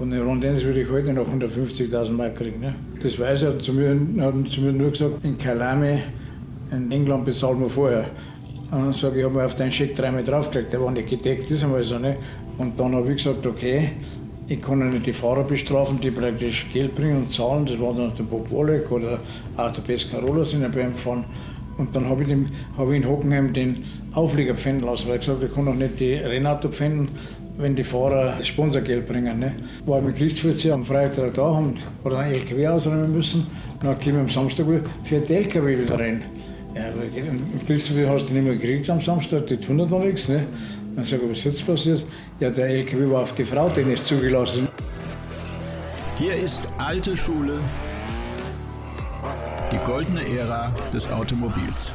von 0.00 0.10
den 0.10 0.22
Rondins 0.22 0.64
würde 0.64 0.80
ich 0.80 0.88
heute 0.88 1.12
noch 1.12 1.28
150.000 1.28 2.12
Mark 2.12 2.36
kriegen. 2.36 2.58
Ne? 2.58 2.74
Das 3.02 3.18
weiß 3.18 3.42
er, 3.42 3.58
zu 3.58 3.74
mir, 3.74 3.90
haben 4.24 4.48
zu 4.48 4.62
mir 4.62 4.72
nur 4.72 4.92
gesagt, 4.92 5.22
in 5.22 5.36
Kalame, 5.36 6.00
in 6.72 6.90
England 6.90 7.26
bezahlen 7.26 7.60
wir 7.60 7.68
vorher. 7.68 8.06
Und 8.70 8.80
dann 8.80 8.92
sage 8.94 9.18
ich, 9.18 9.24
habe 9.26 9.34
mir 9.34 9.44
auf 9.44 9.56
deinen 9.56 9.70
Scheck 9.70 9.94
dreimal 9.94 10.24
draufgelegt, 10.24 10.72
der 10.72 10.80
war 10.80 10.90
nicht 10.90 11.10
gedeckt, 11.10 11.50
ist 11.50 11.64
einmal 11.64 11.82
so. 11.82 11.98
Ne? 11.98 12.16
Und 12.56 12.80
dann 12.80 12.94
habe 12.94 13.10
ich 13.10 13.22
gesagt, 13.22 13.46
okay, 13.46 13.90
ich 14.48 14.62
kann 14.62 14.80
ja 14.80 14.86
nicht 14.86 15.04
die 15.04 15.12
Fahrer 15.12 15.44
bestrafen, 15.44 16.00
die 16.00 16.10
praktisch 16.10 16.72
Geld 16.72 16.94
bringen 16.94 17.18
und 17.18 17.30
zahlen. 17.30 17.66
Das 17.66 17.78
war 17.78 17.92
dann 17.92 18.10
der 18.16 18.24
Bob 18.24 18.50
Wollek 18.50 18.90
oder 18.90 19.18
auch 19.58 19.70
der 19.70 19.82
Pescarola 19.82 20.46
sind 20.46 20.62
ja 20.62 20.68
bei 20.68 20.80
ihm 20.80 20.92
gefahren. 20.92 21.26
Und 21.76 21.94
dann 21.94 22.08
habe 22.08 22.22
ich, 22.22 22.34
hab 22.78 22.88
ich 22.88 22.96
in 22.96 23.06
Hockenheim 23.06 23.52
den 23.52 23.84
Auflieger 24.14 24.54
pfänden 24.54 24.86
lassen, 24.86 25.08
weil 25.08 25.16
ich 25.16 25.26
gesagt 25.26 25.44
ich 25.44 25.54
kann 25.54 25.66
doch 25.66 25.74
nicht 25.74 26.00
die 26.00 26.14
Rennauto 26.14 26.70
pfänden, 26.70 27.08
wenn 27.60 27.76
die 27.76 27.84
Fahrer 27.84 28.34
Sponsorgeld 28.42 29.06
bringen. 29.06 29.38
Ne? 29.38 29.54
War 29.86 30.00
mit 30.00 30.16
Gerichtsvollzieher 30.16 30.74
am 30.74 30.84
Freitag 30.84 31.34
da 31.34 31.54
haben, 31.54 31.76
oder 32.04 32.18
einen 32.18 32.34
LKW 32.34 32.68
ausräumen 32.68 33.12
müssen. 33.12 33.46
Dann 33.82 33.98
kam 33.98 34.14
ich 34.14 34.18
am 34.18 34.28
Samstag 34.28 34.68
wieder 34.68 34.82
für 35.04 35.20
den 35.20 35.36
LKW 35.36 35.78
wieder 35.78 35.98
rein. 35.98 36.22
Ja, 36.74 36.88
im 36.88 37.60
Gerichtsvollzieher 37.66 38.08
hast 38.08 38.28
du 38.28 38.34
nicht 38.34 38.44
mehr 38.44 38.56
gekriegt 38.56 38.88
am 38.90 39.00
Samstag, 39.00 39.46
die 39.46 39.56
tun 39.56 39.78
da 39.78 39.98
nichts. 39.98 40.28
Ne? 40.28 40.46
Dann 40.96 41.04
sage 41.04 41.22
ich, 41.24 41.30
was 41.30 41.44
jetzt 41.44 41.66
passiert? 41.66 42.04
Ja, 42.40 42.50
der 42.50 42.68
LKW 42.68 43.10
war 43.10 43.22
auf 43.22 43.34
die 43.34 43.44
Frau, 43.44 43.68
den 43.68 43.90
ist 43.92 44.06
zugelassen. 44.06 44.68
Hier 46.18 46.34
ist 46.34 46.60
alte 46.78 47.16
Schule, 47.16 47.58
die 49.72 49.78
goldene 49.78 50.20
Ära 50.36 50.72
des 50.92 51.10
Automobils. 51.10 51.94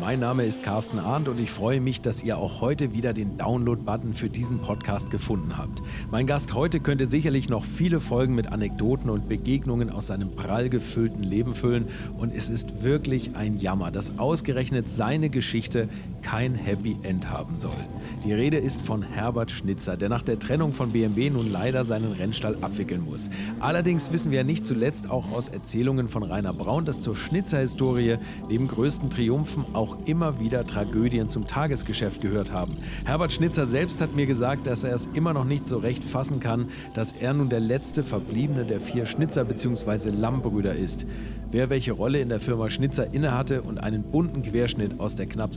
Mein 0.00 0.20
Name 0.20 0.44
ist 0.44 0.62
Carsten 0.62 0.98
Arndt 0.98 1.28
und 1.28 1.40
ich 1.40 1.50
freue 1.50 1.80
mich, 1.80 2.02
dass 2.02 2.22
ihr 2.22 2.36
auch 2.36 2.60
heute 2.60 2.92
wieder 2.92 3.14
den 3.14 3.38
Download-Button 3.38 4.12
für 4.12 4.28
diesen 4.28 4.58
Podcast 4.58 5.10
gefunden 5.10 5.56
habt. 5.56 5.82
Mein 6.10 6.26
Gast 6.26 6.52
heute 6.52 6.80
könnte 6.80 7.10
sicherlich 7.10 7.48
noch 7.48 7.64
viele 7.64 7.98
Folgen 7.98 8.34
mit 8.34 8.52
Anekdoten 8.52 9.08
und 9.08 9.26
Begegnungen 9.26 9.88
aus 9.88 10.08
seinem 10.08 10.36
prall 10.36 10.68
gefüllten 10.68 11.22
Leben 11.22 11.54
füllen 11.54 11.88
und 12.18 12.34
es 12.34 12.50
ist 12.50 12.82
wirklich 12.82 13.36
ein 13.36 13.58
Jammer, 13.58 13.90
dass 13.90 14.18
ausgerechnet 14.18 14.88
seine 14.88 15.30
Geschichte 15.30 15.88
kein 16.22 16.54
Happy 16.54 16.96
End 17.02 17.30
haben 17.30 17.56
soll. 17.56 17.76
Die 18.24 18.32
Rede 18.32 18.56
ist 18.56 18.82
von 18.82 19.02
Herbert 19.02 19.50
Schnitzer, 19.50 19.96
der 19.96 20.08
nach 20.08 20.22
der 20.22 20.38
Trennung 20.38 20.72
von 20.72 20.92
BMW 20.92 21.30
nun 21.30 21.50
leider 21.50 21.84
seinen 21.84 22.12
Rennstall 22.12 22.56
abwickeln 22.60 23.04
muss. 23.04 23.30
Allerdings 23.60 24.12
wissen 24.12 24.30
wir 24.30 24.44
nicht 24.44 24.66
zuletzt 24.66 25.10
auch 25.10 25.30
aus 25.32 25.48
Erzählungen 25.48 26.08
von 26.08 26.22
Rainer 26.22 26.52
Braun, 26.52 26.84
dass 26.84 27.00
zur 27.00 27.16
Schnitzer-Historie 27.16 28.18
neben 28.48 28.68
größten 28.68 29.10
Triumphen 29.10 29.64
auch 29.72 29.96
immer 30.06 30.40
wieder 30.40 30.64
Tragödien 30.64 31.28
zum 31.28 31.46
Tagesgeschäft 31.46 32.20
gehört 32.20 32.52
haben. 32.52 32.76
Herbert 33.04 33.32
Schnitzer 33.32 33.66
selbst 33.66 34.00
hat 34.00 34.14
mir 34.14 34.26
gesagt, 34.26 34.66
dass 34.66 34.84
er 34.84 34.94
es 34.94 35.06
immer 35.14 35.32
noch 35.32 35.44
nicht 35.44 35.66
so 35.66 35.78
recht 35.78 36.04
fassen 36.04 36.40
kann, 36.40 36.68
dass 36.94 37.12
er 37.12 37.34
nun 37.34 37.48
der 37.48 37.60
letzte 37.60 38.02
Verbliebene 38.02 38.64
der 38.64 38.80
vier 38.80 39.06
Schnitzer 39.06 39.44
bzw. 39.44 40.10
Lammbrüder 40.10 40.74
ist. 40.74 41.06
Wer 41.52 41.70
welche 41.70 41.92
Rolle 41.92 42.20
in 42.20 42.28
der 42.28 42.40
Firma 42.40 42.68
Schnitzer 42.68 43.14
innehatte 43.14 43.62
und 43.62 43.78
einen 43.78 44.02
bunten 44.02 44.42
Querschnitt 44.42 44.98
aus 44.98 45.14
der 45.14 45.26
knapp 45.26 45.54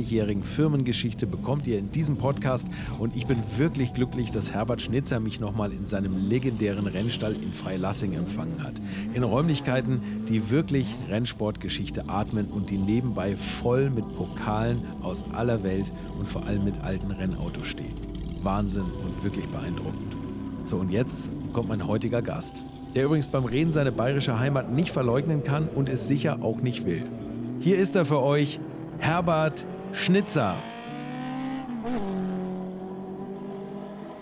60-jährigen 0.00 0.42
Firmengeschichte 0.42 1.26
bekommt 1.26 1.66
ihr 1.66 1.78
in 1.78 1.92
diesem 1.92 2.16
Podcast 2.16 2.68
und 2.98 3.14
ich 3.14 3.26
bin 3.26 3.38
wirklich 3.56 3.92
glücklich, 3.92 4.30
dass 4.30 4.52
Herbert 4.52 4.82
Schnitzer 4.82 5.20
mich 5.20 5.40
nochmal 5.40 5.72
in 5.72 5.86
seinem 5.86 6.16
legendären 6.28 6.86
Rennstall 6.86 7.34
in 7.34 7.52
Freilassing 7.52 8.14
empfangen 8.14 8.62
hat. 8.62 8.74
In 9.14 9.22
Räumlichkeiten, 9.22 10.24
die 10.28 10.50
wirklich 10.50 10.94
Rennsportgeschichte 11.08 12.08
atmen 12.08 12.46
und 12.46 12.70
die 12.70 12.78
nebenbei 12.78 13.36
voll 13.36 13.90
mit 13.90 14.04
Pokalen 14.16 14.82
aus 15.02 15.24
aller 15.32 15.62
Welt 15.62 15.92
und 16.18 16.28
vor 16.28 16.44
allem 16.46 16.64
mit 16.64 16.80
alten 16.82 17.10
Rennautos 17.10 17.66
stehen. 17.66 17.94
Wahnsinn 18.42 18.86
und 19.04 19.22
wirklich 19.22 19.46
beeindruckend. 19.48 20.16
So 20.64 20.78
und 20.78 20.90
jetzt 20.90 21.30
kommt 21.52 21.68
mein 21.68 21.86
heutiger 21.86 22.22
Gast 22.22 22.64
der 22.96 23.04
übrigens 23.04 23.28
beim 23.28 23.44
Reden 23.44 23.70
seine 23.70 23.92
bayerische 23.92 24.40
Heimat 24.40 24.72
nicht 24.72 24.90
verleugnen 24.90 25.44
kann 25.44 25.68
und 25.68 25.88
es 25.88 26.08
sicher 26.08 26.38
auch 26.42 26.60
nicht 26.60 26.86
will. 26.86 27.04
Hier 27.60 27.78
ist 27.78 27.94
er 27.94 28.04
für 28.04 28.20
euch, 28.20 28.58
Herbert 28.98 29.64
Schnitzer. 29.92 30.56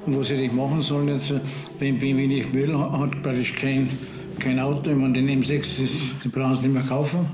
Und 0.06 0.19
was 0.19 0.31
hätte 0.31 0.45
ich 0.45 0.53
machen 0.53 0.81
sollen 0.81 1.09
jetzt, 1.09 1.34
wenn 1.79 1.99
BMW 1.99 2.27
nicht 2.27 2.55
will, 2.55 2.77
hat 2.79 3.23
praktisch 3.23 3.55
kein, 3.55 3.91
kein 4.39 4.59
Auto. 4.59 4.91
Ich 4.91 4.97
meine, 4.97 5.12
den 5.12 5.43
M6, 5.43 5.59
das, 5.59 6.15
die 6.25 6.29
brauchen 6.29 6.55
sie 6.55 6.62
nicht 6.62 6.73
mehr 6.73 6.83
kaufen. 6.84 7.27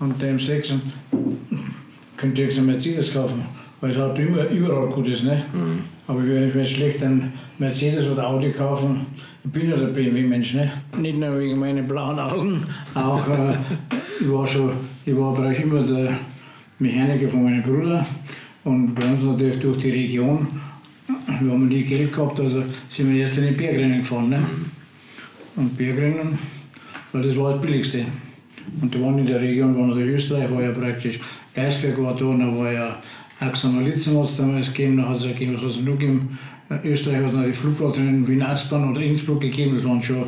Und 0.00 0.20
der 0.20 0.34
M6 0.36 0.74
könnt 2.16 2.38
ihr 2.38 2.46
jetzt 2.46 2.58
einen 2.58 2.66
Mercedes 2.66 3.14
kaufen. 3.14 3.44
Weil 3.80 3.92
es 3.92 3.96
hat 3.96 4.18
immer, 4.18 4.48
überall 4.48 4.88
Gutes, 4.88 5.22
ne? 5.22 5.44
Mhm. 5.52 5.78
Aber 6.08 6.20
ich 6.22 6.28
werde 6.28 6.64
schlecht 6.64 7.04
einen 7.04 7.32
Mercedes 7.58 8.08
oder 8.10 8.26
Audi 8.26 8.50
kaufen. 8.50 9.06
Ich 9.44 9.52
bin 9.52 9.70
ja 9.70 9.76
der 9.76 9.86
BMW-Mensch, 9.86 10.54
ne? 10.54 10.72
Nicht 10.96 11.16
nur 11.16 11.38
wegen 11.38 11.60
meinen 11.60 11.86
blauen 11.86 12.18
Augen, 12.18 12.66
auch 12.96 13.24
äh, 13.28 13.54
ich 14.20 14.28
war 14.28 14.44
schon, 14.44 14.72
ich 15.06 15.16
war 15.16 15.38
immer 15.52 15.82
der 15.82 16.18
Mechaniker 16.78 17.28
von 17.28 17.44
meinem 17.44 17.62
Bruder. 17.62 18.06
Und 18.64 18.94
bei 18.94 19.04
uns 19.06 19.24
natürlich 19.24 19.58
durch 19.60 19.78
die 19.78 19.90
Region, 19.90 20.46
wir 21.40 21.52
haben 21.52 21.68
nie 21.68 21.82
Geld 21.84 22.12
gehabt, 22.12 22.38
also 22.40 22.62
sind 22.88 23.12
wir 23.12 23.22
erst 23.22 23.38
in 23.38 23.44
den 23.44 23.56
Bergrennen 23.56 23.98
gefahren, 23.98 24.30
ne? 24.30 24.42
Und 25.56 25.76
Bergrennen, 25.76 26.38
weil 27.12 27.22
das 27.22 27.36
war 27.36 27.54
das 27.54 27.62
Billigste. 27.62 28.04
Und 28.80 28.94
da 28.94 29.00
waren 29.00 29.18
in 29.18 29.26
der 29.26 29.40
Region, 29.40 29.76
war 29.76 29.86
natürlich 29.86 30.16
Österreich, 30.16 30.50
war 30.52 30.62
ja 30.62 30.72
praktisch, 30.72 31.18
Geisberg 31.54 32.00
war 32.02 32.14
da, 32.14 32.26
und 32.26 32.40
da 32.40 32.56
war 32.56 32.72
ja 32.72 32.98
Axonolitzen 33.40 34.18
hat 34.18 34.24
es 34.24 34.36
damals 34.36 34.68
gegeben, 34.68 34.98
dann 34.98 35.08
hat 35.08 35.16
es 35.16 35.22
gegeben, 35.22 35.56
was 35.60 35.76
es 35.76 35.80
noch 35.80 35.92
gegeben. 35.92 36.38
Österreich 36.84 37.22
hat 37.22 37.28
es 37.28 37.32
noch 37.32 37.44
die 37.44 37.52
Flugplätze 37.52 38.00
Wien 38.00 38.42
Aspern 38.42 38.90
oder 38.90 39.00
Innsbruck 39.00 39.40
gegeben, 39.40 39.76
das 39.76 39.84
waren 39.84 40.02
schon 40.02 40.26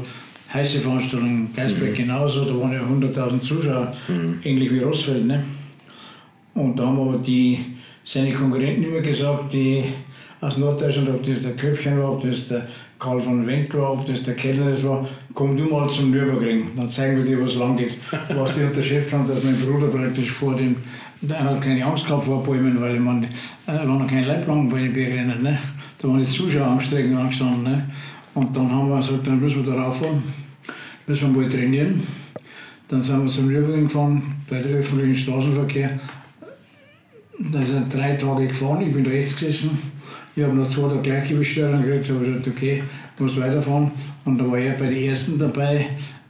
heiße 0.52 0.80
Veranstaltungen. 0.80 1.50
Geisberg 1.54 1.92
mhm. 1.92 1.96
genauso, 1.96 2.44
da 2.44 2.58
waren 2.58 2.72
ja 2.72 2.80
100.000 2.80 3.40
Zuschauer, 3.40 3.92
mhm. 4.08 4.38
ähnlich 4.42 4.72
wie 4.72 4.80
Rossfeld. 4.80 5.26
Ne? 5.26 5.44
Und 6.54 6.78
da 6.78 6.86
haben 6.86 7.00
aber 7.00 7.18
die, 7.18 7.58
seine 8.04 8.32
Konkurrenten 8.32 8.84
immer 8.84 9.00
gesagt, 9.00 9.52
die 9.52 9.84
aus 10.40 10.56
Norddeutschland, 10.56 11.10
ob 11.10 11.22
das 11.24 11.42
der 11.42 11.52
Köpfchen 11.52 11.98
war, 11.98 12.12
ob 12.12 12.22
das 12.22 12.48
der 12.48 12.66
Karl 12.98 13.20
von 13.20 13.46
Wenk 13.46 13.72
war, 13.74 13.92
ob 13.92 14.06
das 14.06 14.22
der 14.22 14.34
Kellner 14.34 14.70
das 14.70 14.84
war, 14.84 15.06
komm 15.34 15.56
du 15.56 15.64
mal 15.64 15.88
zum 15.88 16.10
Nürburgring, 16.10 16.68
dann 16.76 16.88
zeigen 16.88 17.18
wir 17.18 17.24
dir, 17.24 17.42
was 17.42 17.54
lang 17.54 17.76
geht. 17.76 17.96
Was 18.34 18.54
die 18.54 18.62
unterschätzt 18.62 19.12
haben, 19.12 19.28
dass 19.28 19.42
mein 19.44 19.58
Bruder 19.60 19.88
praktisch 19.88 20.30
vor 20.30 20.54
dem 20.54 20.76
der 21.22 21.44
hat 21.44 21.60
keine 21.60 21.84
Angst 21.84 22.06
gehabt 22.06 22.24
vor 22.24 22.42
Bäumen, 22.42 22.80
weil 22.80 22.98
man, 22.98 23.24
äh, 23.24 23.28
waren 23.66 23.98
noch 23.98 24.06
keine 24.06 24.26
Leitplanken 24.26 24.70
bei 24.70 24.78
den 24.78 24.92
Bergrennen. 24.92 25.42
Ne? 25.42 25.58
Da 25.98 26.08
waren 26.08 26.18
die 26.18 26.24
Zuschauer 26.24 26.68
am 26.68 26.80
Strecken 26.80 27.16
angestanden. 27.16 27.62
Ne? 27.62 27.90
Und 28.34 28.56
dann 28.56 28.70
haben 28.70 28.88
wir 28.88 28.96
gesagt, 28.96 29.26
dann 29.26 29.40
müssen 29.40 29.64
wir 29.64 29.72
da 29.72 29.82
rauffahren, 29.82 30.22
müssen 31.06 31.34
wir 31.34 31.42
mal 31.42 31.50
trainieren. 31.50 32.02
Dann 32.88 33.02
sind 33.02 33.24
wir 33.24 33.30
zum 33.30 33.48
Nürburgring 33.48 33.84
gefahren, 33.84 34.22
bei 34.48 34.60
der 34.60 34.78
öffentlichen 34.78 35.14
Straßenverkehr. 35.14 36.00
Da 37.48 37.62
sind 37.62 37.92
drei 37.92 38.16
Tage 38.16 38.48
gefahren, 38.48 38.86
ich 38.86 38.92
bin 38.92 39.06
rechts 39.06 39.34
gesessen. 39.34 39.78
Ich 40.36 40.42
habe 40.42 40.54
noch 40.54 40.68
zwei 40.68 40.88
Tage 40.88 41.00
gleiche 41.00 41.34
Bestellung 41.34 41.82
gekriegt, 41.82 42.10
habe 42.10 42.24
gesagt, 42.24 42.48
okay, 42.48 42.82
du 43.16 43.22
musst 43.22 43.40
weiterfahren. 43.40 43.90
Und 44.26 44.38
da 44.38 44.46
war 44.46 44.58
er 44.58 44.74
bei 44.74 44.90
den 44.90 45.04
ersten 45.04 45.38
dabei, 45.38 45.86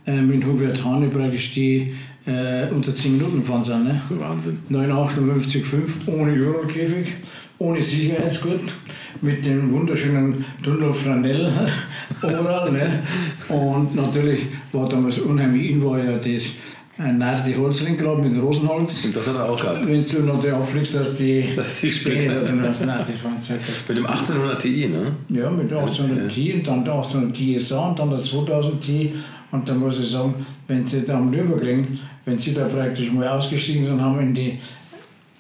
äh, 0.07 0.21
mit 0.21 0.45
Hubert 0.47 0.85
Hane 0.85 1.09
praktisch 1.09 1.53
die 1.53 1.95
äh, 2.27 2.69
unter 2.71 2.95
10 2.95 3.19
Minuten 3.19 3.41
gefahren 3.41 3.65
sind. 3.65 3.85
Ne? 3.85 4.01
Wahnsinn. 4.11 4.61
958,5 4.71 6.07
ohne 6.07 6.33
Überrollkäfig, 6.33 7.17
ohne 7.59 7.83
Sicherheitsgurt, 7.83 8.73
mit 9.21 9.45
dem 9.45 9.73
wunderschönen 9.73 10.45
Tunnel 10.63 10.93
Franell 10.93 11.51
overall. 12.23 12.71
Ne? 12.71 13.03
Und 13.49 13.97
natürlich 13.97 14.47
war 14.71 14.89
damals 14.89 15.19
unheimlich 15.19 15.71
in, 15.71 15.85
war 15.85 15.99
ja 15.99 16.19
das 16.19 16.53
ein 17.01 17.19
Nase 17.19 17.45
die 17.47 17.57
Holzring 17.57 17.97
gerade 17.97 18.21
mit 18.21 18.41
Rosenholz. 18.41 19.07
Und 19.07 19.17
das 19.17 19.27
hat 19.29 19.37
er 19.37 19.49
auch 19.49 19.61
gehabt. 19.61 19.87
Wenn 19.87 20.07
du 20.07 20.23
noch 20.23 20.41
die 20.41 20.51
auffliegst, 20.51 20.95
dass 20.95 21.17
die, 21.17 21.45
dass 21.57 21.81
die 21.81 21.89
hast. 21.89 22.85
Nein, 22.85 23.05
das 23.07 23.25
waren. 23.25 23.59
Mit 23.89 23.97
dem 23.97 24.07
1800 24.07 24.61
Ti, 24.61 24.89
ne? 24.89 25.41
Ja, 25.41 25.51
mit 25.51 25.71
der 25.71 25.79
1800 25.79 26.25
ja. 26.25 26.29
Ti 26.29 26.53
und 26.55 26.67
dann 26.67 26.85
der 26.85 26.95
1800 26.95 27.37
Ti 27.37 27.59
SA 27.59 27.89
und 27.89 27.99
dann 27.99 28.11
der 28.11 28.19
2000 28.19 28.81
Ti. 28.81 29.15
Und 29.51 29.69
da 29.69 29.75
muss 29.75 29.99
ich 29.99 30.11
sagen, 30.11 30.35
wenn 30.69 30.87
sie 30.87 31.03
da 31.03 31.17
am 31.17 31.31
Nürburgring, 31.31 31.99
wenn 32.25 32.39
sie 32.39 32.53
da 32.53 32.67
praktisch 32.67 33.11
mal 33.11 33.27
ausgestiegen 33.29 33.85
sind, 33.85 34.01
haben 34.01 34.21
in 34.21 34.35
die, 34.35 34.59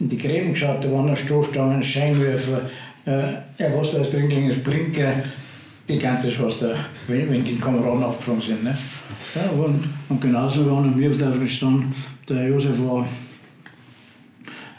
in 0.01 0.09
die 0.09 0.19
Gräben 0.19 0.53
geschaut, 0.53 0.83
da 0.83 0.91
waren 0.91 1.07
noch 1.07 1.17
Stoßstangen, 1.17 1.83
Scheinwerfer, 1.83 2.63
äh, 3.07 3.33
ja, 3.59 3.77
was 3.77 3.93
da 3.93 3.99
als 3.99 4.11
Trinkling 4.11 4.49
ist, 4.49 4.65
Blinker, 4.65 5.23
gigantisch, 5.87 6.41
was 6.41 6.59
da, 6.59 6.75
wenn, 7.07 7.31
wenn 7.31 7.45
die 7.45 7.57
Kameraden 7.57 8.03
abgeflogen 8.03 8.43
sind. 8.43 8.65
Ne? 8.65 8.77
Ja, 9.35 9.51
und, 9.51 9.89
und 10.09 10.21
genauso 10.21 10.71
waren 10.71 10.99
wir 10.99 11.17
da 11.17 11.31
gestanden, 11.31 11.93
der 12.29 12.49
Josef 12.49 12.79
war 12.81 13.07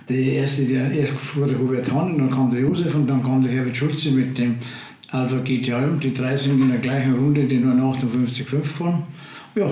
der 0.10 0.18
erste, 0.18 0.64
der 0.64 0.92
erst 0.92 1.14
vor 1.14 1.48
der 1.48 1.58
Hubert 1.58 1.92
Hahn, 1.92 2.18
dann 2.18 2.30
kam 2.30 2.52
der 2.52 2.62
Josef 2.62 2.94
und 2.96 3.08
dann 3.08 3.24
kam 3.24 3.44
der 3.44 3.54
Herbert 3.54 3.78
Schulze 3.78 4.12
mit 4.12 4.38
dem 4.38 4.56
Alpha 5.10 5.38
GTA. 5.38 5.88
Die 6.02 6.14
drei 6.14 6.36
sind 6.36 6.62
in 6.62 6.70
der 6.70 6.80
gleichen 6.80 7.14
Runde 7.14 7.44
die 7.44 7.58
nur 7.58 7.74
58,5 7.94 8.50
gefahren. 8.50 9.04
Ja, 9.56 9.70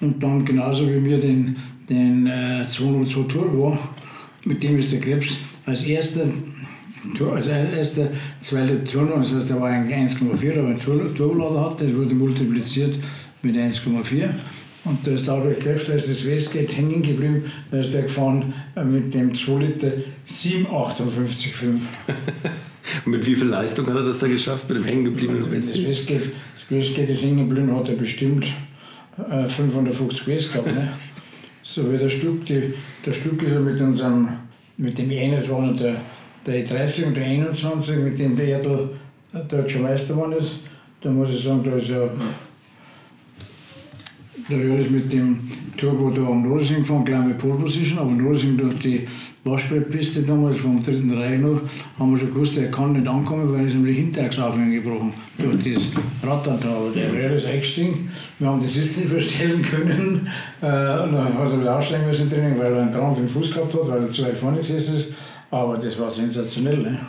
und 0.00 0.22
dann 0.22 0.44
genauso 0.44 0.88
wie 0.88 1.00
mir 1.00 1.18
den, 1.18 1.56
den 1.88 2.26
äh, 2.26 2.64
202 2.68 3.22
Turbo, 3.24 3.78
mit 4.44 4.62
dem 4.62 4.78
ist 4.78 4.92
der 4.92 5.00
Krebs 5.00 5.36
als 5.64 5.84
erster 5.86 6.26
also 7.34 7.50
erst 7.50 7.96
der 7.96 8.10
zweite 8.40 8.84
Turbo, 8.84 9.16
das 9.16 9.34
heißt, 9.34 9.50
der 9.50 9.60
war 9.60 9.70
eigentlich 9.70 9.96
1,4, 9.96 10.58
aber 10.58 10.68
ein 10.68 10.78
Turbolader 10.78 11.70
hatte, 11.70 11.86
das 11.86 11.96
wurde 11.96 12.14
multipliziert 12.14 12.96
mit 13.42 13.56
1,4. 13.56 14.30
Und 14.84 15.06
da 15.06 15.12
ist 15.12 15.28
dadurch 15.28 15.60
Krebs, 15.60 15.86
da 15.86 15.92
ist 15.92 16.08
das 16.08 16.26
Westgate 16.26 16.74
hängen 16.74 17.02
geblieben, 17.02 17.44
da 17.70 17.78
ist 17.78 17.94
der 17.94 18.02
gefahren 18.02 18.52
äh, 18.74 18.82
mit 18.82 19.14
dem 19.14 19.34
2 19.34 19.58
Liter 19.60 19.92
758,5. 20.26 21.78
mit 23.04 23.24
wie 23.26 23.36
viel 23.36 23.46
Leistung 23.46 23.86
hat 23.86 23.94
er 23.94 24.02
das 24.02 24.18
da 24.18 24.26
geschafft, 24.26 24.68
mit 24.68 24.78
dem 24.78 24.84
hängen 24.84 25.04
gebliebenen 25.04 25.50
Westgate? 25.52 25.78
Das 25.78 25.88
Westgate, 25.88 26.32
das 26.54 26.70
Westgate 26.70 27.12
ist 27.12 27.22
hängen 27.22 27.48
geblieben, 27.48 27.76
hat 27.76 27.88
er 27.88 27.94
bestimmt 27.94 28.46
550 29.16 30.26
äh, 30.26 30.36
PS 30.36 30.52
gehabt. 30.52 30.74
Ne? 30.74 30.88
So 31.62 31.92
wie 31.92 31.96
der 31.96 32.08
Stück, 32.08 32.44
die, 32.46 32.74
der 33.06 33.12
Stück 33.12 33.40
ist 33.42 33.52
ja 33.52 33.60
mit 33.60 33.80
unserem, 33.80 34.30
mit 34.78 34.98
dem 34.98 35.10
E21 35.10 35.76
der, 35.76 36.00
der 36.44 36.66
E30 36.66 37.06
und 37.06 37.16
der 37.16 37.24
21, 37.24 37.98
mit 37.98 38.18
dem 38.18 38.36
der 38.36 38.46
Erdl 38.46 38.90
deutscher 39.48 39.78
Meister 39.78 40.14
geworden 40.14 40.32
ist. 40.32 40.56
Da 41.00 41.10
muss 41.10 41.30
ich 41.30 41.42
sagen, 41.42 41.62
da 41.64 41.76
ist 41.76 41.88
ja 41.88 42.10
wäre 44.60 44.80
ich 44.80 44.90
mit 44.90 45.12
dem 45.12 45.38
Turbo 45.76 46.10
da 46.10 46.22
am 46.22 46.48
Nordesing 46.48 46.78
gefahren, 46.78 47.04
gleich 47.04 47.24
mit 47.24 47.38
Pole 47.38 47.54
Position, 47.54 47.98
aber 47.98 48.10
Nordesing 48.10 48.56
durch 48.56 48.78
die 48.78 49.06
Waschbrettpiste 49.44 50.22
damals 50.22 50.58
vom 50.58 50.82
dritten 50.82 51.12
Reich 51.12 51.40
noch, 51.40 51.60
haben 51.98 52.10
wir 52.12 52.18
schon 52.18 52.32
gewusst, 52.32 52.56
er 52.56 52.70
kann 52.70 52.92
nicht 52.92 53.08
ankommen, 53.08 53.52
weil 53.52 53.66
es 53.66 53.74
ihm 53.74 53.84
die 53.84 53.92
Hinterachsaufhängung 53.92 54.70
gebrochen 54.70 55.12
durch 55.38 55.74
das 55.74 55.90
Rattern 56.22 56.58
da. 56.62 56.68
Aber 56.68 56.90
der 56.94 57.12
wäre 57.12 57.34
das 57.34 57.44
eingestiegen, 57.44 58.08
wir 58.38 58.48
haben 58.48 58.60
die 58.60 58.68
Sitze 58.68 59.00
nicht 59.00 59.10
verstellen 59.10 59.62
können, 59.62 60.28
äh, 60.60 60.66
und 60.66 61.12
dann 61.12 61.34
hat 61.34 61.50
er 61.50 61.60
wieder 61.60 61.76
aussteigen 61.76 62.06
müssen 62.06 62.28
drinnen, 62.28 62.58
weil 62.58 62.72
er 62.72 62.82
einen 62.82 62.92
Krampf 62.92 63.18
im 63.18 63.28
Fuß 63.28 63.50
gehabt 63.52 63.74
hat, 63.74 63.88
weil 63.88 64.02
er 64.02 64.10
zu 64.10 64.22
weit 64.22 64.36
vorne 64.36 64.58
gesessen 64.58 64.94
ist. 64.94 65.14
Aber 65.50 65.76
das 65.76 65.98
war 65.98 66.10
sensationell. 66.10 66.78
Ne? 66.78 67.00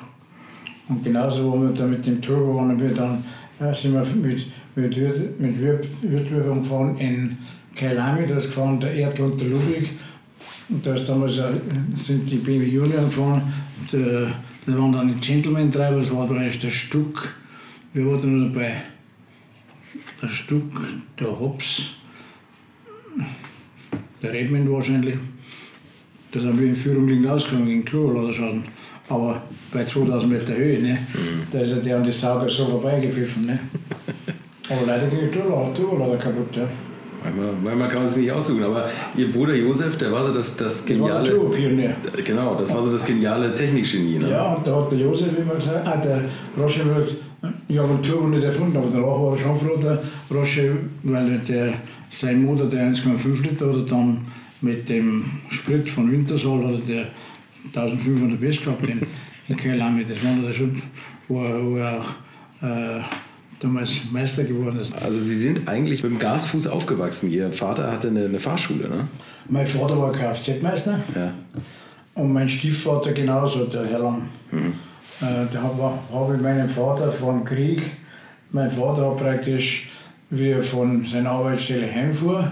Und 0.90 1.04
genauso, 1.04 1.52
wo 1.52 1.62
wir 1.62 1.70
da 1.70 1.86
mit 1.86 2.06
dem 2.06 2.22
Turbo 2.22 2.56
waren, 2.56 2.80
wir 2.80 2.90
dann, 2.90 3.24
äh, 3.60 3.74
sind 3.74 3.94
wir 3.94 4.06
mit 4.28 4.48
mit, 4.76 4.98
mit 5.40 5.62
Wirtübung 6.02 6.62
gefahren 6.62 6.98
in 6.98 7.38
Kailami, 7.76 8.28
da 8.28 8.38
ist 8.38 8.46
gefahren 8.46 8.80
der 8.80 8.94
Erdl 8.94 9.24
und 9.24 9.42
der 9.42 9.50
Ludwig. 9.50 9.92
Und 10.70 10.86
da 10.86 10.96
ist 10.96 11.08
damals 11.08 11.36
sind 11.96 12.30
die 12.30 12.38
BMW 12.38 12.66
Junior 12.66 13.04
gefahren. 13.04 13.54
Der, 13.92 14.32
da 14.66 14.78
waren 14.78 14.94
dann 14.94 15.14
die 15.14 15.20
Gentleman-Treiber, 15.20 15.98
das 15.98 16.12
war 16.12 16.28
bereits 16.28 16.60
der 16.60 16.70
Stuck. 16.70 17.34
Wir 17.94 18.06
waren 18.06 18.40
nur 18.40 18.50
dabei. 18.50 18.76
Der 20.22 20.30
Stuck, 20.30 20.64
der 21.20 21.40
Hobbs, 21.40 21.90
der 24.22 24.34
Redmond 24.34 24.72
wahrscheinlich. 24.72 25.18
Da 26.32 26.40
sind 26.40 26.60
wir 26.60 26.68
in 26.68 26.76
Führung 26.76 27.08
liegend 27.08 27.28
ausgegangen 27.28 27.68
gegen 27.68 27.86
Tourladerschaden. 27.86 28.64
Aber 29.10 29.44
bei 29.72 29.84
2000 29.84 30.32
Meter 30.32 30.56
Höhe, 30.56 30.82
ne? 30.82 30.94
Mhm. 30.94 31.44
da 31.52 31.60
ist 31.60 31.72
ja 31.72 31.78
der 31.78 31.98
an 31.98 32.04
die 32.04 32.12
Sauger 32.12 32.50
so 32.50 32.66
vorbeigepfiffen. 32.66 33.46
Ne? 33.46 33.60
Aber 34.70 34.86
leider 34.86 35.08
ging 35.08 35.30
die 35.30 35.74
Turbolader 35.74 36.18
kaputt, 36.18 36.56
ja. 36.56 36.68
Manchmal, 37.24 37.54
manchmal 37.64 37.88
kann 37.88 38.00
man 38.00 38.08
es 38.08 38.18
nicht 38.18 38.32
aussuchen, 38.32 38.64
aber 38.64 38.90
Ihr 39.16 39.32
Bruder 39.32 39.56
Josef, 39.56 39.96
der 39.98 40.12
war 40.12 40.24
so 40.24 40.34
das, 40.34 40.56
das 40.58 40.86
geniale. 40.86 41.30
Das 41.30 41.40
war 41.40 41.50
Pionier. 41.52 41.96
Genau, 42.24 42.56
das 42.56 42.74
war 42.74 42.84
so 42.84 42.92
das 42.92 43.06
geniale 43.06 43.56
Technikgenie. 43.56 44.20
Ne? 44.20 44.30
Ja, 44.30 44.62
da 44.64 44.76
hat 44.76 44.92
der 44.92 45.00
Josef 45.00 45.38
immer 45.38 45.56
gesagt, 45.56 45.88
ah, 45.88 45.98
der 45.98 46.22
Roche 46.58 46.86
wird, 46.86 47.16
ich 47.68 47.78
habe 47.78 47.94
den 47.94 48.04
Turbo 48.04 48.28
nicht 48.28 48.44
erfunden, 48.44 48.76
aber 48.76 48.88
danach 48.92 49.08
war 49.08 49.32
er 49.32 49.38
schon 49.38 49.56
froh, 49.56 49.78
der 49.78 50.00
Roche, 50.32 50.76
weil 51.04 51.40
der, 51.40 51.74
sein 52.10 52.44
Motor, 52.44 52.68
der 52.68 52.92
1,5 52.92 53.42
Liter, 53.42 53.70
oder 53.70 53.82
dann 53.82 54.26
mit 54.60 54.90
dem 54.90 55.26
Sprit 55.50 55.90
von 55.90 56.12
Wintersaal, 56.12 56.68
hat 56.68 56.90
der 56.90 57.08
1500 57.74 58.42
PS 58.42 58.64
gehabt 58.64 58.84
in, 58.84 59.02
in 59.48 59.58
Kehlami. 59.58 60.06
Das 60.06 60.24
war 60.26 60.36
der 60.46 60.54
schon, 60.54 60.82
wo, 61.30 61.36
wo 61.36 61.78
er 61.78 62.00
auch. 62.02 62.66
Äh, 62.66 63.02
damals 63.64 63.90
Meister 64.12 64.44
geworden 64.44 64.80
ist. 64.80 64.94
Also 64.94 65.20
Sie 65.20 65.38
sind 65.38 65.68
eigentlich 65.68 66.04
mit 66.04 66.12
dem 66.12 66.20
Gasfuß 66.20 66.68
aufgewachsen. 66.68 67.32
Ihr 67.32 67.52
Vater 67.52 67.92
hatte 67.92 68.10
eine, 68.10 68.26
eine 68.26 68.40
Fahrschule, 68.40 68.90
ne? 68.90 69.08
Mein 69.50 69.66
Vater 69.66 69.98
war 70.00 70.12
Kfz-Meister. 70.12 71.00
Ja. 71.16 71.34
Und 72.16 72.32
mein 72.32 72.48
Stiefvater 72.48 73.14
genauso, 73.14 73.66
der 73.66 73.86
Herr 73.86 74.00
Lang. 74.00 74.24
Mhm. 74.52 74.74
Äh, 75.22 75.46
da 75.52 75.62
habe 76.12 76.36
ich 76.36 76.42
meinen 76.42 76.70
Vater 76.70 77.12
vom 77.12 77.44
Krieg, 77.46 77.82
mein 78.52 78.70
Vater 78.70 79.10
hat 79.10 79.18
praktisch, 79.18 79.90
wie 80.30 80.50
er 80.50 80.64
von 80.64 81.06
seiner 81.06 81.32
Arbeitsstelle 81.32 81.92
heimfuhr, 81.92 82.52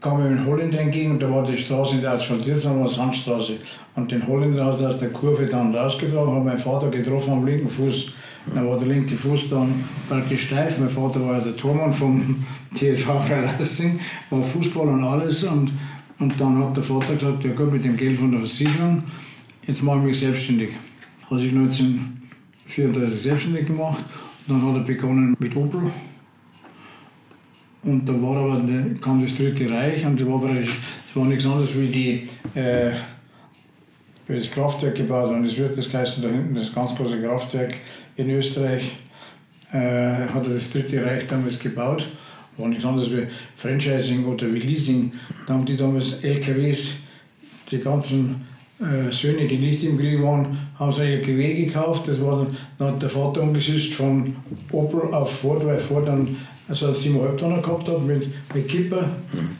kam 0.00 0.20
ihm 0.20 0.38
ein 0.38 0.46
Holländer 0.46 0.80
entgegen 0.80 1.12
und 1.12 1.22
da 1.22 1.30
war 1.30 1.44
die 1.44 1.56
Straße 1.56 1.96
nicht 1.96 2.06
asphaltiert, 2.06 2.58
sondern 2.58 2.82
war 2.82 2.88
Sandstraße. 2.88 3.54
Und 3.94 4.12
den 4.12 4.26
Holländer 4.26 4.66
hat 4.66 4.80
er 4.80 4.88
aus 4.88 4.98
der 4.98 5.10
Kurve 5.10 5.46
dann 5.46 5.74
rausgetragen, 5.74 6.34
hat 6.34 6.44
mein 6.44 6.58
Vater 6.58 6.90
getroffen 6.90 7.32
am 7.32 7.46
linken 7.46 7.68
Fuß. 7.68 8.12
Dann 8.54 8.68
war 8.68 8.78
der 8.78 8.88
linke 8.88 9.16
Fuß 9.16 9.48
dann 9.48 9.84
praktisch 10.08 10.46
steif. 10.46 10.78
Mein 10.78 10.90
Vater 10.90 11.26
war 11.26 11.38
ja 11.38 11.40
der 11.40 11.56
Tormann 11.56 11.92
vom 11.92 12.44
TSV 12.74 13.06
Freilassing, 13.26 13.98
war 14.30 14.42
Fußball 14.42 14.86
und 14.86 15.02
alles. 15.02 15.44
Und, 15.44 15.72
und 16.18 16.40
dann 16.40 16.62
hat 16.62 16.76
der 16.76 16.84
Vater 16.84 17.14
gesagt, 17.14 17.44
ja 17.44 17.52
gut, 17.52 17.72
mit 17.72 17.84
dem 17.84 17.96
Geld 17.96 18.18
von 18.18 18.30
der 18.30 18.40
Versicherung, 18.40 19.02
jetzt 19.66 19.82
mache 19.82 19.98
ich 19.98 20.04
mich 20.04 20.20
selbstständig. 20.20 20.70
Hat 21.28 21.40
sich 21.40 21.52
1934 21.52 23.20
selbstständig 23.20 23.66
gemacht. 23.66 24.04
Und 24.46 24.60
dann 24.60 24.68
hat 24.68 24.76
er 24.76 24.84
begonnen 24.84 25.34
mit 25.40 25.56
Opel 25.56 25.90
und 27.86 28.04
da 28.04 28.12
war 28.20 28.36
aber, 28.36 28.60
kam 29.00 29.22
das 29.22 29.34
Dritte 29.34 29.70
Reich 29.70 30.04
und 30.04 30.20
das 30.20 30.26
war, 30.26 30.42
war 30.42 31.24
nichts 31.24 31.46
anderes 31.46 31.70
wie 31.78 31.86
die, 31.86 32.58
äh, 32.58 32.90
das 34.28 34.50
Kraftwerk 34.50 34.96
gebaut 34.96 35.30
und 35.30 35.46
es 35.46 35.56
wird 35.56 35.78
das 35.78 35.92
heißen 35.92 36.22
da 36.22 36.28
hinten, 36.28 36.56
das 36.56 36.74
ganz 36.74 36.94
große 36.96 37.20
Kraftwerk 37.22 37.74
in 38.16 38.30
Österreich, 38.30 38.96
äh, 39.72 40.26
hat 40.26 40.46
das 40.46 40.70
Dritte 40.70 41.04
Reich 41.04 41.26
damals 41.26 41.58
gebaut. 41.58 42.08
War 42.56 42.68
nichts 42.68 42.84
anderes 42.84 43.10
wie 43.12 43.26
Franchising 43.54 44.24
oder 44.24 44.52
wie 44.52 44.60
Leasing. 44.60 45.12
Da 45.46 45.54
haben 45.54 45.66
die 45.66 45.76
damals 45.76 46.14
LKWs, 46.22 46.96
die 47.70 47.78
ganzen 47.78 48.46
äh, 48.80 49.12
Söhne, 49.12 49.46
die 49.46 49.58
nicht 49.58 49.84
im 49.84 49.98
Krieg 49.98 50.22
waren, 50.22 50.58
haben 50.78 50.92
so 50.92 51.02
LKW 51.02 51.66
gekauft. 51.66 52.08
Das 52.08 52.20
war 52.20 52.44
dann, 52.44 52.56
dann 52.78 52.94
hat 52.94 53.02
der 53.02 53.10
Vater 53.10 53.42
umgesetzt 53.42 53.94
von 53.94 54.34
Opel 54.72 55.14
auf 55.14 55.40
Ford, 55.40 55.64
weil 55.66 55.78
Ford 55.78 56.08
dann 56.08 56.36
also 56.68 56.88
7,5 56.88 57.36
Tonnen 57.36 57.62
gehabt 57.62 57.88
hat 57.88 58.02
mit, 58.02 58.28
mit 58.54 58.68
Kipper. 58.68 59.08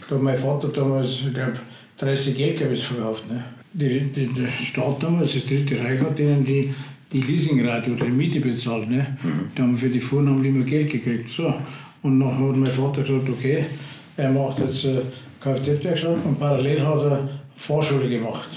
Da 0.09 0.15
hat 0.17 0.23
mein 0.23 0.37
Vater 0.37 0.69
damals, 0.69 1.23
ich 1.27 1.35
glaube, 1.35 1.55
30 1.99 2.39
LKWs 2.39 2.83
verkauft. 2.83 3.31
Ne? 3.31 3.45
Die, 3.73 4.01
die, 4.13 4.27
der 4.27 4.49
Staat 4.49 5.03
damals, 5.03 5.35
das 5.35 5.47
Dritte 5.47 5.79
Reich, 5.79 6.01
hat 6.01 6.19
denen 6.19 6.45
die, 6.45 6.75
die 7.13 7.21
Leasingrate 7.21 7.93
oder 7.93 8.07
die 8.07 8.11
Miete 8.11 8.41
bezahlt. 8.41 8.91
Ne? 8.91 9.17
Die 9.57 9.63
haben 9.63 9.77
für 9.77 9.89
die 9.89 10.01
Fuhren 10.01 10.29
haben 10.29 10.43
die 10.43 10.49
immer 10.49 10.65
Geld 10.65 10.91
gekriegt. 10.91 11.31
So. 11.31 11.55
Und 12.03 12.21
dann 12.21 12.49
hat 12.49 12.57
mein 12.57 12.67
Vater 12.67 13.03
gesagt, 13.03 13.29
okay, 13.29 13.65
er 14.17 14.31
macht 14.31 14.59
jetzt 14.59 14.85
äh, 14.85 15.01
Kfz-Werkstatt 15.41 16.25
und 16.25 16.39
parallel 16.39 16.85
hat 16.85 17.03
er 17.03 17.29
Fahrschule 17.57 18.09
gemacht. 18.09 18.49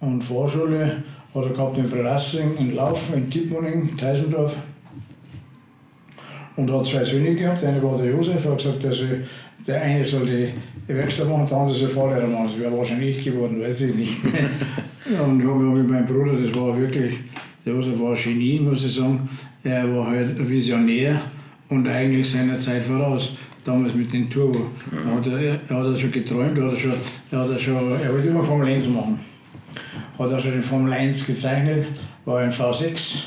Und 0.00 0.22
Fahrschule 0.22 1.02
hat 1.34 1.44
er 1.44 1.50
gehabt 1.50 1.78
in 1.78 1.86
Freilassing, 1.86 2.56
in 2.58 2.74
Laufen, 2.74 3.14
in 3.14 3.30
Tippmoning, 3.30 3.96
Teisendorf 3.96 4.56
und 6.56 6.70
hat 6.70 6.86
zwei 6.86 7.04
Söhne 7.04 7.34
gehabt. 7.34 7.62
Der 7.62 7.70
eine 7.70 7.82
war 7.82 7.96
der 7.96 8.10
Josef, 8.10 8.44
hat 8.44 8.58
gesagt, 8.58 8.84
dass 8.84 9.02
der 9.66 9.80
eine 9.80 10.04
soll 10.04 10.26
die 10.26 10.52
Werkstatt 10.92 11.28
machen, 11.28 11.46
der 11.48 11.58
andere 11.58 11.76
soll 11.76 11.88
Fahrlehrer 11.88 12.26
machen. 12.26 12.48
Das 12.52 12.58
wäre 12.58 12.76
wahrscheinlich 12.76 13.18
ich 13.18 13.24
geworden, 13.24 13.60
weiß 13.60 13.82
ich 13.82 13.94
nicht. 13.94 14.24
und 14.24 15.40
ich 15.40 15.46
habe 15.46 15.60
mit 15.60 15.88
meinem 15.88 16.06
Bruder, 16.06 16.32
das 16.32 16.54
war 16.54 16.78
wirklich, 16.78 17.14
der 17.64 17.74
Josef 17.74 17.98
war 18.00 18.10
ein 18.10 18.22
Genie, 18.22 18.60
muss 18.60 18.84
ich 18.84 18.94
sagen. 18.94 19.28
Er 19.62 19.94
war 19.94 20.08
halt 20.08 20.48
Visionär 20.48 21.20
und 21.68 21.86
eigentlich 21.86 22.30
seiner 22.30 22.54
Zeit 22.54 22.82
voraus. 22.82 23.36
Damals 23.64 23.94
mit 23.94 24.12
dem 24.12 24.28
Turbo. 24.28 24.72
Er 24.90 25.14
hat, 25.14 25.26
er, 25.28 25.60
er 25.68 25.92
hat 25.92 26.00
schon 26.00 26.10
geträumt, 26.10 26.58
er, 26.58 26.68
hat 26.68 26.76
schon, 26.76 26.94
er, 27.30 27.38
hat 27.38 27.60
schon, 27.60 27.76
er 27.76 28.12
wollte 28.12 28.26
immer 28.26 28.42
Formel 28.42 28.66
1 28.66 28.88
machen. 28.88 29.20
Hat 30.18 30.30
er 30.32 30.40
schon 30.40 30.54
in 30.54 30.62
Formel 30.62 30.92
1 30.92 31.24
gezeichnet, 31.24 31.86
war 32.24 32.40
ein 32.40 32.50
V6 32.50 33.22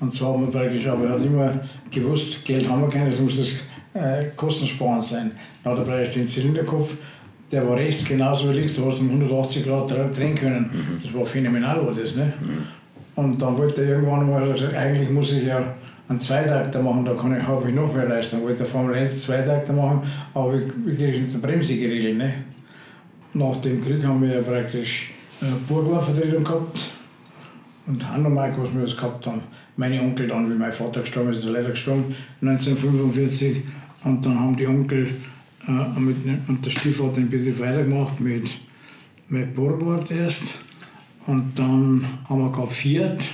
und 0.00 0.12
so 0.12 0.26
haben 0.26 0.46
wir 0.46 0.52
praktisch, 0.52 0.86
aber 0.86 1.06
er 1.06 1.12
hat 1.12 1.20
immer 1.22 1.52
gewusst, 1.90 2.44
Geld 2.44 2.68
haben 2.68 2.82
wir 2.82 2.88
kein, 2.88 3.06
das 3.06 3.18
muss 3.18 3.36
das 3.38 3.62
äh, 3.94 4.26
kostensparend 4.36 5.02
sein. 5.02 5.32
Dann 5.64 5.72
hat 5.72 5.78
er 5.80 5.84
praktisch 5.84 6.14
den 6.14 6.28
Zylinderkopf, 6.28 6.94
der 7.50 7.66
war 7.66 7.76
rechts 7.76 8.04
genauso 8.04 8.50
wie 8.50 8.54
links, 8.54 8.74
du 8.74 8.84
hast 8.84 8.98
ihn 8.98 9.08
180 9.08 9.64
Grad 9.64 9.90
drehen 9.90 10.34
können. 10.34 10.70
Mhm. 10.72 11.02
Das 11.02 11.14
war 11.14 11.24
phänomenal, 11.24 11.86
war 11.86 11.94
das. 11.94 12.14
Ne? 12.14 12.32
Mhm. 12.40 12.66
Und 13.14 13.40
dann 13.40 13.56
wollte 13.56 13.82
er 13.82 13.90
irgendwann 13.90 14.28
mal 14.28 14.52
gesagt, 14.52 14.74
eigentlich 14.74 15.08
muss 15.08 15.32
ich 15.32 15.46
ja 15.46 15.62
einen 16.08 16.20
Zweitakter 16.20 16.82
machen, 16.82 17.04
da 17.04 17.14
kann 17.14 17.36
ich, 17.36 17.42
habe 17.46 17.68
ich 17.68 17.74
noch 17.74 17.92
mehr 17.94 18.06
Leistung. 18.06 18.42
Wollte 18.42 18.58
der 18.58 18.66
Formel 18.66 18.94
1 18.94 19.22
Zweitakter 19.22 19.72
machen, 19.72 20.02
aber 20.34 20.58
wie, 20.58 20.94
kriege 20.94 21.10
ich 21.10 21.20
mit 21.20 21.34
der 21.34 21.38
Bremse 21.38 21.76
geregelt? 21.76 22.18
Ne? 22.18 22.34
Nach 23.32 23.56
dem 23.56 23.82
Krieg 23.82 24.04
haben 24.04 24.20
wir 24.22 24.36
ja 24.36 24.42
praktisch 24.42 25.12
äh, 25.40 25.46
Burgwarvertretung 25.66 26.44
gehabt 26.44 26.90
und 27.86 28.06
Hannomark, 28.12 28.54
was 28.58 28.74
wir 28.74 28.82
das 28.82 28.96
gehabt 28.96 29.26
haben 29.26 29.42
meine 29.76 30.00
Onkel 30.00 30.28
dann, 30.28 30.50
wie 30.50 30.58
mein 30.58 30.72
Vater 30.72 31.00
gestorben 31.00 31.30
ist, 31.30 31.38
ist 31.38 31.44
er 31.44 31.52
leider 31.52 31.70
gestorben, 31.70 32.14
1945. 32.42 33.62
Und 34.04 34.24
dann 34.24 34.38
haben 34.38 34.56
die 34.56 34.66
Onkel 34.66 35.08
äh, 35.66 36.00
mit, 36.00 36.16
und 36.48 36.64
der 36.64 36.70
Stiefvater 36.70 37.16
den 37.16 37.28
Betrieb 37.28 37.58
weitergemacht 37.58 38.20
mit, 38.20 38.56
mit 39.28 39.54
Burgwart 39.54 40.10
erst. 40.10 40.44
Und 41.26 41.58
dann 41.58 42.04
haben 42.28 42.40
wir 42.40 42.66
Fiat. 42.68 43.28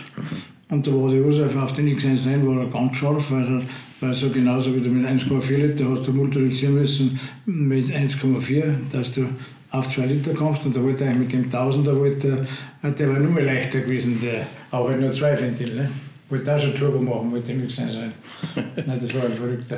Und 0.71 0.87
da 0.87 0.93
war 0.93 1.11
der 1.11 1.19
Josef 1.19 1.55
auf 1.57 1.75
den 1.75 1.95
X1 1.95 2.27
rein, 2.27 2.47
war 2.47 2.63
er 2.63 2.71
ganz 2.71 2.97
scharf, 2.97 3.31
weil, 3.31 3.63
weil 4.01 4.15
so 4.15 4.31
genauso 4.31 4.75
wie 4.75 4.81
du 4.81 4.89
mit 4.89 5.07
1,4 5.07 5.57
Liter 5.59 5.91
hast 5.91 6.07
du 6.07 6.13
multiplizieren 6.13 6.77
müssen 6.77 7.21
mit 7.45 7.91
1,4, 7.91 8.77
dass 8.91 9.13
du 9.13 9.27
auf 9.71 9.95
2 9.95 10.07
Liter 10.07 10.33
kommst. 10.33 10.65
Und 10.65 10.75
da 10.75 10.83
wollte 10.83 11.05
er 11.05 11.15
mit 11.15 11.31
dem 11.31 11.45
1000, 11.45 11.87
da 11.87 11.95
wollte, 11.95 12.47
der 12.83 13.09
war 13.11 13.19
nur 13.19 13.33
mal 13.33 13.45
leichter 13.45 13.81
gewesen, 13.81 14.19
der, 14.23 14.47
halt 14.71 14.99
nur 14.99 15.13
zwei 15.13 15.39
Ventil. 15.39 15.75
Ne? 15.75 15.91
Wollte 16.33 16.57
auch 16.57 16.59
schon 16.59 16.75
Turbo 16.75 16.99
machen, 16.99 17.31
wollte 17.31 17.53
nichts 17.53 17.77
sein. 17.77 18.11
Nein, 18.57 18.99
das 18.99 19.15
war 19.15 19.27
ein 19.27 19.35
Verrückter. 19.35 19.77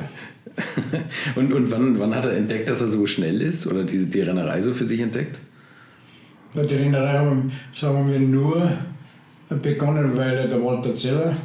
und 1.34 1.52
und 1.52 1.68
wann, 1.68 1.98
wann 1.98 2.14
hat 2.14 2.26
er 2.26 2.36
entdeckt, 2.36 2.68
dass 2.68 2.80
er 2.80 2.86
so 2.86 3.04
schnell 3.06 3.40
ist? 3.40 3.66
Oder 3.66 3.82
die, 3.82 4.08
die 4.08 4.20
Rennerei 4.20 4.62
so 4.62 4.72
für 4.72 4.84
sich 4.84 5.00
entdeckt? 5.00 5.40
Ja, 6.54 6.62
die 6.62 6.76
Rennerei 6.76 7.14
haben, 7.14 7.50
sagen 7.72 8.08
wir, 8.08 8.20
nur 8.20 8.70
begonnen, 9.48 10.16
weil 10.16 10.46
der 10.46 10.64
Walter 10.64 10.94
Zeller, 10.94 11.36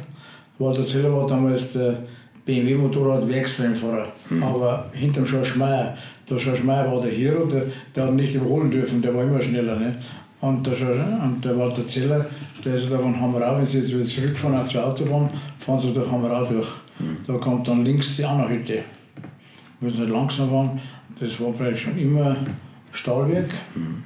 Walter 0.60 0.84
Zeller 0.84 1.12
war 1.12 1.26
damals 1.26 1.72
der 1.72 2.04
BMW-Motorrad-Werksrennfahrer, 2.46 4.12
mhm. 4.30 4.42
aber 4.44 4.90
hinterm 4.92 5.26
Schorsch 5.26 5.56
Meier. 5.56 5.98
Der 6.30 6.38
Schorsch 6.38 6.62
Meier 6.62 6.86
war 6.86 7.02
der 7.02 7.10
Hero, 7.10 7.46
der, 7.46 7.64
der 7.96 8.04
hat 8.04 8.14
nicht 8.14 8.36
überholen 8.36 8.70
dürfen, 8.70 9.02
der 9.02 9.12
war 9.12 9.24
immer 9.24 9.42
schneller. 9.42 9.74
Ne? 9.74 9.92
Und 10.40 10.66
der, 10.66 11.20
und 11.22 11.44
der 11.44 11.58
Walter 11.58 11.86
Zeller, 11.86 12.26
der 12.64 12.74
ist 12.74 12.90
da 12.90 12.98
von 12.98 13.20
Hammerau, 13.20 13.58
wenn 13.58 13.66
sie 13.66 13.78
jetzt 13.78 13.94
wieder 13.94 14.06
zurückfahren 14.06 14.56
auf 14.56 14.68
zur 14.68 14.86
Autobahn, 14.86 15.28
fahren 15.58 15.80
sie 15.80 15.92
durch 15.92 16.10
Hammerau 16.10 16.46
durch. 16.46 16.68
Mhm. 16.98 17.18
Da 17.26 17.34
kommt 17.34 17.68
dann 17.68 17.84
links 17.84 18.16
die 18.16 18.24
Anna-Hütte. 18.24 18.82
Müssen 19.80 20.00
nicht 20.00 20.12
langsam 20.12 20.48
fahren, 20.48 20.80
das 21.18 21.38
war 21.40 21.52
vielleicht 21.52 21.80
schon 21.82 21.98
immer 21.98 22.36
Stahlwerk. 22.92 23.50
Mhm. 23.74 24.02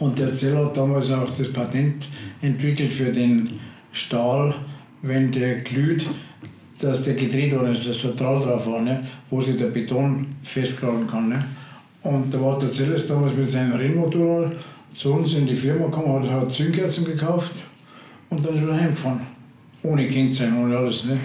Und 0.00 0.18
der 0.18 0.32
Zeller 0.32 0.66
hat 0.66 0.76
damals 0.76 1.10
auch 1.12 1.30
das 1.30 1.52
Patent 1.52 2.08
entwickelt 2.42 2.92
für 2.92 3.12
den 3.12 3.48
Stahl, 3.92 4.54
wenn 5.02 5.30
der 5.30 5.60
glüht, 5.60 6.08
dass 6.80 7.04
der 7.04 7.14
gedreht 7.14 7.52
worden 7.52 7.72
ist, 7.72 7.88
dass 7.88 8.04
ein 8.04 8.16
Draht 8.16 8.44
drauf 8.44 8.66
war, 8.66 8.80
ne? 8.80 9.06
wo 9.30 9.40
sich 9.40 9.56
der 9.56 9.68
Beton 9.68 10.26
festgraben 10.42 11.06
kann. 11.06 11.28
Ne? 11.28 11.44
Und 12.04 12.32
der 12.32 12.40
Walter 12.42 12.70
Zellers 12.70 13.06
damals 13.06 13.34
mit 13.34 13.50
seinem 13.50 13.72
Rennmotorrad 13.72 14.52
zu 14.94 15.14
uns 15.14 15.34
in 15.34 15.46
die 15.46 15.56
Firma 15.56 15.86
gekommen, 15.86 16.22
hat, 16.22 16.30
hat 16.30 16.52
Zündkerzen 16.52 17.04
gekauft 17.04 17.64
und 18.30 18.44
dann 18.44 18.54
ist 18.54 18.62
er 18.62 18.76
heimgefahren. 18.76 19.20
Ohne 19.82 20.06
Kennzeichen, 20.06 20.62
ohne 20.62 20.76
alles. 20.76 21.04
Ne? 21.04 21.18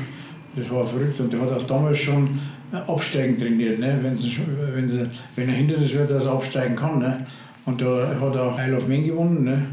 Das 0.55 0.69
war 0.71 0.85
verrückt. 0.85 1.19
Und 1.19 1.31
der 1.31 1.41
hat 1.41 1.51
auch 1.51 1.67
damals 1.67 1.99
schon 1.99 2.39
Absteigen 2.71 3.37
trainiert. 3.37 3.79
Ne? 3.79 3.99
Wenn, 4.01 5.47
er 5.47 5.53
Hindernis 5.53 5.93
wird, 5.93 6.11
dass 6.11 6.25
er 6.25 6.33
absteigen 6.33 6.75
kann. 6.75 6.99
Ne? 6.99 7.25
Und 7.65 7.81
da 7.81 8.15
hat 8.19 8.35
er 8.35 8.43
auch 8.43 8.59
Isle 8.59 8.77
of 8.77 8.87
Man 8.87 9.03
gewonnen. 9.03 9.43
Ne? 9.43 9.65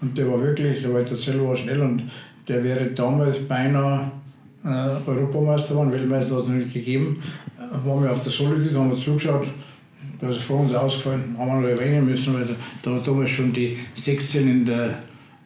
Und 0.00 0.16
der 0.16 0.30
war 0.30 0.42
wirklich, 0.42 0.82
der 0.82 0.94
Walter 0.94 1.16
Zell 1.16 1.42
war 1.42 1.56
schnell 1.56 1.80
und 1.80 2.02
der 2.48 2.62
wäre 2.64 2.86
damals 2.86 3.46
beinahe 3.46 4.10
äh, 4.64 5.08
Europameister 5.08 5.70
geworden, 5.70 5.92
Weltmeister 5.92 6.34
hat 6.34 6.42
es 6.42 6.48
noch 6.48 6.54
nicht 6.54 6.72
gegeben. 6.72 7.22
Äh, 7.58 7.86
waren 7.86 8.02
wir 8.02 8.10
auf 8.10 8.22
der 8.22 8.32
Solitude, 8.32 8.78
haben 8.78 8.90
wir 8.90 8.98
zugeschaut, 8.98 9.46
da 10.20 10.28
ist 10.28 10.36
er 10.36 10.42
vor 10.42 10.60
uns 10.60 10.74
ausgefallen, 10.74 11.34
haben 11.38 11.48
wir 11.48 11.60
noch 11.60 11.80
erwähnen 11.80 12.04
müssen, 12.04 12.34
weil 12.34 12.46
da, 12.82 12.94
hat 12.94 13.06
damals 13.06 13.30
schon 13.30 13.52
die 13.52 13.76
16 13.94 14.48
in 14.48 14.66
der 14.66 14.98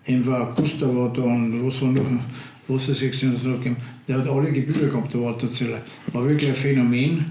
MV 0.06 0.28
Augusta 0.28 0.86
war 0.86 1.12
da 1.12 1.22
und 1.22 1.66
was 1.66 1.80
war 1.80 1.92
noch, 1.92 2.02
was 2.68 2.86
der 2.86 2.94
16 2.94 3.32
noch 3.32 3.58
gegeben. 3.58 3.76
Der 4.06 4.18
hat 4.18 4.28
alle 4.28 4.52
Gebilde 4.52 4.88
gehabt, 4.88 5.14
der 5.14 5.22
Walter 5.22 5.46
Zeller. 5.46 5.80
War 6.12 6.28
wirklich 6.28 6.50
ein 6.50 6.56
Phänomen 6.56 7.26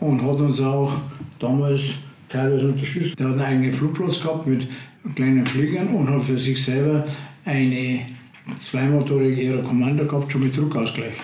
und 0.00 0.22
hat 0.22 0.40
uns 0.40 0.60
auch 0.60 0.92
damals 1.38 1.90
teilweise 2.28 2.68
unterstützt. 2.68 3.18
Der 3.18 3.28
hat 3.28 3.34
einen 3.34 3.42
eigenen 3.42 3.72
Flugplatz 3.72 4.20
gehabt 4.20 4.46
mit 4.46 4.66
kleinen 5.14 5.46
Fliegern 5.46 5.88
und 5.88 6.10
hat 6.10 6.24
für 6.24 6.38
sich 6.38 6.62
selber 6.62 7.04
eine 7.44 8.00
zweimotorige 8.58 9.40
Aero 9.42 9.62
Commander 9.62 10.04
gehabt, 10.04 10.32
schon 10.32 10.42
mit 10.42 10.56
Druckausgleich. 10.56 11.14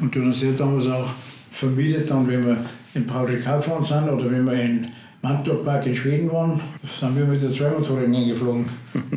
Und 0.00 0.14
die 0.14 0.18
haben 0.18 0.26
uns 0.26 0.44
damals 0.56 0.88
auch 0.88 1.10
vermietet, 1.50 2.10
dann, 2.10 2.26
wenn 2.26 2.46
wir 2.46 2.56
in 2.94 3.06
Paul 3.06 3.26
Ricard 3.26 3.62
gefahren 3.62 3.82
sind 3.82 4.08
oder 4.08 4.30
wenn 4.30 4.44
wir 4.44 4.54
in 4.54 4.86
Mantorp 5.22 5.64
Park 5.64 5.86
in 5.86 5.94
Schweden 5.94 6.32
waren, 6.32 6.60
sind 6.98 7.16
wir 7.16 7.26
mit 7.26 7.42
der 7.42 7.50
Zweimotorigen 7.50 8.14
hingeflogen. 8.14 8.64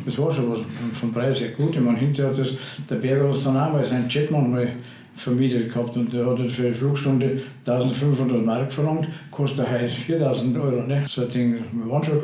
Das 0.06 0.18
war 0.18 0.32
schon 0.32 0.52
was 0.52 0.60
vom 0.92 1.14
Preis 1.14 1.40
her 1.40 1.50
gut. 1.56 1.76
Ich 1.76 1.80
meine, 1.82 1.98
hinterher 1.98 2.32
hat 2.32 2.40
das, 2.40 2.50
der 2.90 2.96
Berger 2.96 3.30
uns 3.30 3.44
dann 3.44 3.56
auch 3.56 3.72
mal 3.72 3.84
seinen 3.84 4.10
Jetman 4.10 4.52
mal 4.52 4.68
vermietet 5.16 5.72
gehabt 5.72 5.96
und 5.96 6.12
der 6.12 6.26
hat 6.26 6.40
für 6.40 6.66
eine 6.66 6.74
Flugstunde 6.74 7.42
1500 7.66 8.44
Mark 8.44 8.74
verlangt, 8.74 9.08
kostet 9.30 9.70
heute 9.70 9.88
4000 9.88 10.58
Euro. 10.58 10.82
Ne? 10.88 11.06
So 11.08 11.22
ein 11.22 11.30
Ding, 11.30 11.56
wir 11.72 11.92
waren 11.92 12.04
schon, 12.04 12.20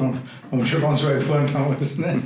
haben 0.52 0.66
schon 0.66 0.82
ganz 0.82 1.06
weit 1.06 1.22
vorne 1.22 1.48
damals. 1.52 1.98
Ne? 1.98 2.20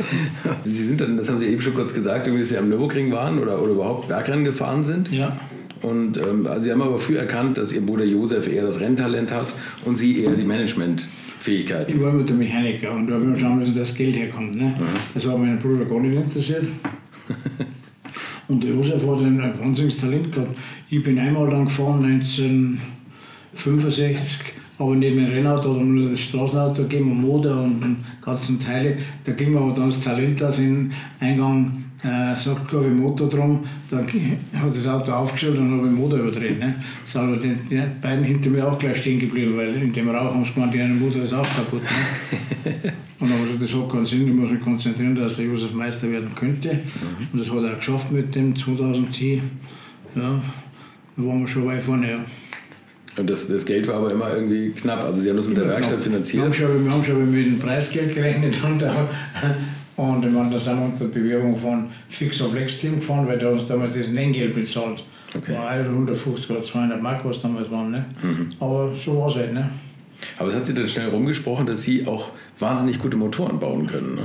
Sie 0.64 0.84
sind 0.84 1.00
dann, 1.00 1.16
das 1.16 1.28
haben 1.28 1.38
Sie 1.38 1.46
eben 1.46 1.62
schon 1.62 1.74
kurz 1.74 1.94
gesagt, 1.94 2.26
dass 2.26 2.48
Sie 2.48 2.58
am 2.58 2.68
Nürburgring 2.68 3.12
waren 3.12 3.38
oder, 3.38 3.62
oder 3.62 3.72
überhaupt 3.72 4.08
Bergrennen 4.08 4.44
gefahren 4.44 4.82
sind. 4.82 5.10
Ja. 5.12 5.36
Und 5.82 6.16
ähm, 6.18 6.46
also 6.46 6.62
Sie 6.62 6.70
haben 6.72 6.82
aber 6.82 6.98
früh 6.98 7.16
erkannt, 7.16 7.56
dass 7.58 7.72
Ihr 7.72 7.80
Bruder 7.80 8.04
Josef 8.04 8.46
eher 8.48 8.64
das 8.64 8.80
Renntalent 8.80 9.32
hat 9.32 9.54
und 9.84 9.96
Sie 9.96 10.22
eher 10.22 10.34
die 10.34 10.44
Managementfähigkeit. 10.44 11.90
Ich 11.90 12.00
war 12.00 12.12
mit 12.12 12.28
der 12.28 12.36
Mechaniker 12.36 12.92
und 12.92 13.06
da 13.06 13.14
haben 13.14 13.32
wir 13.32 13.40
schauen 13.40 13.58
müssen, 13.58 13.74
dass 13.74 13.88
das 13.88 13.96
Geld 13.96 14.14
herkommt. 14.16 14.56
Ne? 14.56 14.64
Mhm. 14.64 14.84
Das 15.14 15.26
war 15.26 15.38
meinen 15.38 15.58
Bruder 15.58 15.86
gar 15.86 16.00
nicht 16.00 16.16
interessiert. 16.16 16.66
Und 18.48 18.64
der 18.64 18.70
Josef 18.70 19.06
hat 19.06 19.20
ein 19.20 19.38
wahnsinniges 19.60 20.00
Talent 20.00 20.32
gehabt. 20.32 20.58
Ich 20.88 21.04
bin 21.04 21.16
einmal 21.20 21.48
dann 21.48 21.66
gefahren, 21.66 22.04
1965, 22.04 24.40
aber 24.76 24.96
nicht 24.96 25.14
mit 25.14 25.28
dem 25.28 25.34
Rennauto, 25.34 25.72
sondern 25.72 25.94
nur 25.94 26.10
das 26.10 26.18
Straßenauto 26.18 26.82
gegeben 26.82 27.12
und 27.12 27.20
Motor 27.20 27.62
und 27.62 27.98
ganzen 28.20 28.58
Teile. 28.58 28.98
Da 29.24 29.30
ging 29.32 29.52
mir 29.52 29.60
aber 29.60 29.72
dann 29.72 29.86
das 29.86 30.00
Talent 30.00 30.42
aus 30.42 30.58
in 30.58 30.90
Eingang 31.20 31.84
äh, 32.02 32.34
sagt, 32.34 32.68
glaube 32.68 32.86
ich, 32.86 32.92
Motor 32.92 33.28
drum. 33.28 33.64
Dann 33.90 34.06
hat 34.06 34.74
das 34.74 34.86
Auto 34.86 35.12
aufgestellt 35.12 35.58
und 35.58 35.72
habe 35.72 35.88
den 35.88 35.94
Motor 35.94 36.20
überdreht. 36.20 36.58
Ne? 36.58 36.74
Sind 37.04 37.20
aber 37.20 37.36
die, 37.36 37.54
die, 37.54 37.82
beiden 38.00 38.24
hinter 38.24 38.50
mir 38.50 38.66
auch 38.66 38.78
gleich 38.78 38.98
stehen 38.98 39.20
geblieben, 39.20 39.56
weil 39.56 39.74
in 39.76 39.92
dem 39.92 40.08
Rauch 40.08 40.34
haben 40.34 40.44
sie 40.44 40.52
gemeint, 40.52 40.74
der 40.74 40.88
Motor 40.88 41.22
ist 41.22 41.32
auch 41.32 41.48
kaputt. 41.48 41.82
Ne? 41.82 42.72
und 43.20 43.30
dann 43.30 43.38
habe 43.38 43.48
ich 43.52 43.58
gesagt, 43.58 43.74
das 43.74 43.82
hat 43.82 43.92
keinen 43.92 44.04
Sinn, 44.04 44.28
ich 44.28 44.34
muss 44.34 44.50
mich 44.50 44.62
konzentrieren, 44.62 45.14
dass 45.14 45.36
der 45.36 45.46
Josef 45.46 45.72
Meister 45.72 46.10
werden 46.10 46.34
könnte. 46.34 46.74
Mhm. 46.74 47.28
Und 47.32 47.38
das 47.38 47.50
hat 47.50 47.64
er 47.64 47.76
geschafft 47.76 48.10
mit 48.12 48.34
dem 48.34 48.56
2010. 48.56 49.42
Ja, 50.16 50.42
da 51.16 51.22
waren 51.22 51.40
wir 51.40 51.48
schon 51.48 51.66
weit 51.66 51.82
vorne. 51.82 52.10
Ja. 52.10 52.18
Und 53.16 53.28
das, 53.28 53.48
das 53.48 53.64
Geld 53.64 53.88
war 53.88 53.96
aber 53.96 54.12
immer 54.12 54.32
irgendwie 54.32 54.70
knapp. 54.70 55.00
Also 55.00 55.20
Sie 55.20 55.28
haben 55.28 55.36
das 55.36 55.48
mit 55.48 55.56
der 55.56 55.68
Werkstatt 55.68 56.00
finanziert? 56.00 56.36
Wir 56.36 56.44
haben 56.44 56.54
schon, 56.54 56.84
wir 56.84 56.92
haben 56.92 57.04
schon 57.04 57.30
mit 57.30 57.46
dem 57.46 57.58
Preisgeld 57.58 58.14
gerechnet 58.14 58.54
und 58.64 58.82
und 60.00 60.24
ich 60.24 60.32
meine, 60.32 60.50
da 60.50 60.58
sind 60.58 60.78
wir 60.78 60.86
unter 60.86 61.04
Bewerbung 61.04 61.54
von 61.54 61.90
Fix 62.08 62.40
auf 62.40 62.52
Flex 62.52 62.78
Team 62.78 62.96
gefahren, 62.96 63.26
weil 63.28 63.38
der 63.38 63.52
uns 63.52 63.66
damals 63.66 63.92
das 63.92 64.08
Nenngeld 64.08 64.54
bezahlt. 64.54 65.04
Okay. 65.36 65.54
War 65.54 65.68
150 65.68 66.50
oder 66.50 66.62
200 66.62 67.02
Mark, 67.02 67.22
was 67.22 67.42
damals 67.42 67.70
waren. 67.70 67.90
Ne? 67.90 68.06
Mhm. 68.22 68.48
Aber 68.58 68.94
so 68.94 69.18
war 69.18 69.28
es 69.28 69.36
halt. 69.36 69.52
Ne? 69.52 69.68
Aber 70.38 70.48
es 70.48 70.54
hat 70.54 70.64
sich 70.64 70.74
dann 70.74 70.88
schnell 70.88 71.10
rumgesprochen, 71.10 71.66
dass 71.66 71.82
Sie 71.82 72.06
auch 72.06 72.30
wahnsinnig 72.58 72.98
gute 72.98 73.18
Motoren 73.18 73.60
bauen 73.60 73.86
können. 73.86 74.14
Ne? 74.14 74.22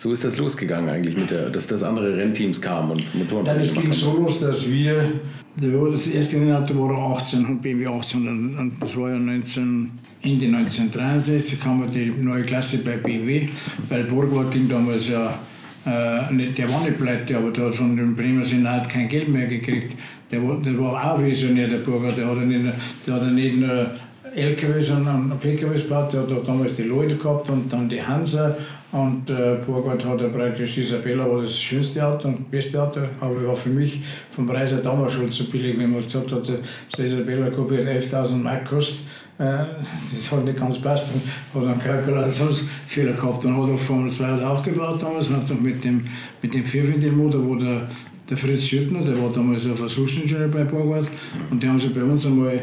So 0.00 0.12
ist 0.12 0.24
das 0.24 0.38
losgegangen 0.38 0.88
eigentlich, 0.88 1.14
mit 1.14 1.30
der, 1.30 1.50
dass, 1.50 1.66
dass 1.66 1.82
andere 1.82 2.16
Rennteams 2.16 2.58
kamen 2.58 2.92
und 2.92 3.14
Motoren 3.14 3.44
ja, 3.44 3.52
Das 3.52 3.74
ging 3.74 3.92
so 3.92 4.16
los, 4.16 4.38
dass 4.38 4.66
wir, 4.66 5.12
das 5.60 6.06
erste 6.06 6.36
Rennauto 6.36 6.74
war 6.74 7.18
18, 7.18 7.60
BMW 7.60 7.86
18 7.86 8.56
und 8.56 8.72
das 8.80 8.96
war 8.96 9.10
ja 9.10 9.16
19... 9.16 9.90
Ende 10.22 10.46
1963 10.46 11.60
kam 11.60 11.86
die 11.92 12.12
neue 12.18 12.44
Klasse 12.44 12.78
bei 12.78 12.96
BMW, 12.96 13.46
weil 13.90 14.04
Burgwald 14.04 14.50
ging 14.52 14.70
damals 14.70 15.06
ja, 15.08 15.38
äh, 15.84 16.32
nicht, 16.32 16.56
der 16.56 16.72
war 16.72 16.80
nicht 16.80 16.98
pleite, 16.98 17.36
aber 17.36 17.50
der 17.50 17.66
hat 17.66 17.74
von 17.74 17.94
dem 17.94 18.16
Bremer 18.16 18.44
Senat 18.44 18.88
kein 18.88 19.06
Geld 19.06 19.28
mehr 19.28 19.48
gekriegt. 19.48 19.96
Der 20.32 20.42
war, 20.42 20.58
der 20.62 20.78
war 20.78 21.14
auch 21.14 21.22
visionär, 21.22 21.68
der 21.68 21.78
Burger, 21.78 22.10
der 22.10 22.26
hat 22.26 22.36
ja 22.38 22.44
nicht, 22.44 22.64
der 23.06 23.14
hat 23.14 23.32
nicht 23.32 23.58
nur 23.58 23.90
LKWs 24.34 24.86
sondern 24.86 25.30
PKWs 25.40 25.82
gebaut, 25.82 26.12
der 26.12 26.22
hat 26.22 26.32
auch 26.32 26.44
damals 26.44 26.76
die 26.76 26.84
Leute 26.84 27.16
gehabt 27.16 27.50
und 27.50 27.70
dann 27.70 27.88
die 27.88 28.02
Hansa 28.02 28.56
und 28.92 29.30
äh, 29.30 29.58
Burgwald 29.64 30.04
hat 30.04 30.20
ja 30.20 30.28
praktisch 30.28 30.78
Isabella 30.78 31.28
war 31.30 31.42
das 31.42 31.56
schönste 31.56 32.04
Auto 32.04 32.28
und 32.28 32.50
beste 32.50 32.82
Auto, 32.82 33.00
aber 33.20 33.46
war 33.46 33.56
für 33.56 33.70
mich 33.70 34.02
vom 34.30 34.46
Preis 34.46 34.72
her 34.72 34.80
damals 34.82 35.12
schon 35.12 35.30
zu 35.30 35.48
billig, 35.48 35.78
wenn 35.78 35.92
man 35.92 36.02
gesagt 36.02 36.32
hat, 36.32 36.48
das 36.48 36.98
Isabella 36.98 37.48
Coupé 37.48 37.86
11.000 37.86 38.36
Mark 38.36 38.68
kostet 38.68 39.04
äh, 39.40 39.64
das 40.12 40.30
hat 40.30 40.44
nicht 40.44 40.58
ganz 40.58 40.78
passt. 40.78 41.14
Hat 41.54 41.62
einen 41.62 41.78
Kalkulationsfehler 41.78 43.14
gehabt. 43.14 43.42
Dann 43.42 43.56
hat 43.56 43.70
er 43.70 43.78
Formel 43.78 44.12
2 44.12 44.44
auch 44.44 44.62
gebaut 44.62 45.02
damals, 45.02 45.30
hat 45.30 45.50
auch 45.50 45.60
mit 45.60 45.82
dem, 45.82 46.04
mit 46.42 46.52
dem 46.52 46.62
Vierventilmotor, 46.62 47.42
wo 47.42 47.54
der, 47.54 47.88
der 48.28 48.36
Fritz 48.36 48.70
Jüttner, 48.70 49.00
der 49.00 49.18
war 49.18 49.32
damals 49.32 49.64
ein 49.64 49.74
Versuchsingenieur 49.74 50.48
bei 50.48 50.64
Borgward, 50.64 51.08
und 51.50 51.62
die 51.62 51.66
haben 51.66 51.80
sie 51.80 51.88
bei 51.88 52.02
uns 52.02 52.26
einmal 52.26 52.60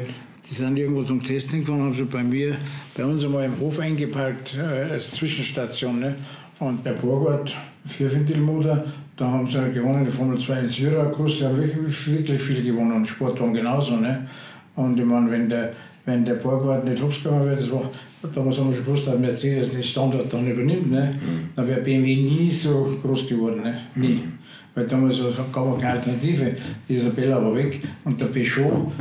die 0.50 0.56
sind 0.56 0.77
irgendwo 0.77 1.04
zum 1.04 1.24
Testen 1.24 1.62
gefahren, 1.62 1.82
haben 1.82 1.94
sie 1.94 2.04
bei 2.04 2.24
mir, 2.24 2.56
bei 2.96 3.06
uns 3.06 3.24
einmal 3.24 3.46
im 3.46 3.60
Hof 3.60 3.80
eingeparkt, 3.80 4.58
äh, 4.58 4.92
als 4.92 5.12
Zwischenstation. 5.12 6.00
Ne? 6.00 6.16
Und 6.60 6.84
bei 6.84 6.94
Borgward, 6.94 7.56
Vierventilmotor, 7.86 8.84
da 9.16 9.25
haben 9.25 9.48
sie 9.48 9.72
gewonnen, 9.74 10.06
die 10.06 10.12
Formel 10.12 10.38
2 10.38 10.60
in 10.60 10.68
Syrakus, 10.68 11.38
die 11.38 11.46
haben 11.46 11.58
wirklich, 11.58 12.08
wirklich 12.08 12.42
viel 12.42 12.63
gewonnen 12.63 12.94
und 12.94 13.06
Sportwagen 13.06 13.54
genauso. 13.54 13.98
Ne? 13.98 14.27
Und 14.75 14.98
ich 14.98 15.06
meine, 15.06 15.30
wenn 15.32 15.50
der 15.50 15.74
wenn 16.08 16.24
der 16.24 16.36
Borgwart 16.36 16.86
nicht 16.86 17.04
hops 17.04 17.22
gegangen 17.22 17.46
wäre, 17.46 17.58
das 17.58 17.70
war, 17.70 17.92
damals 18.34 18.58
haben 18.58 18.70
wir 18.70 18.75
schon 18.75 18.86
gewusst, 18.86 19.08
dass 19.08 19.20
Mercedes 19.20 19.74
den 19.74 19.84
Standort 19.84 20.34
dann 20.34 20.48
übernimmt, 20.48 20.89
ne? 20.89 21.13
Mhm. 21.13 21.50
dann 21.54 21.68
wäre 21.68 21.82
BMW 21.82 22.16
nie 22.16 22.50
so 22.50 22.98
groß 23.01 23.27
geworden. 23.27 23.62
Ne? 23.62 23.82
Nie. 23.96 24.08
Mhm. 24.08 24.34
Weil 24.74 24.88
damals 24.88 25.18
gab 25.20 25.75
es 25.75 25.82
keine 25.82 25.94
Alternative. 25.94 26.56
Die 26.88 26.94
Isabella 26.94 27.44
war 27.44 27.54
weg 27.54 27.82
und 28.06 28.22
der 28.22 28.27
Peugeot, 28.27 28.94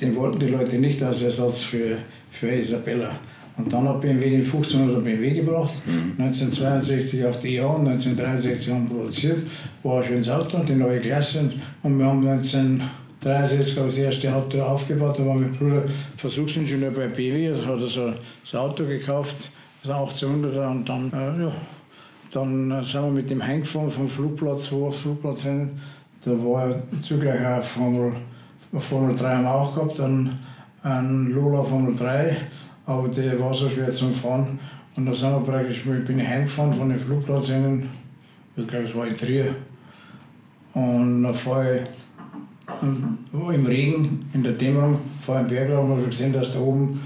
den 0.00 0.16
wollten 0.16 0.38
die 0.38 0.48
Leute 0.48 0.76
nicht 0.78 1.02
als 1.02 1.22
Ersatz 1.22 1.62
für, 1.62 1.98
für 2.30 2.50
Isabella. 2.50 3.12
Und 3.56 3.72
dann 3.72 3.86
hat 3.86 4.00
BMW 4.00 4.30
den 4.30 4.44
1500er 4.44 5.00
BMW 5.00 5.30
gebracht, 5.34 5.74
mhm. 5.84 6.14
1962 6.18 7.24
auf 7.24 7.38
die 7.40 7.56
Jahr, 7.56 7.78
1963 7.78 8.72
haben 8.72 8.88
produziert, 8.88 9.38
war 9.82 9.98
ein 9.98 10.04
schönes 10.04 10.28
Auto, 10.28 10.58
die 10.60 10.74
neue 10.74 11.00
Klasse. 11.00 11.52
Und 11.82 11.98
wir 11.98 12.06
haben 12.06 12.26
1963 12.26 13.76
das 13.76 13.98
erste 13.98 14.34
Auto 14.34 14.62
aufgebaut, 14.62 15.18
da 15.18 15.26
war 15.26 15.34
mein 15.34 15.52
Bruder 15.52 15.84
Versuchsingenieur 16.16 16.92
bei 16.92 17.08
BMW, 17.08 17.48
also 17.48 17.66
hat 17.66 17.80
er 17.80 17.86
so 17.86 18.12
das 18.42 18.54
Auto 18.54 18.84
gekauft, 18.84 19.50
das 19.82 19.92
1800er 19.92 20.70
und 20.70 20.88
dann, 20.88 21.12
äh, 21.12 21.44
ja, 21.44 21.52
dann 22.32 22.82
sind 22.82 23.02
wir 23.02 23.10
mit 23.10 23.30
dem 23.30 23.46
heimgefahren 23.46 23.90
vom 23.90 24.08
Flugplatz, 24.08 24.72
wo 24.72 24.90
Flugplatz 24.90 25.42
hin, 25.42 25.72
da 26.24 26.30
war 26.30 26.82
zugleich 27.02 27.44
auch 27.44 27.62
Formel, 27.62 28.14
Formel 28.80 29.16
3 29.16 29.36
haben 29.36 29.44
wir 29.44 29.54
auch 29.54 29.74
gehabt, 29.74 29.98
dann 29.98 30.38
ein 30.82 31.30
Lola 31.30 31.62
Formel 31.62 31.94
3 31.94 32.36
aber 32.86 33.08
der 33.08 33.38
war 33.38 33.54
so 33.54 33.68
schwer 33.68 33.92
zum 33.92 34.12
Fahren. 34.12 34.58
Und 34.96 35.06
da 35.06 35.14
sind 35.14 35.30
wir 35.30 35.40
praktisch, 35.40 35.84
bin 35.84 36.18
ich 36.18 36.26
heimgefahren 36.26 36.72
von 36.72 36.90
dem 36.90 36.98
Flugplatz 36.98 37.46
hin, 37.46 37.88
ich 38.56 38.66
glaube 38.66 38.84
es 38.84 38.94
war 38.94 39.06
in 39.06 39.16
Trier. 39.16 39.54
Und 40.74 41.22
dann 41.22 41.34
fahre 41.34 41.80
ich 41.80 42.84
im 43.54 43.66
Regen, 43.66 44.28
in 44.32 44.42
der 44.42 44.52
Dämmerung, 44.52 44.98
fahre 45.20 45.42
ich 45.42 45.48
den 45.48 45.56
Berg 45.56 45.70
rauf 45.70 45.84
und 45.84 45.90
habe 45.90 46.00
schon 46.00 46.10
gesehen, 46.10 46.32
dass 46.32 46.52
da 46.52 46.60
oben 46.60 47.00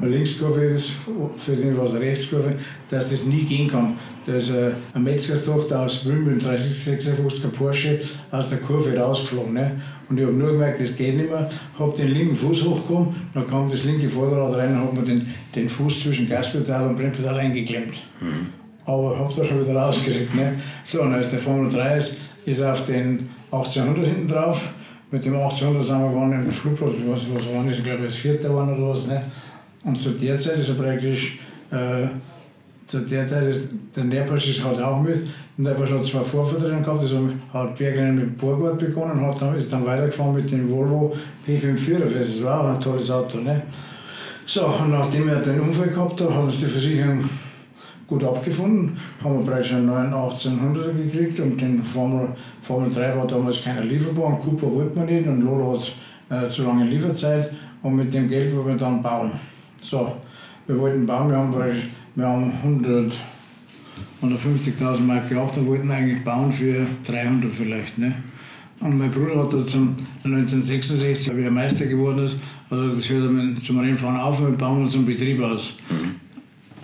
Linkskurve 0.00 0.64
ist, 0.64 0.92
für 1.36 1.56
den 1.56 1.76
was 1.76 1.94
eine 1.94 2.00
Rechtskurve, 2.00 2.54
dass 2.88 3.10
das 3.10 3.24
nie 3.24 3.42
gehen 3.42 3.68
kann. 3.68 3.98
Da 4.26 4.34
ist 4.34 4.52
eine 4.52 5.04
Metzgerstochter 5.04 5.80
aus 5.80 6.04
Bülmen, 6.04 6.40
3056er 6.40 7.48
Porsche, 7.48 8.00
aus 8.30 8.48
der 8.48 8.58
Kurve 8.58 8.96
rausgeflogen. 8.96 9.54
Ne? 9.54 9.80
Und 10.08 10.18
ich 10.18 10.24
habe 10.24 10.34
nur 10.34 10.52
gemerkt, 10.52 10.80
das 10.80 10.96
geht 10.96 11.16
nicht 11.16 11.30
mehr. 11.30 11.48
Habe 11.78 11.96
den 11.96 12.08
linken 12.08 12.36
Fuß 12.36 12.64
hochgekommen, 12.64 13.14
dann 13.34 13.46
kam 13.46 13.70
das 13.70 13.84
linke 13.84 14.08
Vorderrad 14.08 14.54
rein 14.54 14.74
und 14.74 14.80
habe 14.80 15.00
mir 15.00 15.06
den, 15.06 15.26
den 15.54 15.68
Fuß 15.68 16.00
zwischen 16.00 16.28
Gaspedal 16.28 16.88
und 16.88 16.96
Bremspedal 16.96 17.38
eingeklemmt. 17.38 17.94
Mhm. 18.20 18.46
Aber 18.84 19.18
habe 19.18 19.32
da 19.34 19.44
schon 19.44 19.62
wieder 19.62 19.74
rausgekriegt. 19.74 20.34
Ne? 20.34 20.60
So, 20.84 21.02
und 21.02 21.14
als 21.14 21.30
der 21.30 21.38
Formel 21.38 21.70
3 21.70 21.96
ist, 21.96 22.16
ist 22.44 22.62
auf 22.62 22.84
den 22.86 23.28
1800 23.50 24.06
hinten 24.06 24.28
drauf. 24.28 24.70
Mit 25.10 25.24
dem 25.24 25.34
1800 25.34 25.82
sind 25.84 26.00
wir 26.00 26.22
in 26.22 26.44
den 26.44 26.52
Flugplatz, 26.52 26.92
was, 27.06 27.26
was 27.34 27.54
war 27.54 27.64
das? 27.64 27.78
Ich 27.78 27.84
glaube, 27.84 28.04
das 28.04 28.14
vierte 28.14 28.52
waren 28.54 28.74
oder 28.74 28.90
was. 28.90 29.06
Ne? 29.06 29.22
Und 29.84 30.00
zu 30.00 30.10
der 30.10 30.38
Zeit 30.38 30.58
ist 30.58 30.68
er 30.68 30.74
praktisch, 30.76 31.38
äh, 31.70 32.06
zu 32.86 33.00
der 33.00 33.26
Zeit 33.26 33.44
ist 33.44 33.68
der 33.96 34.04
Nährpasch 34.04 34.48
ist 34.48 34.64
halt 34.64 34.80
auch 34.80 35.00
mit. 35.00 35.22
Und 35.58 35.64
der 35.64 35.78
hat 35.78 36.04
zwei 36.04 36.22
Vorväter 36.22 36.68
gehabt, 36.68 37.00
also 37.00 37.28
hat 37.52 37.76
Bergrennen 37.76 38.16
mit 38.16 38.38
Borgwart 38.38 38.78
begonnen, 38.78 39.20
hat 39.20 39.40
dann, 39.40 39.54
ist 39.54 39.72
dann 39.72 39.84
weitergefahren 39.84 40.34
mit 40.34 40.50
dem 40.50 40.70
Volvo 40.70 41.14
P54, 41.46 42.18
das 42.18 42.42
war 42.42 42.60
auch 42.60 42.74
ein 42.74 42.80
tolles 42.80 43.10
Auto. 43.10 43.38
Ne? 43.38 43.62
So, 44.46 44.66
und 44.66 44.90
nachdem 44.90 45.28
er 45.28 45.40
den 45.40 45.60
Unfall 45.60 45.88
gehabt 45.88 46.20
hat, 46.20 46.30
hat 46.30 46.44
uns 46.44 46.58
die 46.58 46.66
Versicherung 46.66 47.24
gut 48.06 48.24
abgefunden, 48.24 48.96
haben 49.22 49.38
wir 49.38 49.44
bereits 49.46 49.70
einen 49.70 49.86
neuen 49.86 50.12
1800er 50.12 50.92
gekriegt 50.92 51.40
und 51.40 51.60
den 51.60 51.82
Formel, 51.84 52.28
Formel 52.60 52.90
3 52.90 53.16
war 53.16 53.26
damals 53.26 53.62
keiner 53.62 53.82
lieferbar 53.82 54.26
und 54.26 54.40
Cooper 54.40 54.70
wollte 54.70 54.98
man 54.98 55.06
nicht 55.06 55.26
und 55.26 55.42
Lola 55.42 55.78
hat 55.78 55.94
äh, 56.28 56.50
zu 56.50 56.64
lange 56.64 56.84
Lieferzeit 56.84 57.52
und 57.82 57.96
mit 57.96 58.12
dem 58.12 58.28
Geld 58.28 58.54
wollen 58.54 58.66
wir 58.66 58.76
dann 58.76 59.02
bauen. 59.02 59.32
So, 59.82 60.16
wir 60.68 60.78
wollten 60.78 61.04
bauen, 61.06 61.28
wir 61.28 61.36
haben, 61.36 61.54
wir 62.14 62.26
haben 62.26 62.52
100, 62.62 63.12
150.000 64.22 65.00
Mark 65.00 65.28
gehabt 65.28 65.56
und 65.56 65.66
wollten 65.66 65.90
eigentlich 65.90 66.24
bauen 66.24 66.52
für 66.52 66.86
300 67.04 67.50
vielleicht. 67.50 67.98
Ne? 67.98 68.14
Und 68.78 68.96
mein 68.96 69.10
Bruder 69.10 69.42
hat 69.42 69.52
da 69.52 69.66
zum 69.66 69.96
1966, 70.22 71.36
wie 71.36 71.42
er 71.42 71.50
Meister 71.50 71.86
geworden 71.86 72.26
ist, 72.26 72.36
also 72.70 72.94
das 72.94 73.08
hört 73.10 73.24
er 73.24 73.62
zum 73.62 73.80
Rennfahren 73.80 74.20
auf 74.20 74.40
und 74.40 74.52
wir 74.52 74.58
bauen 74.58 74.82
uns 74.82 74.94
einen 74.94 75.04
Betrieb 75.04 75.42
aus. 75.42 75.74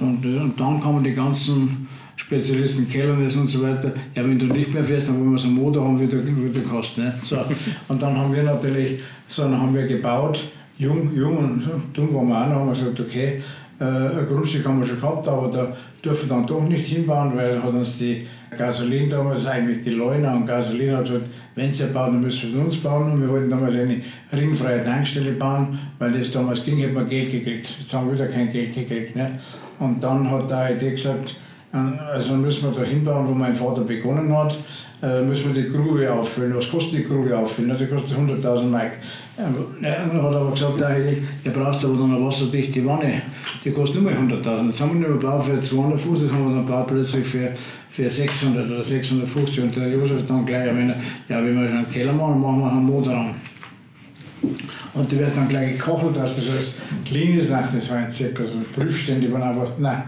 Und, 0.01 0.25
und 0.25 0.59
dann 0.59 0.81
kamen 0.81 1.05
die 1.05 1.15
ganzen 1.15 1.87
Spezialisten 2.17 2.89
Kellerness 2.89 3.37
und 3.37 3.47
so 3.47 3.63
weiter. 3.63 3.93
Ja, 4.17 4.25
wenn 4.25 4.39
du 4.41 4.47
nicht 4.47 4.75
mehr 4.75 4.85
fährst, 4.85 5.07
dann 5.07 5.21
wollen 5.21 5.31
wir 5.31 5.39
so 5.39 5.47
einen 5.47 5.57
Motor 5.57 5.85
haben, 5.85 6.01
wie 6.01 6.07
du, 6.09 6.25
wie 6.27 6.51
du 6.51 6.63
kannst. 6.69 6.99
Ne? 6.99 7.15
So. 7.23 7.39
Und 7.89 8.03
dann 8.03 8.17
haben 8.17 8.35
wir 8.35 8.43
natürlich, 8.43 9.01
so, 9.29 9.43
dann 9.43 9.59
haben 9.59 9.75
wir 9.75 9.87
gebaut 9.87 10.45
jung, 10.79 11.15
jung 11.15 11.37
und 11.37 11.69
dumm 11.93 12.15
waren 12.15 12.29
wir 12.29 12.37
auch 12.37 12.49
noch, 12.49 12.57
haben 12.57 12.67
wir 12.67 12.73
gesagt, 12.73 13.01
okay, 13.01 13.43
äh, 13.81 13.85
ein 13.85 14.27
Grundstück 14.27 14.67
haben 14.67 14.81
wir 14.81 14.87
schon 14.87 15.01
gehabt, 15.01 15.29
aber 15.29 15.49
da 15.49 15.77
dürfen 16.05 16.29
wir 16.29 16.37
dann 16.37 16.47
doch 16.47 16.63
nicht 16.63 16.87
hinbauen, 16.87 17.37
weil 17.37 17.63
hat 17.63 17.73
uns 17.73 17.99
die 17.99 18.27
Gasolin 18.57 19.11
damals, 19.11 19.47
eigentlich 19.47 19.83
die 19.83 19.91
Leuna 19.91 20.37
und 20.37 20.47
Gasolin 20.47 20.97
hat 20.97 21.03
gesagt, 21.03 21.27
wenn 21.55 21.73
sie 21.73 21.87
bauen, 21.89 22.13
dann 22.13 22.21
müssen 22.21 22.53
wir 22.53 22.61
es 22.61 22.65
uns 22.65 22.77
bauen 22.77 23.13
und 23.13 23.21
wir 23.21 23.29
wollten 23.29 23.51
damals 23.51 23.75
eine 23.75 24.01
ringfreie 24.33 24.83
Tankstelle 24.83 25.33
bauen, 25.33 25.79
weil 25.99 26.13
das 26.13 26.31
damals 26.31 26.65
ging, 26.65 26.79
hätten 26.79 26.95
wir 26.95 27.05
Geld 27.05 27.33
gekriegt. 27.33 27.77
Jetzt 27.81 27.93
haben 27.93 28.07
wir 28.07 28.15
wieder 28.15 28.29
kein 28.29 28.51
Geld 28.51 28.75
gekriegt. 28.75 29.17
Ne? 29.17 29.39
Und 29.81 30.03
dann 30.03 30.31
hat 30.31 30.51
da 30.51 30.71
Idee 30.71 30.93
gesagt, 30.93 31.35
also 31.71 32.35
müssen 32.35 32.63
wir 32.63 32.71
da 32.71 32.83
hinbauen, 32.83 33.29
wo 33.29 33.33
mein 33.33 33.55
Vater 33.55 33.83
begonnen 33.83 34.35
hat, 34.35 34.57
äh, 35.03 35.21
müssen 35.23 35.55
wir 35.55 35.63
die 35.63 35.69
Grube 35.69 36.11
auffüllen. 36.11 36.57
Was 36.57 36.71
kostet 36.71 36.95
die 36.95 37.05
Grube 37.05 37.37
auffüllen? 37.37 37.77
Die 37.79 37.87
kostet 37.87 38.17
100.000 38.17 38.65
Mark. 38.65 38.93
Ähm, 39.39 39.55
er 39.83 40.05
hat 40.05 40.13
aber 40.15 40.51
gesagt, 40.51 40.81
ihr 41.45 41.53
braucht 41.53 41.85
aber 41.85 41.97
dann 41.97 42.15
eine 42.15 42.25
wasserdichte 42.25 42.85
Wanne. 42.87 43.23
Die 43.65 43.71
kostet 43.71 44.03
nur 44.03 44.13
100.000. 44.13 44.67
Jetzt 44.67 44.81
haben 44.81 45.01
wir 45.01 45.09
nur 45.09 45.19
gebaut 45.19 45.45
für 45.45 45.61
250, 45.61 46.33
haben 46.33 46.49
wir 46.49 46.57
dann 46.57 46.67
gebaut 46.67 46.87
plötzlich 46.89 47.27
für, 47.27 47.53
für 47.91 48.09
600 48.09 48.71
oder 48.71 48.83
650. 48.83 49.61
Und 49.63 49.77
der 49.77 49.89
Josef 49.89 50.27
dann 50.27 50.47
gleich, 50.47 50.75
wenn 50.75 50.89
ja, 51.29 51.45
wenn 51.45 51.61
wir 51.61 51.69
schon 51.69 51.77
einen 51.77 51.91
Keller 51.91 52.15
machen, 52.15 52.41
machen 52.41 52.61
wir 52.61 52.73
einen 52.73 52.87
Motor 52.87 53.15
an. 53.15 53.35
Und 54.95 55.13
die 55.13 55.19
wird 55.19 55.37
dann 55.37 55.49
gleich 55.49 55.73
gekocht, 55.73 56.17
dass 56.17 56.37
das 56.37 56.51
alles 56.51 56.75
clean 57.05 57.39
ist. 57.39 57.51
Nein, 57.51 57.65
das 57.73 57.91
war 57.91 57.99
ein 57.99 58.11
Zirkus. 58.11 58.55
Prüfstände 58.75 59.31
waren 59.33 59.43
aber, 59.43 59.73
nein. 59.79 60.03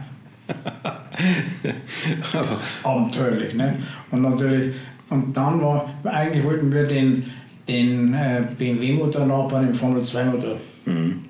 abenteuerlich. 2.83 3.55
Ne? 3.55 3.77
Und 4.11 4.23
natürlich, 4.23 4.75
und 5.09 5.37
dann 5.37 5.61
war, 5.61 5.89
eigentlich 6.05 6.45
wollten 6.45 6.73
wir 6.73 6.85
den, 6.85 7.25
den 7.69 8.15
äh, 8.15 8.47
BMW-Motor 8.59 9.27
nachbauen, 9.27 9.67
den 9.67 9.75
Formel 9.75 10.03
2-Motor. 10.03 10.57
Mhm. 10.87 11.25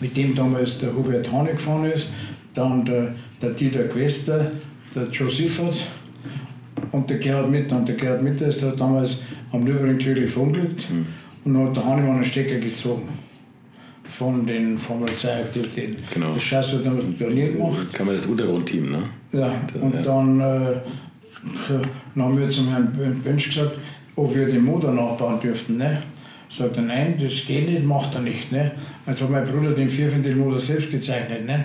Mit 0.00 0.16
dem 0.16 0.34
damals 0.34 0.78
der 0.78 0.94
Hubert 0.94 1.30
Hane 1.32 1.52
gefahren 1.52 1.84
ist, 1.84 2.10
dann 2.54 2.84
der, 2.84 3.14
der 3.40 3.50
Dieter 3.50 3.84
Quester, 3.84 4.50
der 4.94 5.08
Joe 5.08 5.30
Siffert 5.30 5.86
und 6.92 7.10
der 7.10 7.18
Gerhard 7.18 7.50
Mitter. 7.50 7.76
Und 7.76 7.88
der 7.88 7.96
Gerhard 7.96 8.22
Mitter 8.22 8.48
ist 8.48 8.64
damals 8.78 9.22
am 9.52 9.64
Nürburgring 9.64 9.98
tödlich 9.98 10.30
verunglückt 10.30 10.88
mhm. 10.90 11.06
und 11.44 11.54
dann 11.54 11.68
hat 11.68 11.76
der 11.76 11.84
Hane 11.84 12.10
einen 12.10 12.24
Stecker 12.24 12.58
gezogen 12.58 13.08
von 14.04 14.46
den 14.46 14.78
Formel 14.78 15.14
2 15.16 15.28
Aktivitäten. 15.36 15.96
Genau. 16.12 16.34
Das 16.34 16.42
Scheiße 16.42 16.78
hat 16.78 16.86
damals 16.86 17.04
Pionier 17.18 17.52
gemacht. 17.52 17.92
Kann 17.92 18.06
man 18.06 18.14
das 18.14 18.26
Untergrundteam, 18.26 18.92
ne? 18.92 19.02
Ja, 19.32 19.52
und 19.80 19.94
ja. 19.94 20.02
dann, 20.02 20.40
äh, 20.40 20.76
dann 21.68 22.24
haben 22.24 22.38
wir 22.38 22.48
zum 22.48 22.68
Herrn 22.68 23.20
Bönsch 23.24 23.48
gesagt, 23.48 23.78
ob 24.16 24.34
wir 24.34 24.46
den 24.46 24.64
Motor 24.64 24.92
nachbauen 24.92 25.40
dürften. 25.40 25.78
Ne? 25.78 26.02
Sagt 26.48 26.76
er, 26.76 26.82
nein, 26.82 27.16
das 27.20 27.46
geht 27.46 27.68
nicht, 27.68 27.84
macht 27.84 28.14
er 28.14 28.20
nicht. 28.20 28.52
Ne? 28.52 28.72
Jetzt 29.06 29.22
hat 29.22 29.30
mein 29.30 29.46
Bruder 29.46 29.72
den 29.72 29.90
Vierventilmotor 29.90 30.60
selbst 30.60 30.90
gezeichnet 30.90 31.46
ne? 31.46 31.64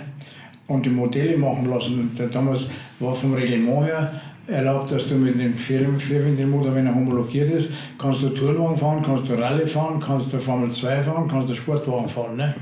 und 0.66 0.84
die 0.84 0.90
Modelle 0.90 1.36
machen 1.36 1.70
lassen. 1.70 2.10
Und 2.18 2.34
damals 2.34 2.66
war 2.98 3.14
vom 3.14 3.34
Reglement 3.34 3.86
her 3.86 4.20
erlaubt, 4.46 4.92
dass 4.92 5.06
du 5.06 5.14
mit 5.14 5.38
dem 5.38 5.54
Vierventilmotor, 5.54 6.74
wenn 6.74 6.86
er 6.86 6.94
homologiert 6.94 7.50
ist, 7.50 7.70
kannst 7.98 8.22
du 8.22 8.30
Tourenwagen 8.30 8.76
fahren, 8.76 9.02
kannst 9.04 9.28
du 9.28 9.34
Rallye 9.34 9.66
fahren, 9.66 10.00
kannst 10.00 10.32
du 10.32 10.38
Formel 10.38 10.70
2 10.70 11.02
fahren, 11.02 11.28
kannst 11.28 11.48
du 11.50 11.54
Sportwagen 11.54 12.08
fahren. 12.08 12.36
Ne? 12.36 12.54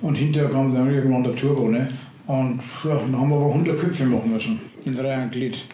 Und 0.00 0.16
hinterher 0.16 0.50
kam 0.50 0.74
dann 0.74 0.92
irgendwann 0.92 1.22
der 1.22 1.36
Turbo. 1.36 1.68
Ne? 1.68 1.88
Und 2.26 2.60
ja, 2.84 2.94
dann 2.94 3.18
haben 3.18 3.30
wir 3.30 3.36
aber 3.36 3.46
100 3.46 3.78
Köpfe 3.78 4.04
machen 4.04 4.32
müssen 4.32 4.60
in 4.84 4.96
drei 4.96 5.26
Glied. 5.26 5.64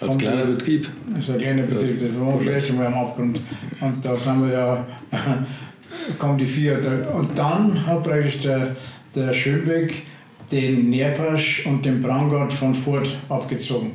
Als 0.00 0.18
kleiner 0.18 0.46
Betrieb? 0.46 0.88
Das 1.10 1.18
ist 1.20 1.30
ein 1.30 1.38
kleiner 1.38 1.62
Betrieb, 1.62 2.00
das 2.00 2.20
war 2.20 2.42
scheiße 2.42 2.72
mal 2.72 2.86
am 2.86 2.94
Abgrund. 2.94 3.38
Und 3.80 4.04
da 4.04 4.16
sind 4.16 4.42
wir 4.42 4.52
ja, 4.52 4.86
kam 6.18 6.36
die 6.36 6.46
vier. 6.46 6.80
Und 7.14 7.38
dann 7.38 7.86
hat 7.86 8.02
praktisch 8.02 8.40
der, 8.40 8.74
der 9.14 9.32
Schönbeck 9.32 10.02
den 10.50 10.90
Nährpasch 10.90 11.66
und 11.66 11.84
den 11.84 12.02
Brangard 12.02 12.52
von 12.52 12.74
Ford 12.74 13.16
abgezogen 13.28 13.92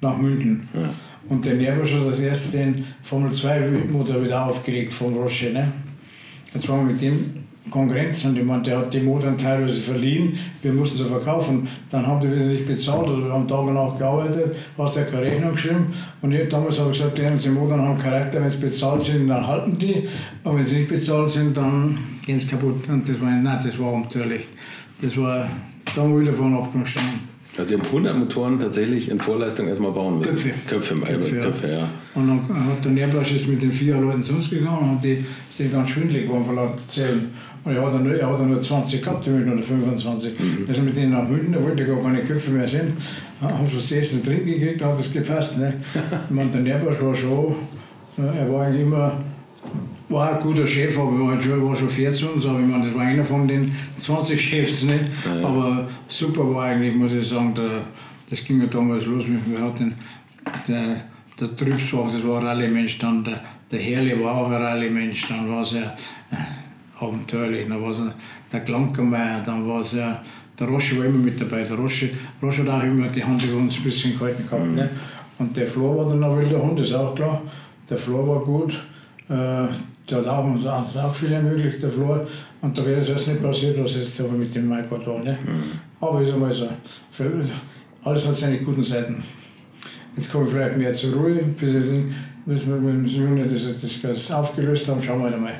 nach 0.00 0.16
München. 0.16 0.68
Ja. 0.74 0.90
Und 1.28 1.44
der 1.44 1.54
Nerbusch 1.54 1.92
hat 1.92 2.06
als 2.06 2.20
erstes 2.20 2.52
den 2.52 2.84
Formel 3.02 3.32
2 3.32 3.68
Motor 3.90 4.22
wieder 4.22 4.46
aufgelegt 4.46 4.92
von 4.92 5.14
Roche. 5.14 5.52
Ne? 5.52 5.72
Jetzt 6.54 6.68
waren 6.68 6.86
wir 6.86 6.92
mit 6.92 7.02
dem 7.02 7.46
Konkurrenz 7.70 8.24
und 8.24 8.38
ich 8.38 8.44
meine, 8.44 8.62
der 8.62 8.78
hat 8.78 8.94
die 8.94 9.00
Motoren 9.00 9.36
teilweise 9.36 9.80
verliehen, 9.80 10.38
wir 10.62 10.72
mussten 10.72 10.98
sie 10.98 11.04
verkaufen. 11.04 11.66
Dann 11.90 12.06
haben 12.06 12.20
die 12.20 12.30
wieder 12.30 12.46
nicht 12.46 12.66
bezahlt 12.66 13.08
oder 13.08 13.24
wir 13.24 13.32
haben 13.32 13.48
Tag 13.48 13.60
und 13.60 13.74
Nacht 13.74 13.98
gearbeitet, 13.98 14.56
hast 14.78 14.96
ja 14.96 15.02
keine 15.02 15.22
Rechnung 15.22 15.50
geschrieben. 15.50 15.86
Und 16.22 16.32
ich, 16.32 16.48
damals 16.48 16.78
habe 16.78 16.92
ich 16.92 16.98
gesagt, 16.98 17.18
die 17.44 17.48
Motoren 17.48 17.82
haben 17.82 17.98
Charakter, 17.98 18.40
wenn 18.40 18.50
sie 18.50 18.58
bezahlt 18.58 19.02
sind, 19.02 19.28
dann 19.28 19.44
halten 19.44 19.76
die. 19.78 20.08
Und 20.44 20.56
wenn 20.56 20.64
sie 20.64 20.76
nicht 20.76 20.88
bezahlt 20.88 21.30
sind, 21.30 21.56
dann 21.56 21.98
gehen 22.24 22.38
sie 22.38 22.48
kaputt. 22.48 22.88
Und 22.88 23.08
das 23.08 23.20
war, 23.20 23.30
nein, 23.30 23.60
das 23.64 23.78
war 23.80 23.98
natürlich, 23.98 24.46
das 25.02 25.16
war, 25.16 25.48
da 25.92 26.02
haben 26.02 26.14
wir 26.14 26.20
wieder 26.20 26.34
von 26.34 26.54
abgestanden. 26.54 27.35
Also 27.58 27.68
Sie 27.68 27.80
haben 27.80 27.86
100 27.86 28.16
Motoren 28.18 28.60
tatsächlich 28.60 29.10
in 29.10 29.18
Vorleistung 29.18 29.68
erstmal 29.68 29.92
bauen 29.92 30.18
müssen. 30.18 30.34
Köpfe. 30.34 30.50
Köpfe, 30.68 30.94
Köpfe, 30.96 31.40
Köpfe 31.40 31.68
ja. 31.68 31.88
Und 32.14 32.28
dann 32.28 32.66
hat 32.66 32.84
der 32.84 32.92
Nährbarsch 32.92 33.32
ist 33.32 33.48
mit 33.48 33.62
den 33.62 33.72
vier 33.72 33.96
Leuten 33.96 34.22
zu 34.22 34.34
uns 34.34 34.50
gegangen 34.50 34.92
und 34.92 35.04
die 35.04 35.24
sind 35.50 35.72
ganz 35.72 35.90
schwindelig 35.90 36.26
geworden 36.26 36.44
von 36.44 36.56
lauter 36.56 36.88
Zählen. 36.88 37.30
Und 37.64 37.74
er 37.74 37.84
hat 37.84 37.94
dann 37.94 38.04
nur, 38.04 38.14
er 38.14 38.30
hat 38.30 38.38
dann 38.38 38.50
nur 38.50 38.60
20 38.60 39.02
gehabt, 39.02 39.26
die 39.26 39.30
München 39.30 39.54
oder 39.54 39.62
25. 39.62 40.38
Mhm. 40.38 40.64
Also 40.68 40.82
mit 40.82 40.96
denen 40.96 41.12
nach 41.12 41.28
München, 41.28 41.52
da 41.52 41.62
wollte 41.62 41.84
gar 41.86 42.00
keine 42.00 42.22
Köpfe 42.22 42.50
mehr 42.50 42.68
sehen. 42.68 42.92
Haben 43.40 43.66
sie 43.68 43.76
das 43.76 43.92
Essen 43.92 44.24
trinken 44.24 44.46
gekriegt, 44.46 44.80
da 44.80 44.88
hat 44.88 44.98
das 44.98 45.12
gepasst. 45.12 45.58
Ne? 45.58 45.74
ich 46.28 46.34
meine, 46.34 46.50
der 46.50 46.60
Nährbarsch 46.60 47.00
war 47.00 47.14
schon, 47.14 47.54
er 48.18 48.52
war 48.52 48.66
eigentlich 48.66 48.82
immer 48.82 49.18
war 50.08 50.34
ein 50.34 50.40
guter 50.40 50.66
Chef, 50.66 50.98
aber 50.98 51.18
war, 51.18 51.40
schon, 51.40 51.66
war 51.66 51.74
schon 51.74 51.88
fair 51.88 52.14
zu 52.14 52.28
uns. 52.30 52.46
Aber 52.46 52.60
ich 52.60 52.66
meine, 52.66 52.84
das 52.84 52.94
war 52.94 53.02
einer 53.02 53.24
von 53.24 53.46
den 53.48 53.74
20 53.96 54.40
Chefs. 54.40 54.84
Ne? 54.84 55.10
Ja, 55.24 55.40
ja. 55.40 55.46
Aber 55.46 55.88
super 56.08 56.54
war 56.54 56.64
eigentlich, 56.64 56.94
muss 56.94 57.14
ich 57.14 57.26
sagen, 57.26 57.54
der, 57.54 57.84
das 58.30 58.44
ging 58.44 58.60
ja 58.60 58.66
damals 58.66 59.06
los. 59.06 59.24
Wir 59.26 59.60
hatten 59.60 59.94
der, 60.68 61.04
der 61.40 61.56
Trübsbach, 61.56 62.10
das 62.12 62.26
war 62.26 62.40
ein 62.40 62.46
Rallye-Mensch, 62.46 62.98
dann 62.98 63.24
der, 63.24 63.40
der 63.70 63.80
Herrle 63.80 64.22
war 64.22 64.34
auch 64.34 64.50
ein 64.50 64.62
Rallye-Mensch, 64.62 65.28
dann 65.28 65.50
war 65.50 65.62
es 65.62 65.72
ja 65.72 65.94
äh, 66.30 67.04
abenteuerlich, 67.04 67.66
dann 67.68 67.82
war 67.82 67.90
es 67.90 68.00
der 68.52 68.60
Klankermeier, 68.60 69.42
dann 69.44 69.68
war 69.68 69.80
es 69.80 69.92
ja 69.92 70.22
der 70.58 70.68
Rosche 70.68 70.98
war 70.98 71.04
immer 71.04 71.18
mit 71.18 71.40
dabei. 71.40 71.62
Der 71.62 71.76
Rosche, 71.76 72.10
Rosche 72.42 72.62
hat 72.62 72.68
auch 72.68 72.82
immer 72.82 73.08
die 73.08 73.22
Hand 73.22 73.44
über 73.44 73.58
uns 73.58 73.76
ein 73.76 73.82
bisschen 73.82 74.18
gehalten 74.18 74.44
gehabt. 74.48 74.66
Mhm. 74.66 74.74
Ne? 74.74 74.90
Und 75.38 75.56
der 75.56 75.66
Flor 75.66 75.98
war 75.98 76.08
dann 76.08 76.24
ein 76.24 76.36
wilder 76.38 76.62
Hund, 76.62 76.80
ist 76.80 76.94
auch 76.94 77.14
klar. 77.14 77.42
Der 77.90 77.98
Flor 77.98 78.26
war 78.26 78.40
gut. 78.40 78.82
Äh, 79.28 79.68
der 80.08 80.18
hat 80.18 80.26
auch, 80.26 81.14
viel 81.14 81.32
ermöglicht, 81.32 81.82
der 81.82 81.90
Flor. 81.90 82.26
Und 82.60 82.78
da 82.78 82.86
wäre 82.86 83.00
es 83.00 83.08
erst 83.08 83.28
nicht 83.28 83.42
passiert, 83.42 83.82
was 83.82 83.96
jetzt 83.96 84.20
aber 84.20 84.32
mit 84.32 84.54
dem 84.54 84.68
MyPod 84.68 85.06
war. 85.06 85.18
Ne? 85.18 85.36
Mhm. 85.44 85.80
Aber 86.00 86.20
ist 86.20 86.32
einmal 86.32 86.52
so. 86.52 86.68
Alles 88.04 88.28
hat 88.28 88.36
seine 88.36 88.58
guten 88.58 88.82
Seiten. 88.82 89.22
Jetzt 90.16 90.30
komme 90.30 90.46
ich 90.46 90.52
vielleicht 90.52 90.78
mehr 90.78 90.92
zur 90.92 91.14
Ruhe, 91.14 91.42
bis, 91.58 91.74
ich, 91.74 91.84
bis 92.46 92.66
wir 92.66 92.76
mit 92.76 92.94
dem 92.94 93.04
Juni 93.04 93.42
das, 93.42 93.80
das, 93.80 94.00
das 94.00 94.30
aufgelöst 94.30 94.88
haben. 94.88 95.02
Schauen 95.02 95.22
wir 95.22 95.36
mal, 95.36 95.54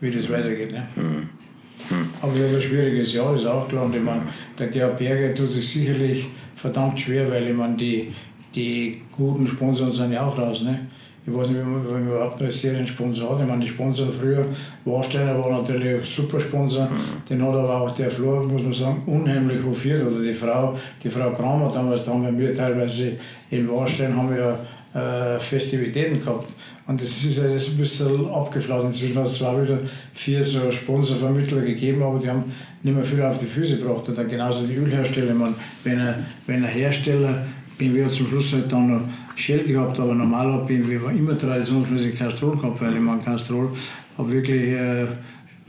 wie 0.00 0.10
das 0.10 0.30
weitergeht. 0.30 0.72
Ne? 0.72 0.86
Mhm. 0.96 1.02
Mhm. 1.02 2.08
Aber 2.22 2.32
das 2.32 2.48
ist 2.48 2.54
ein 2.54 2.60
schwieriges 2.62 3.12
Jahr, 3.12 3.36
ist 3.36 3.46
auch 3.46 3.68
klar. 3.68 3.84
Und 3.84 3.94
ich 3.94 4.02
meine, 4.02 4.22
der 4.58 4.68
Gerhard 4.68 4.98
Berger 4.98 5.34
tut 5.34 5.50
sich 5.50 5.68
sicherlich 5.68 6.28
verdammt 6.56 6.98
schwer, 6.98 7.30
weil 7.30 7.46
ich 7.46 7.54
meine, 7.54 7.76
die, 7.76 8.12
die 8.54 9.02
guten 9.12 9.46
Sponsoren 9.46 9.90
sind 9.90 10.12
ja 10.12 10.26
auch 10.26 10.38
raus. 10.38 10.62
Ne? 10.62 10.86
Ich 11.24 11.32
weiß 11.32 11.48
nicht, 11.48 11.58
wenn 11.60 11.70
man 11.70 12.06
überhaupt 12.06 12.34
noch 12.34 12.42
einen 12.42 12.50
Seriensponsor 12.50 13.30
hat. 13.30 13.42
Ich 13.42 13.48
meine, 13.48 13.62
die 13.62 13.68
Sponsoren 13.68 14.12
früher, 14.12 14.44
Warsteiner 14.84 15.38
war 15.38 15.62
natürlich 15.62 16.00
ein 16.00 16.02
super 16.02 16.40
Sponsor. 16.40 16.86
Mhm. 16.86 17.28
Den 17.30 17.42
hat 17.42 17.54
aber 17.54 17.80
auch 17.82 17.90
der 17.92 18.10
Flor, 18.10 18.42
muss 18.42 18.62
man 18.62 18.72
sagen, 18.72 19.02
unheimlich 19.06 19.64
hofiert. 19.64 20.04
Oder 20.04 20.20
die 20.20 20.34
Frau, 20.34 20.76
die 21.02 21.10
Frau 21.10 21.30
Kramer 21.30 21.70
damals, 21.72 22.02
da 22.02 22.12
haben 22.12 22.38
wir 22.38 22.54
teilweise 22.54 23.12
in 23.50 23.70
Warstein 23.70 24.16
haben 24.16 24.34
wir 24.34 24.58
äh, 25.00 25.38
Festivitäten 25.38 26.18
gehabt. 26.18 26.48
Und 26.88 27.00
das 27.00 27.24
ist 27.24 27.38
ja 27.38 27.44
das 27.44 27.68
ein 27.68 27.76
bisschen 27.76 28.28
abgeflaut. 28.28 28.84
Inzwischen 28.84 29.16
hat 29.16 29.26
es 29.26 29.34
zwar 29.34 29.62
wieder 29.62 29.78
vier 30.12 30.42
so 30.42 30.70
Sponsorvermittler 30.72 31.60
gegeben, 31.60 32.02
aber 32.02 32.18
die 32.18 32.28
haben 32.28 32.52
nicht 32.82 32.94
mehr 32.94 33.04
viel 33.04 33.22
auf 33.22 33.38
die 33.38 33.46
Füße 33.46 33.78
gebracht. 33.78 34.08
Und 34.08 34.18
dann 34.18 34.28
genauso 34.28 34.66
die 34.66 34.74
Ölhersteller. 34.74 35.34
Man, 35.34 35.54
wenn, 35.84 36.00
ein, 36.00 36.26
wenn 36.48 36.64
ein 36.64 36.70
Hersteller 36.70 37.46
BMW 37.78 38.04
hat 38.04 38.12
zum 38.12 38.26
Schluss 38.28 38.52
halt 38.52 38.72
dann 38.72 38.88
noch 38.88 39.02
Shell 39.36 39.64
gehabt, 39.64 39.98
aber 39.98 40.14
normal 40.14 40.52
hat 40.52 40.66
BMW 40.66 40.96
immer 41.16 41.36
traditionsmäßig 41.36 42.16
Castrol 42.16 42.56
gehabt, 42.56 42.80
weil 42.80 42.94
ich 42.94 43.00
meine, 43.00 43.20
Castrol 43.22 43.70
hat 44.16 44.30
wirklich 44.30 44.68
äh, 44.68 45.06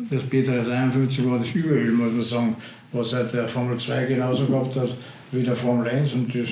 das 0.09 0.23
B353 0.23 1.29
war 1.29 1.39
das 1.39 1.51
Überöl, 1.51 1.91
muss 1.91 2.11
man 2.11 2.21
sagen, 2.21 2.55
was 2.91 3.13
halt 3.13 3.33
der 3.33 3.47
Formel 3.47 3.77
2 3.77 4.05
genauso 4.05 4.45
gehabt 4.45 4.75
hat 4.75 4.95
wie 5.31 5.43
der 5.43 5.55
Formel 5.55 5.87
1 5.87 6.13
und 6.13 6.35
das, 6.35 6.49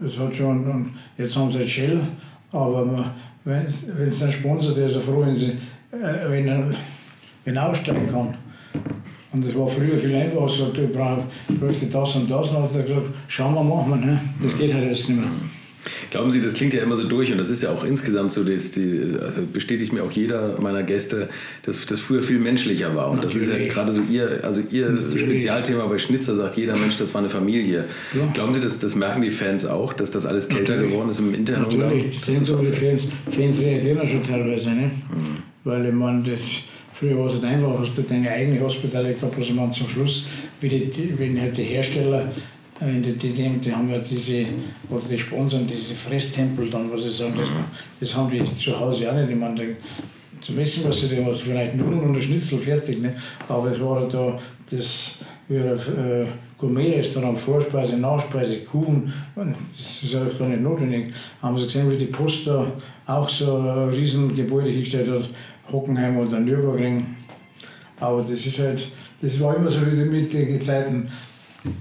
das 0.00 0.18
hat 0.18 0.34
schon, 0.34 0.66
und 0.66 0.94
jetzt 1.16 1.36
haben 1.36 1.50
sie 1.50 1.58
halt 1.58 1.68
Shell, 1.68 2.00
aber 2.52 3.14
wenn 3.44 3.66
es 3.66 4.22
ein 4.22 4.32
Sponsor, 4.32 4.74
der 4.74 4.86
ist 4.86 4.96
ja 4.96 5.00
froh, 5.00 5.22
wenn, 5.24 5.34
sie, 5.34 5.52
äh, 5.92 6.28
wenn, 6.28 6.48
er, 6.48 6.70
wenn 7.44 7.56
er 7.56 7.68
aussteigen 7.68 8.06
kann. 8.06 8.34
Und 9.34 9.44
das 9.44 9.54
war 9.56 9.66
früher 9.66 9.98
viel 9.98 10.14
einfacher, 10.14 10.48
so, 10.48 10.66
du 10.66 10.86
bräuchte 10.86 11.86
das 11.86 12.14
und 12.14 12.30
das. 12.30 12.48
Und 12.48 12.54
dann 12.54 12.62
hat 12.62 12.74
er 12.74 12.82
gesagt, 12.84 13.06
schauen 13.26 13.54
wir, 13.54 13.64
machen 13.64 13.90
wir. 13.90 13.96
Ne? 13.96 14.20
Das 14.40 14.56
geht 14.56 14.72
halt 14.72 14.84
jetzt 14.84 15.08
nicht 15.08 15.18
mehr. 15.18 15.28
Glauben 16.10 16.30
Sie, 16.30 16.40
das 16.40 16.54
klingt 16.54 16.72
ja 16.72 16.82
immer 16.82 16.96
so 16.96 17.04
durch 17.04 17.30
und 17.32 17.38
das 17.38 17.50
ist 17.50 17.62
ja 17.62 17.70
auch 17.70 17.84
insgesamt 17.84 18.32
so, 18.32 18.44
das, 18.44 18.70
die, 18.70 19.16
also 19.20 19.42
bestätigt 19.52 19.92
mir 19.92 20.02
auch 20.02 20.10
jeder 20.12 20.58
meiner 20.60 20.82
Gäste, 20.82 21.28
dass 21.62 21.84
das 21.84 22.00
früher 22.00 22.22
viel 22.22 22.38
menschlicher 22.38 22.94
war. 22.94 23.10
Und 23.10 23.16
Natürlich. 23.16 23.48
das 23.48 23.56
ist 23.56 23.62
ja 23.62 23.68
gerade 23.68 23.92
so 23.92 24.00
Ihr, 24.08 24.40
also 24.44 24.62
Ihr 24.70 24.90
Natürlich. 24.90 25.20
Spezialthema 25.20 25.86
bei 25.86 25.98
Schnitzer, 25.98 26.36
sagt 26.36 26.56
jeder 26.56 26.76
Mensch, 26.76 26.96
das 26.96 27.12
war 27.12 27.20
eine 27.20 27.28
Familie. 27.28 27.86
Ja. 28.14 28.26
Glauben 28.32 28.54
Sie, 28.54 28.60
dass, 28.60 28.78
das 28.78 28.94
merken 28.94 29.20
die 29.20 29.30
Fans 29.30 29.66
auch, 29.66 29.92
dass 29.92 30.10
das 30.10 30.24
alles 30.24 30.48
kälter 30.48 30.74
Natürlich. 30.74 30.92
geworden 30.92 31.10
ist 31.10 31.18
im 31.18 31.34
internen 31.34 31.64
Natürlich? 31.64 32.20
Sehen 32.20 32.44
so 32.44 32.56
die 32.58 32.72
Fans, 32.72 33.08
Fans 33.28 33.58
reagieren 33.58 33.98
ja 33.98 34.06
schon 34.06 34.26
teilweise, 34.26 34.70
ne? 34.70 34.86
Mhm. 34.86 35.42
weil 35.64 35.86
ich 35.86 35.92
meine, 35.92 36.22
das 36.22 36.40
Früher 36.94 37.18
war 37.18 37.26
es 37.26 37.32
halt 37.32 37.44
einfach, 37.46 37.76
hast 37.76 37.98
du 37.98 38.02
deine 38.02 38.30
eigene 38.30 38.60
Hospitale 38.60 39.14
gehabt, 39.14 39.50
man 39.50 39.72
zum 39.72 39.88
Schluss, 39.88 40.26
wie 40.60 40.68
die, 40.68 41.12
wenn 41.18 41.40
halt 41.40 41.56
die 41.56 41.64
Hersteller, 41.64 42.28
äh, 42.80 43.00
die, 43.00 43.12
die, 43.14 43.32
die, 43.32 43.74
haben 43.74 43.90
ja 43.90 43.98
diese, 43.98 44.44
oder 44.88 45.02
die 45.10 45.18
Sponsoren, 45.18 45.66
diese 45.66 45.92
Fresstempel 45.92 46.70
dann, 46.70 46.92
was 46.92 47.04
ich 47.04 47.16
sagen, 47.16 47.34
das, 47.36 47.48
das 47.98 48.16
haben 48.16 48.30
die 48.30 48.44
zu 48.56 48.78
Hause 48.78 49.10
auch 49.10 49.16
nicht. 49.16 49.28
Ich 49.28 49.36
meine, 49.36 49.76
zum 50.40 50.56
Essen, 50.60 50.84
was 50.86 51.00
sie 51.00 51.08
da 51.08 51.24
haben, 51.24 51.34
vielleicht 51.34 51.74
Nudeln 51.74 51.98
und 51.98 52.14
ein 52.14 52.22
Schnitzel 52.22 52.60
fertig, 52.60 53.02
ne? 53.02 53.12
aber 53.48 53.72
es 53.72 53.80
war 53.80 54.08
da 54.08 54.38
das 54.70 55.18
wie 55.48 55.58
ein 55.58 55.76
äh, 55.76 56.26
Gourmet-Restaurant, 56.58 57.36
Vorspeise, 57.36 57.96
Nachspeise, 57.96 58.58
Kuchen, 58.60 59.12
das 59.34 60.02
ist 60.02 60.14
eigentlich 60.14 60.38
gar 60.38 60.48
nicht 60.48 60.62
notwendig. 60.62 61.12
Haben 61.42 61.58
sie 61.58 61.64
gesehen, 61.64 61.90
wie 61.90 61.96
die 61.96 62.06
Post 62.06 62.46
da 62.46 62.66
auch 63.06 63.28
so 63.28 63.58
ein 63.58 63.90
Riesengebäude 63.90 64.70
hingestellt 64.70 65.10
hat, 65.10 65.28
Hockenheim 65.70 66.16
oder 66.16 66.40
Nürburgring. 66.40 67.06
Aber 68.00 68.22
das 68.22 68.44
ist 68.44 68.58
halt, 68.58 68.88
das 69.20 69.40
war 69.40 69.56
immer 69.56 69.70
so 69.70 69.80
wie 69.80 70.04
mit 70.04 70.32
den 70.32 70.60
Zeiten. 70.60 71.08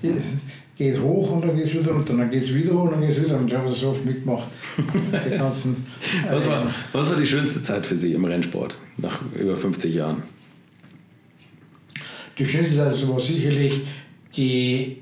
Es 0.01 0.37
geht 0.75 0.99
hoch 0.99 1.31
und 1.31 1.45
dann 1.45 1.55
geht 1.55 1.65
es 1.65 1.73
wieder 1.73 1.91
runter, 1.91 2.15
dann 2.15 2.29
geht 2.29 2.43
es 2.43 2.53
wieder 2.53 2.73
hoch 2.73 2.83
und 2.83 2.91
dann 2.93 3.01
geht 3.01 3.11
es 3.11 3.23
wieder 3.23 3.35
runter. 3.35 3.53
Ich 3.53 3.59
habe 3.59 3.69
das 3.69 3.79
so 3.79 3.89
oft 3.89 4.05
mitgemacht. 4.05 4.47
die 4.77 5.29
ganzen, 5.37 5.85
was, 6.29 6.47
war, 6.47 6.73
was 6.91 7.09
war 7.09 7.17
die 7.17 7.27
schönste 7.27 7.61
Zeit 7.61 7.85
für 7.85 7.95
Sie 7.95 8.13
im 8.13 8.25
Rennsport 8.25 8.77
nach 8.97 9.19
über 9.39 9.55
50 9.55 9.93
Jahren? 9.93 10.23
Die 12.39 12.45
schönste 12.45 12.75
Zeit 12.75 13.07
war 13.07 13.19
sicherlich 13.19 13.81
die 14.35 14.97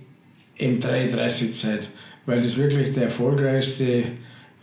M330-Zeit, 0.60 1.90
weil 2.26 2.42
das 2.42 2.58
wirklich 2.58 2.94
der 2.94 3.06
erfolgreichste 3.06 4.04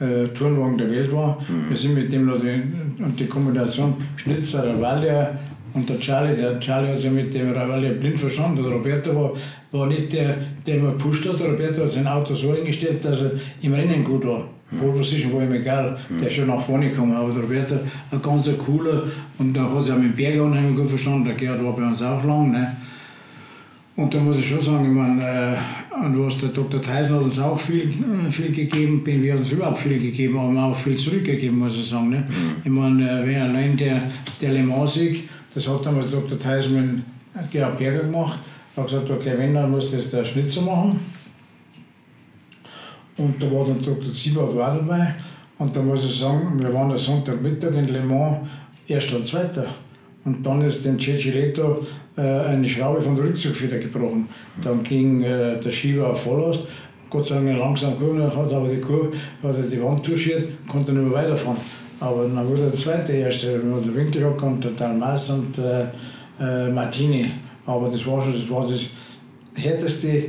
äh, 0.00 0.28
Turnwagen 0.28 0.78
der 0.78 0.90
Welt 0.90 1.12
war. 1.12 1.38
Mhm. 1.48 1.70
Wir 1.70 1.76
sind 1.76 1.94
mit 1.94 2.12
dem 2.12 2.30
die, 2.40 3.02
und 3.02 3.18
die 3.18 3.26
Kombination 3.26 3.94
Schnitzer, 4.16 4.68
Ravalia 4.68 5.38
und 5.74 5.88
der 5.88 5.98
Charlie, 6.00 6.34
der 6.34 6.58
Charlie 6.60 6.88
hat 6.88 6.98
sich 6.98 7.10
mit 7.10 7.34
dem 7.34 7.52
Ravalia 7.52 7.92
blind 7.92 8.18
verstanden. 8.18 8.62
Der 8.62 8.72
Roberto 8.72 9.14
war, 9.14 9.32
war 9.72 9.86
nicht 9.86 10.12
der, 10.12 10.36
der 10.66 10.76
immer 10.76 10.92
gepusht 10.92 11.28
hat. 11.28 11.40
Der 11.40 11.48
Roberto 11.48 11.82
hat 11.82 11.90
sein 11.90 12.06
Auto 12.06 12.34
so 12.34 12.52
eingestellt, 12.52 13.04
dass 13.04 13.22
er 13.22 13.32
im 13.62 13.74
Rennen 13.74 14.04
gut 14.04 14.24
war. 14.26 14.48
Mhm. 14.70 14.78
Pole 14.78 14.92
Position 14.92 15.34
war 15.34 15.42
ihm 15.42 15.52
egal, 15.52 15.98
der 16.20 16.28
ist 16.28 16.34
schon 16.34 16.46
nach 16.46 16.60
vorne 16.60 16.88
gekommen. 16.88 17.14
Aber 17.14 17.32
der 17.32 17.42
Roberto, 17.42 17.74
ein 18.10 18.22
ganz 18.22 18.48
cooler, 18.64 19.04
und 19.38 19.54
da 19.54 19.62
hat 19.62 19.84
sich 19.84 19.92
auch 19.92 19.98
mit 19.98 20.12
dem 20.12 20.16
Berg 20.16 20.40
unheimlich 20.40 20.76
gut 20.76 20.88
verstanden. 20.90 21.24
Der 21.24 21.34
Gerhard 21.34 21.64
war 21.64 21.74
bei 21.74 21.86
uns 21.86 22.02
auch 22.02 22.24
lang. 22.24 22.52
Ne? 22.52 22.76
Und 23.98 24.14
da 24.14 24.20
muss 24.20 24.38
ich 24.38 24.48
schon 24.48 24.60
sagen, 24.60 24.84
ich 24.84 24.92
meine, 24.92 25.56
äh, 25.56 26.04
und 26.04 26.24
was 26.24 26.38
der 26.38 26.50
Dr. 26.50 26.80
Theisen 26.80 27.16
hat 27.16 27.22
uns 27.22 27.36
auch 27.40 27.58
viel, 27.58 27.82
äh, 27.82 28.30
viel 28.30 28.52
gegeben, 28.52 29.02
BMW 29.02 29.32
hat 29.32 29.40
uns 29.40 29.50
überhaupt 29.50 29.78
viel 29.78 29.98
gegeben, 29.98 30.38
aber 30.38 30.66
auch 30.66 30.76
viel 30.76 30.96
zurückgegeben, 30.96 31.58
muss 31.58 31.76
ich 31.76 31.88
sagen. 31.88 32.10
Ne? 32.10 32.18
Mhm. 32.18 32.62
Ich 32.62 32.70
meine, 32.70 33.28
äh, 33.28 33.40
allein 33.40 33.76
der, 33.76 34.00
der 34.40 34.52
Le 34.52 34.62
Mans-Sieg, 34.62 35.28
das 35.52 35.66
hat 35.66 35.84
damals 35.84 36.12
Dr. 36.12 36.38
Theisen 36.38 37.04
mit 37.34 37.50
Gerhard 37.50 37.76
Berger 37.76 38.04
gemacht, 38.04 38.38
hat 38.76 38.86
gesagt, 38.86 39.10
okay, 39.10 39.34
wenn, 39.36 39.54
dann 39.54 39.68
muss 39.68 39.90
das 39.90 40.08
der 40.08 40.24
Schnitzer 40.24 40.62
machen. 40.62 41.00
Und 43.16 43.42
da 43.42 43.50
war 43.50 43.66
dann 43.66 43.82
Dr. 43.82 44.12
Siebert 44.12 44.56
auch 44.56 44.76
dabei. 44.76 45.16
Und 45.58 45.74
da 45.74 45.82
muss 45.82 46.04
ich 46.04 46.16
sagen, 46.16 46.56
wir 46.56 46.72
waren 46.72 46.92
am 46.92 46.98
Sonntagmittag 46.98 47.74
in 47.74 47.88
Le 47.88 48.04
Mans, 48.04 48.48
erster 48.86 49.16
und 49.16 49.26
zweiter. 49.26 49.66
Und 50.24 50.44
dann 50.44 50.62
ist 50.62 50.84
dem 50.84 50.98
Ceciletto 50.98 51.86
äh, 52.16 52.20
eine 52.20 52.68
Schraube 52.68 53.00
von 53.00 53.16
der 53.16 53.26
Rückzugfeder 53.26 53.78
gebrochen. 53.78 54.28
Dann 54.62 54.82
ging 54.82 55.22
äh, 55.22 55.60
der 55.60 55.70
Schieber 55.70 56.10
auf 56.10 56.22
Volllast. 56.22 56.66
Gott 57.10 57.26
sei 57.26 57.36
Dank 57.36 57.58
langsam 57.58 57.98
Kurve, 57.98 58.24
hat 58.24 58.52
aber 58.52 58.68
die 58.68 58.80
Kurve, 58.80 59.12
hat 59.42 59.56
er 59.56 59.62
die 59.62 59.82
Wand 59.82 60.04
touchiert, 60.04 60.48
konnte 60.68 60.92
nicht 60.92 61.02
mehr 61.02 61.12
weiterfahren. 61.12 61.56
Aber 62.00 62.24
dann 62.24 62.46
wurde 62.46 62.62
der 62.62 62.74
zweite 62.74 63.14
Hersteller, 63.14 63.60
der 63.60 63.94
Winkel 63.94 64.30
kommt, 64.36 64.62
der 64.64 64.72
Dalmas 64.72 65.30
und, 65.30 65.58
äh, 65.58 65.86
äh, 66.38 66.70
Martini. 66.70 67.30
Aber 67.66 67.88
das 67.88 68.06
war 68.06 68.20
schon 68.20 68.32
das, 68.32 68.50
war 68.50 68.62
das 68.62 68.90
härteste 69.54 70.26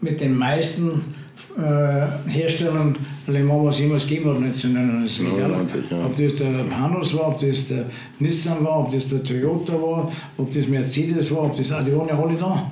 mit 0.00 0.20
den 0.20 0.36
meisten 0.36 1.14
äh, 1.56 2.30
Herstellern 2.30 2.96
Le 3.26 3.40
Mans, 3.44 3.66
was 3.66 3.78
jemals 3.78 4.06
gegeben 4.06 4.30
hat, 4.30 4.36
1999. 4.36 5.38
Ja, 5.38 5.48
90, 5.48 5.90
ja. 5.90 6.04
Ob 6.04 6.16
das 6.16 6.34
der 6.36 6.64
Panos 6.64 7.14
war, 7.16 7.28
ob 7.28 7.40
das 7.40 7.68
der 7.68 7.86
Nissan 8.18 8.64
war, 8.64 8.80
ob 8.80 8.92
das 8.92 9.08
der 9.08 9.22
Toyota 9.22 9.72
war, 9.74 10.10
ob 10.36 10.52
das 10.52 10.66
Mercedes 10.68 11.34
war, 11.34 11.44
ob 11.44 11.56
das, 11.56 11.72
ah, 11.72 11.82
die 11.82 11.96
waren 11.96 12.08
ja 12.08 12.18
alle 12.18 12.36
da. 12.36 12.70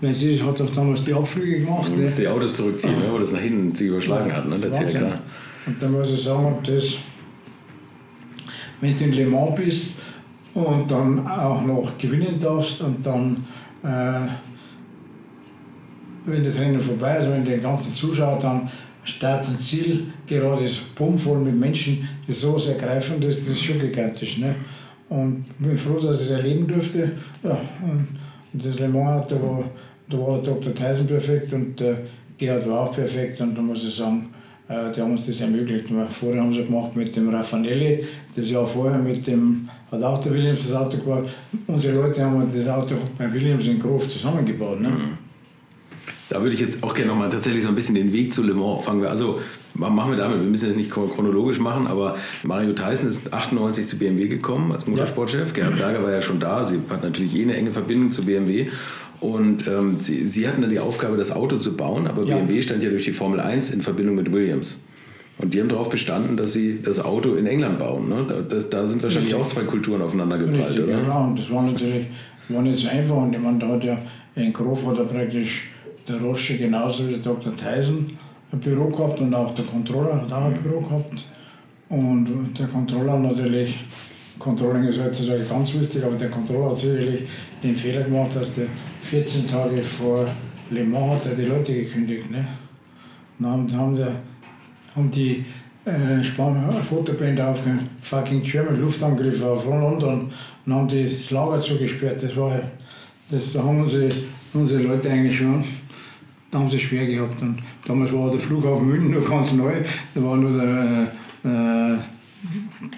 Mercedes 0.00 0.42
hat 0.42 0.60
doch 0.60 0.74
damals 0.74 1.04
die 1.04 1.12
Abflüge 1.12 1.60
gemacht. 1.60 1.90
Du 1.94 2.00
musst 2.00 2.18
die 2.18 2.28
Autos 2.28 2.56
zurückziehen, 2.56 2.98
ne, 2.98 3.12
weil 3.12 3.20
das 3.20 3.32
nach 3.32 3.40
hinten 3.40 3.74
sich 3.74 3.88
überschlagen 3.88 4.32
hat, 4.32 4.48
ne, 4.48 4.56
der 4.58 4.72
Wahnsinn. 4.72 5.00
CLK. 5.00 5.18
Und 5.66 5.82
dann 5.82 5.92
muss 5.92 6.12
ich 6.12 6.22
sagen, 6.22 6.58
das, 6.64 6.94
wenn 8.80 8.96
du 8.96 9.04
in 9.04 9.12
Le 9.12 9.26
Mans 9.26 9.54
bist 9.56 9.96
und 10.54 10.90
dann 10.90 11.26
auch 11.26 11.62
noch 11.64 11.98
gewinnen 11.98 12.38
darfst 12.40 12.80
und 12.80 13.04
dann, 13.04 13.44
äh, 13.82 14.28
wenn 16.26 16.44
das 16.44 16.58
Rennen 16.60 16.80
vorbei 16.80 17.16
ist, 17.16 17.30
wenn 17.30 17.44
den 17.44 17.62
ganzen 17.62 17.92
Zuschauer 17.92 18.38
dann 18.38 18.68
Start 19.04 19.48
und 19.48 19.60
Ziel 19.60 20.06
gerade 20.26 20.64
ist 20.64 20.94
bummvoll 20.94 21.38
mit 21.38 21.54
Menschen, 21.54 22.06
die 22.26 22.32
so 22.32 22.58
sehr 22.58 22.74
greifend 22.74 23.24
ist, 23.24 23.40
das 23.40 23.54
ist 23.54 23.64
schon 23.64 23.78
gigantisch. 23.78 24.38
Ne? 24.38 24.54
Und 25.08 25.46
ich 25.58 25.66
bin 25.66 25.78
froh, 25.78 25.98
dass 25.98 26.20
ich 26.20 26.26
es 26.26 26.30
erleben 26.30 26.66
durfte. 26.66 27.12
Ja, 27.42 27.58
und 27.82 28.18
das 28.52 28.78
Le 28.78 28.88
Mans, 28.88 29.26
da 29.28 29.36
war, 29.36 29.64
da 30.08 30.18
war 30.18 30.42
Dr. 30.42 30.74
Tyson 30.74 31.06
perfekt 31.06 31.52
und 31.54 31.80
der 31.80 31.98
Gerhard 32.36 32.68
war 32.68 32.80
auch 32.80 32.92
perfekt. 32.94 33.40
Und 33.40 33.54
da 33.54 33.62
muss 33.62 33.84
ich 33.84 33.94
sagen, 33.94 34.28
äh, 34.68 34.92
die 34.94 35.00
haben 35.00 35.12
uns 35.12 35.26
das 35.26 35.40
ermöglicht. 35.40 35.86
Vorher 36.10 36.42
haben 36.42 36.52
sie 36.52 36.64
gemacht 36.64 36.94
mit 36.94 37.16
dem 37.16 37.30
Raffanelli, 37.30 38.04
das 38.36 38.50
Jahr 38.50 38.66
vorher 38.66 38.98
mit 38.98 39.26
dem, 39.26 39.68
hat 39.90 40.02
auch 40.02 40.20
der 40.20 40.32
Williams 40.32 40.68
das 40.68 40.76
Auto 40.76 40.98
gebaut. 40.98 41.30
Unsere 41.66 41.94
Leute 41.94 42.22
haben 42.22 42.50
das 42.54 42.68
Auto 42.68 42.96
bei 43.16 43.32
Williams 43.32 43.66
in 43.66 43.78
Grof 43.78 44.08
zusammengebaut. 44.10 44.80
Ne? 44.80 44.90
Da 46.28 46.42
würde 46.42 46.54
ich 46.54 46.60
jetzt 46.60 46.82
auch 46.82 46.94
gerne 46.94 47.10
nochmal 47.10 47.30
tatsächlich 47.30 47.62
so 47.62 47.68
ein 47.70 47.74
bisschen 47.74 47.94
den 47.94 48.12
Weg 48.12 48.32
zu 48.32 48.42
Le 48.42 48.52
Mans 48.54 48.84
fangen 48.84 49.00
wir. 49.00 49.10
Also 49.10 49.40
machen 49.74 50.10
wir 50.10 50.16
damit, 50.16 50.40
wir 50.40 50.46
müssen 50.48 50.68
das 50.68 50.76
nicht 50.76 50.90
chronologisch 50.90 51.58
machen, 51.58 51.86
aber 51.86 52.16
Mario 52.42 52.72
Tyson 52.72 53.08
ist 53.08 53.32
98 53.32 53.86
zu 53.86 53.98
BMW 53.98 54.28
gekommen 54.28 54.72
als 54.72 54.86
Motorsportchef. 54.86 55.52
Gerhard 55.52 55.78
Berger 55.78 56.02
war 56.02 56.12
ja 56.12 56.20
schon 56.20 56.38
da. 56.38 56.64
Sie 56.64 56.78
hat 56.90 57.02
natürlich 57.02 57.34
eh 57.36 57.42
eine 57.42 57.56
enge 57.56 57.72
Verbindung 57.72 58.10
zu 58.12 58.24
BMW. 58.24 58.66
Und 59.20 59.66
ähm, 59.66 59.96
sie, 59.98 60.26
sie 60.26 60.46
hatten 60.46 60.60
dann 60.60 60.70
die 60.70 60.78
Aufgabe, 60.78 61.16
das 61.16 61.32
Auto 61.32 61.56
zu 61.56 61.76
bauen, 61.76 62.06
aber 62.06 62.22
Ja. 62.24 62.36
BMW 62.36 62.62
stand 62.62 62.84
ja 62.84 62.90
durch 62.90 63.04
die 63.04 63.12
Formel 63.12 63.40
1 63.40 63.70
in 63.70 63.82
Verbindung 63.82 64.14
mit 64.14 64.30
Williams. 64.30 64.84
Und 65.38 65.54
die 65.54 65.60
haben 65.60 65.68
darauf 65.68 65.88
bestanden, 65.88 66.36
dass 66.36 66.52
sie 66.52 66.80
das 66.82 66.98
Auto 67.04 67.34
in 67.34 67.46
England 67.46 67.78
bauen. 67.78 68.08
Ne? 68.08 68.26
Da, 68.28 68.40
das, 68.42 68.68
da 68.70 68.86
sind 68.86 69.02
wahrscheinlich 69.02 69.34
Richtig. 69.34 69.46
auch 69.46 69.54
zwei 69.54 69.62
Kulturen 69.62 70.02
aufeinander 70.02 70.36
geprallt, 70.38 70.78
oder? 70.80 71.02
ja, 71.02 71.24
und 71.24 71.38
das 71.38 71.50
war 71.50 71.62
natürlich 71.62 72.06
war 72.48 72.62
nicht 72.62 72.78
so 72.78 72.88
einfach. 72.88 73.16
Und 73.16 73.32
ich 73.32 73.40
meine, 73.40 73.58
da 73.58 73.68
hat 73.68 73.84
ja 73.84 73.98
in 74.34 74.52
Grof 74.52 74.86
hat 74.86 74.98
er 74.98 75.04
praktisch 75.04 75.68
der 76.08 76.20
Rosche 76.20 76.56
genauso 76.56 77.06
wie 77.06 77.12
der 77.12 77.20
Dr. 77.20 77.56
Tyson 77.56 78.06
ein 78.52 78.60
Büro 78.60 78.88
gehabt 78.88 79.20
und 79.20 79.34
auch 79.34 79.54
der 79.54 79.64
Controller 79.64 80.22
hat 80.22 80.32
auch 80.32 80.46
ein 80.46 80.54
Büro 80.62 80.80
gehabt. 80.80 81.26
Und 81.88 82.54
der 82.58 82.66
Controller 82.66 83.18
natürlich, 83.18 83.78
Controlling 84.38 84.84
ist 84.84 85.00
heutzutage 85.02 85.44
ganz 85.44 85.74
wichtig, 85.74 86.04
aber 86.04 86.16
der 86.16 86.30
Controller 86.30 86.70
hat 86.70 86.78
sicherlich 86.78 87.22
den 87.62 87.74
Fehler 87.74 88.04
gemacht, 88.04 88.36
dass 88.36 88.52
der 88.54 88.66
14 89.02 89.48
Tage 89.48 89.82
vor 89.82 90.26
Le 90.70 90.84
Mans 90.84 91.14
hat 91.14 91.26
er 91.26 91.34
die 91.34 91.44
Leute 91.44 91.72
gekündigt. 91.74 92.30
Ne? 92.30 92.46
Dann 93.38 93.74
haben, 93.74 93.96
der, 93.96 94.12
haben 94.94 95.10
die 95.10 95.44
äh, 95.84 96.22
Span 96.22 96.70
Fotoband 96.82 97.40
aufgehört, 97.40 97.84
fucking 98.00 98.42
German 98.42 98.80
Luftangriffe 98.80 99.46
auf 99.46 99.64
London 99.64 100.30
und 100.66 100.74
haben 100.74 100.88
die 100.88 101.16
das 101.16 101.30
Lager 101.30 101.60
zugesperrt. 101.60 102.22
Das 102.22 102.36
war 102.36 102.60
das, 103.30 103.52
da 103.52 103.62
haben 103.62 103.82
unsere, 103.82 104.10
unsere 104.54 104.82
Leute 104.82 105.10
eigentlich 105.10 105.38
schon, 105.38 105.62
da 106.50 106.58
haben 106.58 106.70
sie 106.70 106.78
schwer 106.78 107.06
gehabt. 107.06 107.40
Und 107.42 107.58
damals 107.86 108.12
war 108.12 108.30
der 108.30 108.40
Flughafen 108.40 108.86
München 108.88 109.10
noch 109.18 109.28
ganz 109.28 109.52
neu, 109.52 109.82
da 110.14 110.22
war 110.22 110.36
nur 110.36 110.52
der 110.52 111.08
äh, 111.44 111.48
äh, 111.48 111.98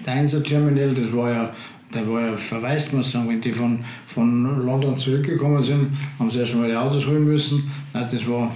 Deinser 0.05 0.43
Terminal, 0.43 0.93
das 0.93 1.11
war 1.13 1.31
ja, 1.31 1.53
der 1.93 2.07
war 2.09 2.21
ja 2.21 2.35
verwaist, 2.35 2.93
muss 2.93 3.07
ich 3.07 3.11
sagen. 3.11 3.27
Wenn 3.29 3.41
die 3.41 3.51
von, 3.51 3.83
von 4.07 4.65
London 4.65 4.95
zurückgekommen 4.97 5.61
sind, 5.61 5.87
haben 6.19 6.29
sie 6.29 6.39
erst 6.39 6.55
mal 6.55 6.67
die 6.69 6.75
Autos 6.75 7.05
holen 7.07 7.25
müssen. 7.25 7.69
Nein, 7.93 8.07
das 8.11 8.27
war, 8.29 8.51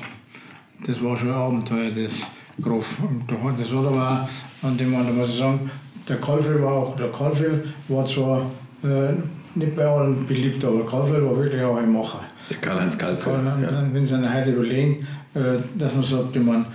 das 0.86 1.04
war 1.04 1.18
schon 1.18 1.30
ein 1.30 1.36
Abenteuer, 1.36 1.92
das 1.92 2.28
Grof. 2.62 3.00
Und 3.04 3.24
da 3.30 3.34
hat- 3.44 3.60
Das 3.60 3.70
hat 3.70 3.86
aber 3.86 4.28
auch, 4.62 4.72
ich 4.80 4.88
meine, 4.88 5.06
da 5.06 5.12
muss 5.12 5.30
ich 5.30 5.38
sagen, 5.40 5.70
der 6.08 6.18
Kalfel 6.18 6.62
war 6.62 6.72
auch, 6.74 6.96
der 6.96 7.12
Kalfel 7.12 7.64
war 7.88 8.06
zwar 8.06 8.42
äh, 8.84 9.14
nicht 9.56 9.76
bei 9.76 9.86
allen 9.86 10.26
beliebt, 10.28 10.64
aber 10.64 10.86
Kalfel 10.86 11.26
war 11.26 11.36
wirklich 11.38 11.64
auch 11.64 11.78
ein 11.78 11.92
Macher. 11.92 12.20
Der 12.50 12.58
Karl-Heinz 12.58 12.98
Kalf. 12.98 13.26
Und 13.28 13.46
Ja. 13.46 13.88
wenn 13.92 14.06
Sie 14.06 14.34
heute 14.34 14.52
überlegen, 14.52 15.08
äh, 15.34 15.40
dass 15.78 15.94
man 15.94 16.04
sagt, 16.04 16.36
ich 16.36 16.42
meine, 16.44 16.66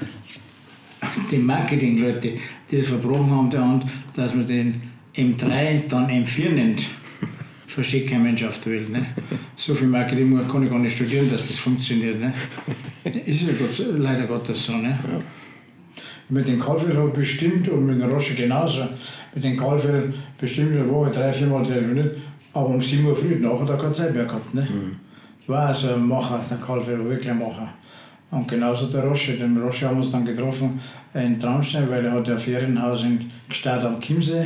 die 1.31 1.39
Marketingleute, 1.39 2.33
die 2.71 2.77
es 2.77 2.89
verbrochen 2.89 3.31
haben, 3.31 3.51
der 3.51 3.67
Hand, 3.67 3.85
dass 4.15 4.35
man 4.35 4.47
den 4.47 4.81
M3 5.15 5.83
dann 5.89 6.09
M4 6.09 6.51
nennt, 6.51 6.87
versteht 7.67 8.11
kein 8.11 8.23
Mensch 8.23 8.43
auf 8.45 8.59
der 8.61 8.73
Welt. 8.73 8.91
Ne? 8.91 9.07
So 9.57 9.75
viel 9.75 9.89
Marketing 9.89 10.37
kann 10.49 10.65
ich 10.65 10.71
gar 10.71 10.79
nicht 10.79 10.95
studieren, 10.97 11.31
dass 11.31 11.49
das 11.49 11.57
funktioniert. 11.57 12.21
Ne? 12.21 12.33
Ist 13.27 13.43
ja 13.43 13.53
Gott, 13.59 13.87
leider 13.99 14.27
Gottes 14.27 14.65
so. 14.65 14.73
Ne? 14.77 14.99
Mit 16.29 16.47
den 16.47 16.59
ich 16.61 17.13
bestimmt 17.15 17.69
und 17.69 17.87
mit 17.87 18.01
den 18.01 18.09
Roche 18.09 18.35
genauso. 18.35 18.89
Mit 19.35 19.43
den 19.43 19.57
Kalfel 19.57 20.13
bestimmt 20.39 20.73
eine 20.73 20.89
Woche 20.89 21.11
drei, 21.11 21.33
vier 21.33 21.49
Mal 21.49 21.65
telefoniert, 21.65 22.19
aber 22.53 22.67
um 22.67 22.81
7 22.81 23.05
Uhr 23.05 23.17
früh 23.17 23.37
nachher 23.41 23.69
er 23.69 23.79
keine 23.79 23.93
Zeit 23.93 24.15
mehr 24.15 24.27
gehabt. 24.27 24.55
Ne? 24.55 24.61
War 24.63 25.10
also 25.59 25.95
ein 25.95 26.07
Macher, 26.07 26.41
der 26.49 26.59
Kalfel 26.59 26.99
war 26.99 27.11
wirklich 27.11 27.31
ein 27.31 27.39
Macher. 27.39 27.69
Und 28.31 28.47
genauso 28.47 28.87
der 28.87 29.05
Rosche. 29.05 29.33
Den 29.33 29.61
Rosche 29.61 29.89
haben 29.89 29.97
wir 29.97 30.05
uns 30.05 30.13
dann 30.13 30.25
getroffen 30.25 30.81
in 31.15 31.41
Traunstein, 31.41 31.91
weil 31.91 32.05
er 32.05 32.13
hat 32.13 32.29
ja 32.29 32.35
ein 32.35 32.41
Ferienhaus 32.41 33.03
in 33.03 33.29
Gstaad 33.49 33.85
am 33.85 34.01
Chiemsee. 34.01 34.45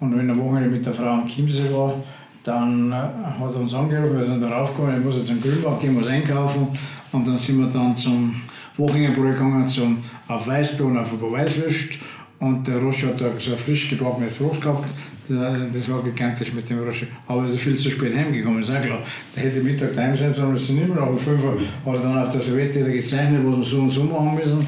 Und 0.00 0.16
wenn 0.16 0.28
er 0.28 0.38
Wochenende 0.38 0.70
mit 0.70 0.86
der 0.86 0.94
Frau 0.94 1.10
am 1.10 1.26
Chiemsee 1.26 1.70
war, 1.72 1.94
dann 2.42 2.90
äh, 2.90 2.94
hat 2.94 3.54
er 3.54 3.60
uns 3.60 3.74
angerufen, 3.74 4.16
wir 4.16 4.24
sind 4.24 4.40
da 4.40 4.48
raufgekommen, 4.48 4.98
ich 4.98 5.04
muss 5.04 5.18
jetzt 5.18 5.30
in 5.30 5.42
Grünbach 5.42 5.78
gehen, 5.78 5.92
muss 5.94 6.06
einkaufen. 6.06 6.68
Und 7.12 7.28
dann 7.28 7.36
sind 7.36 7.58
wir 7.58 7.66
dann 7.66 7.94
zum 7.94 8.34
Wochenendbrot 8.78 9.34
gegangen, 9.34 9.68
zum, 9.68 9.98
auf 10.26 10.46
Weißbrot, 10.46 10.96
auf 10.96 11.12
ein 11.12 11.18
paar 11.18 11.32
Weißwürst. 11.32 11.98
Und 12.38 12.66
der 12.66 12.78
Rosche 12.78 13.08
hat 13.08 13.20
da 13.20 13.26
so 13.38 13.54
frisch 13.54 13.90
gebackenes 13.90 14.34
Brot 14.36 14.60
gehabt. 14.62 14.88
Das 15.30 15.38
war- 15.38 15.66
Das 15.72 15.88
war 15.90 16.02
gigantisch 16.02 16.52
mit 16.52 16.68
dem 16.68 16.80
Rosche. 16.80 17.06
Aber 17.26 17.42
er 17.44 17.48
ist 17.50 17.58
viel 17.60 17.76
zu 17.76 17.88
spät 17.90 18.14
heimgekommen, 18.16 18.62
ist 18.62 18.70
auch 18.70 18.82
klar. 18.82 18.98
Der 19.36 19.44
hätte 19.44 19.60
Mittag 19.60 19.94
daheim 19.94 20.16
sein 20.16 20.32
sollen, 20.32 20.54
das 20.54 20.68
nicht 20.68 20.88
mehr. 20.88 20.98
Aber 20.98 21.12
um 21.12 21.18
5 21.18 21.44
Uhr 21.44 21.56
er 21.86 21.98
dann 22.00 22.18
auf 22.18 22.32
der 22.32 22.40
wieder 22.56 22.90
gezeichnet, 22.90 23.40
was 23.44 23.56
wir 23.58 23.64
so 23.64 23.80
und 23.82 23.90
so 23.90 24.04
machen 24.04 24.34
müssen. 24.34 24.66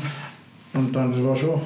Und 0.74 0.94
dann, 0.94 1.10
das 1.10 1.22
war 1.22 1.34
schon. 1.36 1.60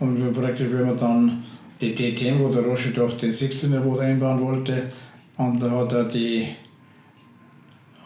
Und 0.00 0.22
wir 0.22 0.30
praktisch, 0.32 0.66
wenn 0.70 0.86
wir 0.86 0.94
dann 0.94 1.42
die 1.80 1.94
DTM, 1.94 2.38
wo 2.40 2.48
der 2.52 2.62
Rosche 2.62 2.90
doch 2.90 3.16
den 3.16 3.32
16er 3.32 3.80
Boot 3.80 4.00
einbauen 4.00 4.40
wollte, 4.40 4.84
und 5.36 5.60
da 5.62 5.70
hat 5.70 5.92
er 5.92 6.04
die, 6.04 6.46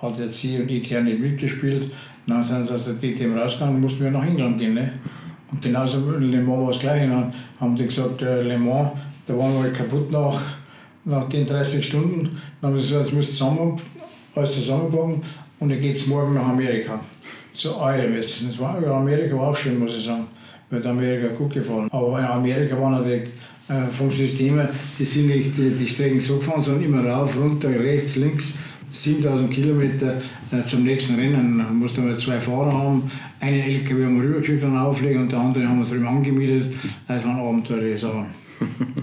hat 0.01 0.19
jetzt 0.19 0.41
sie 0.41 0.59
und 0.61 0.71
ich 0.71 0.89
ja 0.89 1.01
nicht 1.01 1.19
mitgespielt. 1.21 1.91
Dann 2.27 2.43
sind 2.43 2.67
sie 2.67 2.75
aus 2.75 2.85
der 2.85 2.95
DTM 2.95 3.37
rausgegangen 3.37 3.81
mussten 3.81 4.05
wir 4.05 4.11
nach 4.11 4.25
England 4.25 4.59
gehen. 4.59 4.75
Ne? 4.75 4.93
Und 5.51 5.63
genauso 5.63 5.99
Le 6.19 6.41
Mans 6.43 6.61
war 6.61 6.67
das 6.69 6.79
Gleiche. 6.81 7.09
Dann 7.09 7.33
haben 7.59 7.75
die 7.77 7.85
gesagt, 7.87 8.23
äh, 8.23 8.43
Le 8.43 8.59
Mans, 8.59 8.91
da 9.29 9.37
waren 9.37 9.53
wir 9.53 9.63
halt 9.65 9.75
kaputt 9.75 10.11
nach, 10.11 10.41
nach 11.05 11.29
den 11.29 11.47
30 11.47 11.87
Stunden. 11.87 12.41
Dann 12.61 12.71
haben 12.71 12.79
sie 12.79 12.85
gesagt, 12.85 13.05
jetzt 13.05 13.15
müsst 13.15 13.37
zusammen, 13.37 13.81
alles 14.35 14.55
zusammenpacken 14.55 15.23
und 15.61 15.69
dann 15.69 15.81
geht 15.81 15.97
es 15.97 16.07
morgen 16.07 16.35
nach 16.35 16.49
Amerika. 16.49 16.99
Zu 17.53 17.77
eurem 17.77 18.15
Essen. 18.15 18.49
Das 18.49 18.59
war, 18.59 18.77
Amerika 18.87 19.37
war 19.37 19.49
auch 19.49 19.57
schön, 19.57 19.79
muss 19.79 19.97
ich 19.97 20.05
sagen. 20.05 20.27
Mir 20.71 20.79
hat 20.79 20.87
Amerika 20.87 21.35
gut 21.35 21.53
gefallen. 21.53 21.89
Aber 21.91 22.19
in 22.19 22.25
Amerika 22.25 22.81
war 22.81 22.91
natürlich 22.91 23.29
äh, 23.69 23.87
vom 23.91 24.11
System 24.11 24.55
her, 24.55 24.71
die 24.99 25.05
sind 25.05 25.27
nicht 25.27 25.59
die, 25.59 25.71
die 25.71 25.87
Strecken 25.87 26.21
so 26.21 26.37
gefahren, 26.37 26.63
sondern 26.63 26.85
immer 26.85 27.05
rauf, 27.05 27.37
runter, 27.37 27.69
rechts, 27.69 28.17
links. 28.17 28.59
7000 28.91 29.51
Kilometer 29.51 30.17
äh, 30.51 30.63
zum 30.65 30.85
nächsten 30.85 31.17
Rennen. 31.17 31.59
Da 31.59 31.65
mussten 31.65 32.09
wir 32.09 32.17
zwei 32.17 32.41
Fahrer 32.41 32.73
haben. 32.73 33.11
Einen 33.39 33.61
LKW 33.61 34.05
haben 34.05 34.23
wir 34.23 34.29
rübergeschickt 34.29 34.65
und 34.65 34.79
auflegen 34.79 35.23
und 35.23 35.33
der 35.33 35.41
andere 35.41 35.69
haben 35.69 35.81
wir 35.81 35.87
drüben 35.87 36.07
angemietet. 36.07 36.75
Das 37.07 37.23
waren 37.23 37.39
abenteuerliche 37.39 37.99
Sachen. 37.99 38.48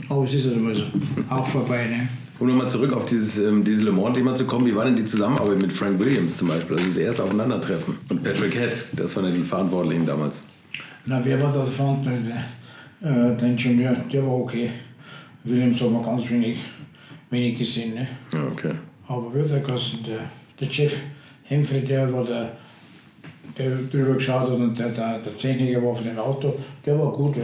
Aber 0.09 0.23
es 0.25 0.33
ist 0.33 0.45
immer 0.45 0.73
so. 0.73 0.83
Auch 1.29 1.47
vorbei. 1.47 1.87
Ne? 1.87 2.07
Um 2.37 2.47
nochmal 2.47 2.67
zurück 2.67 2.91
auf 2.91 3.05
dieses, 3.05 3.39
ähm, 3.39 3.63
dieses 3.63 3.83
Le 3.83 3.91
Mans-Thema 3.91 4.35
zu 4.35 4.45
kommen, 4.45 4.65
wie 4.65 4.75
war 4.75 4.85
denn 4.85 4.95
die 4.95 5.05
Zusammenarbeit 5.05 5.61
mit 5.61 5.71
Frank 5.71 5.99
Williams 5.99 6.35
zum 6.35 6.49
Beispiel? 6.49 6.75
Also 6.75 6.87
das 6.87 6.97
erste 6.97 7.23
Aufeinandertreffen. 7.23 7.97
Und 8.09 8.23
Patrick 8.23 8.53
Head, 8.53 8.87
das 8.93 9.15
waren 9.15 9.25
ja 9.25 9.31
die 9.31 9.43
Verantwortlichen 9.43 10.05
damals. 10.05 10.43
Na, 11.05 11.23
wer 11.23 11.41
war 11.41 11.53
da 11.53 11.59
der 11.59 11.67
Verantwortliche? 11.67 12.33
Äh, 13.01 13.37
der 13.37 13.43
Ingenieur, 13.43 13.95
der 14.11 14.23
war 14.23 14.33
okay. 14.33 14.71
Williams 15.43 15.79
hat 15.79 15.91
man 15.91 16.03
ganz 16.03 16.29
wenig, 16.29 16.57
wenig 17.29 17.57
gesehen. 17.57 17.93
Ne? 17.93 18.07
Ja, 18.33 18.43
okay. 18.51 18.73
Aber 19.07 19.27
hat 19.27 20.07
der? 20.07 20.19
Der, 20.59 20.71
Chef 20.71 20.97
Hemfrey, 21.43 21.81
der 21.81 22.11
war 22.11 22.25
der, 22.25 22.53
der 23.57 23.75
drüber 23.91 24.13
geschaut 24.15 24.49
hat 24.49 24.57
und 24.57 24.77
der, 24.77 24.89
der, 24.89 25.19
der 25.19 25.37
Techniker 25.37 25.83
war 25.83 25.95
von 25.95 26.05
dem 26.05 26.17
Auto, 26.17 26.57
der 26.85 26.97
war 26.99 27.11
gut, 27.11 27.37
ja. 27.37 27.43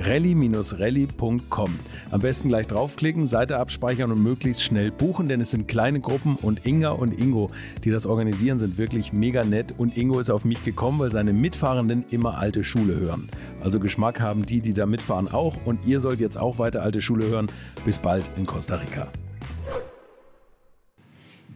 rally-rally.com. 0.00 1.78
Am 2.10 2.20
besten 2.20 2.48
gleich 2.48 2.66
draufklicken, 2.66 3.26
Seite 3.26 3.58
abspeichern 3.58 4.10
und 4.10 4.22
möglichst 4.22 4.62
schnell 4.62 4.90
buchen, 4.90 5.28
denn 5.28 5.40
es 5.40 5.50
sind 5.50 5.68
kleine 5.68 6.00
Gruppen 6.00 6.36
und 6.36 6.66
Inga 6.66 6.90
und 6.90 7.20
Ingo, 7.20 7.50
die 7.84 7.90
das 7.90 8.06
organisieren, 8.06 8.58
sind 8.58 8.78
wirklich 8.78 9.12
mega 9.12 9.44
nett 9.44 9.74
und 9.76 9.96
Ingo 9.96 10.18
ist 10.18 10.30
auf 10.30 10.44
mich 10.44 10.64
gekommen, 10.64 10.98
weil 10.98 11.10
seine 11.10 11.32
Mitfahrenden 11.32 12.04
immer 12.10 12.38
alte 12.38 12.64
Schule 12.64 12.98
hören. 12.98 13.28
Also 13.60 13.78
Geschmack 13.78 14.20
haben 14.20 14.46
die, 14.46 14.60
die 14.60 14.74
da 14.74 14.86
mitfahren 14.86 15.28
auch 15.28 15.56
und 15.64 15.86
ihr 15.86 16.00
sollt 16.00 16.20
jetzt 16.20 16.36
auch 16.36 16.58
weiter 16.58 16.82
alte 16.82 17.02
Schule 17.02 17.28
hören. 17.28 17.48
Bis 17.84 17.98
bald 17.98 18.30
in 18.36 18.46
Costa 18.46 18.76
Rica. 18.76 19.08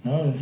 Ja, 0.05 0.35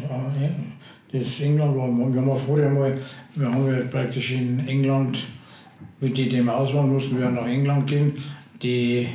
das 1.13 1.41
England 1.41 1.77
war, 1.77 1.89
wir 1.89 2.21
haben 2.21 2.39
vorher 2.39 2.71
mal, 2.71 2.99
wir 3.35 3.53
haben 3.53 3.67
ja 3.67 3.85
praktisch 3.85 4.33
in 4.33 4.67
England 4.67 5.27
mit 6.01 6.17
die 6.17 6.29
dem 6.29 6.49
aus 6.49 6.73
mussten 6.73 7.19
wir 7.19 7.31
nach 7.31 7.47
England 7.47 7.87
gehen, 7.87 8.13
die 8.63 9.09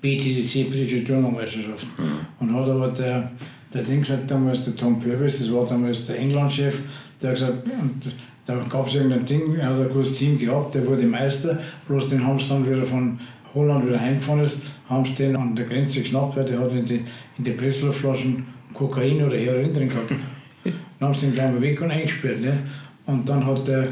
BTCC, 0.00 0.70
britische 0.70 1.04
Turniermeisterschaft. 1.04 1.86
Mhm. 1.98 2.04
Und 2.40 2.54
hat 2.54 2.68
aber 2.68 2.88
der, 2.88 3.30
der 3.74 3.82
Ding 3.82 4.00
gesagt, 4.00 4.30
damals 4.30 4.64
der 4.64 4.76
Tom 4.76 5.00
Purvis, 5.00 5.38
das 5.38 5.52
war 5.52 5.66
damals 5.66 6.06
der 6.06 6.18
England-Chef, 6.18 6.78
der 7.20 7.30
hat 7.30 7.36
gesagt, 7.36 7.64
und 7.64 8.12
da 8.46 8.56
gab 8.68 8.86
es 8.86 8.94
irgendein 8.94 9.26
Ding, 9.26 9.56
er 9.56 9.70
hat 9.70 9.80
ein 9.80 9.88
gutes 9.88 10.16
Team 10.16 10.38
gehabt, 10.38 10.74
der 10.74 10.86
wurde 10.86 11.04
Meister, 11.04 11.58
bloß 11.86 12.08
den 12.08 12.24
haben 12.24 12.38
sie 12.38 12.48
dann 12.48 12.68
wieder 12.68 12.86
von 12.86 13.18
Holland 13.54 13.86
wieder 13.86 14.00
heimgefahren 14.00 14.40
ist, 14.40 14.56
haben 14.88 15.04
sie 15.04 15.14
den 15.14 15.36
an 15.36 15.54
der 15.56 15.64
Grenze 15.64 16.00
geschnappt, 16.00 16.36
weil 16.36 16.44
der 16.44 16.60
hat 16.60 16.72
in 16.72 16.86
die, 16.86 17.02
in 17.38 17.44
die 17.44 17.50
Pressluftflaschen 17.50 18.46
Kokain 18.72 19.22
oder 19.22 19.36
Heroin 19.36 19.72
drin 19.74 19.88
gehabt. 19.88 20.10
dann 20.64 21.08
haben 21.08 21.14
sie 21.14 21.26
den 21.26 21.34
gleich 21.34 21.50
mal 21.50 21.60
weg 21.60 21.80
und 21.80 21.90
eingesperrt. 21.90 22.40
Ne? 22.40 22.58
Und 23.06 23.28
dann 23.28 23.44
hat 23.44 23.66
der 23.66 23.88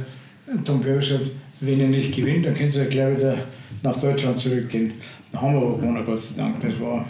Tom 0.64 0.80
Purvis 0.80 1.08
gesagt, 1.08 1.30
wenn 1.61 1.81
ihr 1.81 1.88
nicht 1.88 2.14
gewinnt, 2.14 2.47
dann 2.47 2.55
könnt 2.55 2.75
ihr 2.75 2.87
gleich 2.87 3.16
wieder 3.16 3.38
nach 3.83 3.97
Deutschland 3.97 4.38
zurückgehen. 4.38 4.92
Da 5.33 5.42
haben 5.42 5.55
wir 5.55 5.62
aber 5.62 5.77
gewonnen, 5.77 6.05
Gott 6.05 6.21
sei 6.21 6.35
Dank. 6.37 6.61
Das 6.61 6.79
war, 6.81 7.05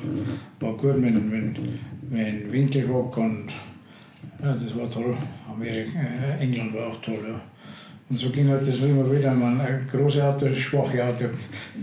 war 0.61 0.73
gut 0.75 0.99
mit, 0.99 1.15
mit, 1.15 1.59
mit 2.11 2.53
Winkelhock 2.53 3.17
und 3.17 3.49
ja, 4.43 4.53
das 4.53 4.77
war 4.77 4.91
toll. 4.91 5.17
Amerika, 5.51 5.99
äh, 5.99 6.43
England 6.43 6.75
war 6.75 6.89
auch 6.89 7.01
toll. 7.01 7.19
Ja. 7.27 7.41
Und 8.09 8.17
so 8.17 8.31
ging 8.31 8.49
halt 8.49 8.67
das 8.67 8.79
immer 8.81 9.11
wieder. 9.11 9.33
Man, 9.33 9.61
ein 9.61 9.89
große 9.91 10.23
Auto, 10.23 10.53
schwache 10.55 11.05
Auto, 11.05 11.25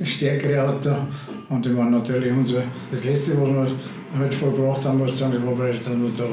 stärkere 0.03 0.63
Auto. 0.63 0.95
Und 1.49 1.65
das 1.65 1.75
war 1.75 1.89
natürlich 1.89 2.31
unser, 2.31 2.63
das 2.89 3.03
letzte, 3.03 3.39
was 3.41 3.49
wir 3.49 4.19
halt 4.19 4.33
vollbracht 4.33 4.85
haben, 4.85 4.99
war 4.99 5.07
vielleicht 5.07 5.85
dann 5.85 6.11
da 6.17 6.23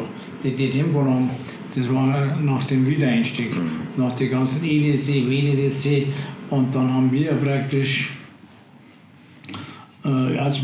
die, 0.43 0.55
die 0.55 0.71
Tempo 0.71 1.01
haben. 1.01 1.31
Das 1.75 1.89
war 1.93 2.37
nach 2.41 2.65
dem 2.65 2.87
Wiedereinstieg, 2.87 3.55
mhm. 3.55 3.71
nach 3.97 4.13
den 4.13 4.31
ganzen 4.31 4.65
EDC, 4.65 5.29
WDDC. 5.29 6.07
Und 6.51 6.75
dann 6.75 6.93
haben 6.93 7.13
wir 7.13 7.33
praktisch, 7.33 8.11
äh, 10.05 10.35
jetzt 10.35 10.63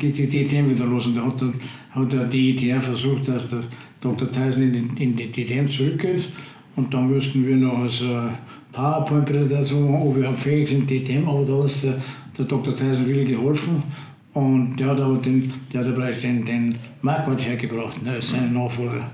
geht 0.00 0.16
die 0.16 0.26
DTM 0.26 0.70
wieder 0.70 0.86
los. 0.86 1.06
Und 1.06 1.16
da 1.16 1.26
hat, 1.26 1.42
hat 1.90 2.12
der 2.12 2.24
DETR 2.24 2.80
versucht, 2.80 3.28
dass 3.28 3.50
der 3.50 3.60
Dr. 4.00 4.30
Tyson 4.32 4.62
in, 4.62 4.96
in 4.96 5.16
die 5.16 5.30
DTM 5.30 5.68
zurückgeht. 5.68 6.28
Und 6.74 6.92
dann 6.92 7.10
müssten 7.10 7.46
wir 7.46 7.56
noch 7.56 7.78
als 7.80 8.00
äh, 8.00 8.28
PowerPoint-Präsentation 8.72 9.90
machen, 9.90 10.08
ob 10.08 10.16
wir 10.16 10.32
fähig 10.32 10.68
sind, 10.68 10.88
DTM. 10.88 11.28
Aber 11.28 11.44
da 11.44 11.64
hat 11.64 11.82
der, 11.82 11.98
der 12.38 12.44
Dr. 12.46 12.74
Tyson 12.74 13.06
viel 13.06 13.26
geholfen. 13.26 13.82
Und 14.32 14.76
der 14.76 14.88
hat 14.88 15.00
aber 15.00 15.16
den, 15.16 15.50
der 15.72 15.84
hat 15.84 16.22
den, 16.22 16.44
den 16.44 16.74
Marquardt 17.02 17.46
hergebracht, 17.46 18.02
ne, 18.02 18.12
als 18.12 18.30
seinen 18.30 18.52
Nachfolger. 18.52 19.10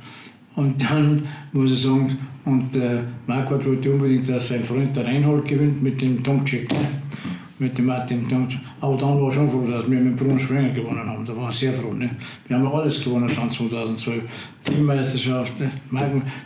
Und 0.55 0.83
dann 0.83 1.27
muss 1.53 1.73
ich 1.73 1.83
sagen, 1.83 2.19
und 2.45 2.75
der 2.75 3.05
Marquardt 3.27 3.67
wollte 3.67 3.93
unbedingt, 3.93 4.29
dass 4.29 4.49
sein 4.49 4.63
Freund 4.65 4.97
der 4.97 5.07
Reinhold 5.07 5.47
gewinnt 5.47 5.83
mit 5.83 6.01
dem 6.01 6.23
Tomczyk, 6.23 6.71
ne? 6.73 6.89
mit 7.59 7.79
dem 7.79 7.87
Martin 7.87 8.29
Tomczyk. 8.29 8.61
Aber 8.81 8.97
dann 8.97 9.21
war 9.21 9.29
ich 9.29 9.35
schon 9.35 9.49
froh, 9.49 9.67
dass 9.67 9.89
wir 9.89 10.01
mit 10.01 10.17
Bruno 10.17 10.37
Sprenger 10.37 10.71
gewonnen 10.71 11.09
haben. 11.09 11.25
Da 11.25 11.37
war 11.37 11.51
ich 11.51 11.57
sehr 11.57 11.73
froh. 11.73 11.93
Ne? 11.93 12.11
Wir 12.49 12.57
haben 12.57 12.67
alles 12.67 13.03
gewonnen 13.03 13.31
dann 13.35 13.49
2012. 13.49 14.25
Teammeisterschaft, 14.65 15.59
ne? 15.59 15.71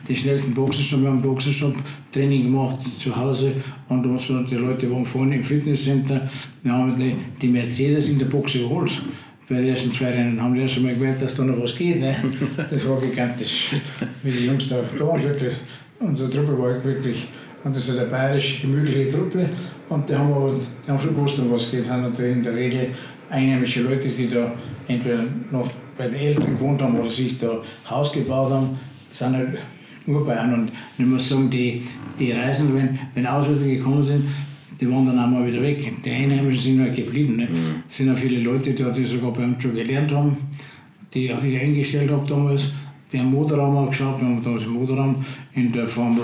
die 0.09 0.17
schnellsten 0.17 0.55
Boxenstunde, 0.55 1.05
wir 1.05 1.11
haben 1.11 1.23
Boxenstunde-Training 1.23 2.45
gemacht 2.45 2.79
zu 2.99 3.15
Hause 3.15 3.53
und 3.89 4.05
die 4.51 4.55
Leute 4.55 4.91
waren 4.91 5.05
vorne 5.05 5.37
im 5.37 5.45
Fitnesscenter. 5.45 6.29
Wir 6.63 6.73
haben 6.73 6.95
die, 7.41 7.49
Mercedes 7.49 8.09
in 8.09 8.19
der 8.19 8.27
Box 8.27 8.55
überholt 8.55 9.03
bei 9.49 9.57
den 9.57 9.69
ersten 9.69 9.91
zwei 9.91 10.11
Rennen 10.11 10.43
haben 10.43 10.55
die 10.55 10.61
erst 10.61 10.77
einmal 10.77 10.95
gemerkt, 10.95 11.23
dass 11.23 11.35
da 11.37 11.45
noch 11.45 11.63
was 11.63 11.77
geht. 11.77 12.01
Ne? 12.01 12.15
Das 12.71 12.89
war 12.89 13.01
gigantisch, 13.01 13.77
wie 14.23 14.31
die 14.31 14.47
Jungs 14.47 14.69
da, 14.69 14.77
waren 14.99 15.23
wirklich, 15.23 15.55
unsere 16.01 16.31
Truppe 16.31 16.59
war 16.59 16.85
wirklich, 16.85 17.29
und 17.63 17.77
das 17.77 17.89
ist 17.89 17.99
eine 17.99 18.09
bayerische, 18.09 18.63
gemütliche 18.63 19.11
Truppe 19.11 19.49
und 19.89 20.09
die 20.09 20.15
haben 20.15 20.33
aber, 20.33 20.55
die 20.55 20.91
haben 20.91 20.99
schon 20.99 21.15
gewusst, 21.15 21.39
um 21.39 21.53
was 21.53 21.71
geht. 21.71 21.81
Das 21.81 21.89
sind 21.89 22.03
natürlich 22.03 22.37
in 22.37 22.43
der 22.43 22.57
Regel 22.57 22.89
einheimische 23.31 23.83
Leute, 23.83 24.09
die 24.09 24.29
da 24.29 24.53
entweder 24.89 25.25
noch 25.51 25.71
bei 25.97 26.09
den 26.09 26.19
Eltern 26.19 26.59
gewohnt 26.59 26.83
haben 26.83 26.99
oder 26.99 27.11
sich 27.11 27.39
da 27.39 27.61
Haus 27.89 28.13
gebaut 28.13 28.53
haben, 28.53 28.79
das 29.09 29.19
sind 29.19 29.37
halt 29.37 29.59
Urbayern 30.07 30.55
und 30.55 30.73
ich 30.99 31.07
muss 31.07 31.29
sagen, 31.29 31.51
die, 31.51 31.83
die 32.19 32.33
Reisen, 32.33 32.77
wenn, 32.77 32.99
wenn 33.15 33.27
Auswärtige 33.27 33.79
gekommen 33.79 34.05
sind, 34.05 34.25
die 34.81 34.91
waren 34.91 35.07
dann 35.07 35.19
auch 35.19 35.29
mal 35.29 35.47
wieder 35.47 35.63
weg. 35.63 35.91
Die 36.05 36.11
Einheimischen 36.11 36.61
sind 36.61 36.81
halt 36.81 36.95
geblieben. 36.95 37.37
Ne? 37.37 37.45
Mhm. 37.45 37.83
Es 37.89 37.97
sind 37.97 38.11
auch 38.11 38.17
viele 38.17 38.41
Leute 38.41 38.75
da, 38.75 38.91
die 38.91 39.05
sogar 39.05 39.33
bei 39.33 39.45
uns 39.45 39.63
schon 39.63 39.75
gelernt 39.75 40.13
haben, 40.13 40.37
die 41.13 41.27
ich 41.27 41.61
eingestellt 41.61 42.11
habe 42.11 42.27
damals. 42.27 42.73
Die 43.13 43.19
haben 43.19 43.31
Motorraum 43.31 43.77
auch 43.77 43.91
geschaut, 43.91 44.21
wir 44.21 44.27
haben 44.27 44.43
damals 44.43 44.65
im 44.65 44.71
Motorraum 44.71 45.25
in 45.55 45.73
der 45.73 45.87
Formel 45.87 46.23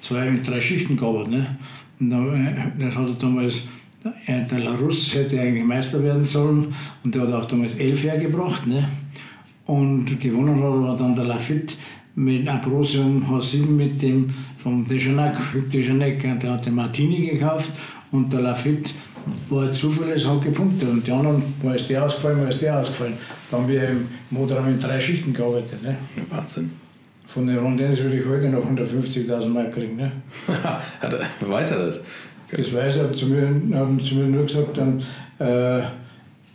2 0.00 0.30
mit 0.30 0.48
drei 0.48 0.60
Schichten 0.60 0.96
gearbeitet. 0.96 1.32
Ne? 1.32 1.56
Und 2.00 2.72
das 2.78 2.94
hat 2.96 3.08
er 3.08 3.14
damals, 3.14 3.62
der 4.26 4.58
Larus 4.58 5.14
hätte 5.14 5.40
eigentlich 5.40 5.64
Meister 5.64 6.02
werden 6.02 6.24
sollen 6.24 6.74
und 7.04 7.14
der 7.14 7.22
hat 7.22 7.32
auch 7.32 7.44
damals 7.44 7.74
elf 7.76 8.02
hergebracht. 8.02 8.66
Ne? 8.66 8.86
Und 9.66 10.20
gewonnen 10.20 10.56
hat 10.56 10.64
aber 10.64 10.96
dann 10.98 11.14
der 11.14 11.24
Lafitte 11.24 11.76
mit 12.16 12.46
Ambrosium 12.46 13.24
H7 13.24 13.66
mit 13.66 14.02
dem 14.02 14.30
vom 14.64 14.88
Dejanek, 14.88 16.40
der 16.40 16.52
hat 16.52 16.64
den 16.64 16.74
Martini 16.74 17.26
gekauft 17.26 17.72
und 18.10 18.32
der 18.32 18.40
Lafitte 18.40 18.94
war 19.50 19.70
zufällig, 19.70 20.22
es 20.22 20.26
hat 20.26 20.42
gepunktet. 20.42 20.88
Und 20.88 21.06
die 21.06 21.12
anderen, 21.12 21.42
mal 21.62 21.76
ist 21.76 21.88
der 21.90 22.02
ausgefallen, 22.02 22.40
mal 22.40 22.48
ist 22.48 22.62
der 22.62 22.80
ausgefallen. 22.80 23.12
Dann 23.50 23.60
haben 23.60 23.68
wir 23.68 23.90
im 23.90 24.08
Motorraum 24.30 24.68
in 24.68 24.80
drei 24.80 24.98
Schichten 24.98 25.34
gearbeitet. 25.34 25.82
Ne? 25.82 25.96
Wahnsinn. 26.30 26.72
Von 27.26 27.46
den 27.46 27.58
Rondenz 27.58 27.98
würde 27.98 28.18
ich 28.18 28.26
heute 28.26 28.48
noch 28.48 28.64
150.000 28.64 29.48
Mark 29.48 29.74
kriegen. 29.74 29.96
Ne? 29.96 30.12
Weiß 31.40 31.70
er 31.70 31.78
das? 31.78 32.02
Das 32.50 32.72
weiß 32.72 32.96
er, 32.98 33.12
zu 33.12 33.26
mir, 33.26 33.48
haben 33.74 34.02
zu 34.02 34.14
mir 34.14 34.26
nur 34.26 34.46
gesagt, 34.46 34.78
dann, 34.78 35.02
äh, 35.40 35.82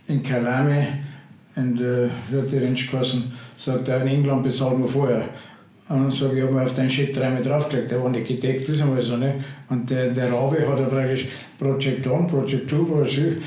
in 0.06 0.22
Kalame, 0.22 0.86
in 1.54 1.76
der, 1.76 2.08
hat 2.32 2.50
die 2.50 2.86
geheißen, 2.86 3.24
sagt 3.56 3.88
er, 3.88 4.00
in 4.02 4.08
England 4.08 4.42
bezahlen 4.44 4.80
wir 4.80 4.88
vorher. 4.88 5.28
Und 5.90 6.04
dann 6.04 6.10
sage 6.12 6.36
ich, 6.36 6.42
habe 6.44 6.52
mir 6.52 6.62
auf 6.62 6.72
den 6.72 6.88
Shit 6.88 7.16
dreimal 7.16 7.42
draufgelegt, 7.42 7.90
der 7.90 8.00
war 8.00 8.10
nicht 8.10 8.28
gedeckt, 8.28 8.62
das 8.62 8.76
ist 8.76 8.82
einmal 8.82 9.02
so. 9.02 9.16
Ne? 9.16 9.34
Und 9.68 9.90
der, 9.90 10.10
der 10.10 10.32
Rabe 10.32 10.64
hat 10.68 10.78
er 10.78 10.86
praktisch 10.86 11.26
Project 11.58 12.06
One, 12.06 12.28
Project 12.28 12.70
Two, 12.70 12.84
Project, 12.84 13.42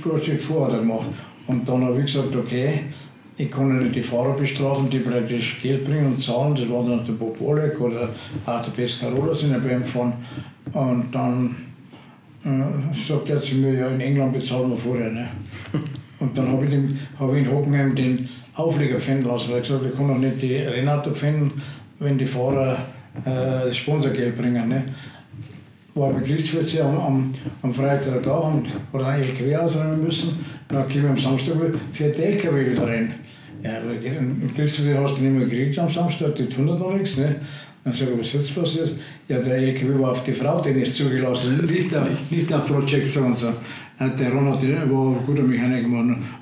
Project 0.00 0.42
4 0.42 0.60
hat 0.60 0.72
er 0.72 0.78
gemacht. 0.78 1.08
Und 1.48 1.68
dann 1.68 1.84
habe 1.84 1.98
ich 1.98 2.06
gesagt, 2.06 2.36
okay, 2.36 2.82
ich 3.36 3.50
kann 3.50 3.68
ja 3.68 3.82
nicht 3.82 3.96
die 3.96 4.02
Fahrer 4.02 4.34
bestrafen, 4.34 4.88
die 4.88 5.00
praktisch 5.00 5.60
Geld 5.60 5.84
bringen 5.84 6.06
und 6.06 6.22
zahlen. 6.22 6.54
Das 6.54 6.70
war 6.70 6.84
dann 6.84 7.04
der 7.04 7.14
Bob 7.14 7.40
Wollek 7.40 7.80
oder 7.80 8.10
auch 8.46 8.62
der 8.62 8.70
Pescarola 8.70 9.34
sind 9.34 9.50
ja 9.50 9.58
bei 9.58 9.72
ihm 9.72 9.82
gefahren. 9.82 10.12
Und 10.72 11.12
dann 11.12 11.56
äh, 12.44 12.94
sagt 12.94 13.28
er 13.30 13.42
zu 13.42 13.56
mir, 13.56 13.74
ja, 13.74 13.88
in 13.88 14.00
England 14.00 14.34
bezahlen 14.34 14.70
wir 14.70 14.76
vorher. 14.76 15.10
Ne? 15.10 15.28
Und 16.24 16.38
dann 16.38 16.48
habe 16.48 16.64
ich, 16.64 16.70
dem, 16.70 16.96
hab 17.18 17.32
ich 17.34 17.44
in 17.44 17.50
Hockenheim 17.50 17.94
den 17.94 18.26
Auflieger 18.54 18.98
finden 18.98 19.26
lassen, 19.26 19.52
weil 19.52 19.60
ich 19.60 19.68
gesagt 19.68 19.84
ich 19.84 19.94
kann 19.94 20.08
doch 20.08 20.16
nicht 20.16 20.42
die 20.42 20.56
Rennauto 20.56 21.12
finden, 21.12 21.60
wenn 21.98 22.16
die 22.16 22.24
Fahrer 22.24 22.78
äh, 23.26 23.66
das 23.66 23.76
Sponsorgeld 23.76 24.34
bringen. 24.34 24.66
Ne? 24.68 24.84
War 25.94 26.10
mit 26.12 26.24
Gerichtsvollzieher 26.24 26.86
am, 26.86 26.98
am, 26.98 27.32
am 27.60 27.74
Freitag 27.74 28.22
da 28.22 28.36
und 28.36 28.66
hat 28.92 29.02
einen 29.02 29.22
LKW 29.22 29.56
ausräumen 29.56 30.02
müssen. 30.02 30.38
Dann 30.68 30.88
komme 30.88 31.00
ich 31.00 31.04
am 31.04 31.18
Samstag 31.18 31.56
fährt 31.92 32.16
der 32.16 32.26
LKW 32.30 32.70
wieder 32.70 32.86
rein. 32.86 33.14
Ja, 33.62 33.72
einen 33.76 34.50
Gerichtsvollzieher 34.56 35.02
hast 35.02 35.18
du 35.18 35.22
nicht 35.22 35.32
mehr 35.32 35.46
gekriegt 35.46 35.78
am 35.78 35.90
Samstag, 35.90 36.34
die 36.36 36.46
tun 36.46 36.66
doch 36.66 36.94
nichts. 36.94 37.18
Ne? 37.18 37.36
Dann 37.84 37.92
sage 37.92 38.12
ich, 38.12 38.18
was 38.18 38.32
jetzt 38.32 38.54
passiert? 38.54 38.94
Ja, 39.28 39.40
der 39.40 39.56
LKW 39.56 40.00
war 40.00 40.12
auf 40.12 40.22
die 40.22 40.32
Frau, 40.32 40.58
den 40.58 40.80
ist 40.80 40.94
zugelassen, 40.94 41.58
nicht 41.58 41.94
auf, 41.94 42.08
nicht 42.30 42.50
auf 42.50 42.70
und 42.70 43.36
so. 43.36 43.48
Der 44.00 44.32
Ronald 44.32 44.60
war 44.90 45.16
ein 45.16 45.24
guter 45.24 45.44
Mechaniker 45.44 45.86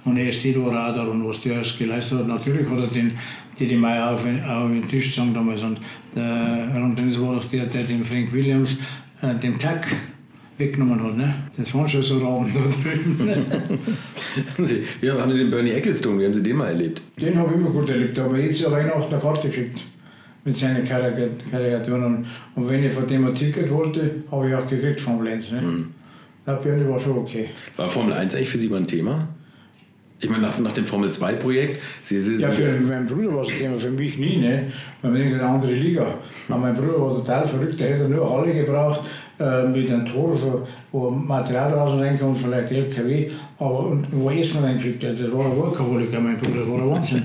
und 0.05 0.16
er 0.16 0.28
ist 0.30 0.44
Radar 0.57 1.11
und 1.11 1.28
was 1.28 1.38
der 1.40 1.57
alles 1.57 1.76
geleistet 1.76 2.20
hat. 2.20 2.26
Natürlich 2.26 2.66
hat 2.68 2.78
er 2.78 2.86
den 2.86 3.12
Didi 3.59 3.76
Meyer 3.76 4.14
auf, 4.14 4.24
auf 4.24 4.70
den 4.70 4.88
Tisch 4.88 5.11
gezogen 5.11 5.34
damals. 5.34 5.62
Und 5.62 5.78
der 6.14 6.70
Ronald 6.74 6.98
Dennis 6.98 7.20
war 7.20 7.34
doch 7.34 7.44
der, 7.44 7.66
der 7.66 7.84
den 7.84 8.05
Frank 8.05 8.32
Williams, 8.32 8.78
äh, 9.20 9.34
den 9.34 9.59
Tag 9.59 9.86
weggenommen 10.57 11.03
hat. 11.03 11.16
Ne? 11.16 11.34
Das 11.55 11.74
waren 11.74 11.86
schon 11.86 12.00
so 12.00 12.18
Raben 12.18 12.50
da 12.55 12.61
drüben. 12.61 13.44
wie 15.00 15.11
haben 15.11 15.30
Sie 15.30 15.38
den 15.40 15.50
Bernie 15.50 15.72
Ecclestone, 15.72 16.20
wie 16.20 16.24
haben 16.24 16.34
Sie 16.34 16.42
den 16.42 16.57
mal 16.57 16.68
erlebt? 16.68 17.03
Den 17.20 17.36
habe 17.36 17.50
ich 17.50 17.61
immer 17.61 17.70
gut 17.70 17.90
erlebt, 17.90 18.18
aber 18.18 18.38
jetzt 18.38 18.62
ja 18.62 18.70
Weihnachten 18.70 19.12
eine 19.12 19.20
Karte 19.20 19.48
geschickt 19.48 19.84
mit 20.44 20.57
seinen 20.57 20.84
Karikaturen. 20.86 22.26
Und 22.55 22.68
wenn 22.68 22.82
ich 22.82 22.92
von 22.92 23.07
dem 23.07 23.26
ein 23.26 23.34
Ticket 23.34 23.70
wollte, 23.70 24.22
habe 24.30 24.48
ich 24.48 24.55
auch 24.55 24.66
gekriegt 24.66 25.00
vom 25.00 25.22
Lenz. 25.22 25.53
Ne? 25.53 25.61
Mhm. 25.61 26.01
Der 26.47 26.55
Birne 26.55 26.88
war 26.88 26.99
schon 26.99 27.18
okay. 27.18 27.49
War 27.76 27.88
Formel 27.88 28.14
1 28.14 28.34
eigentlich 28.34 28.49
für 28.49 28.59
Sie 28.59 28.68
mal 28.68 28.78
ein 28.78 28.86
Thema? 28.86 29.28
Ich 30.20 30.30
meine, 30.30 30.43
nach, 30.43 30.59
nach 30.61 30.72
dem 30.72 30.84
Formel 30.84 31.11
2-Projekt. 31.11 31.80
Sie, 32.01 32.20
Sie, 32.20 32.36
ja, 32.36 32.51
für 32.51 32.78
meinen 32.80 33.09
Bruder 33.09 33.34
war 33.34 33.43
es 33.43 33.51
ein 33.51 33.59
Thema, 33.59 33.76
für 33.76 33.90
mich 33.90 34.18
nie. 34.18 34.36
Ne? 34.36 34.70
Weil 35.03 35.14
wir 35.14 35.24
eine 35.24 35.43
andere 35.43 35.72
Liga. 35.72 36.14
Aber 36.49 36.59
mein 36.59 36.76
Bruder 36.76 37.01
war 37.01 37.14
total 37.16 37.47
verrückt, 37.47 37.80
der 37.80 37.95
hätte 37.95 38.09
nur 38.09 38.30
Halle 38.30 38.55
gebraucht 38.55 39.01
äh, 39.40 39.66
mit 39.66 39.90
einem 39.90 40.07
Tor, 40.07 40.36
wo 40.93 41.11
Material 41.11 41.72
raus 41.74 41.93
und 42.20 42.36
vielleicht 42.36 42.70
LKW, 42.70 43.30
aber 43.59 43.86
und 43.86 44.07
wo 44.12 44.30
Essen 44.30 44.62
reinkriegt. 44.62 45.03
Der 45.03 45.32
war 45.32 45.47
ein 45.47 45.57
Workaholiker, 45.57 46.20
mein 46.20 46.36
Bruder, 46.36 46.68
war 46.68 46.78
ein 46.78 46.90
Wahnsinn. 46.90 47.22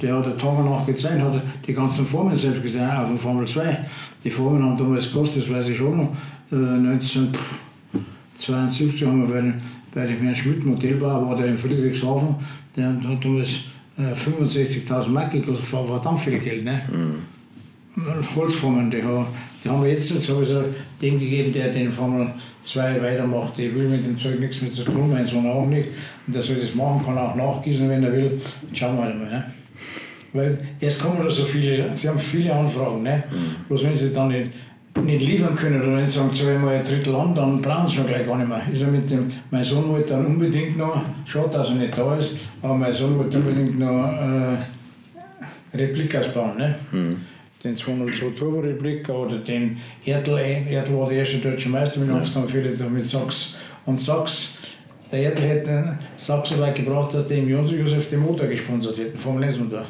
Der 0.00 0.14
hat 0.14 0.26
der 0.26 0.38
Tage 0.38 0.62
nach 0.62 0.86
gezeigt, 0.86 1.20
hat 1.20 1.42
die 1.66 1.72
ganzen 1.72 2.06
Formeln 2.06 2.36
selbst 2.36 2.62
gesehen, 2.62 2.88
auf 2.88 3.08
dem 3.08 3.18
Formel 3.18 3.46
2. 3.46 3.78
Die 4.22 4.30
Formeln 4.30 4.62
haben 4.62 4.76
damals 4.76 5.10
gekostet, 5.10 5.42
das 5.42 5.52
weiß 5.52 5.70
ich 5.70 5.76
schon 5.76 5.96
noch, 5.96 6.12
äh, 6.52 6.56
1972 8.38 9.06
haben 9.06 9.28
wir 9.28 9.34
bei, 9.34 9.54
bei 9.94 10.06
dem 10.06 10.20
Herrn 10.20 10.34
Schmidt, 10.34 10.64
Modellbauer, 10.64 11.28
war 11.28 11.36
der 11.36 11.46
in 11.46 11.58
Friedrichshafen, 11.58 12.36
der 12.76 12.88
hat 12.88 13.24
damals 13.24 13.48
äh, 13.98 14.12
65.000 14.12 15.08
Mark 15.08 15.32
gekostet, 15.32 15.72
war 15.72 15.86
verdammt 15.86 16.20
viel 16.20 16.38
Geld. 16.38 16.64
Ne? 16.64 16.82
Mhm. 16.90 17.22
Holzformen, 18.36 18.90
die, 18.90 18.98
die 19.64 19.68
haben 19.68 19.82
wir 19.82 19.90
jetzt 19.90 20.08
sowieso 20.08 20.64
dem 21.00 21.18
gegeben, 21.18 21.50
der 21.52 21.72
den 21.72 21.90
Formel 21.90 22.30
2 22.60 23.00
weitermacht. 23.00 23.58
Ich 23.58 23.74
will 23.74 23.88
mit 23.88 24.04
dem 24.04 24.18
Zeug 24.18 24.38
nichts 24.38 24.60
mehr 24.60 24.70
zu 24.70 24.84
tun, 24.84 25.10
mein 25.10 25.24
Sohn 25.24 25.46
auch 25.46 25.66
nicht. 25.66 25.88
Und 26.26 26.36
der 26.36 26.42
soll 26.42 26.56
das 26.56 26.74
machen, 26.74 27.02
kann 27.04 27.16
auch 27.16 27.34
nachgießen, 27.34 27.88
wenn 27.88 28.04
er 28.04 28.12
will. 28.12 28.40
Schauen 28.74 28.96
wir 28.96 29.04
halt 29.04 29.18
mal. 29.18 29.30
Ne? 29.30 29.44
Weil 30.34 30.58
jetzt 30.78 31.00
kommen 31.00 31.24
da 31.24 31.30
so 31.30 31.44
viele, 31.46 31.96
sie 31.96 32.08
haben 32.08 32.18
viele 32.18 32.52
Anfragen. 32.52 33.02
Ne? 33.02 33.24
Mhm. 33.30 33.64
Bloß 33.68 33.84
wenn 33.84 33.94
sie 33.94 34.12
dann 34.12 34.28
nicht, 34.28 34.50
nicht 35.04 35.22
liefern 35.22 35.54
können 35.54 35.80
oder 35.80 35.96
wenn 35.96 36.06
sie 36.06 36.18
sagen, 36.18 36.32
zweimal 36.32 36.76
ein 36.76 36.84
Drittel 36.84 37.14
an, 37.14 37.34
dann 37.34 37.62
brauchen 37.62 37.88
sie 37.88 37.96
schon 37.96 38.06
gleich 38.06 38.26
gar 38.26 38.36
nicht 38.36 38.48
mehr. 38.48 38.62
Ist 38.70 38.82
er 38.82 38.88
mit 38.88 39.10
dem, 39.10 39.28
mein 39.50 39.62
Sohn 39.62 39.88
wollte 39.88 40.14
dann 40.14 40.26
unbedingt 40.26 40.76
noch, 40.76 41.02
schade, 41.24 41.50
dass 41.50 41.70
er 41.70 41.76
nicht 41.76 41.96
da 41.96 42.16
ist, 42.16 42.36
aber 42.62 42.74
mein 42.74 42.92
Sohn 42.92 43.18
wollte 43.18 43.38
unbedingt 43.38 43.78
noch 43.78 44.12
äh, 44.12 44.56
Replikas 45.76 46.32
bauen. 46.32 46.56
Ne? 46.56 46.74
Mhm 46.92 47.16
den 47.66 47.76
202 47.76 48.30
Turbo 48.30 48.60
Replika 48.60 49.12
oder 49.12 49.38
den 49.38 49.78
Erdl. 50.04 50.38
Erdl 50.38 50.98
war 50.98 51.08
der 51.08 51.18
erste 51.18 51.38
deutsche 51.38 51.68
Meister 51.68 52.00
mit 52.00 52.10
uns, 52.10 52.32
kann 52.32 52.46
viele 52.46 52.70
mit 52.88 53.06
Sachs 53.06 53.56
und 53.84 54.00
Sachs. 54.00 54.56
Der 55.10 55.22
Erdl 55.22 55.42
hätte 55.42 55.98
Sachs 56.16 56.50
so 56.50 56.58
weit 56.60 56.74
gebracht, 56.74 57.14
dass 57.14 57.26
der 57.28 57.38
im 57.38 57.48
Josef 57.48 58.08
den 58.08 58.20
Motor 58.20 58.46
gesponsert 58.46 58.98
hätten, 58.98 59.18
vom 59.18 59.38
Lensmann 59.38 59.70
da. 59.70 59.86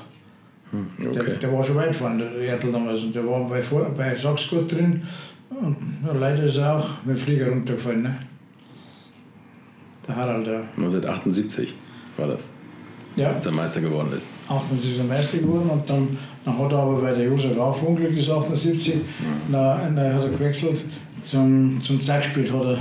Hm, 0.71 0.91
okay. 0.99 1.25
der, 1.25 1.37
der, 1.37 1.53
war 1.53 1.63
schon 1.63 1.77
weit 1.77 1.95
vorne, 1.95 2.29
der 2.29 2.41
Erdl 2.41 2.73
damals. 2.73 3.01
Und 3.01 3.15
der 3.15 3.27
war 3.27 3.49
bei, 3.49 3.63
bei 3.97 4.17
Sachs 4.17 4.49
gut 4.49 4.71
drin. 4.71 5.03
Und 5.49 5.77
ja, 6.05 6.13
leider 6.13 6.45
ist 6.45 6.57
er 6.57 6.77
auch 6.77 6.89
mit 7.05 7.17
dem 7.17 7.21
Flieger 7.23 7.49
runtergefallen. 7.49 8.03
Ne? 8.03 8.17
Der 10.09 10.17
Harald, 10.17 10.47
ja. 10.47 10.61
1978 10.77 11.77
war 12.17 12.29
das 12.29 12.51
ja. 13.17 13.33
als 13.33 13.47
er 13.47 13.53
Meister 13.53 13.81
geworden 13.81 14.13
ist. 14.17 14.33
78 14.49 14.93
ist 14.93 14.99
er 14.99 15.05
Meister 15.05 15.39
geworden 15.39 15.71
und 15.71 15.89
dann, 15.89 16.17
dann 16.45 16.59
hat 16.59 16.73
er 16.73 16.79
aber, 16.79 17.03
weil 17.03 17.15
der 17.17 17.25
Josef 17.25 17.59
auch 17.59 17.75
verunglückt 17.75 18.17
ist, 18.17 18.31
78, 18.31 18.95
mhm. 18.95 19.01
dann, 19.53 19.97
dann 19.97 20.15
hat 20.15 20.23
er 20.23 20.31
gewechselt 20.31 20.85
zum, 21.23 21.81
zum 21.81 22.03
Zeitspiel, 22.03 22.45
hat 22.53 22.65
er, 22.65 22.77
hat 22.77 22.79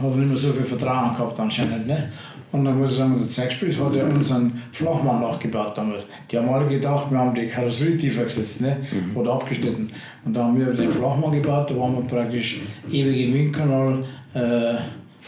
er 0.00 0.16
nicht 0.16 0.28
mehr 0.28 0.36
so 0.36 0.52
viel 0.52 0.64
Vertrauen 0.64 1.16
gehabt 1.16 1.40
anscheinend. 1.40 1.86
Ne? 1.86 2.12
Und 2.50 2.64
dann 2.64 2.78
muss 2.78 2.92
ich 2.92 2.98
sagen, 2.98 3.16
der 3.18 3.28
Zeitspiel 3.28 3.74
hat 3.76 3.96
er 3.96 4.06
unseren 4.06 4.62
Flachmann 4.72 5.20
nachgebaut 5.20 5.76
damals. 5.76 6.06
Die 6.30 6.38
haben 6.38 6.48
alle 6.48 6.66
gedacht, 6.66 7.10
wir 7.10 7.18
haben 7.18 7.34
die 7.34 7.46
Karosserie 7.46 7.98
tiefer 7.98 8.24
gesetzt 8.24 8.62
ne? 8.62 8.78
Mhm. 8.90 9.16
oder 9.16 9.32
abgeschnitten. 9.34 9.90
Und 10.24 10.34
da 10.34 10.44
haben 10.44 10.58
wir 10.58 10.72
den 10.72 10.90
Flachmann 10.90 11.32
gebaut, 11.32 11.70
da 11.70 11.78
waren 11.78 11.96
wir 11.96 12.02
praktisch 12.02 12.62
ewig 12.90 13.26
im 13.26 13.34
Windkanal 13.34 14.04
äh, 14.34 14.74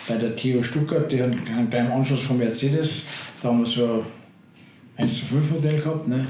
bei 0.09 0.15
der 0.19 0.35
Theo 0.35 0.63
Stuttgart, 0.63 1.13
die 1.13 1.23
haben 1.23 1.37
beim 1.71 1.93
Anschluss 1.93 2.23
von 2.23 2.39
Mercedes, 2.39 3.05
da 3.43 3.49
haben 3.49 3.61
wir 3.61 3.67
so 3.67 4.05
1 4.97 5.19
zu 5.19 5.27
5 5.27 5.53
Modell 5.53 5.79
gehabt. 5.79 6.09
Ne? 6.09 6.27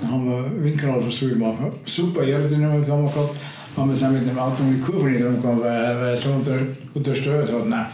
Dann 0.00 0.10
haben 0.10 0.28
wir 0.28 0.64
Winkelradversuche 0.64 1.30
gemacht. 1.32 1.58
Super 1.84 2.20
Aerodynamik 2.20 2.88
haben 2.88 3.04
wir 3.04 3.10
gehabt. 3.10 3.36
Haben 3.76 4.00
wir 4.00 4.08
mit 4.08 4.26
dem 4.26 4.38
Auto 4.38 4.62
mit 4.62 4.82
Kurven 4.82 5.12
nicht 5.12 5.22
rumgekommen, 5.22 5.60
weil, 5.60 6.00
weil 6.00 6.08
er 6.08 6.16
so 6.16 6.30
unter, 6.30 6.58
untersteuert 6.94 7.52
hat. 7.52 7.68
Ne? 7.68 7.86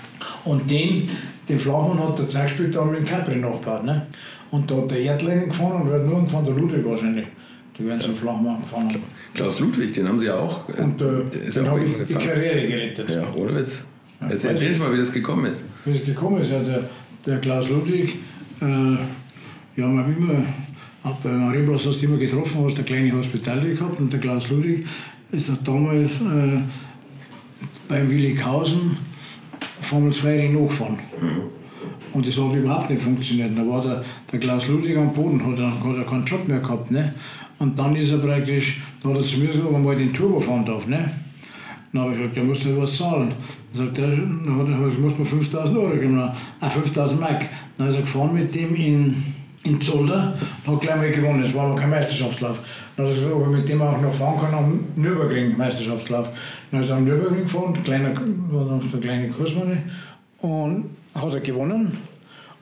Und 0.44 0.70
den, 0.70 1.08
den 1.48 1.58
Flachmann 1.58 1.98
hat 1.98 2.18
der 2.18 2.28
Zeit 2.28 2.48
gespielt, 2.48 2.74
da 2.74 2.84
mit 2.84 3.00
dem 3.00 3.06
Capri 3.06 3.36
nachgebaut. 3.36 3.84
Ne? 3.84 4.06
Und 4.50 4.70
da 4.70 4.76
hat 4.76 4.90
der 4.90 5.00
Erdlingen 5.00 5.48
gefahren 5.48 5.82
und 5.82 5.90
wird 5.90 6.06
nur 6.06 6.26
von 6.28 6.44
der 6.44 6.54
Ludwig 6.54 6.84
wahrscheinlich. 6.84 7.26
Die 7.78 7.86
werden 7.86 8.00
so 8.00 8.06
einen 8.06 8.16
Flachmann 8.16 8.60
gefahren 8.60 8.88
haben. 8.88 9.02
Klaus 9.34 9.60
Ludwig, 9.60 9.92
den 9.92 10.08
haben 10.08 10.18
sie 10.18 10.26
ja 10.26 10.36
auch. 10.36 10.68
Äh, 10.68 10.82
und 10.82 11.00
äh, 11.00 11.50
den 11.50 11.66
habe 11.66 11.84
ich 11.84 12.06
die 12.06 12.14
Karriere 12.14 12.66
gerettet. 12.66 13.10
Ja, 13.10 13.24
ohne 13.34 13.56
Witz. 13.56 13.86
Jetzt 14.28 14.44
erzähl 14.44 14.78
mal, 14.78 14.92
wie 14.92 14.98
das 14.98 15.12
gekommen 15.12 15.46
ist. 15.46 15.64
Wie 15.84 15.92
das 15.92 16.04
gekommen 16.04 16.40
ist, 16.40 16.50
ja, 16.50 16.62
der, 16.62 16.84
der 17.26 17.38
Klaus 17.38 17.68
Ludwig. 17.68 18.16
Äh, 18.60 18.64
ja, 18.64 18.98
wir 19.74 19.84
haben 19.86 20.16
immer, 20.16 20.44
auch 21.02 21.16
bei 21.16 21.30
Marienplatz 21.30 21.86
hast 21.86 22.02
du 22.02 22.06
immer 22.06 22.18
getroffen, 22.18 22.64
hast 22.64 22.76
der 22.76 22.84
kleine 22.84 23.12
Hospital 23.12 23.60
gehabt 23.62 23.98
und 23.98 24.12
der 24.12 24.20
Klaus 24.20 24.50
Ludwig 24.50 24.86
ist 25.32 25.50
auch 25.50 25.56
damals 25.64 26.20
äh, 26.20 26.60
beim 27.88 28.10
Willighausen 28.10 28.98
Formel 29.82 30.12
2 30.12 30.40
Renault 30.40 30.68
gefahren. 30.70 30.98
Und 32.12 32.26
das 32.26 32.36
hat 32.36 32.54
überhaupt 32.54 32.90
nicht 32.90 33.02
funktioniert. 33.02 33.56
Da 33.56 33.66
war 33.66 33.82
der, 33.82 34.04
der 34.30 34.40
Klaus 34.40 34.68
Ludwig 34.68 34.96
am 34.96 35.12
Boden, 35.12 35.44
hat 35.44 35.58
er, 35.58 35.72
hat 35.72 35.96
er 35.96 36.04
keinen 36.04 36.24
Job 36.24 36.46
mehr 36.46 36.60
gehabt. 36.60 36.90
Ne? 36.90 37.14
Und 37.58 37.78
dann 37.78 37.96
ist 37.96 38.12
er 38.12 38.18
praktisch, 38.18 38.82
da 39.02 39.10
hat 39.10 39.18
er 39.18 39.24
zu 39.24 39.38
mir 39.38 39.48
gesagt, 39.48 39.66
ob 39.66 39.78
mal 39.78 39.96
den 39.96 40.12
Turbo 40.12 40.38
fahren 40.38 40.64
darf. 40.64 40.86
Ne? 40.86 41.10
Dann 41.92 42.02
habe 42.02 42.12
ich 42.12 42.18
gesagt, 42.18 42.36
der 42.36 42.44
muss 42.44 42.64
nicht 42.64 42.76
was 42.76 42.96
zahlen. 42.96 43.32
Dann 43.72 43.86
sagt 43.86 43.98
er, 43.98 44.08
dann 44.08 44.58
hat 44.58 44.68
er, 44.68 44.88
ich 44.88 44.98
muss 44.98 45.18
mir 45.18 45.24
5000 45.24 45.78
Euro 45.78 45.94
geben, 45.96 46.18
ah, 46.18 46.68
5000 46.68 47.20
Mark. 47.20 47.48
Dann 47.76 47.88
ist 47.88 47.96
er 47.96 48.02
gefahren 48.02 48.34
mit 48.34 48.54
dem 48.54 48.74
in 48.74 49.22
in 49.64 49.80
Zolder 49.80 50.34
und 50.64 50.74
hat 50.74 50.80
gleich 50.80 50.96
mal 50.96 51.10
gewonnen. 51.10 51.42
Es 51.42 51.54
war 51.54 51.68
noch 51.68 51.78
kein 51.78 51.90
Meisterschaftslauf. 51.90 52.58
Dann 52.96 53.06
hat 53.06 53.12
er 53.12 53.16
gesagt, 53.16 53.34
ob 53.34 53.42
er 53.42 53.48
mit 53.48 53.68
dem 53.68 53.82
auch 53.82 54.00
noch 54.00 54.12
fahren 54.12 54.40
kann 54.40 54.54
am 54.54 54.84
Nürburgring 54.96 55.56
Meisterschaftslauf. 55.56 56.28
Dann 56.70 56.82
ist 56.82 56.90
er 56.90 56.96
am 56.96 57.04
Nürburgring 57.04 57.42
gefahren, 57.42 57.82
kleiner, 57.82 58.10
war 58.50 58.64
noch 58.64 58.90
der 58.90 59.00
kleine 59.00 59.28
Kursmann. 59.28 59.78
Und 60.40 60.90
hat 61.14 61.34
er 61.34 61.40
gewonnen. 61.40 61.96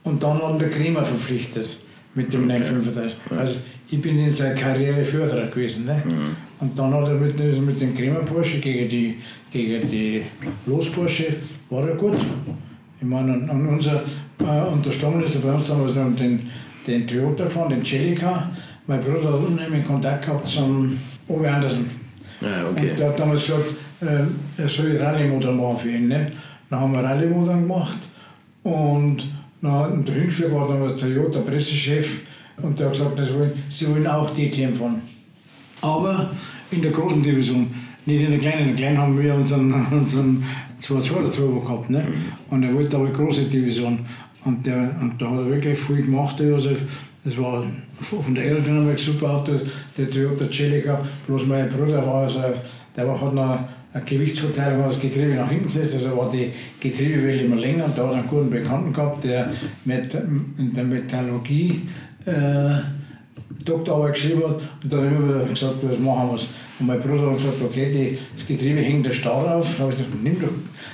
Und 0.03 0.23
dann 0.23 0.35
hat 0.35 0.53
er 0.53 0.59
der 0.59 0.71
Kremer 0.71 1.05
verpflichtet 1.05 1.79
mit 2.15 2.33
dem 2.33 2.45
okay. 2.45 2.59
935. 2.59 3.17
Also 3.39 3.59
ich 3.89 4.01
bin 4.01 4.19
in 4.19 4.31
seiner 4.31 4.55
Karriere 4.55 5.05
Förderer 5.05 5.47
gewesen. 5.47 5.87
Ne? 5.87 6.03
Mhm. 6.05 6.37
Und 6.61 6.79
dann 6.79 6.93
hat 6.95 7.09
er 7.09 7.15
mit, 7.15 7.39
mit 7.39 7.81
dem 7.81 7.95
Kremer 7.95 8.21
Porsche 8.21 8.59
gegen 8.59 8.89
die, 8.89 9.17
gegen 9.51 9.91
die 9.91 10.23
Los 10.67 10.91
Porsche, 10.91 11.37
war 11.71 11.89
er 11.89 11.97
gut. 11.97 12.17
Ich 13.01 13.07
meine, 13.07 13.33
und, 13.33 13.67
unser, 13.67 14.03
äh, 14.41 14.61
und 14.71 14.85
der 14.85 14.93
Stammminister 14.93 15.39
bei 15.39 15.55
uns 15.55 15.67
damals 15.67 15.95
noch 15.95 16.15
den, 16.17 16.51
den 16.91 17.07
Toyota 17.07 17.45
gefahren, 17.45 17.71
den 17.71 17.85
Celica. 17.85 18.51
Mein 18.87 19.01
Bruder 19.01 19.33
hat 19.33 19.47
unheimlich 19.47 19.87
Kontakt 19.87 20.27
gehabt 20.27 20.49
zum 20.49 20.99
Owe 21.29 21.51
Andersen. 21.51 21.91
Ah, 22.43 22.69
okay. 22.71 22.91
Und 22.91 22.99
der 22.99 23.09
hat 23.09 23.19
damals 23.19 23.47
gesagt, 23.47 23.65
äh, 24.01 24.63
er 24.63 24.69
soll 24.69 24.97
Rallye-Motor 24.97 25.53
machen 25.53 25.77
für 25.77 25.91
ihn. 25.91 26.09
Ne? 26.09 26.33
Dann 26.69 26.81
haben 26.81 26.93
wir 26.93 27.05
Rallye-Motor 27.05 27.55
gemacht 27.55 27.99
und 28.63 29.27
dann, 29.63 30.05
der 30.05 30.15
Hünschler 30.15 30.53
war 30.53 30.69
damals 30.69 30.97
der 30.97 31.09
Toyota 31.09 31.41
Pressechef 31.41 32.21
und 32.63 32.79
der 32.79 32.87
hat 32.87 32.93
gesagt, 32.95 33.19
sie 33.19 33.35
wollen, 33.35 33.53
sie 33.69 33.89
wollen 33.89 34.07
auch 34.07 34.31
DTM 34.31 34.75
fahren. 34.75 35.03
Aber 35.83 36.31
in 36.71 36.83
der 36.83 36.93
großen 36.93 37.23
Division, 37.23 37.69
nicht 38.07 38.23
in 38.23 38.31
der 38.31 38.39
kleinen. 38.39 38.61
In 38.61 38.67
der 38.69 38.77
kleinen 38.77 38.99
haben 38.99 39.21
wir 39.21 39.35
unseren, 39.35 39.73
unseren 39.91 40.45
2-2 40.81 41.33
Turbo 41.33 41.61
gehabt. 41.61 41.91
Ne? 41.91 41.99
Mhm. 41.99 42.53
Und 42.55 42.63
er 42.63 42.75
wollte 42.75 42.97
aber 42.97 43.07
eine 43.07 43.15
große 43.15 43.45
Division. 43.45 44.01
Und, 44.45 44.67
der, 44.67 44.97
und 45.01 45.21
da 45.21 45.31
hat 45.31 45.39
er 45.39 45.51
wirklich 45.51 45.79
viel 45.79 46.03
gemacht, 46.03 46.39
der 46.39 46.49
Josef. 46.49 46.81
Das 47.25 47.37
war 47.37 47.65
von 48.01 48.35
der 48.35 48.45
Aerodynamik 48.45 48.99
super 48.99 49.31
Auto, 49.31 49.53
der 49.99 50.11
Toyota 50.11 50.51
Celica. 50.51 51.01
Bloß 51.27 51.47
mein 51.47 51.69
Bruder 51.69 52.05
war 52.07 52.23
also, 52.23 52.41
der 52.97 53.07
war, 53.07 53.21
hat 53.21 53.35
noch 53.35 53.59
eine 53.93 54.05
Gewichtsverteilung, 54.05 54.85
hat 54.85 54.93
das 54.93 55.01
Getriebe 55.01 55.35
nach 55.35 55.51
hinten 55.51 55.65
gesetzt, 55.65 55.95
also 55.95 56.17
war 56.17 56.31
die 56.31 56.51
Getriebewelle 56.81 57.43
immer 57.43 57.57
länger. 57.57 57.85
Und 57.85 57.99
da 57.99 58.05
hat 58.05 58.13
er 58.13 58.19
einen 58.21 58.29
guten 58.29 58.51
Bekannten 58.51 58.93
gehabt, 58.93 59.25
der 59.25 59.53
mit, 59.85 60.15
in 60.15 60.73
der 60.75 60.85
Metallurgie 60.85 61.83
äh, 62.25 62.79
Doktorarbeit 63.65 64.15
geschrieben 64.15 64.43
hat. 64.45 64.61
Und 64.83 64.93
dann 64.93 65.05
haben 65.05 65.29
wir 65.29 65.45
gesagt, 65.45 65.75
was 65.83 65.99
machen 65.99 66.31
wir. 66.33 66.41
Und 66.81 66.87
mein 66.87 67.01
Bruder 67.01 67.31
hat 67.31 67.37
gesagt, 67.37 67.63
okay, 67.63 67.93
die, 67.93 68.19
das 68.35 68.47
Getriebe 68.47 68.81
hängt 68.81 69.05
der 69.05 69.13
Stau 69.13 69.45
drauf. 69.45 69.69
Da 69.77 69.85
habe 69.85 69.93
ich 69.93 69.99
gesagt, 69.99 70.23
nimm 70.23 70.41
doch 70.41 70.49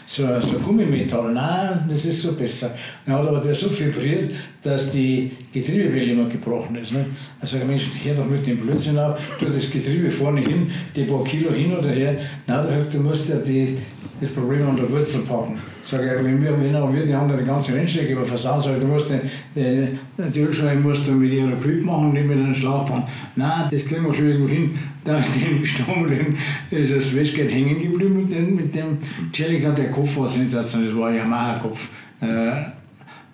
so, 0.07 0.23
so 0.41 0.59
Gummimetall. 0.59 1.33
Nein, 1.33 1.85
das 1.89 2.05
ist 2.05 2.23
so 2.23 2.33
besser. 2.33 2.75
Dann 3.05 3.17
hat 3.17 3.27
aber 3.29 3.41
der 3.41 3.55
so 3.55 3.71
vibriert, 3.71 4.31
dass 4.63 4.91
die 4.91 5.31
Getriebewelle 5.57 6.13
immer 6.13 6.29
gebrochen 6.29 6.77
ist. 6.77 6.93
Ne? 6.93 7.07
Also 7.41 7.57
der 7.57 7.67
Mensch, 7.67 7.87
hör 8.05 8.15
doch 8.15 8.27
mit 8.27 8.47
dem 8.47 8.59
Blödsinn 8.59 8.99
auf, 8.99 9.19
tu 9.39 9.47
das 9.47 9.71
Getriebe 9.71 10.11
vorne 10.11 10.41
hin, 10.43 10.71
die 10.95 11.05
paar 11.05 11.25
Kilo 11.25 11.51
hin 11.51 11.75
oder 11.75 11.91
her. 11.91 12.19
Nein, 12.47 12.67
der 12.67 12.81
sagt, 12.81 12.95
du 12.95 12.99
musst 12.99 13.29
ja 13.31 13.37
die, 13.37 13.79
das 14.21 14.31
Problem 14.31 14.69
an 14.69 14.77
der 14.77 14.91
Wurzel 14.91 15.21
packen. 15.23 15.59
Sag 15.83 16.03
ich, 16.03 16.25
wenn 16.25 16.43
wir, 16.43 16.53
wenn 16.61 16.95
wir 16.95 17.07
die 17.07 17.15
anderen 17.15 17.41
die 17.41 17.47
ganze 17.47 17.73
Rennstrecke 17.75 18.13
über 18.13 18.25
versauen, 18.25 18.63
sag 18.63 18.75
ich, 18.75 18.81
du 18.81 18.87
musst 18.87 19.09
den, 19.09 19.21
den, 19.55 19.99
die 20.35 20.41
Ölscheibe 20.41 20.81
musst 20.81 21.07
du 21.07 21.13
mit 21.13 21.33
ihrer 21.33 21.57
Kühl 21.57 21.83
machen, 21.83 22.13
nicht 22.13 22.27
mit 22.27 22.37
einem 22.37 22.55
Schlauchbahn. 22.55 23.05
Nein, 23.37 23.69
das 23.71 23.87
kriegen 23.87 24.05
wir 24.05 24.13
schon 24.13 24.29
irgendwo 24.29 24.49
hin. 24.49 24.73
Da 25.05 25.19
ist 25.19 25.31
dem 25.41 25.65
Stammel, 25.65 26.35
ist 26.71 26.95
das 26.95 27.17
Westgate 27.17 27.55
hängen 27.55 27.81
geblieben 27.81 28.21
mit 28.21 28.33
dem, 28.33 28.57
mit 28.57 28.75
dem 28.75 28.99
Celica, 29.33 29.71
der 29.73 29.91
Kopf 29.91 30.19
war 30.19 30.29
sensationell, 30.29 30.89
das 30.89 30.99
war 30.99 31.09
ein 31.09 31.17
Yamaha-Kopf. 31.17 31.89
Äh, 32.21 32.76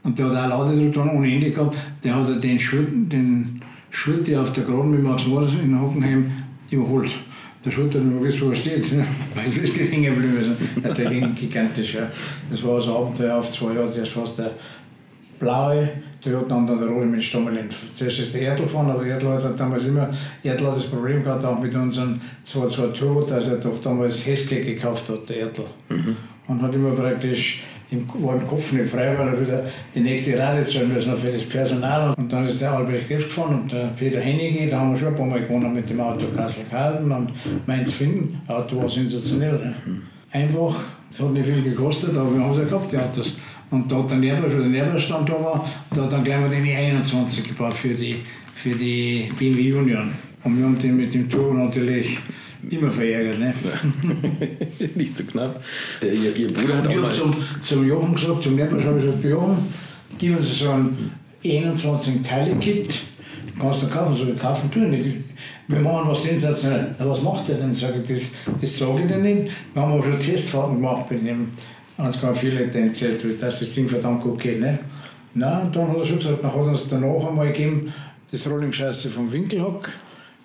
und 0.03 0.19
der 0.19 0.27
hat 0.27 0.53
auch 0.53 0.67
Ladedruck 0.67 0.93
dran 0.93 1.11
ohne 1.11 1.33
Ende 1.33 1.51
gehabt. 1.51 1.77
Der 2.03 2.15
hat 2.15 2.43
den 2.43 2.59
Schurt, 2.59 2.89
den 2.91 3.61
Schurte 3.91 4.41
auf 4.41 4.53
der 4.53 4.65
Graden 4.65 4.91
mit 4.91 5.03
Max 5.03 5.27
Moritz 5.27 5.53
in 5.63 5.81
Hockenheim 5.81 6.31
überholt. 6.71 7.15
Der 7.65 7.71
Schulter, 7.71 8.01
du 8.01 8.25
weißt, 8.25 8.41
wo 8.41 8.49
er 8.49 8.55
steht. 8.55 8.85
Du, 8.93 9.55
wie 9.55 9.81
es 9.81 9.91
hängen 9.91 10.15
geblieben 10.15 10.39
ist. 10.39 10.99
Der 10.99 11.11
ging 11.11 11.35
gigantisch. 11.35 11.95
Ja. 11.95 12.09
Das 12.51 12.63
war 12.65 12.81
so 12.81 12.97
ein 12.97 13.03
Abenteuer 13.03 13.37
auf 13.37 13.51
zwei 13.51 13.75
Jahre. 13.75 13.89
Zuerst 13.89 14.17
war 14.17 14.25
es 14.25 14.35
der 14.35 14.51
blaue 15.39 15.89
Toyota 16.21 16.55
und 16.55 16.67
dann 16.67 16.79
der 16.79 16.89
rote 16.89 17.07
mit 17.07 17.23
Stammelin. 17.23 17.69
Zuerst 17.95 18.21
ist 18.21 18.35
der 18.35 18.43
Erdl 18.43 18.65
gefahren, 18.65 18.91
aber 18.91 19.05
Erdl 19.05 19.27
hat 19.27 19.59
damals 19.59 19.85
immer 19.85 20.09
Erdl 20.43 20.67
hat 20.67 20.77
das 20.77 20.87
Problem 20.87 21.23
gehabt, 21.23 21.45
auch 21.45 21.59
mit 21.59 21.75
unserem 21.75 22.21
2.2 22.47 22.93
Turbo, 22.93 23.23
dass 23.23 23.49
er 23.49 23.57
doch 23.57 23.81
damals 23.83 24.25
Heske 24.27 24.63
gekauft 24.63 25.09
hat, 25.09 25.29
der 25.29 25.37
Erdl. 25.39 25.65
Mhm. 25.89 26.17
Und 26.47 26.63
hat 26.63 26.75
immer 26.75 26.91
praktisch 26.91 27.63
war 28.19 28.37
im 28.37 28.47
Kopf 28.47 28.73
nicht 28.73 28.91
frei, 28.91 29.15
weil 29.19 29.29
er 29.29 29.41
wieder 29.41 29.65
die 29.95 30.01
nächste 30.01 30.39
Rate 30.39 30.65
zahlen 30.65 30.93
müssen 30.93 31.17
für 31.17 31.31
das 31.31 31.45
Personal. 31.45 32.15
Und 32.17 32.33
dann 32.33 32.47
ist 32.47 32.61
der 32.61 32.73
Albrecht 32.73 33.09
Krebs 33.09 33.25
gefahren 33.25 33.63
und 33.63 33.73
der 33.73 33.87
Peter 33.99 34.21
Hennige, 34.21 34.69
da 34.69 34.81
haben 34.81 34.91
wir 34.91 34.99
schon 34.99 35.09
ein 35.09 35.17
paar 35.17 35.27
Mal 35.27 35.43
gewonnen 35.43 35.73
mit 35.73 35.89
dem 35.89 36.01
Auto 36.01 36.27
Kassel 36.35 36.65
Kalten 36.71 37.11
und 37.11 37.33
Mainz 37.67 37.93
Finden. 37.93 38.41
Das 38.47 38.57
Auto 38.57 38.79
war 38.79 38.89
sensationell. 38.89 39.53
Ne? 39.53 39.75
Einfach, 40.31 40.75
es 41.11 41.21
hat 41.21 41.33
nicht 41.33 41.47
viel 41.47 41.63
gekostet, 41.63 42.17
aber 42.17 42.35
wir 42.35 42.43
haben 42.43 42.53
es 42.53 42.59
ja 42.59 42.65
gehabt, 42.65 42.93
die 42.93 42.99
Autos. 42.99 43.37
Und 43.71 43.91
da 43.91 43.97
hat 43.97 44.11
der 44.11 44.19
Nährler, 44.19 44.49
der 44.49 44.59
Nährlerstand 44.61 45.29
da 45.29 45.33
war, 45.33 45.65
da 45.95 46.03
hat 46.03 46.13
dann 46.13 46.25
gleich 46.25 46.41
mal 46.41 46.51
den 46.51 46.65
21 46.65 47.49
gebaut 47.49 47.75
für 47.75 47.95
die, 47.95 48.17
für 48.55 48.75
die 48.75 49.31
BMW 49.39 49.73
Union. 49.73 50.13
Und 50.45 50.59
wir 50.59 50.65
haben 50.65 50.79
den 50.79 50.97
mit 50.97 51.15
dem 51.15 51.29
Turbo 51.29 51.55
natürlich 51.55 52.19
immer 52.71 52.91
verärgert. 52.91 53.39
Ne? 53.39 53.55
Nicht 54.95 55.17
so 55.17 55.25
knapp. 55.25 55.63
Der, 56.01 56.13
ihr, 56.13 56.37
ihr 56.37 56.53
Bruder 56.53 56.77
hat 56.77 56.87
auch 56.87 56.95
mal... 56.97 57.13
Zum, 57.13 57.35
zum 57.63 57.87
Jochen 57.87 58.15
gesagt, 58.15 58.43
zum 58.43 58.57
Lehrbusch 58.57 58.85
habe 58.85 58.99
ich 58.99 59.05
gesagt, 59.05 59.25
Jochen, 59.25 59.59
gib 60.19 60.39
uns 60.39 60.59
so 60.59 60.71
ein 60.71 61.13
21 61.45 62.23
Teile-Kit, 62.23 63.01
kannst 63.59 63.83
du 63.83 63.89
kaufen, 63.89 64.15
so 64.15 64.27
kaufen 64.35 64.71
tun 64.71 64.91
nicht. 64.91 65.19
Wir 65.69 65.81
machen 65.81 66.09
was 66.09 66.23
sensationell. 66.23 66.95
Was 66.99 67.23
macht 67.23 67.49
der 67.49 67.57
denn? 67.57 67.75
Sag 67.75 67.95
ich, 67.97 68.07
das, 68.07 68.31
das 68.61 68.79
sage 68.79 69.03
ich 69.03 69.09
dir 69.09 69.19
nicht. 69.19 69.53
Wir 69.73 69.83
haben 69.83 69.93
auch 69.93 70.05
schon 70.05 70.19
Testfahrten 70.19 70.77
gemacht 70.77 71.07
bei 71.09 71.17
dem 71.17 71.51
1,4 71.99 72.51
Liter 72.51 72.79
NZ, 72.79 73.41
dass 73.41 73.61
das 73.61 73.75
Ding 73.75 73.89
verdammt 73.89 74.23
gut 74.23 74.41
geht. 74.41 74.61
Ne? 74.61 74.79
Na, 75.35 75.65
dann 75.73 75.89
hat 75.89 75.99
er 75.99 76.05
schon 76.05 76.19
gesagt, 76.19 76.43
dann 76.43 76.51
hat 76.51 76.61
er 76.61 76.67
uns 76.67 76.87
danach 76.89 77.27
einmal 77.27 77.49
gegeben, 77.49 77.93
das 78.31 78.47
Rolling-Scheiße 78.47 79.11
vom 79.11 79.33
Winkelhock 79.33 79.91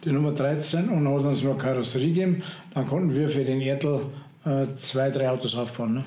die 0.07 0.13
Nummer 0.13 0.31
13 0.31 0.89
und 0.89 1.07
hat 1.07 1.25
uns 1.25 1.43
noch 1.43 1.57
Karosserie 1.57 2.07
gegeben. 2.07 2.41
Dann 2.73 2.87
konnten 2.87 3.13
wir 3.13 3.29
für 3.29 3.43
den 3.43 3.61
Erdl 3.61 4.01
äh, 4.45 4.65
zwei, 4.77 5.09
drei 5.09 5.29
Autos 5.29 5.55
aufbauen. 5.55 5.95
Ne? 5.95 6.05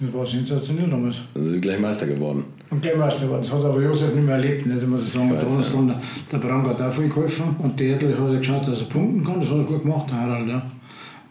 Das 0.00 0.12
war 0.12 0.26
sensationell 0.26 0.90
damals. 0.90 1.22
Dann 1.32 1.44
sind 1.44 1.62
gleich 1.62 1.80
Meister 1.80 2.06
geworden. 2.06 2.44
Und 2.70 2.82
gleich 2.82 2.96
Meister 2.96 3.26
geworden. 3.26 3.42
Das 3.42 3.52
hat 3.52 3.64
aber 3.64 3.80
Josef 3.80 4.14
nicht 4.14 4.26
mehr 4.26 4.34
erlebt, 4.34 4.66
nicht, 4.66 4.86
muss 4.86 5.06
ich 5.06 5.12
sagen. 5.12 5.32
Ich 5.32 5.38
da 5.38 5.78
ja. 5.78 6.00
der 6.32 6.38
Brand 6.38 6.66
hat 6.66 6.82
auch 6.82 6.92
viel 6.92 7.08
geholfen 7.08 7.56
und 7.58 7.78
der 7.78 7.88
Erdl 7.88 8.18
hat 8.18 8.38
geschaut, 8.38 8.68
dass 8.68 8.80
er 8.80 8.86
punkten 8.86 9.24
kann. 9.24 9.40
Das 9.40 9.48
hat 9.48 9.58
er 9.58 9.64
gut 9.64 9.82
gemacht, 9.82 10.10
der 10.10 10.20
Harald. 10.20 10.48
Ja. 10.48 10.62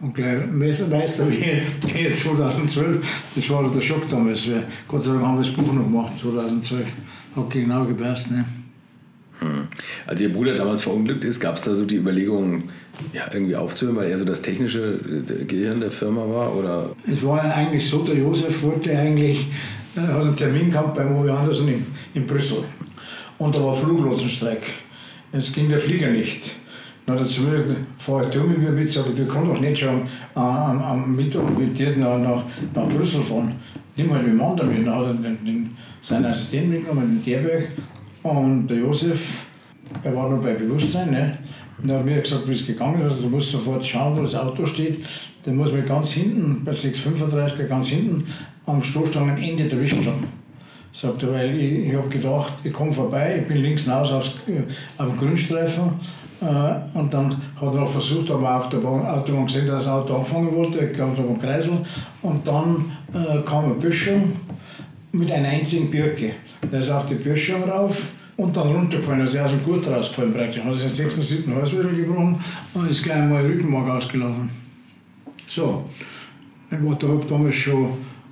Und 0.00 0.14
gleich 0.14 0.50
Meister 0.50 1.30
wie, 1.30 1.62
wie 1.94 2.10
2012, 2.10 3.32
das 3.36 3.50
war 3.50 3.70
der 3.70 3.80
Schock 3.80 4.08
damals. 4.08 4.48
Gott 4.88 5.04
sei 5.04 5.12
Dank 5.12 5.24
haben 5.24 5.36
wir 5.36 5.44
das 5.44 5.52
Buch 5.52 5.72
noch 5.72 5.84
gemacht, 5.84 6.12
2012. 6.20 6.96
Hat 7.36 7.50
genau 7.50 7.84
gepasst. 7.84 8.30
Ne? 8.32 8.44
Hm. 9.42 9.68
Als 10.06 10.20
Ihr 10.20 10.32
Bruder 10.32 10.54
damals 10.54 10.82
verunglückt 10.82 11.24
ist, 11.24 11.40
gab 11.40 11.56
es 11.56 11.62
da 11.62 11.74
so 11.74 11.84
die 11.84 11.96
Überlegungen, 11.96 12.70
ja, 13.12 13.22
irgendwie 13.32 13.56
aufzuhören, 13.56 13.96
weil 13.96 14.10
er 14.10 14.18
so 14.18 14.24
das 14.24 14.42
technische 14.42 15.00
äh, 15.28 15.44
Gehirn 15.44 15.80
der 15.80 15.90
Firma 15.90 16.20
war? 16.28 16.56
Oder? 16.56 16.90
Es 17.10 17.22
war 17.24 17.42
eigentlich 17.42 17.86
so, 17.86 18.02
der 18.02 18.16
Josef 18.16 18.62
wollte 18.62 18.96
eigentlich, 18.96 19.48
äh, 19.96 20.00
hat 20.00 20.22
einen 20.22 20.36
Termin 20.36 20.70
gehabt 20.70 20.94
beim 20.94 21.16
Uwe 21.16 21.32
Andersen 21.32 21.68
in, 21.68 21.86
in 22.14 22.26
Brüssel. 22.26 22.64
Und 23.38 23.54
da 23.54 23.62
war 23.62 23.74
Fluglotsenstreik. 23.74 24.62
Es 25.32 25.52
ging 25.52 25.68
der 25.68 25.78
Flieger 25.78 26.10
nicht. 26.10 26.54
Dann 27.06 27.16
hat 27.16 27.22
er 27.22 27.28
zu 27.28 27.42
mir 27.42 27.64
fahr 27.98 28.26
du 28.26 28.40
mit 28.44 28.58
mir 28.58 28.70
mit, 28.70 28.90
sag 28.90 29.06
ich, 29.08 29.14
du 29.16 29.26
kannst 29.26 29.50
doch 29.50 29.58
nicht 29.58 29.78
schon 29.78 30.02
am, 30.34 30.80
am 30.80 31.16
Mittag 31.16 31.58
mit 31.58 31.76
dir 31.76 31.96
nach, 31.96 32.18
nach, 32.18 32.44
nach 32.74 32.88
Brüssel 32.88 33.22
fahren. 33.22 33.56
Nimm 33.96 34.08
mal 34.08 34.22
den 34.22 34.36
Mann 34.36 34.56
damit. 34.56 34.86
Dann 34.86 34.94
hat 34.94 35.06
er 35.06 35.14
den, 35.14 35.44
den, 35.44 35.76
seinen 36.00 36.26
Assistenten 36.26 36.70
mitgenommen, 36.70 37.20
den 37.24 37.24
Derberg. 37.24 37.68
Und 38.22 38.68
der 38.68 38.78
Josef, 38.78 39.46
er 40.02 40.14
war 40.14 40.28
noch 40.28 40.42
bei 40.42 40.54
Bewusstsein, 40.54 41.10
ne? 41.10 41.38
Und 41.82 41.90
er 41.90 41.98
hat 41.98 42.04
mir 42.04 42.20
gesagt, 42.20 42.46
wie 42.46 42.52
es 42.52 42.66
gegangen 42.66 43.00
ist, 43.02 43.12
also 43.12 43.22
du 43.22 43.28
musst 43.28 43.50
sofort 43.50 43.84
schauen, 43.84 44.16
wo 44.16 44.22
das 44.22 44.36
Auto 44.36 44.64
steht. 44.64 45.04
Dann 45.44 45.56
muss 45.56 45.72
man 45.72 45.84
ganz 45.84 46.12
hinten, 46.12 46.64
bei 46.64 46.72
635 46.72 47.68
ganz 47.68 47.88
hinten, 47.88 48.26
am 48.66 48.82
Stoßstangenende 48.82 49.68
erwischt 49.68 50.06
haben. 50.06 50.24
Sagt 50.92 51.22
er, 51.22 51.32
weil 51.32 51.56
ich, 51.56 51.88
ich 51.88 51.94
habe 51.94 52.08
gedacht, 52.08 52.52
ich 52.62 52.72
komme 52.72 52.92
vorbei, 52.92 53.38
ich 53.40 53.48
bin 53.48 53.56
links 53.58 53.84
hinaus 53.84 54.12
aufs, 54.12 54.34
auf 54.98 55.08
dem 55.08 55.16
Grünstreifen. 55.18 55.94
Äh, 56.40 56.98
und 56.98 57.12
dann 57.12 57.36
hat 57.60 57.74
er 57.74 57.82
auch 57.82 57.88
versucht, 57.88 58.30
aber 58.30 58.56
auf 58.56 58.68
der 58.68 58.84
Autobahn 58.84 59.46
gesehen, 59.46 59.66
dass 59.66 59.84
das 59.84 59.92
Auto 59.92 60.16
anfangen 60.16 60.54
wollte, 60.54 60.84
ich 60.84 60.96
kam 60.96 61.16
so 61.16 61.22
beim 61.22 61.40
Kreisel. 61.40 61.78
Und 62.20 62.46
dann 62.46 62.92
äh, 63.12 63.40
kam 63.42 63.64
ein 63.64 63.80
Böschung 63.80 64.32
mit 65.12 65.30
einer 65.30 65.48
einzigen 65.48 65.90
Birke. 65.90 66.32
Der 66.70 66.80
ist 66.80 66.90
auf 66.90 67.06
die 67.06 67.14
Böschung 67.14 67.64
rauf 67.64 68.12
und 68.36 68.56
dann 68.56 68.68
runtergefallen. 68.68 69.20
Also 69.20 69.38
er 69.38 69.46
ist 69.46 69.52
ein 69.52 69.62
Gurt 69.62 69.86
rausgefallen 69.86 70.32
praktisch. 70.32 70.62
Sich 70.62 70.80
den 70.80 71.10
6. 71.10 71.28
7. 71.28 71.54
Halswirbel 71.54 71.94
gebrochen 71.94 72.38
und 72.74 72.90
ist 72.90 73.02
gleich 73.02 73.28
mal 73.28 73.44
Rückenmark 73.44 73.90
ausgelaufen. 73.90 74.50
So, 75.46 75.84
ich 76.70 76.78
da, 76.98 77.08
habe 77.08 77.26
damals 77.28 77.54
schon 77.54 77.90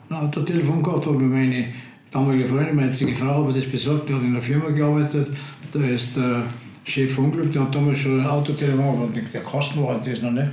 ein 0.08 0.16
Autotelefon 0.16 0.82
gehabt, 0.82 1.06
habe 1.06 1.18
meine 1.18 1.66
damalige 2.10 2.48
Freundin, 2.48 2.76
meine 2.76 2.88
jetzige 2.88 3.14
Frau, 3.14 3.44
habe 3.44 3.52
das 3.52 3.66
besorgt, 3.66 4.08
die 4.08 4.14
hat 4.14 4.22
in 4.22 4.32
der 4.32 4.42
Firma 4.42 4.70
gearbeitet. 4.70 5.28
Da 5.70 5.80
ist 5.80 6.16
der 6.16 6.44
Chef 6.84 7.18
unglücklich, 7.18 7.52
der 7.52 7.62
hat 7.62 7.74
damals 7.74 7.98
schon 7.98 8.20
ein 8.20 8.26
Autotelefon 8.26 8.96
gehabt, 8.96 9.16
und 9.18 9.34
der 9.34 9.42
Kasten 9.42 9.84
war 9.84 10.00
das 10.02 10.22
noch 10.22 10.30
nicht. 10.30 10.52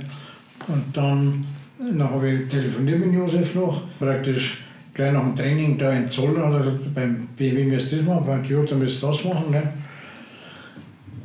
Und 0.66 0.84
dann, 0.92 1.46
dann 1.78 2.10
habe 2.10 2.30
ich 2.30 2.48
telefoniert 2.48 3.04
mit 3.04 3.14
Josef 3.14 3.54
noch, 3.54 3.82
praktisch 3.98 4.58
gleich 4.98 5.12
nach 5.12 5.22
dem 5.22 5.36
Training 5.36 5.78
da 5.78 5.92
in 5.92 6.08
Zoll 6.08 6.36
oder 6.36 6.72
beim 6.92 7.28
BMW 7.36 7.64
müsst 7.64 7.92
das 7.92 8.02
machen, 8.02 8.26
beim 8.26 8.42
Toyota 8.42 8.74
müsst 8.74 9.00
das 9.00 9.24
machen. 9.24 9.52
Ne? 9.52 9.62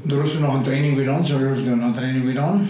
Und 0.03 0.11
da 0.11 0.17
rufst 0.17 0.36
du 0.36 0.39
nach 0.41 0.53
dem 0.53 0.63
Training 0.63 0.95
wieder 0.95 1.15
an, 1.15 1.26
so 1.26 1.38
rufst 1.38 1.65
du 1.65 1.76
nach 1.76 1.88
dem 1.88 1.95
Training 1.95 2.28
wieder 2.28 2.43
an. 2.43 2.69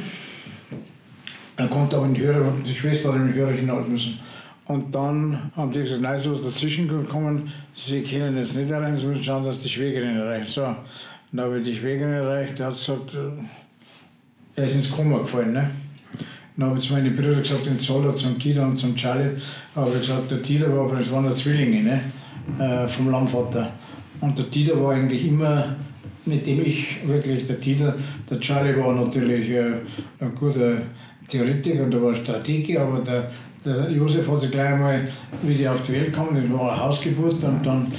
Dann 1.58 1.70
kommt 1.70 1.94
aber 1.94 2.06
ein 2.06 2.18
Hörer, 2.18 2.54
die 2.66 2.74
Schwester 2.74 3.10
hat 3.10 3.20
den 3.20 3.34
Hörer 3.34 3.52
hinhalten 3.52 3.92
müssen. 3.92 4.18
Und 4.66 4.96
dann 4.96 5.52
haben 5.58 5.74
die 5.74 5.82
gesagt, 5.82 6.02
nein, 6.02 6.18
so 6.18 6.32
ist 6.32 6.46
dazwischen 6.46 6.88
gekommen, 6.88 7.52
sie 7.74 8.02
können 8.02 8.38
jetzt 8.38 8.56
nicht 8.56 8.70
erreichen, 8.70 8.96
sie 8.96 9.08
müssen 9.08 9.26
schauen, 9.26 9.44
dass 9.44 9.60
die 9.60 9.68
Schwägerin 9.68 10.16
erreicht. 10.16 10.52
So, 10.52 10.64
und 10.64 10.78
dann 11.34 11.48
habe 11.48 11.60
ich 11.60 11.66
die 11.66 11.76
Schwägerin 11.76 12.14
erreicht, 12.14 12.58
die 12.58 12.64
hat 12.64 12.76
gesagt, 12.76 13.14
äh, 13.14 14.62
er 14.62 14.68
ist 14.68 14.76
ins 14.76 14.90
Koma 14.90 15.18
gefallen. 15.18 15.52
Ne? 15.52 15.70
Dann 16.56 16.70
habe 16.70 16.80
ich 16.80 16.86
zu 16.86 16.94
meinen 16.94 17.16
Brüdern 17.16 17.42
gesagt, 17.42 17.66
den 17.66 17.80
Zoller, 17.80 18.14
zum 18.14 18.38
Dieter 18.38 18.64
und 18.64 18.78
zum 18.78 18.96
Charlie, 18.96 19.32
habe 19.76 19.92
ich 19.92 20.02
gesagt, 20.02 20.30
der 20.30 20.38
Dieter 20.38 20.72
war, 20.76 20.86
aber 20.86 20.98
das 20.98 21.12
waren 21.12 21.26
ja 21.26 21.34
Zwillinge 21.34 21.82
ne? 21.82 22.02
Äh, 22.60 22.88
vom 22.88 23.10
Landvater. 23.10 23.72
Und 24.22 24.38
der 24.38 24.46
Dieter 24.46 24.82
war 24.82 24.94
eigentlich 24.94 25.28
immer, 25.28 25.76
mit 26.26 26.46
dem 26.46 26.62
ich 26.62 27.00
wirklich, 27.08 27.48
der 27.48 27.56
Dieter, 27.56 27.96
der 28.30 28.40
Charlie 28.40 28.78
war 28.78 28.94
natürlich 28.94 29.50
äh, 29.50 29.74
ein 30.20 30.36
guter 30.36 30.84
Theoretiker 31.28 31.84
und 31.84 31.94
der 31.94 32.02
war 32.04 32.14
Strategiker, 32.14 32.82
aber 32.82 33.00
der, 33.00 33.32
der 33.66 33.90
Josef 33.90 34.30
hat 34.30 34.42
sich 34.42 34.52
gleich 34.52 34.74
einmal, 34.74 35.08
wie 35.42 35.56
die 35.56 35.68
auf 35.68 35.82
die 35.82 35.94
Welt 35.94 36.14
kamen, 36.14 36.36
das 36.36 36.60
war 36.60 36.72
eine 36.72 36.82
Hausgeburt 36.82 37.44
und 37.44 37.66
dann 37.66 37.92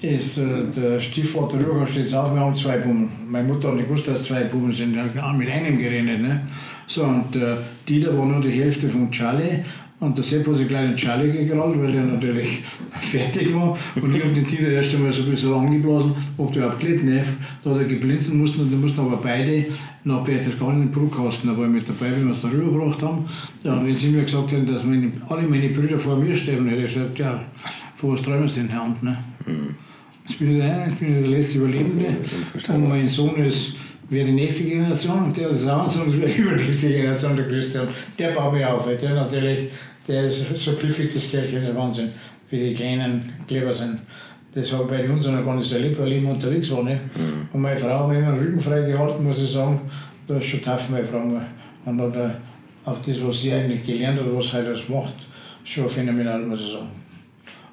ist 0.00 0.38
äh, 0.38 0.64
der 0.76 1.00
Stiefvater 1.00 1.58
Rüger 1.58 1.86
steht 1.86 2.14
auf, 2.14 2.32
wir 2.32 2.40
haben 2.40 2.54
zwei 2.54 2.78
Buben. 2.78 3.10
Meine 3.28 3.48
Mutter 3.48 3.68
hat 3.68 3.76
nicht 3.76 3.86
gewusst, 3.86 4.06
dass 4.08 4.20
es 4.20 4.26
zwei 4.26 4.44
Buben 4.44 4.72
sind, 4.72 4.96
er 4.96 5.22
hat 5.22 5.36
mit 5.36 5.50
einem 5.50 5.76
geredet. 5.76 6.20
Ne? 6.20 6.40
So, 6.88 7.04
und 7.04 7.36
äh, 7.36 7.56
Dieter 7.86 8.16
war 8.16 8.24
nur 8.24 8.40
die 8.40 8.50
Hälfte 8.50 8.88
von 8.88 9.10
Charlie. 9.10 9.62
Und 10.00 10.16
der 10.16 10.24
Sepp 10.24 10.46
hat 10.46 10.56
sich 10.56 10.68
gleich 10.68 10.88
den 10.88 10.96
Charlie 10.96 11.30
gekrallt, 11.32 11.78
weil 11.78 11.92
der 11.92 12.04
natürlich 12.04 12.62
fertig 13.00 13.54
war. 13.54 13.76
Und 13.96 14.14
ich 14.14 14.24
habe 14.24 14.32
den 14.32 14.46
Dieter 14.46 14.70
erst 14.70 14.94
einmal 14.94 15.12
so 15.12 15.24
ein 15.24 15.30
bisschen 15.30 15.52
angeblasen, 15.52 16.14
ob 16.38 16.52
der 16.52 16.62
überhaupt 16.62 16.80
geht. 16.80 17.04
Ne? 17.04 17.22
Da 17.62 17.70
hat 17.70 17.78
er 17.78 17.84
geblinzen 17.84 18.38
mussten 18.38 18.62
und 18.62 18.72
dann 18.72 18.80
mussten 18.80 19.00
aber 19.00 19.16
beide 19.16 19.66
nach 20.04 20.24
Berchtesgaden 20.24 20.82
in 20.82 20.92
Bruckkasten, 20.92 21.50
da 21.50 21.58
war 21.58 21.66
ich 21.66 21.72
mit 21.72 21.88
dabei, 21.88 22.12
wie 22.16 22.24
wir 22.24 22.32
es 22.32 22.40
da 22.40 22.48
rübergebracht 22.48 23.02
haben. 23.02 23.24
Ja, 23.64 23.74
und 23.74 23.86
wenn 23.86 23.96
sie 23.96 24.08
mir 24.08 24.22
gesagt 24.22 24.52
haben, 24.52 24.66
dass 24.66 24.84
meine, 24.84 25.12
alle 25.28 25.42
meine 25.42 25.68
Brüder 25.70 25.98
vor 25.98 26.16
mir 26.16 26.34
sterben, 26.34 26.68
hätte 26.68 26.84
ich 26.84 26.94
gesagt, 26.94 27.18
ja, 27.18 27.42
vor 27.96 28.14
was 28.14 28.22
träumen 28.22 28.48
sie 28.48 28.60
denn, 28.60 28.70
Herr 28.70 28.84
Hand? 28.84 29.02
Ne? 29.02 29.18
Mhm. 29.46 29.74
Jetzt 30.26 30.38
bin 30.38 30.52
ich 30.52 30.56
der, 30.58 30.86
jetzt 30.86 31.00
bin 31.00 31.14
ich 31.16 31.20
der 31.22 31.30
letzte 31.30 31.58
Überlebende. 31.58 32.06
Und 32.68 32.88
mein 32.88 33.08
Sohn 33.08 33.36
ist 33.44 33.74
wäre 34.10 34.26
die 34.26 34.32
nächste 34.32 34.64
Generation 34.64 35.24
und 35.24 35.36
der 35.36 35.50
ist 35.50 35.68
auch, 35.68 35.88
sonst 35.88 36.18
wäre 36.18 36.30
die 36.30 36.38
übernächste 36.42 36.88
Generation 36.88 37.36
der 37.36 37.48
Christian. 37.48 37.88
Der 38.18 38.32
baut 38.32 38.52
mich 38.52 38.64
auf, 38.64 38.86
der 38.86 39.14
natürlich, 39.14 39.70
der 40.06 40.24
ist 40.24 40.56
so 40.56 40.72
pfiffig, 40.72 41.12
das 41.12 41.30
Kerlchen 41.30 41.62
ist 41.62 41.74
Wahnsinn, 41.74 42.10
wie 42.50 42.58
die 42.58 42.74
kleinen 42.74 43.32
Kleber 43.46 43.72
sind. 43.72 44.00
Das 44.52 44.72
habe 44.72 44.84
ich 44.84 45.06
bei 45.06 45.10
uns 45.12 45.26
noch 45.26 45.44
gar 45.44 45.54
nicht 45.54 45.68
so 45.68 45.76
erlebt, 45.76 45.98
weil 45.98 46.12
ich 46.12 46.18
immer 46.18 46.30
unterwegs 46.30 46.70
war. 46.70 46.82
Nicht? 46.82 47.00
Mhm. 47.16 47.48
Und 47.52 47.60
meine 47.60 47.78
Frau 47.78 48.00
hat 48.00 48.08
mir 48.08 48.18
immer 48.18 48.32
den 48.32 48.44
Rücken 48.44 48.60
frei 48.60 48.80
gehalten, 48.80 49.22
muss 49.22 49.42
ich 49.42 49.50
sagen. 49.50 49.80
Da 50.26 50.38
ist 50.38 50.46
schon 50.46 50.62
tough, 50.62 50.88
meine 50.88 51.04
Frau. 51.04 51.22
Und 51.84 52.00
hat 52.00 52.40
auf 52.84 53.02
das, 53.02 53.22
was 53.22 53.40
sie 53.40 53.52
eigentlich 53.52 53.84
gelernt 53.84 54.18
hat, 54.18 54.26
was 54.34 54.50
sie 54.50 54.56
heute 54.56 54.74
macht, 54.90 55.14
schon 55.64 55.88
phänomenal, 55.88 56.40
muss 56.40 56.60
ich 56.60 56.72
sagen. 56.72 56.88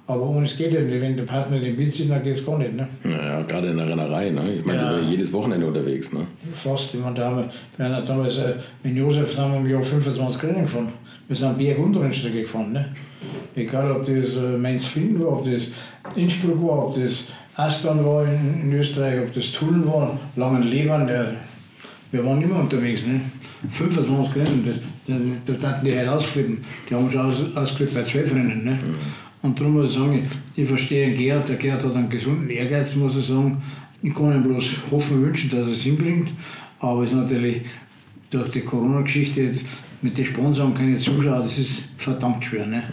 Aber 0.08 0.22
ohne 0.22 0.46
es 0.46 0.56
geht 0.56 0.72
ja 0.72 0.82
nicht. 0.82 1.02
Wenn 1.02 1.18
der 1.18 1.24
Partner 1.24 1.60
den 1.60 1.76
mitzieht, 1.76 2.12
dann 2.12 2.22
geht 2.22 2.36
es 2.36 2.46
gar 2.46 2.60
nicht. 2.60 2.74
Ne? 2.74 2.88
Naja, 3.04 3.42
gerade 3.42 3.70
in 3.70 3.78
der 3.78 3.90
Rennerei. 3.90 4.30
Ne? 4.30 4.54
Ich 4.60 4.66
meine, 4.66 4.80
ja. 4.80 4.98
sind 4.98 5.10
jedes 5.10 5.34
Wochenende 5.34 5.66
unterwegs. 5.66 6.14
Ne? 6.14 6.28
Fast. 6.54 6.94
Ich 6.94 7.00
meine, 7.00 7.16
da 7.16 7.26
haben 7.26 7.38
wir, 7.38 7.90
wir 7.90 8.02
damals 8.02 8.38
äh, 8.38 8.54
mit 8.84 8.96
Josef 8.96 9.34
sind 9.34 9.52
wir 9.52 9.58
im 9.58 9.70
Jahr 9.70 9.82
25 9.82 10.44
Rennen 10.44 10.62
gefahren. 10.62 10.94
Wir 11.28 11.36
sind 11.36 11.58
Berg- 11.58 11.80
und 11.80 11.98
Rennstrecke 11.98 12.42
gefahren. 12.42 12.74
Ne? 12.74 12.86
Egal, 13.56 13.92
ob 13.92 14.06
das 14.06 14.36
äh, 14.36 14.58
Mainz-Finn 14.58 15.20
war, 15.24 15.40
ob 15.40 15.52
das 15.52 15.70
Innsbruck 16.16 16.62
war, 16.62 16.88
ob 16.88 16.96
das 16.96 17.30
Aspern 17.56 18.06
war 18.06 18.26
in, 18.26 18.62
in, 18.62 18.74
Österreich, 18.74 19.22
ob 19.22 19.34
das 19.34 19.52
Tulln 19.54 19.88
war, 19.88 20.20
Langenlebern. 20.36 21.08
Der, 21.08 21.34
wir 22.12 22.24
waren 22.24 22.44
immer 22.44 22.60
unterwegs. 22.60 23.08
Ne? 23.08 23.22
25 23.72 24.36
Rennen, 24.36 24.64
das, 24.68 24.80
da, 25.08 25.54
da 25.58 25.70
hatten 25.70 25.86
die 25.86 25.98
halt 25.98 26.10
ausflippen. 26.10 26.60
Die 26.88 26.94
haben 26.94 27.10
schon 27.10 27.26
aus, 27.26 27.42
ausgeflippt 27.56 27.96
bei 27.96 28.04
12 28.04 28.36
Rennen. 28.36 28.64
Ne? 28.64 28.72
Mhm. 28.72 28.96
Und 29.46 29.60
darum 29.60 29.74
muss 29.74 29.90
ich 29.90 29.98
sagen, 29.98 30.28
ich 30.56 30.68
verstehe 30.68 31.16
Gerd. 31.16 31.48
Der 31.48 31.58
Gerd 31.58 31.84
hat 31.84 31.96
einen 31.96 32.10
gesunden 32.10 32.50
Ehrgeiz, 32.50 32.96
muss 32.96 33.16
ich 33.16 33.26
sagen. 33.26 33.62
Ich 34.02 34.14
kann 34.14 34.34
ihm 34.34 34.44
bloß 34.44 34.66
hoffen, 34.90 35.22
wünschen, 35.22 35.52
dass 35.52 35.68
er 35.68 35.74
es 35.74 35.84
hinbringt. 35.84 36.34
Aber 36.80 37.04
es 37.04 37.12
ist 37.12 37.18
natürlich 37.18 37.62
durch 38.32 38.50
die 38.50 38.62
Corona-Geschichte 38.62 39.54
mit 40.02 40.18
den 40.18 40.26
Sponsoren 40.26 40.74
keine 40.74 40.98
Zuschauer, 40.98 41.40
das 41.40 41.58
ist 41.60 41.90
verdammt 41.98 42.44
schwer. 42.44 42.66
Ne? 42.66 42.84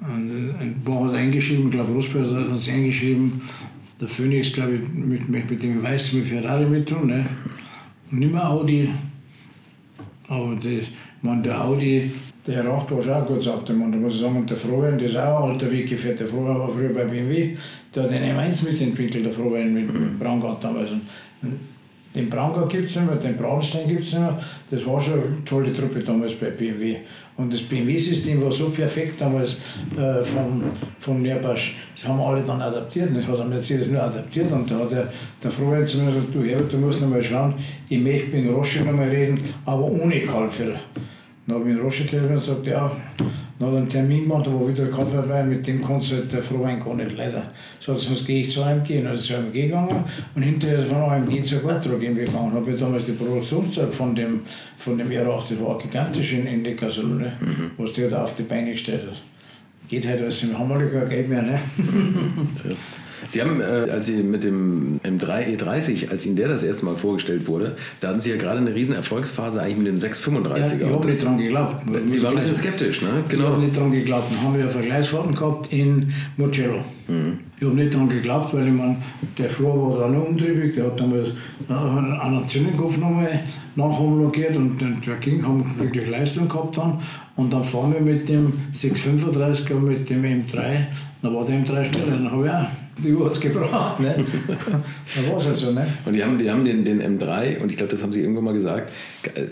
Und 0.00 0.30
äh, 0.30 0.62
ein 0.62 0.82
paar 0.84 1.06
hat 1.06 1.14
eingeschrieben, 1.14 1.66
ich 1.66 1.72
glaube, 1.72 1.92
Rosberg 1.92 2.26
hat 2.26 2.56
es 2.56 2.68
eingeschrieben, 2.68 3.40
der 4.00 4.08
Phoenix, 4.08 4.52
glaube 4.52 4.74
ich, 4.74 4.88
mit, 4.92 5.28
mit, 5.28 5.50
mit 5.50 5.62
dem 5.62 5.82
Weiß 5.82 6.12
mit 6.14 6.26
Ferrari 6.26 6.66
mit 6.66 6.88
tun. 6.88 7.06
Ne? 7.06 7.26
Und 8.10 8.18
nicht 8.18 8.32
mehr 8.32 8.48
Audi. 8.48 8.88
Aber 10.26 10.56
das, 10.56 10.88
man, 11.22 11.42
der 11.42 11.64
Audi 11.64 12.10
der 12.50 12.64
Herr 12.64 12.72
Racht 12.72 12.90
war 12.90 13.00
schon 13.00 13.12
auch 13.12 13.26
gut, 13.26 13.42
sagte 13.42 13.72
man. 13.72 13.92
Da 13.92 13.98
muss 13.98 14.14
ich 14.14 14.20
sagen, 14.20 14.44
der 14.44 14.56
Frohen, 14.56 14.98
das 14.98 15.12
ist 15.12 15.16
auch 15.16 15.44
ein 15.44 15.52
alter 15.52 15.70
Weggefährt. 15.70 16.18
Der 16.18 16.26
Frohen 16.26 16.58
war 16.58 16.68
früher 16.68 16.92
bei 16.92 17.04
BMW, 17.04 17.56
der 17.94 18.02
hat 18.02 18.10
den 18.10 18.22
M1 18.22 18.64
mitentwickelt, 18.64 19.24
der 19.24 19.32
Frohen 19.32 19.72
mit 19.72 19.92
mhm. 19.92 20.18
Brangart 20.18 20.62
damals. 20.62 20.90
Und 20.90 21.02
den 22.14 22.28
Branger 22.28 22.66
gibt 22.66 22.90
es 22.90 22.96
nicht 22.96 23.06
mehr, 23.06 23.16
den 23.16 23.36
Braunstein 23.36 23.86
gibt 23.86 24.02
es 24.02 24.12
nicht 24.12 24.20
mehr. 24.20 24.36
Das 24.68 24.84
war 24.84 25.00
schon 25.00 25.12
eine 25.14 25.44
tolle 25.44 25.72
Truppe 25.72 26.00
damals 26.00 26.34
bei 26.34 26.50
BMW. 26.50 26.96
Und 27.36 27.52
das 27.54 27.60
BMW-System 27.62 28.42
war 28.42 28.50
so 28.50 28.68
perfekt 28.68 29.20
damals 29.20 29.56
äh, 29.96 30.22
von, 30.24 30.64
von 30.98 31.22
Nerbasch. 31.22 31.76
Das 31.94 32.08
haben 32.08 32.20
alle 32.20 32.42
dann 32.42 32.60
adaptiert. 32.60 33.10
Das 33.14 33.28
hat 33.28 33.38
der 33.38 33.44
Mercedes 33.44 33.88
nur 33.88 34.02
adaptiert. 34.02 34.50
Und 34.50 34.68
da 34.68 34.80
hat 34.80 34.90
der, 34.90 35.08
der 35.42 35.50
Freund 35.52 35.88
zu 35.88 35.98
mir 35.98 36.06
gesagt: 36.06 36.34
Du 36.34 36.42
Herbert, 36.42 36.72
du 36.72 36.78
musst 36.78 37.00
noch 37.00 37.08
mal 37.08 37.22
schauen, 37.22 37.54
ich 37.88 38.00
möchte 38.00 38.36
mit 38.36 38.52
Roche 38.52 38.82
noch 38.82 38.92
mal 38.92 39.08
reden, 39.08 39.40
aber 39.64 39.84
ohne 39.84 40.20
Kalfel. 40.22 40.74
Dann 41.46 41.56
habe 41.56 41.68
ich 41.68 41.74
einen 41.74 41.84
Roche 41.84 42.06
telefoniert 42.06 42.38
und 42.38 42.46
gesagt, 42.46 42.66
ja, 42.66 42.92
dann 43.58 43.68
hat 43.68 43.74
er 43.74 43.78
einen 43.80 43.88
Termin 43.88 44.22
gemacht, 44.22 44.46
wo 44.48 44.68
wieder 44.68 44.86
gehabt 44.86 45.28
war, 45.28 45.44
mit 45.44 45.66
dem 45.66 45.84
kannst 45.84 46.10
du 46.10 46.16
halt 46.16 46.32
der 46.32 46.42
Frohwein 46.42 46.80
gar 46.80 46.94
nicht, 46.94 47.16
leider. 47.16 47.42
So, 47.78 47.94
sonst 47.94 48.26
gehe 48.26 48.40
ich 48.40 48.50
zu 48.50 48.62
AMG. 48.62 49.02
Dann 49.02 49.14
ist 49.14 49.24
zu 49.24 49.36
AMG 49.36 49.52
gegangen 49.52 50.04
und 50.34 50.42
hinterher 50.42 50.82
von 50.82 50.98
AMG 50.98 51.44
zur 51.44 51.60
Quattro 51.60 51.98
gegangen. 51.98 52.52
habe 52.54 52.70
ich 52.70 52.78
damals 52.78 53.04
die 53.04 53.12
Produktionszeit 53.12 53.92
von 53.92 54.14
dem, 54.14 54.40
von 54.76 54.96
dem 54.96 55.08
R8, 55.08 55.50
das 55.50 55.60
war 55.60 55.78
gigantisch 55.78 56.34
in, 56.34 56.46
in 56.46 56.62
Neckarsulm, 56.62 57.18
ne? 57.18 57.32
Mhm. 57.40 57.70
was 57.76 57.92
der 57.94 58.08
da 58.08 58.24
auf 58.24 58.34
die 58.36 58.44
Beine 58.44 58.72
gestellt 58.72 59.06
hat. 59.10 59.20
Geht 59.88 60.06
halt 60.06 60.24
was 60.24 60.42
im 60.42 60.56
Hammerlicher 60.56 61.04
Geld 61.06 61.28
mehr, 61.28 61.42
ne? 61.42 61.60
das 62.62 62.96
Sie 63.28 63.40
haben, 63.40 63.60
äh, 63.60 63.90
als 63.90 64.06
Sie 64.06 64.22
mit 64.22 64.44
dem 64.44 65.00
M3 65.04 65.56
E30, 65.56 66.10
als 66.10 66.26
Ihnen 66.26 66.36
der 66.36 66.48
das 66.48 66.62
erste 66.62 66.84
Mal 66.84 66.96
vorgestellt 66.96 67.46
wurde, 67.46 67.76
da 68.00 68.08
hatten 68.08 68.20
Sie 68.20 68.30
ja 68.30 68.36
gerade 68.36 68.58
eine 68.58 68.74
riesen 68.74 68.94
Erfolgsphase 68.94 69.60
eigentlich 69.60 69.76
mit 69.76 69.86
dem 69.86 69.96
635er. 69.96 70.58
Ja, 70.58 70.86
ich 70.86 70.92
habe 70.92 71.08
nicht 71.08 71.24
dran 71.24 71.38
geglaubt. 71.38 71.82
Sie 72.06 72.22
waren 72.22 72.32
ein 72.32 72.36
bisschen 72.36 72.56
skeptisch, 72.56 73.02
ne? 73.02 73.24
Genau. 73.28 73.44
Ich 73.44 73.50
habe 73.50 73.62
nicht 73.62 73.76
dran 73.76 73.92
geglaubt. 73.92 74.24
Dann 74.30 74.42
haben 74.42 74.58
wir 74.58 74.68
Vergleichsfahrten 74.68 75.34
gehabt 75.34 75.72
in 75.72 76.12
Mugello. 76.36 76.84
Mhm. 77.08 77.38
Ich 77.56 77.66
habe 77.66 77.76
nicht 77.76 77.94
dran 77.94 78.08
geglaubt, 78.08 78.54
weil 78.54 78.66
ich 78.68 78.72
mein, 78.72 79.02
der 79.36 79.50
Flur 79.50 79.90
war 79.90 79.98
da 80.00 80.08
noch 80.08 80.28
umtriebig. 80.28 80.74
Der 80.74 80.86
hat 80.86 80.98
damals 80.98 81.30
einen 81.68 82.12
anderen 82.12 82.48
Zinnenkopf 82.48 82.96
nochmal 82.96 83.40
nachhomologiert 83.76 84.56
und 84.56 84.80
der 85.06 85.16
ging, 85.16 85.44
haben 85.44 85.64
wirklich 85.78 86.08
Leistung 86.08 86.48
gehabt 86.48 86.78
dann. 86.78 87.00
Und 87.40 87.50
dann 87.50 87.64
fahren 87.64 87.94
wir 87.94 88.02
mit 88.02 88.28
dem 88.28 88.52
635er 88.74 89.74
mit 89.74 90.10
dem 90.10 90.22
M3. 90.22 90.84
Dann 91.22 91.34
war 91.34 91.44
der 91.46 91.54
M3 91.56 91.84
still. 91.86 92.04
Dann 92.10 92.30
habe 92.30 92.44
ich 92.44 92.50
auch 92.50 92.66
die 93.02 93.14
Uhr 93.14 93.24
hat 93.24 93.32
es 93.32 93.40
gebracht. 93.40 93.98
Ne? 93.98 94.14
da 94.46 95.30
war 95.30 95.38
es 95.38 95.46
halt 95.46 95.56
so. 95.56 95.72
Ne? 95.72 95.86
Und 96.04 96.12
die 96.14 96.22
haben, 96.22 96.36
die 96.36 96.50
haben 96.50 96.66
den, 96.66 96.84
den 96.84 97.00
M3, 97.18 97.58
und 97.58 97.70
ich 97.70 97.78
glaube, 97.78 97.90
das 97.90 98.02
haben 98.02 98.12
Sie 98.12 98.20
irgendwann 98.20 98.44
mal 98.44 98.52
gesagt, 98.52 98.92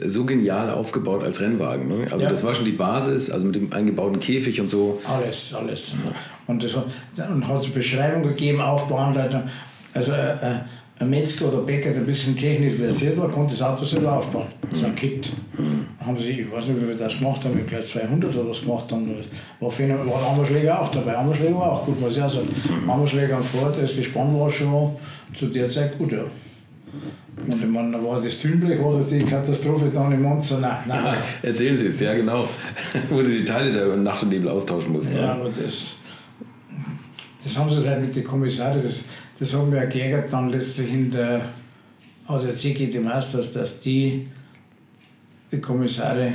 so 0.04 0.26
genial 0.26 0.68
aufgebaut 0.68 1.24
als 1.24 1.40
Rennwagen. 1.40 1.88
Ne? 1.88 2.08
Also 2.10 2.24
ja. 2.24 2.30
das 2.30 2.44
war 2.44 2.52
schon 2.52 2.66
die 2.66 2.72
Basis, 2.72 3.30
also 3.30 3.46
mit 3.46 3.56
dem 3.56 3.72
eingebauten 3.72 4.20
Käfig 4.20 4.60
und 4.60 4.68
so. 4.68 5.00
Alles, 5.06 5.54
alles. 5.54 5.94
Ja. 6.04 6.12
Und, 6.46 6.62
das, 6.62 6.74
und 6.74 7.48
hat 7.48 7.62
es 7.62 7.68
Beschreibung 7.68 8.22
gegeben, 8.22 8.60
Aufbauanleitung. 8.60 9.44
Also 9.94 10.12
äh, 10.12 10.32
äh 10.32 10.58
ein 11.00 11.10
Metzger 11.10 11.48
oder 11.48 11.58
Bäcker, 11.58 11.90
der 11.90 12.00
ein 12.00 12.06
bisschen 12.06 12.36
technisch 12.36 12.74
versiert 12.74 13.16
war, 13.16 13.28
konnte 13.28 13.54
das 13.54 13.62
Auto 13.62 13.84
selber 13.84 14.14
aufbauen. 14.14 14.46
So 14.72 14.86
ein 14.86 14.96
Kit. 14.96 15.30
Haben 16.04 16.18
sie, 16.18 16.40
ich 16.40 16.50
weiß 16.50 16.66
nicht, 16.66 16.82
wie 16.82 16.88
wir 16.88 16.96
das 16.96 17.18
gemacht 17.18 17.44
haben, 17.44 17.58
ich 17.58 17.66
glaube 17.66 17.86
200 17.86 18.34
oder 18.34 18.48
was 18.48 18.60
gemacht 18.60 18.90
haben. 18.90 19.14
War, 19.60 19.70
für 19.70 19.84
einen, 19.84 19.98
war 19.98 20.18
ein 20.18 20.32
Hammerschläger 20.32 20.80
auch 20.80 20.90
dabei. 20.90 21.16
Hammerschläger 21.16 21.54
war 21.54 21.72
auch 21.72 21.86
gut, 21.86 22.00
muss 22.00 22.16
ich 22.16 22.22
auch 22.22 22.28
sagen. 22.28 22.48
Hammerschläger 22.86 23.36
am 23.36 23.42
Ford, 23.42 23.74
das 23.80 23.94
Gespann 23.94 24.38
war 24.38 24.50
schon 24.50 24.96
zu 25.34 25.46
der 25.46 25.68
Zeit 25.68 25.96
gut, 25.98 26.12
ja. 26.12 26.24
Und 27.44 27.54
ich 27.54 27.66
meine, 27.66 27.92
da 27.92 28.02
war 28.02 28.20
das 28.20 28.38
Tünblech, 28.38 28.82
war 28.82 29.00
die 29.00 29.18
Katastrophe 29.20 29.88
dann 29.92 30.10
im 30.12 30.22
Monster. 30.22 30.58
Nein, 30.58 30.78
nein. 30.86 31.04
Ja, 31.04 31.16
erzählen 31.42 31.78
Sie 31.78 31.86
es, 31.86 32.00
ja 32.00 32.14
genau. 32.14 32.48
Wo 33.10 33.22
Sie 33.22 33.38
die 33.38 33.44
Teile 33.44 33.72
der 33.72 33.96
Nacht 33.96 34.24
und 34.24 34.30
Nebel 34.30 34.48
austauschen 34.48 34.92
mussten. 34.92 35.16
Ja, 35.16 35.34
aber 35.34 35.50
das, 35.50 35.96
das 37.42 37.56
haben 37.56 37.70
sie 37.70 37.88
halt 37.88 38.00
mit 38.00 38.16
den 38.16 38.24
Kommissaren, 38.24 38.82
das, 38.82 39.04
das 39.38 39.54
haben 39.54 39.72
wir 39.72 39.86
geärgert 39.86 40.32
dann 40.32 40.50
letztlich 40.50 40.92
in 40.92 41.10
der 41.10 41.48
ADAC 42.26 42.74
GT 42.74 43.02
Masters, 43.02 43.52
dass 43.52 43.80
die, 43.80 44.26
die 45.50 45.60
Kommissare 45.60 46.32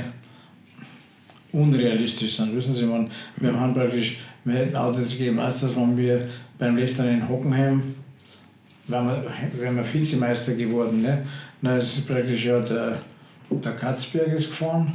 unrealistisch 1.52 2.36
sind. 2.36 2.56
Wissen 2.56 2.74
Sie, 2.74 2.84
man, 2.84 3.10
wir 3.36 3.58
haben 3.58 3.74
praktisch, 3.74 4.18
wir 4.44 4.54
hätten 4.54 5.08
gegeben, 5.08 5.38
als 5.38 5.60
dass 5.60 5.76
wenn 5.76 5.96
wir 5.96 6.26
beim 6.58 6.76
Leicester 6.76 7.08
in 7.08 7.28
Hockenheim, 7.28 7.94
wären 8.88 9.06
wir, 9.06 9.24
wären 9.58 9.76
wir 9.76 9.94
Vizemeister 9.94 10.54
geworden. 10.54 11.02
Ne? 11.02 11.24
Na, 11.62 11.76
ist 11.76 12.06
praktisch 12.06 12.44
ja 12.44 12.60
der, 12.60 12.98
der 13.50 13.72
Katzberg 13.72 14.28
ist 14.28 14.48
gefahren 14.48 14.92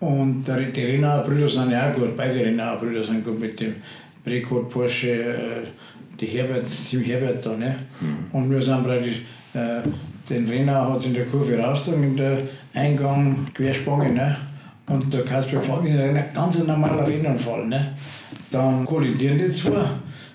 und 0.00 0.44
der, 0.44 0.60
die 0.60 0.84
Renauer 0.84 1.24
Brüder 1.24 1.48
sind 1.48 1.70
ja 1.70 1.90
auch 1.90 1.94
gut, 1.94 2.16
beide 2.16 2.40
Renauer 2.40 2.78
Brüder 2.78 3.02
sind 3.02 3.24
gut 3.24 3.40
mit 3.40 3.58
dem 3.60 3.76
Precode 4.24 4.68
Porsche, 4.68 5.10
äh, 5.10 5.62
die 6.20 6.26
Herbert, 6.26 6.64
Team 6.88 7.02
Herbert 7.02 7.44
da. 7.44 7.56
Ne? 7.56 7.76
Mhm. 8.00 8.16
Und 8.32 8.50
wir 8.50 8.62
sind 8.62 8.84
praktisch, 8.84 9.22
äh, 9.54 9.80
den 10.28 10.48
Renauer 10.48 10.92
hat 10.92 11.00
es 11.00 11.06
in 11.06 11.14
der 11.14 11.24
Kurve 11.26 11.58
rausgetragen, 11.58 12.04
in 12.04 12.16
der 12.16 12.38
Eingang 12.74 13.46
Querspange. 13.54 14.10
Ne? 14.10 14.36
Und 14.86 15.12
der 15.12 15.24
Kasper 15.24 15.62
fährt 15.62 15.86
in 15.86 15.98
ein 15.98 16.24
ganz 16.34 16.58
normaler 16.58 17.06
Rennunfall. 17.06 17.66
Ne? 17.66 17.94
Dann 18.50 18.84
kollidieren 18.84 19.38
die 19.38 19.50
zwei. 19.50 19.84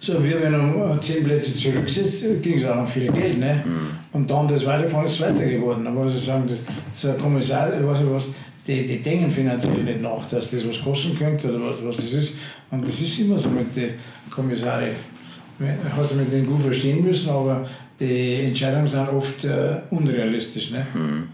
So, 0.02 0.24
wir, 0.24 0.42
wenn 0.42 0.54
er 0.54 1.02
zehn 1.02 1.26
Plätze 1.26 1.54
zurücksitzt, 1.54 2.42
ging 2.42 2.56
es 2.56 2.66
auch 2.66 2.76
noch 2.76 2.88
viel 2.88 3.12
Geld. 3.12 3.38
Ne? 3.38 3.62
Mhm. 3.66 3.90
Und 4.14 4.32
dann 4.32 4.48
das 4.48 4.66
Weiterfahren 4.66 5.06
ist 5.06 5.20
weiter 5.20 5.46
geworden. 5.46 5.84
Muss 5.94 6.16
ich 6.16 6.24
sagen, 6.24 6.46
das, 6.48 6.60
so 6.94 7.10
ein 7.10 7.18
Kommissar, 7.18 7.78
ich 7.78 7.86
weiß 7.86 8.00
nicht 8.00 8.12
was, 8.12 8.28
die, 8.66 8.86
die 8.86 9.02
denken 9.02 9.32
finanziell 9.32 9.84
nicht 9.84 10.02
nach, 10.02 10.26
dass 10.30 10.52
das 10.52 10.68
was 10.68 10.82
kosten 10.82 11.18
könnte 11.18 11.50
oder 11.50 11.72
was, 11.72 11.84
was 11.84 11.98
das 11.98 12.14
ist. 12.14 12.36
Und 12.72 12.86
das 12.86 13.02
ist 13.02 13.20
immer 13.20 13.38
so 13.38 13.50
mit 13.50 13.76
den 13.76 13.94
Kommissaren. 14.30 14.92
Hat 15.60 16.16
mit 16.16 16.32
den 16.32 16.46
gut 16.46 16.62
verstehen 16.62 17.04
müssen, 17.04 17.30
aber 17.30 17.68
die 18.00 18.46
Entscheidungen 18.46 18.88
sind 18.88 19.10
oft 19.10 19.44
äh, 19.44 19.82
unrealistisch. 19.90 20.72
Ne? 20.72 20.86
Mhm. 20.94 21.28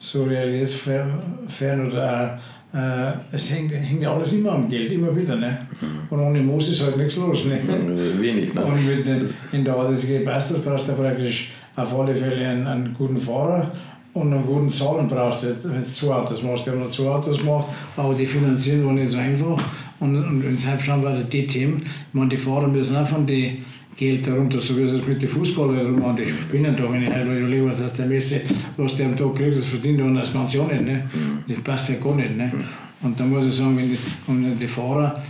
So 0.00 0.24
realitätsfern 0.24 1.86
oder 1.86 2.38
äh, 2.74 3.12
es 3.32 3.50
hängt, 3.50 3.72
hängt 3.72 4.02
ja 4.02 4.12
alles 4.12 4.32
immer 4.32 4.52
am 4.52 4.68
Geld, 4.68 4.92
immer 4.92 5.14
wieder. 5.14 5.36
Ne? 5.36 5.66
Mhm. 5.80 5.86
Und 6.10 6.20
ohne 6.20 6.42
Moos 6.42 6.68
ist 6.68 6.82
halt 6.82 6.96
nichts 6.96 7.16
los. 7.16 7.44
Ne? 7.44 7.60
Wenig. 8.20 8.52
Ne? 8.52 8.64
Und 8.64 8.86
mit 8.86 9.06
den, 9.06 9.32
in 9.52 9.64
der 9.64 9.76
ADSG 9.76 10.24
Bastos 10.24 10.60
brauchst 10.60 10.88
du 10.88 10.94
praktisch 10.94 11.50
auf 11.76 11.98
alle 11.98 12.14
Fälle 12.14 12.48
einen, 12.48 12.66
einen 12.66 12.94
guten 12.94 13.16
Fahrer 13.16 13.70
und 14.12 14.32
einen 14.32 14.44
guten 14.44 14.70
Zahlen 14.70 15.08
brauchst, 15.08 15.44
wenn 15.44 15.80
du 15.80 15.84
zwei 15.84 16.14
Autos 16.14 16.42
machst. 16.42 16.66
Die 16.66 16.70
haben 16.70 16.80
noch 16.80 16.90
zwei 16.90 17.08
Autos 17.08 17.38
gemacht, 17.38 17.68
aber 17.96 18.14
die 18.14 18.26
finanzieren 18.26 18.84
war 18.84 18.92
nicht 18.92 19.12
so 19.12 19.18
einfach. 19.18 19.62
Und, 20.00 20.16
und 20.16 20.44
in 20.44 20.66
Halbstand 20.66 21.02
war 21.02 21.16
die 21.16 21.46
Team, 21.46 21.78
ich 21.78 22.14
meine, 22.14 22.28
die 22.28 22.36
Fahrer 22.36 22.68
müssen 22.68 22.96
auch 22.96 23.06
von 23.06 23.26
den 23.26 23.64
Geld 23.96 24.26
darunter, 24.26 24.60
so 24.60 24.76
wie 24.76 24.82
es 24.82 25.06
mit 25.06 25.20
den 25.20 25.28
Fußballern 25.28 25.98
machen. 25.98 26.16
Die 26.16 26.30
spinnen 26.30 26.76
da, 26.76 26.90
wenn 26.92 27.02
ich 27.02 27.10
halt 27.10 27.26
überlege, 27.26 27.66
was 27.66 27.92
der 27.92 28.06
Messi, 28.06 28.40
was 28.76 28.94
der 28.94 29.06
am 29.06 29.16
Tag 29.16 29.34
kriegt, 29.34 29.58
das 29.58 29.66
verdient 29.66 30.00
er 30.00 30.10
das 30.10 30.32
ganze 30.32 30.58
Jahr 30.58 30.68
nicht. 30.68 30.84
Ne? 30.84 31.02
Das 31.48 31.58
passt 31.62 31.88
ja 31.88 31.96
gar 31.96 32.14
nicht. 32.14 32.36
Ne? 32.36 32.52
Und 33.02 33.18
da 33.18 33.24
muss 33.24 33.46
ich 33.46 33.54
sagen, 33.54 33.76
wenn 33.76 33.90
die, 33.90 33.98
und 34.28 34.60
die 34.60 34.68
Fahrer, 34.68 35.20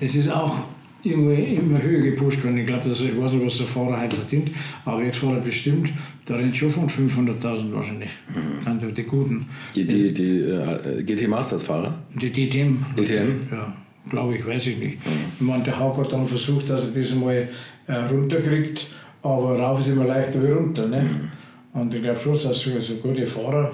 das 0.00 0.14
ist 0.16 0.30
auch 0.32 0.56
irgendwie 1.04 1.54
immer 1.54 1.80
höher 1.80 2.00
gepusht 2.00 2.42
worden. 2.42 2.58
Ich 2.58 2.66
glaube, 2.66 2.90
ich 2.90 3.16
weiß 3.16 3.32
nicht, 3.32 3.46
was 3.46 3.58
der 3.58 3.66
Fahrer 3.68 4.00
heute 4.00 4.16
verdient, 4.16 4.50
aber 4.84 5.04
Ex-Fahrer 5.04 5.40
bestimmt, 5.40 5.92
da 6.24 6.34
rennt 6.34 6.56
schon 6.56 6.70
von 6.70 6.88
500.000 6.88 7.72
wahrscheinlich. 7.72 8.10
Mhm. 8.34 8.94
Die 8.94 9.02
guten. 9.04 9.46
Die, 9.76 9.84
die, 9.84 10.12
die 10.12 10.38
äh, 10.40 11.02
GT 11.04 11.28
Masters 11.28 11.62
Fahrer? 11.62 11.96
Die 12.20 12.30
DTM. 12.30 12.84
DTM? 12.96 13.46
Ja, 13.52 13.76
glaube 14.08 14.36
ich, 14.36 14.46
weiß 14.46 14.66
ich 14.68 14.78
nicht. 14.78 14.98
Ich 15.34 15.40
meine, 15.40 15.64
der 15.64 15.78
Haug 15.78 15.98
hat 15.98 16.12
dann 16.12 16.26
versucht, 16.26 16.70
dass 16.70 16.88
er 16.88 17.00
das 17.00 17.14
mal 17.14 17.48
äh, 17.86 17.92
runterkriegt, 17.92 18.88
aber 19.22 19.58
rauf 19.58 19.80
ist 19.80 19.88
immer 19.88 20.04
leichter 20.04 20.42
wie 20.42 20.50
runter. 20.50 20.86
Ne? 20.86 21.02
Mhm. 21.02 21.80
Und 21.80 21.94
ich 21.94 22.02
glaube 22.02 22.18
schon, 22.18 22.34
dass 22.34 22.60
so, 22.60 22.78
so 22.80 22.94
gute 22.94 23.26
Fahrer, 23.26 23.72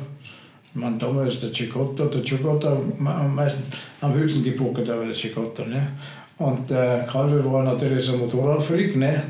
ich 0.75 0.81
meine, 0.81 0.99
damals 0.99 1.41
der 1.41 1.53
Cicotto, 1.53 2.07
der 2.07 2.25
Cicotto 2.25 2.93
meistens 2.99 3.71
am 4.01 4.15
höchsten 4.15 4.43
gepokert, 4.43 4.89
aber 4.91 5.05
der 5.05 5.15
Cicotto. 5.15 5.65
Ne? 5.65 5.93
Und 6.39 6.69
der 6.71 7.07
Calvi 7.11 7.45
war 7.45 7.63
natürlich 7.63 8.05
so 8.05 8.15
ein 8.15 8.21
Motorradfreak, 8.21 8.97
ne? 8.97 9.23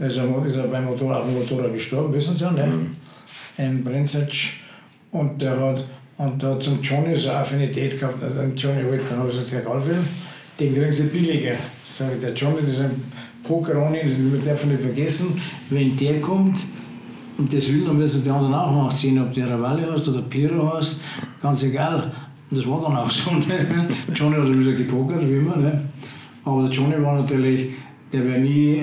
Also 0.00 0.44
ist 0.46 0.56
er 0.56 0.68
beim 0.68 0.84
Motorrad, 0.84 1.22
auf 1.22 1.28
dem 1.28 1.34
Motorrad 1.34 1.72
gestorben, 1.72 2.12
wissen 2.12 2.34
Sie 2.34 2.44
ja, 2.44 2.50
ne? 2.50 2.66
Mhm. 2.66 2.90
In 3.58 3.84
Brenzitsch. 3.84 4.60
Und 5.10 5.40
der 5.40 5.58
hat, 5.58 5.84
und 6.18 6.42
der 6.42 6.50
hat 6.50 6.62
zum 6.62 6.82
Johnny 6.82 7.16
so 7.16 7.30
eine 7.30 7.38
Affinität 7.38 7.98
gehabt, 7.98 8.22
also 8.22 8.40
Johnny 8.56 8.84
wollte, 8.84 9.04
dann 9.08 9.20
habe 9.20 9.28
ich 9.30 9.38
gesagt, 9.38 9.52
Herr 9.52 9.72
Calvi, 9.72 9.94
den 10.58 10.74
kriegen 10.74 10.92
Sie 10.92 11.04
billiger. 11.04 11.56
Sag 11.86 12.14
ich, 12.14 12.20
der 12.20 12.32
Johnny, 12.32 12.58
das 12.60 12.70
ist 12.70 12.80
ein 12.80 13.02
Pokeroni, 13.44 13.98
das 14.04 14.44
darf 14.44 14.64
man 14.64 14.74
nicht 14.74 14.82
vergessen, 14.82 15.40
wenn 15.70 15.96
der 15.96 16.20
kommt, 16.20 16.58
und 17.38 17.54
das 17.54 17.72
will, 17.72 17.84
dann 17.84 17.96
müssen 17.96 18.24
die 18.24 18.30
anderen 18.30 18.54
auch 18.54 18.84
nachziehen, 18.84 19.20
ob 19.20 19.32
der 19.32 19.48
Ravalle 19.48 19.92
hast 19.92 20.08
oder 20.08 20.22
Piro 20.22 20.74
hast, 20.74 21.00
ganz 21.40 21.62
egal. 21.62 22.12
Und 22.50 22.58
das 22.58 22.68
war 22.68 22.80
dann 22.82 22.96
auch 22.96 23.10
so. 23.10 23.30
Ne? 23.30 23.88
Johnny 24.14 24.36
hat 24.36 24.58
wieder 24.58 24.72
gepokert, 24.72 25.28
wie 25.28 25.36
immer. 25.36 25.56
Ne? 25.56 25.84
Aber 26.44 26.62
der 26.62 26.70
Johnny 26.72 27.00
war 27.00 27.20
natürlich, 27.20 27.68
der 28.12 28.24
wäre 28.24 28.40
nie, 28.40 28.82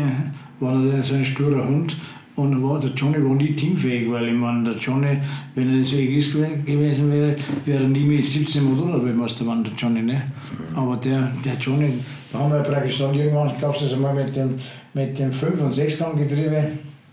war 0.62 0.76
natürlich 0.76 1.06
so 1.06 1.16
ein 1.16 1.26
sturer 1.26 1.68
Hund. 1.68 1.98
Und 2.36 2.62
war, 2.62 2.80
der 2.80 2.90
Johnny 2.92 3.24
war 3.24 3.36
nie 3.36 3.56
teamfähig, 3.56 4.12
weil 4.12 4.28
ich 4.28 4.34
meine, 4.34 4.70
der 4.70 4.78
Johnny, 4.78 5.18
wenn 5.56 5.74
er 5.74 5.80
das 5.80 5.94
Egoist 5.94 6.34
gewesen 6.34 7.12
wäre, 7.12 7.36
wäre 7.64 7.84
er 7.84 7.90
nie 7.90 8.04
mit 8.04 8.28
17 8.28 8.62
Motorradweltmeister 8.64 9.46
geworden, 9.46 9.64
der 9.64 9.74
Johnny. 9.74 10.02
Ne? 10.02 10.22
Aber 10.76 10.98
der, 10.98 11.32
der 11.46 11.54
Johnny, 11.54 11.94
da 12.34 12.40
haben 12.40 12.52
wir 12.52 12.60
praktisch 12.60 13.00
dann 13.00 13.16
irgendwann, 13.16 13.52
gab 13.62 13.74
es 13.74 13.82
das 13.82 13.94
einmal 13.94 14.14
mit 14.14 14.36
dem, 14.36 14.56
mit 14.94 15.18
dem 15.18 15.32
5- 15.32 15.60
und 15.60 15.74
6-Gang-Getriebe. 15.74 16.68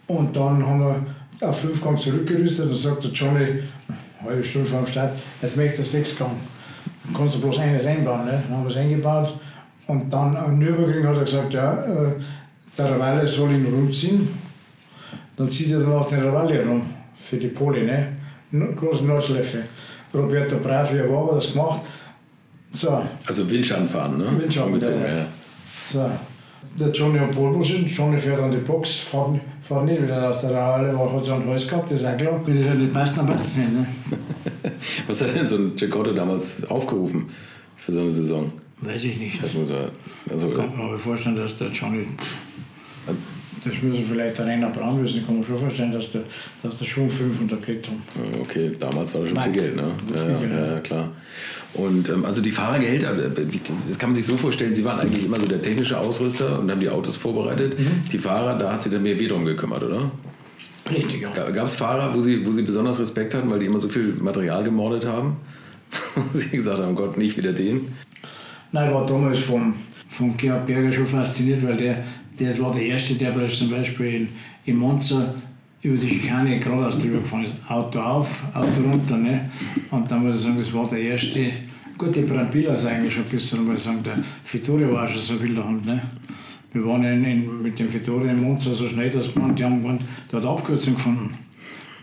Und 0.08 0.34
dann 0.34 0.66
haben 0.66 0.80
wir 0.80 1.48
auf 1.48 1.60
5 1.60 1.84
Gang 1.84 1.96
zurückgerüstet 1.96 2.68
und 2.68 2.76
sagt 2.76 3.04
der 3.04 3.12
Johnny, 3.12 3.44
eine 3.44 4.30
halbe 4.30 4.44
Stunde 4.44 4.66
vor 4.66 4.80
dem 4.80 4.88
Start, 4.88 5.12
jetzt 5.40 5.56
möchte 5.56 5.78
er 5.78 5.84
6 5.84 6.18
Gang. 6.18 6.32
Dann 7.04 7.14
kannst 7.14 7.36
du 7.36 7.40
bloß 7.40 7.60
eines 7.60 7.86
einbauen. 7.86 8.24
Ne? 8.24 8.42
Dann 8.48 8.58
haben 8.58 8.64
wir 8.64 8.70
es 8.70 8.76
eingebaut 8.76 9.38
und 9.86 10.12
dann 10.12 10.36
am 10.36 10.58
Nürburgring 10.58 11.06
hat 11.06 11.16
er 11.16 11.24
gesagt, 11.24 11.54
ja, 11.54 11.84
äh, 11.84 12.12
der 12.76 12.90
Ravalle 12.90 13.28
soll 13.28 13.52
ihn 13.52 13.66
rumziehen. 13.66 14.28
Dann 15.36 15.48
zieht 15.48 15.70
er 15.70 15.80
dann 15.80 15.92
auch 15.92 16.08
den 16.08 16.20
Ravalle 16.20 16.64
rum 16.66 16.82
für 17.14 17.36
die 17.36 17.48
Poli, 17.48 17.84
ne? 17.84 18.08
Große 18.76 19.04
Nordschleife. 19.04 19.62
Roberto 20.14 20.56
Bravi 20.58 20.98
war 21.08 21.34
das 21.34 21.52
gemacht. 21.52 21.80
So. 22.72 23.02
Also 23.26 23.50
Windschatten 23.50 23.88
fahren, 23.88 24.18
ne? 24.18 24.26
Windschatten, 24.38 24.80
ja. 24.80 24.90
ja. 24.90 25.26
So. 25.90 26.10
Der 26.78 26.88
Johnny 26.90 27.18
hat 27.18 27.32
Polbuschen, 27.32 27.86
Johnny 27.86 28.16
fährt 28.18 28.40
an 28.40 28.50
die 28.50 28.58
Box, 28.58 28.90
fährt, 28.94 29.40
fährt 29.60 29.84
nicht 29.84 30.02
wieder 30.02 30.30
aus 30.30 30.40
der 30.40 30.52
Ravalle, 30.52 30.96
weil 30.96 31.12
hat 31.12 31.24
so 31.24 31.32
einen 31.34 31.46
Hals 31.48 31.66
gehabt, 31.66 31.90
das 31.90 32.00
ist 32.00 32.06
auch 32.06 32.16
klar. 32.16 32.40
Wenn 32.44 32.58
das 32.58 32.68
halt 32.68 32.78
nicht 32.78 32.92
passt, 32.92 33.18
dann 33.18 33.26
passt 33.26 33.46
es 33.48 33.56
nicht, 33.58 33.72
ne? 33.72 33.86
Was 35.06 35.20
hat 35.20 35.34
denn 35.34 35.46
so 35.46 35.56
ein 35.56 35.76
Giacotto 35.76 36.12
damals 36.12 36.64
aufgerufen 36.64 37.30
für 37.76 37.92
so 37.92 38.00
eine 38.00 38.10
Saison? 38.10 38.52
Weiß 38.80 39.04
ich 39.04 39.18
nicht. 39.18 39.42
Das 39.42 39.54
muss 39.54 39.70
er, 39.70 39.90
also, 40.30 40.48
ich 40.48 40.56
kann 40.56 40.90
mir 40.90 40.98
vorstellen, 40.98 41.36
dass 41.36 41.56
der 41.56 41.68
Johnny. 41.68 42.06
Das 43.64 43.80
müssen 43.82 44.04
vielleicht 44.04 44.38
der 44.38 44.46
Rainer 44.46 44.70
Braun 44.70 45.02
wissen. 45.04 45.18
Ich 45.20 45.26
kann 45.26 45.38
mir 45.38 45.44
schon 45.44 45.56
vorstellen, 45.56 45.92
dass 45.92 46.10
der, 46.10 46.22
dass 46.62 46.76
der 46.76 46.84
schon 46.84 47.08
500 47.08 47.60
gekriegt 47.60 47.88
haben. 47.88 48.02
Okay, 48.40 48.72
damals 48.78 49.14
war 49.14 49.20
das 49.20 49.30
schon 49.30 49.36
Nein. 49.36 49.52
viel 49.52 49.62
Geld, 49.62 49.76
ne? 49.76 49.92
Ja, 50.14 50.38
Geld, 50.38 50.52
ja, 50.52 50.80
klar. 50.80 51.08
Und 51.74 52.08
ähm, 52.08 52.24
also 52.24 52.42
die 52.42 52.50
Fahrergehälter, 52.50 53.12
äh, 53.12 53.30
das 53.88 53.98
kann 53.98 54.10
man 54.10 54.14
sich 54.14 54.26
so 54.26 54.36
vorstellen, 54.36 54.74
sie 54.74 54.84
waren 54.84 55.00
eigentlich 55.00 55.24
immer 55.24 55.38
so 55.38 55.46
der 55.46 55.62
technische 55.62 55.96
Ausrüster 55.98 56.58
und 56.58 56.70
haben 56.70 56.80
die 56.80 56.90
Autos 56.90 57.16
vorbereitet. 57.16 57.78
Mhm. 57.78 58.04
Die 58.10 58.18
Fahrer, 58.18 58.58
da 58.58 58.72
hat 58.72 58.82
sich 58.82 58.92
dann 58.92 59.02
mehr 59.02 59.18
weh 59.18 59.28
drum 59.28 59.44
gekümmert, 59.44 59.82
oder? 59.82 60.10
Richtig, 60.90 61.22
ja. 61.22 61.30
Gab 61.30 61.66
es 61.66 61.76
Fahrer, 61.76 62.14
wo 62.14 62.20
sie, 62.20 62.44
wo 62.44 62.50
sie 62.50 62.62
besonders 62.62 62.98
Respekt 63.00 63.34
hatten, 63.34 63.48
weil 63.50 63.60
die 63.60 63.66
immer 63.66 63.78
so 63.78 63.88
viel 63.88 64.14
Material 64.20 64.64
gemordet 64.64 65.06
haben? 65.06 65.36
Sie 66.32 66.48
gesagt 66.48 66.80
haben, 66.80 66.94
Gott, 66.94 67.18
nicht 67.18 67.36
wieder 67.36 67.52
den? 67.52 67.92
Nein, 68.72 68.88
ich 68.88 68.94
war 68.94 69.06
damals 69.06 69.38
von, 69.40 69.74
von 70.08 70.36
Georg 70.36 70.66
Berger 70.66 70.90
schon 70.92 71.06
fasziniert, 71.06 71.62
weil 71.62 71.76
der, 71.76 72.02
der 72.38 72.58
war 72.58 72.72
der 72.72 72.82
Erste, 72.82 73.14
der 73.14 73.48
zum 73.48 73.70
Beispiel 73.70 74.28
in, 74.64 74.76
Monza 74.76 75.34
über 75.82 75.96
die 75.96 76.08
Schikane 76.08 76.58
geradeaus 76.58 76.98
drüber 76.98 77.18
gefahren 77.18 77.44
ist. 77.44 77.54
Auto 77.68 78.00
auf, 78.00 78.42
Auto 78.54 78.82
runter. 78.82 79.16
Ne? 79.16 79.50
Und 79.90 80.10
dann 80.10 80.24
muss 80.24 80.36
ich 80.36 80.42
sagen, 80.42 80.56
das 80.56 80.72
war 80.72 80.88
der 80.88 81.00
Erste. 81.00 81.50
Gut, 81.98 82.14
die 82.16 82.22
Brambilla 82.22 82.72
ist 82.72 82.86
eigentlich 82.86 83.14
schon 83.14 83.24
ein 83.24 83.30
bisschen, 83.30 83.64
muss 83.64 83.76
ich 83.76 83.82
sagen, 83.82 84.02
der 84.02 84.18
Vittorio 84.50 84.92
war 84.92 85.08
schon 85.08 85.20
so 85.20 85.34
ein 85.34 85.42
wilder 85.42 85.66
Hund. 85.66 85.84
Ne? 85.84 86.00
Wir 86.72 86.86
waren 86.86 87.04
in, 87.04 87.62
mit 87.62 87.78
dem 87.78 87.92
Vittorio 87.92 88.30
in 88.30 88.42
Monza 88.42 88.72
so 88.72 88.86
schnell, 88.86 89.10
dass 89.10 89.34
man, 89.34 89.54
die 89.54 89.64
haben 89.64 89.82
gemeint, 89.82 90.02
der 90.30 90.40
hat 90.40 90.48
Abkürzung 90.48 90.94
gefunden. 90.94 91.34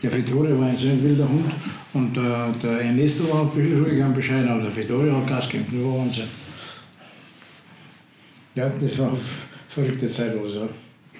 Der 0.02 0.14
Vittorio 0.14 0.58
war 0.58 0.68
ein 0.68 0.76
so 0.76 0.88
ein 0.88 1.02
wilder 1.02 1.28
Hund 1.28 1.52
und 1.92 2.16
der, 2.16 2.54
der 2.62 2.80
Ernesto 2.80 3.24
war 3.28 3.42
ruhig 3.52 4.02
und 4.02 4.14
bescheiden, 4.14 4.48
aber 4.48 4.62
der 4.62 4.74
Vittorio 4.74 5.16
hat 5.16 5.26
Gas 5.26 5.48
gegeben, 5.48 5.66
das 5.72 5.84
war 5.84 5.98
Wahnsinn. 5.98 6.24
Ja, 8.54 8.68
das 8.80 8.98
war 8.98 9.12
verrückte 9.70 10.08
Zeit, 10.08 10.36
oder 10.36 10.50
so. 10.50 10.68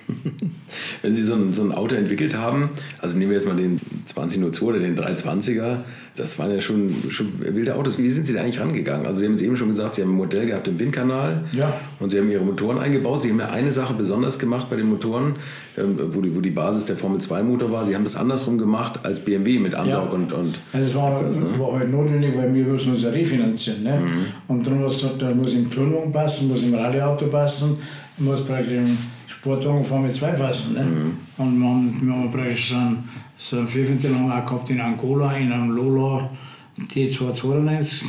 Wenn 1.03 1.14
Sie 1.14 1.22
so 1.22 1.34
ein, 1.34 1.53
so 1.53 1.62
ein, 1.62 1.72
Auto 1.72 1.94
entwickelt 1.94 2.36
haben, 2.36 2.70
also 2.98 3.16
nehmen 3.16 3.30
wir 3.30 3.36
jetzt 3.36 3.46
mal 3.46 3.57
den 3.57 3.80
2002 4.05 4.66
oder 4.66 4.78
den 4.78 4.96
320er, 4.96 5.78
das 6.16 6.38
waren 6.38 6.51
ja 6.51 6.61
schon, 6.61 6.92
schon 7.09 7.28
wilde 7.40 7.74
Autos. 7.76 7.98
Wie 7.98 8.09
sind 8.09 8.26
Sie 8.26 8.34
da 8.34 8.42
eigentlich 8.42 8.61
rangegangen? 8.61 9.07
Also 9.07 9.20
Sie 9.20 9.26
haben 9.26 9.34
es 9.34 9.42
eben 9.42 9.57
schon 9.57 9.68
gesagt, 9.68 9.94
Sie 9.94 10.03
haben 10.03 10.11
ein 10.11 10.16
Modell 10.16 10.46
gehabt 10.46 10.68
im 10.68 10.78
Windkanal 10.78 11.44
ja. 11.53 11.72
und 11.98 12.11
Sie 12.11 12.18
haben 12.18 12.30
Ihre 12.30 12.44
Motoren 12.44 12.78
eingebaut. 12.78 13.22
Sie 13.22 13.30
haben 13.30 13.38
ja 13.38 13.51
eine 13.51 13.72
Sache 13.72 13.94
besonders 13.94 14.38
gemacht 14.38 14.68
bei 14.68 14.76
den 14.76 14.88
Motoren, 14.88 15.36
ähm, 15.78 15.98
wo 16.12 16.20
die, 16.20 16.34
wo 16.34 16.40
die 16.40 16.51
Basis 16.51 16.84
der 16.84 16.96
Formel 16.96 17.20
2 17.20 17.42
Motor 17.42 17.72
war. 17.72 17.84
Sie 17.84 17.94
haben 17.94 18.05
das 18.05 18.16
andersrum 18.16 18.59
gemacht 18.59 19.01
als 19.05 19.20
BMW 19.20 19.59
mit 19.59 19.74
Ansaug 19.74 20.07
ja. 20.07 20.11
und, 20.11 20.32
und... 20.32 20.59
Also 20.72 20.86
das 20.86 20.94
war, 20.94 21.24
was, 21.24 21.38
ne? 21.38 21.46
war 21.59 21.78
halt 21.78 21.90
notwendig, 21.90 22.36
weil 22.36 22.53
wir 22.53 22.64
müssen 22.64 22.92
uns 22.92 23.03
ja 23.03 23.11
refinanzieren. 23.11 23.82
Ne? 23.82 24.01
Mhm. 24.01 24.26
Und 24.48 24.66
darum 24.66 24.82
hast 24.84 24.96
du 24.96 25.07
gesagt, 25.07 25.22
da 25.22 25.32
muss 25.32 25.55
im 25.55 25.64
Entschuldigung 25.64 26.12
passen, 26.12 26.48
muss 26.48 26.62
im 26.62 26.74
Rallyeauto 26.74 27.26
passen, 27.26 27.78
muss 28.19 28.45
praktisch 28.45 28.77
im 28.77 28.97
Sportwagen 29.27 29.85
Formel 29.85 30.13
2 30.13 30.33
passen. 30.33 30.75
Ne? 30.75 30.85
Mhm. 30.85 31.17
Und 31.39 31.61
wir 31.61 31.69
haben, 31.69 32.07
wir 32.07 32.15
haben 32.15 32.33
praktisch 32.33 32.71
so 32.71 32.77
einen, 32.77 32.99
so 33.37 33.59
einen 33.59 33.69
Vierventil 33.69 34.11
auch 34.15 34.47
gehabt 34.47 34.71
in 34.71 34.81
Angola, 34.81 35.33
in 35.37 35.53
einem 35.53 35.71
Lola 35.71 36.31
T292. 36.79 38.05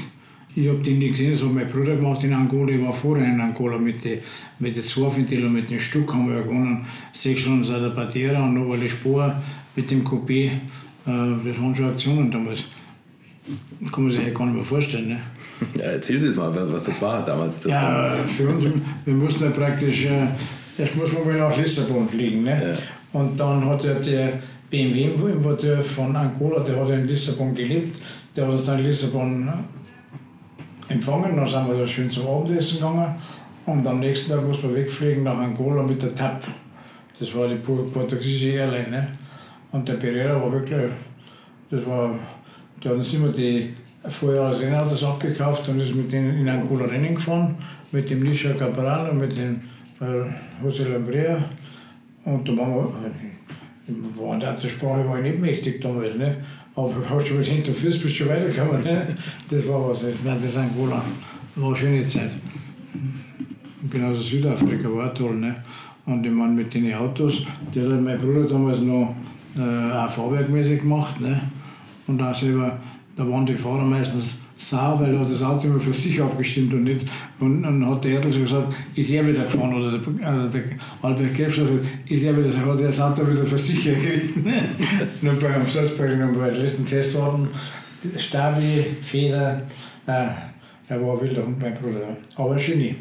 Ich 0.53 0.67
habe 0.67 0.79
den 0.79 0.99
nicht 0.99 1.11
gesehen, 1.11 1.31
das 1.31 1.41
hat 1.41 1.53
mein 1.53 1.67
Bruder 1.67 1.95
gemacht 1.95 2.23
in 2.25 2.33
Angola. 2.33 2.73
Ich 2.73 2.81
war 2.81 2.93
vorher 2.93 3.25
in 3.25 3.39
Angola 3.39 3.77
mit 3.77 4.03
den 4.03 4.19
mit 4.59 4.75
die 4.75 4.81
zwei 4.81 5.15
Ventilen 5.15 5.51
mit 5.51 5.69
dem 5.71 5.79
Stück 5.79 6.13
haben 6.13 6.27
wir 6.27 6.43
gewonnen. 6.43 6.85
Sechs 7.13 7.41
Stunden 7.41 7.63
seit 7.63 7.81
der 7.81 7.89
Partera 7.89 8.43
und 8.43 8.53
noch 8.53 8.75
die 8.75 8.89
Spur 8.89 9.33
mit 9.75 9.89
dem 9.89 10.03
Coupé. 10.05 10.47
Äh, 10.47 10.51
das 11.05 11.59
waren 11.59 11.73
schon 11.73 11.89
Aktionen 11.89 12.29
damals. 12.29 12.67
Kann 13.91 14.03
man 14.03 14.11
sich 14.11 14.25
ja 14.25 14.33
gar 14.33 14.45
nicht 14.45 14.55
mehr 14.55 14.63
vorstellen. 14.63 15.07
Ne? 15.09 15.21
Ja, 15.77 15.85
erzähl 15.85 16.19
Sie 16.19 16.37
mal, 16.37 16.51
was 16.71 16.83
das 16.83 17.01
war 17.01 17.23
damals. 17.23 17.59
Das 17.59 17.73
ja, 17.73 17.81
war 17.81 18.27
für 18.27 18.49
uns, 18.49 18.65
wir 19.05 19.13
mussten 19.13 19.43
ja 19.43 19.49
praktisch, 19.51 20.05
äh, 20.05 20.27
erst 20.77 20.95
muss 20.95 21.11
man 21.13 21.25
mal 21.25 21.49
nach 21.49 21.57
Lissabon 21.57 22.09
fliegen. 22.09 22.43
Ne? 22.43 22.73
Ja. 22.73 23.19
Und 23.19 23.39
dann 23.39 23.63
hat 23.65 23.83
ja 23.83 23.93
der 23.95 24.33
BMW-Importeur 24.69 25.81
von 25.81 26.15
Angola, 26.15 26.61
der 26.63 26.79
hat 26.79 26.89
ja 26.89 26.95
in 26.95 27.07
Lissabon 27.07 27.53
gelebt, 27.53 27.99
der 28.35 28.45
hat 28.45 28.53
uns 28.53 28.63
dann 28.63 28.79
in 28.79 28.85
Lissabon 28.85 29.47
äh, 29.47 30.93
empfangen, 30.93 31.35
dann 31.35 31.47
sind 31.47 31.67
wir 31.67 31.77
da 31.77 31.85
schön 31.85 32.09
zum 32.09 32.27
Abendessen 32.27 32.77
gegangen 32.77 33.15
und 33.65 33.85
am 33.85 33.99
nächsten 33.99 34.31
Tag 34.31 34.45
muss 34.45 34.63
man 34.63 34.75
wegfliegen 34.75 35.23
nach 35.23 35.37
Angola 35.37 35.83
mit 35.83 36.01
der 36.01 36.15
TAP. 36.15 36.43
Das 37.19 37.35
war 37.35 37.47
die 37.47 37.55
portugiesische 37.55 38.57
Airline. 38.57 38.89
Ne? 38.89 39.07
Und 39.71 39.87
der 39.87 39.93
Pereira 39.93 40.41
war 40.41 40.51
wirklich, 40.51 40.89
das 41.69 41.85
war, 41.85 42.15
der 42.83 42.91
hat 42.91 42.97
uns 42.97 43.13
immer 43.13 43.29
die 43.29 43.73
Vorjahresrennautos 44.03 45.03
abgekauft 45.03 45.67
und 45.69 45.79
ist 45.79 45.93
mit 45.93 46.11
denen 46.11 46.39
in 46.39 46.49
Angola 46.49 46.85
Rennen 46.85 47.15
gefahren, 47.15 47.55
mit 47.91 48.09
dem 48.09 48.21
Nisha 48.21 48.53
Cabral 48.53 49.09
und 49.11 49.19
mit 49.19 49.35
dem 49.37 49.61
äh, 49.99 50.65
José 50.65 50.87
Lambrea. 50.87 51.37
Und 52.23 52.47
da 52.47 52.57
waren 52.57 52.73
wir, 52.73 54.21
war 54.21 54.39
der 54.39 54.69
Sprache 54.69 55.07
war 55.07 55.17
ich 55.17 55.31
nicht 55.31 55.39
mächtig 55.39 55.81
damals, 55.81 56.15
ne? 56.15 56.37
aber 56.75 56.93
hast 57.09 57.29
du 57.29 57.35
mit 57.35 57.45
hinter 57.45 57.73
Fuß 57.73 57.99
bist 57.99 58.19
du 58.19 58.27
weitergekommen. 58.27 58.83
Ne? 58.83 59.15
Das 59.49 59.67
war 59.67 59.89
was, 59.89 60.01
das, 60.01 60.23
nein, 60.23 60.39
das 60.41 60.57
Angola. 60.57 61.01
War 61.55 61.67
eine 61.67 61.75
schöne 61.75 62.05
Zeit. 62.05 62.31
Genauso 63.89 64.21
Südafrika 64.21 64.89
war 64.89 65.13
toll. 65.13 65.35
Ne? 65.35 65.55
Und 66.05 66.25
ich 66.25 66.31
meine, 66.31 66.53
mit 66.53 66.73
den 66.73 66.93
Autos, 66.93 67.43
der 67.73 67.83
hat 67.83 68.01
mein 68.01 68.19
Bruder 68.19 68.47
damals 68.47 68.79
noch 68.79 69.15
äh, 69.57 69.93
auch 69.93 70.09
fahrwerkmäßig 70.09 70.81
gemacht. 70.81 71.19
Ne? 71.19 71.39
Und 72.07 72.21
auch 72.21 72.33
selber 72.33 72.79
da 73.21 73.29
waren 73.29 73.45
die 73.45 73.53
Fahrer 73.53 73.83
meistens 73.83 74.35
sauer, 74.57 74.99
weil 74.99 75.13
er 75.13 75.21
das 75.21 75.41
Auto 75.43 75.67
immer 75.67 75.79
für 75.79 75.93
sich 75.93 76.21
abgestimmt 76.21 76.73
und 76.73 76.83
nicht. 76.83 77.05
Und 77.39 77.63
dann 77.63 77.87
hat 77.87 78.03
der 78.03 78.13
Erdl 78.13 78.33
schon 78.33 78.43
gesagt, 78.43 78.73
ist 78.95 79.11
er 79.11 79.27
wieder 79.27 79.43
gefahren 79.43 79.73
oder 79.73 79.91
der, 79.91 80.27
also 80.27 80.49
der 80.49 80.63
Albert 81.01 81.25
hat 81.25 81.37
gesagt, 81.37 81.69
ist 82.07 82.23
er 82.23 82.37
wieder, 82.37 82.65
hat 82.65 82.81
das 82.81 82.99
Auto 82.99 83.27
wieder 83.27 83.45
für 83.45 83.57
sich 83.57 83.83
gekriegt. 83.83 84.33
Nur 85.21 85.33
beim 85.35 85.65
Salzburg, 85.67 86.09
bei 86.37 86.49
den 86.49 86.61
letzten 86.61 86.85
Testfahrten, 86.85 87.47
Stabi, 88.17 88.85
Feder, 89.01 89.61
äh, 90.07 90.27
er 90.87 91.01
war 91.01 91.13
ein 91.13 91.21
wilder 91.21 91.45
Hund, 91.45 91.59
mein 91.59 91.75
Bruder. 91.75 92.17
Aber 92.35 92.55
Genie. 92.55 92.95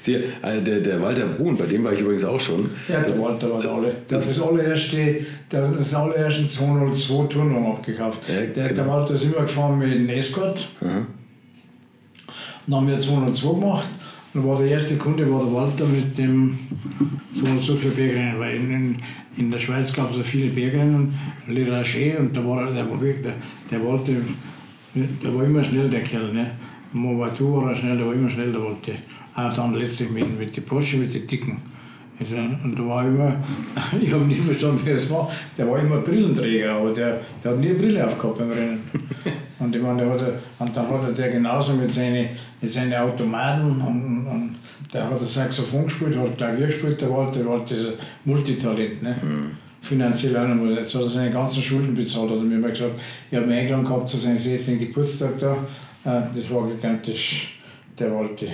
Sie, 0.00 0.14
äh, 0.14 0.60
der, 0.62 0.80
der 0.80 1.00
Walter 1.00 1.26
Brun, 1.26 1.56
bei 1.56 1.66
dem 1.66 1.84
war 1.84 1.92
ich 1.92 2.00
übrigens 2.00 2.24
auch 2.24 2.40
schon. 2.40 2.70
Ja, 2.88 2.96
der 2.96 3.04
das, 3.04 3.20
Walter 3.20 3.52
war 3.52 3.60
der 3.60 3.70
alle. 3.70 3.96
Das, 4.08 4.26
das, 4.26 4.40
allererste, 4.40 5.20
das, 5.48 5.76
das 5.76 5.94
allererste 5.94 6.46
202 6.46 7.26
Turnung 7.26 7.72
abgekauft. 7.72 8.28
Ja, 8.28 8.40
der, 8.40 8.46
genau. 8.46 8.74
der 8.74 8.88
Walter 8.88 9.14
ist 9.14 9.24
immer 9.24 9.42
gefahren 9.42 9.78
mit 9.78 9.94
dem 9.94 10.08
Escort. 10.08 10.68
Dann 12.66 12.76
haben 12.76 12.88
wir 12.88 12.98
202 12.98 13.60
gemacht. 13.60 13.88
Dann 14.34 14.46
war 14.46 14.58
der 14.58 14.68
erste 14.68 14.96
Kunde 14.96 15.30
war 15.30 15.44
der 15.44 15.52
Walter 15.52 15.84
mit 15.84 16.16
dem 16.16 16.58
202 17.32 17.76
für 17.76 17.88
Bergrennen, 17.88 18.38
weil 18.38 18.56
in, 18.56 18.96
in, 19.36 19.50
der 19.50 19.58
Schweiz 19.58 19.92
gab 19.92 20.10
es 20.10 20.16
ja 20.16 20.22
viele 20.22 20.50
Bergrennen, 20.50 21.14
Le 21.46 21.70
Rache, 21.70 22.18
und 22.18 22.34
da 22.34 22.44
war 22.46 22.72
der, 22.72 22.84
der, 22.84 23.34
der 23.70 23.86
Walter, 23.86 24.14
der 24.94 25.34
war 25.34 25.44
immer 25.44 25.62
schnell, 25.62 25.90
der 25.90 26.00
Kerl. 26.00 26.32
Ne? 26.32 26.52
Movatu 26.92 27.56
war 27.56 27.70
er 27.70 27.74
schnell, 27.74 27.96
der 27.96 28.06
war 28.06 28.14
immer 28.14 28.28
schnell, 28.28 28.52
der 28.52 28.60
wollte. 28.60 28.92
Auch 29.34 29.52
dann 29.52 29.74
letztlich 29.74 30.10
mit, 30.10 30.38
mit 30.38 30.56
den 30.56 30.64
Porsche, 30.64 30.98
mit 30.98 31.14
den 31.14 31.26
dicken. 31.26 31.58
Also, 32.20 32.36
und 32.36 32.78
da 32.78 32.86
war 32.86 33.06
immer, 33.06 33.36
ich 34.00 34.12
habe 34.12 34.24
nicht 34.24 34.42
verstanden, 34.42 34.80
wie 34.84 34.90
es 34.90 35.10
war, 35.10 35.30
der 35.56 35.68
war 35.68 35.78
immer 35.78 35.98
Brillenträger, 35.98 36.72
aber 36.74 36.92
der, 36.92 37.20
der 37.42 37.52
hat 37.52 37.58
nie 37.58 37.70
eine 37.70 37.78
Brille 37.78 38.06
aufgehabt 38.06 38.38
beim 38.38 38.50
Rennen. 38.50 38.80
Und, 39.58 39.76
ich 39.76 39.80
meine, 39.80 40.02
der 40.02 40.10
hat, 40.10 40.20
und 40.58 40.76
dann 40.76 40.88
hat 40.88 41.02
er 41.04 41.12
der 41.12 41.28
genauso 41.28 41.74
mit 41.74 41.88
seinen 41.88 42.30
mit 42.60 42.70
seine 42.70 43.00
Automaten 43.00 43.80
und, 43.80 44.26
und 44.26 44.56
der 44.92 45.04
hat 45.04 45.20
das 45.20 45.34
Saxophon 45.34 45.84
gespielt, 45.84 46.16
hat 46.16 46.36
Klavier 46.36 46.66
gespielt, 46.66 47.00
der 47.00 47.10
war, 47.10 47.30
der 47.30 47.46
war 47.46 47.64
dieser 47.64 47.92
Multitalent. 48.24 49.02
Ne? 49.02 49.16
Mhm. 49.22 49.50
Finanziell 49.80 50.36
auch 50.36 50.46
noch. 50.46 50.64
Jetzt 50.76 50.94
hat 50.94 51.02
er 51.02 51.08
seine 51.08 51.30
ganzen 51.30 51.60
Schulden 51.60 51.94
bezahlt. 51.94 52.30
Hat 52.30 52.36
er 52.36 52.44
mir 52.44 52.58
mal 52.58 52.70
gesagt, 52.70 52.94
ich 53.30 53.36
habe 53.36 53.48
mich 53.48 53.58
eingeladen 53.58 53.84
gehabt 53.84 54.08
zu 54.08 54.16
seinem 54.16 54.36
16. 54.36 54.78
Geburtstag 54.78 55.38
da 55.40 55.56
das 56.04 56.50
war 56.50 56.68
gigantisch, 56.68 57.58
der 57.98 58.10
wollte. 58.10 58.48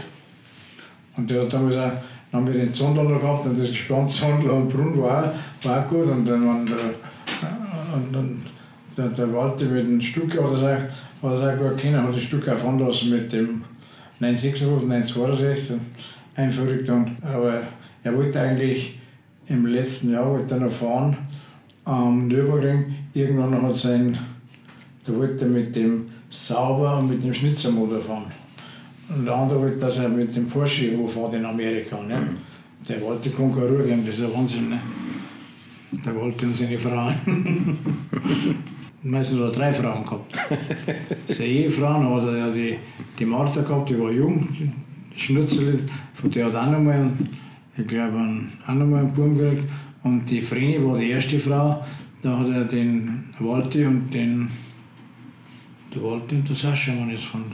Und 1.17 1.31
der 1.31 1.43
hat 1.43 1.53
damals 1.53 1.77
auch, 1.77 1.93
dann 2.31 2.41
haben 2.41 2.47
wir 2.47 2.61
den 2.61 2.73
Zondler 2.73 3.19
gehabt 3.19 3.47
und 3.47 3.59
das 3.59 3.71
gespannt 3.71 4.11
Zondler 4.11 4.55
und 4.55 4.69
Brunn 4.69 5.01
war 5.01 5.33
war 5.63 5.83
gut. 5.89 6.07
Und 6.07 6.27
dann 6.27 6.47
waren 6.47 6.67
der, 6.67 6.77
äh, 6.77 7.97
und 7.97 8.13
dann, 8.13 8.43
der, 8.97 9.09
der 9.09 9.33
Walter 9.35 9.67
mit 9.67 9.87
dem 9.87 10.01
Stück 10.01 10.41
hat 10.41 10.53
das 10.53 10.63
auch, 10.63 11.31
auch 11.31 11.59
gut 11.59 11.79
kennen, 11.79 12.03
hat 12.03 12.15
das 12.15 12.23
Stück 12.23 12.49
auch 12.49 12.59
fahren 12.59 12.79
lassen 12.79 13.11
mit 13.11 13.33
dem 13.33 13.65
956, 14.21 14.67
962, 14.89 15.77
ein 16.37 16.51
Verrückter. 16.51 17.07
Aber 17.23 17.63
er 18.03 18.17
wollte 18.17 18.41
eigentlich 18.41 18.99
im 19.47 19.67
letzten 19.67 20.13
Jahr 20.13 20.31
wollte 20.31 20.55
er 20.55 20.61
noch 20.61 20.73
fahren 20.73 21.17
am 21.85 22.29
Nürburgring. 22.29 22.95
Irgendwann 23.15 23.63
hat 23.63 23.75
sein, 23.75 24.17
da 25.05 25.15
wollte 25.15 25.47
er 25.47 25.51
mit 25.51 25.75
dem 25.75 26.08
sauber 26.31 26.99
und 26.99 27.09
mit 27.09 27.23
dem 27.23 27.33
Schnitzermotor 27.33 28.01
fahren. 28.01 28.33
Und 29.09 29.25
der 29.25 29.35
andere 29.35 29.61
wollte, 29.61 29.79
dass 29.79 29.99
er 29.99 30.09
mit 30.09 30.35
dem 30.37 30.49
Porsche 30.49 30.87
irgendwo 30.87 31.09
fährt 31.09 31.35
in 31.35 31.45
Amerika. 31.45 32.01
Ne? 32.03 32.17
Mhm. 32.17 32.37
Der 32.89 33.01
wollte 33.01 33.31
Konkurrenz 33.31 33.87
geben, 33.87 34.07
das 34.07 34.19
ist 34.19 34.25
ein 34.25 34.35
Wahnsinn. 34.35 34.69
Ne? 34.69 34.81
Der 36.05 36.15
wollte 36.15 36.47
uns 36.47 36.59
seine 36.59 36.79
Frauen. 36.79 37.15
Meistens 39.03 39.39
hat 39.39 39.47
er 39.47 39.53
drei 39.53 39.73
Frauen 39.73 40.03
gehabt. 40.03 40.35
Seine 41.27 41.49
Ehefrauen 41.49 42.15
hat 42.15 42.35
er 42.35 42.53
die, 42.53 42.77
die 43.19 43.25
Martha 43.25 43.63
gehabt, 43.63 43.89
die 43.89 43.99
war 43.99 44.11
jung, 44.11 44.49
die 44.59 44.71
Schnitzel, 45.19 45.87
von 46.13 46.31
der 46.31 46.47
hat 46.47 46.55
auch 46.57 46.71
noch 46.71 46.81
mal, 46.81 47.11
ich 47.77 47.87
glaube, 47.87 48.19
auch 48.67 48.75
noch 48.75 48.87
mal 48.87 49.01
einen 49.01 49.15
Buben 49.15 49.39
gekriegt. 49.39 49.65
Und 50.03 50.29
die 50.29 50.43
Vreni 50.43 50.85
war 50.85 50.99
die 50.99 51.11
erste 51.11 51.39
Frau, 51.39 51.85
da 52.23 52.39
hat 52.39 52.49
er 52.49 52.65
den 52.65 53.25
Walti 53.39 53.87
und 53.87 54.13
den 54.13 54.49
der 55.95 56.03
Walter 56.03 56.37
der 56.37 56.55
Sascha 56.55 56.97
waren 56.97 57.11
jetzt 57.11 57.25
von, 57.25 57.45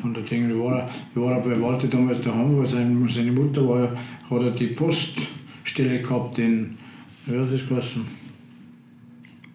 von 0.00 0.14
der 0.14 0.22
Ding. 0.22 0.50
Ich 0.50 0.58
war, 0.58 0.88
ich 0.88 1.20
war 1.20 1.40
bei 1.40 1.60
Walter 1.60 1.88
damals 1.88 2.20
daheim, 2.20 2.58
weil 2.58 2.66
seine, 2.66 3.08
seine 3.08 3.32
Mutter 3.32 3.68
war, 3.68 3.92
hat 4.30 4.42
er 4.42 4.50
die 4.50 4.68
Poststelle 4.68 6.00
gehabt 6.00 6.38
in, 6.38 6.76
wie 7.26 7.38
hat 7.38 7.52
das 7.52 7.66
geheißen? 7.68 8.04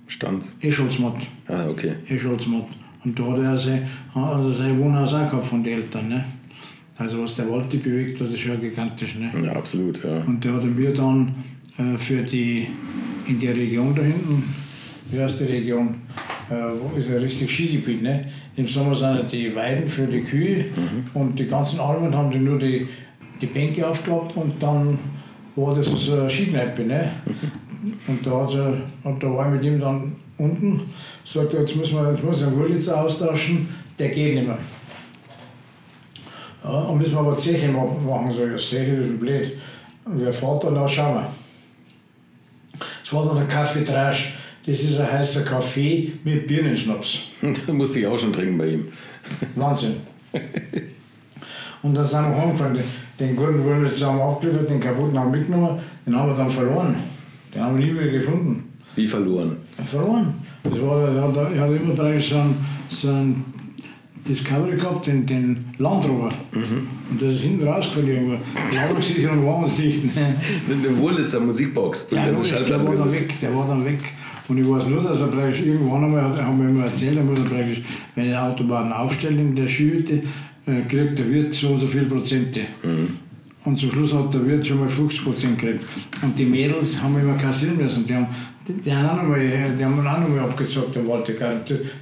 Stanz? 0.07 0.55
Escholzmatt. 0.60 1.18
Ah, 1.47 1.68
okay. 1.70 1.95
Escholzmatt. 2.07 2.68
Und 3.05 3.18
da 3.18 3.24
hat 3.32 3.39
er 3.39 3.57
sein, 3.57 3.88
also 4.14 4.51
sein 4.51 4.78
Wohnhaus 4.80 5.14
auch 5.14 5.30
gehabt 5.30 5.45
von 5.45 5.64
den 5.64 5.74
Eltern. 5.74 6.10
Ne? 6.10 6.26
Also 6.97 7.24
was 7.24 7.36
der 7.36 7.49
Walter 7.49 7.78
bewegt 7.78 8.20
hat, 8.20 8.28
ist 8.28 8.39
schon 8.39 8.60
gigantisch. 8.60 9.16
Ne? 9.16 9.32
Ja, 9.43 9.53
absolut. 9.53 10.03
Ja. 10.03 10.24
Und 10.24 10.43
der 10.43 10.53
hat 10.53 10.66
mir 10.66 10.93
dann 10.93 11.34
äh, 11.78 11.97
für 11.97 12.24
die, 12.24 12.68
in 13.28 13.39
der 13.39 13.55
Region 13.55 13.95
da 13.95 14.01
hinten, 14.01 14.43
wie 15.10 15.20
heißt 15.20 15.39
die 15.39 15.45
Region? 15.45 15.95
Äh, 16.52 17.00
ist 17.00 17.08
ein 17.08 17.18
richtig 17.18 17.52
Skigebiet. 17.52 18.02
Ne? 18.02 18.26
Im 18.56 18.68
Sommer 18.68 18.95
sind 18.95 19.32
die 19.32 19.56
Weiden 19.56 19.88
für 19.88 20.08
die 20.08 20.22
Kühe 20.22 20.66
mhm. 20.76 21.06
und 21.14 21.39
die 21.39 21.47
ganzen 21.47 21.80
Almen 21.80 22.16
haben 22.16 22.32
die 22.32 22.39
nur 22.39 22.60
die, 22.60 22.88
die 23.41 23.47
Bänke 23.47 23.88
aufgeklappt 23.88 24.36
und 24.36 24.62
dann 24.62 25.00
war 25.56 25.76
das 25.76 25.88
eine 25.88 26.30
Skikneipe. 26.30 26.84
Ne? 26.84 27.12
Und, 28.08 28.28
da 28.28 28.32
hat 28.32 28.54
und 29.04 29.24
da 29.24 29.28
war 29.34 29.45
ich 29.45 29.54
mit 29.54 29.64
ihm 29.64 29.80
dann 29.80 30.14
unten, 30.38 30.82
sagt 31.24 31.54
jetzt 31.54 31.78
muss 31.78 31.93
man 31.93 32.14
jetzt 32.14 32.26
muss 32.26 32.43
einen 32.43 32.58
Wurlitzer 32.58 33.02
austauschen, 33.02 33.70
der 33.97 34.10
geht 34.10 34.36
nicht 34.36 34.47
mehr. 34.47 34.58
Ja, 36.62 36.70
und 36.70 36.97
müssen 36.97 37.14
wir 37.14 37.20
aber 37.20 37.38
Zeche 37.38 37.70
machen, 37.70 38.32
so 38.32 38.45
ja, 38.45 38.58
Zeche 38.58 38.91
ist 38.91 39.18
blöd. 39.18 39.58
wer 40.06 40.34
fährt 40.34 40.64
da 40.66 40.72
nach, 40.72 40.89
schauen 40.89 41.16
wir. 41.16 41.28
Es 43.04 43.14
war 43.14 43.26
dann 43.26 43.38
der 43.38 43.47
Kaffee 43.47 43.84
Trash. 43.84 44.34
Das 44.70 44.84
ist 44.84 44.99
ein 44.99 45.11
heißer 45.11 45.41
Kaffee 45.45 46.11
mit 46.24 46.47
Birnenschnaps. 46.47 47.22
Das 47.41 47.74
musste 47.74 48.01
ich 48.01 48.05
auch 48.05 48.20
schon 48.20 48.32
trinken 48.32 48.59
bei 48.59 48.67
ihm. 48.67 48.86
Wahnsinn. 49.55 49.95
Und 51.82 51.95
dann 51.95 52.05
sind 52.05 52.22
wir 52.22 52.38
heimgefahren. 52.38 52.80
Den 53.20 53.36
guten 53.36 53.63
wurden 53.63 53.82
wir 53.82 53.89
zusammen 53.89 54.22
abgeliefert, 54.22 54.70
den 54.70 54.80
kaputten 54.80 55.17
haben 55.17 55.32
wir 55.32 55.39
mitgenommen, 55.39 55.80
den 56.05 56.15
haben 56.15 56.30
wir 56.30 56.36
dann 56.36 56.49
verloren. 56.51 56.95
Den 57.53 57.63
haben 57.63 57.80
wir 57.80 57.86
nie 57.86 57.93
wieder 57.93 58.11
gefunden. 58.11 58.72
Wie 58.95 59.07
verloren? 59.07 59.57
Verloren. 59.86 60.36
Das 60.63 60.80
war, 60.82 61.15
er 61.15 61.24
hat, 61.24 61.36
er 61.36 61.61
hat 61.61 61.70
immer 61.72 61.95
praktisch 61.95 62.30
so 62.30 62.38
ein, 62.38 62.55
so 62.89 63.09
ein 63.09 63.43
Discovery 64.28 64.78
gehabt, 64.78 65.07
den, 65.07 65.26
den 65.26 65.65
Landrover. 65.80 66.30
Mhm. 66.51 66.88
Und 67.09 67.22
das 67.22 67.34
ist 67.34 67.41
hinten 67.41 67.67
rausgefallen 67.67 68.07
irgendwo. 68.07 68.38
Die 68.72 68.76
Ladungssicherung 68.76 69.45
war 69.47 69.57
uns 69.57 69.80
nicht. 69.80 70.15
Ne? 70.15 70.36
Eine 70.70 70.99
Wurlitzer 70.99 71.39
Musikbox. 71.39 72.05
Ja, 72.11 72.32
der, 72.32 72.61
der 72.61 72.86
war 72.86 72.95
dann 72.95 73.11
weg, 73.11 73.34
der 73.41 73.55
war 73.55 73.67
dann 73.67 73.84
weg. 73.84 73.99
Und 74.50 74.58
ich 74.58 74.68
weiß 74.68 74.88
nur, 74.88 75.04
dass 75.04 75.22
er 75.22 75.28
praktisch 75.28 75.62
irgendwann 75.62 76.06
einmal, 76.06 76.24
hat, 76.24 76.41
haben 76.41 76.60
wir 76.60 76.70
immer 76.70 76.86
erzählt, 76.86 77.18
er 77.18 77.24
muss 77.24 77.39
er 77.39 77.45
praktisch, 77.45 77.82
wenn 78.16 78.30
er 78.30 78.43
Autobahn 78.43 78.91
aufstellt 78.91 79.38
in 79.38 79.56
der 79.56 79.68
Schütte, 79.68 80.24
äh, 80.66 80.82
kriegt 80.82 81.20
der 81.20 81.30
Wirt 81.30 81.54
so 81.54 81.70
und 81.70 81.80
so 81.80 81.88
viele 81.88 82.06
Prozente. 82.06 82.62
Mhm. 82.84 83.18
Und 83.64 83.80
zum 83.80 83.91
Schluss 83.91 84.14
hat 84.14 84.34
der 84.34 84.45
Wirt 84.47 84.66
schon 84.66 84.80
mal 84.80 84.89
50 84.89 85.24
Prozent 85.24 85.60
gekriegt. 85.60 85.86
Und 86.24 86.38
die 86.39 86.45
Mädels 86.45 87.00
haben 87.00 87.20
immer 87.20 87.36
kassieren 87.36 87.78
müssen. 87.78 88.08
Die 88.08 88.16
haben, 88.16 88.28
die, 88.68 88.74
die 88.74 88.91
haben 88.91 89.10
auch 89.10 89.22
nochmal, 89.22 89.39
die 89.78 89.86
haben 89.86 90.00
auch 90.00 90.20
nochmal 90.20 90.39
abgezockt, 90.39 90.95
der 90.95 91.08
Walter 91.08 91.34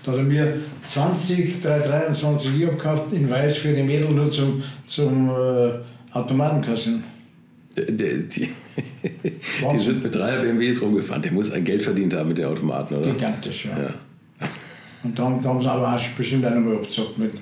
Da 0.04 0.12
hat 0.12 0.18
er 0.18 0.24
mir 0.24 0.58
20, 0.82 1.62
23 1.62 2.56
ich 2.58 2.66
abgekauft 2.66 3.12
in 3.12 3.30
Weiß 3.30 3.58
für 3.58 3.74
die 3.74 3.84
Mädels 3.84 4.12
nur 4.12 4.32
zum, 4.32 4.62
zum 4.86 5.30
äh. 6.14 7.04
Die, 7.76 8.28
die, 8.30 8.50
die 9.72 9.78
sind 9.78 10.04
mit 10.04 10.14
drei 10.14 10.38
BMWs 10.38 10.82
rumgefahren. 10.82 11.22
Der 11.22 11.32
muss 11.32 11.52
ein 11.52 11.64
Geld 11.64 11.84
verdient 11.84 12.14
haben 12.14 12.30
mit 12.30 12.38
den 12.38 12.46
Automaten, 12.46 12.96
oder? 12.96 13.12
Gigantisch, 13.12 13.66
ja. 13.66 13.78
ja. 13.80 13.90
Und 15.04 15.18
da, 15.18 15.40
da 15.42 15.50
haben 15.50 15.62
sie 15.62 15.72
aber 15.72 15.96
auch 15.96 16.10
bestimmt 16.18 16.46
auch 16.46 16.52
nochmal 16.52 16.76
abgezockt. 16.76 17.18
Mit. 17.18 17.34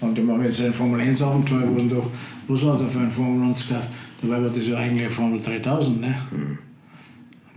Und 0.00 0.16
die 0.16 0.22
machen 0.22 0.42
jetzt 0.42 0.60
ein 0.60 0.72
Formel 0.72 1.00
1 1.00 1.22
Abenteuer, 1.22 1.68
wo 1.72 1.80
sie 1.80 1.88
doch, 1.88 2.10
was 2.48 2.66
war 2.66 2.78
da 2.78 2.86
für 2.86 2.98
ein 2.98 3.10
Formel 3.10 3.48
1 3.48 3.68
gekauft? 3.68 3.88
Dabei 4.20 4.42
war 4.42 4.50
das 4.50 4.66
ja 4.66 4.76
eigentlich 4.76 5.06
ein 5.06 5.10
Formel 5.10 5.40
3000, 5.40 6.00
ne? 6.00 6.14
Mhm. 6.30 6.58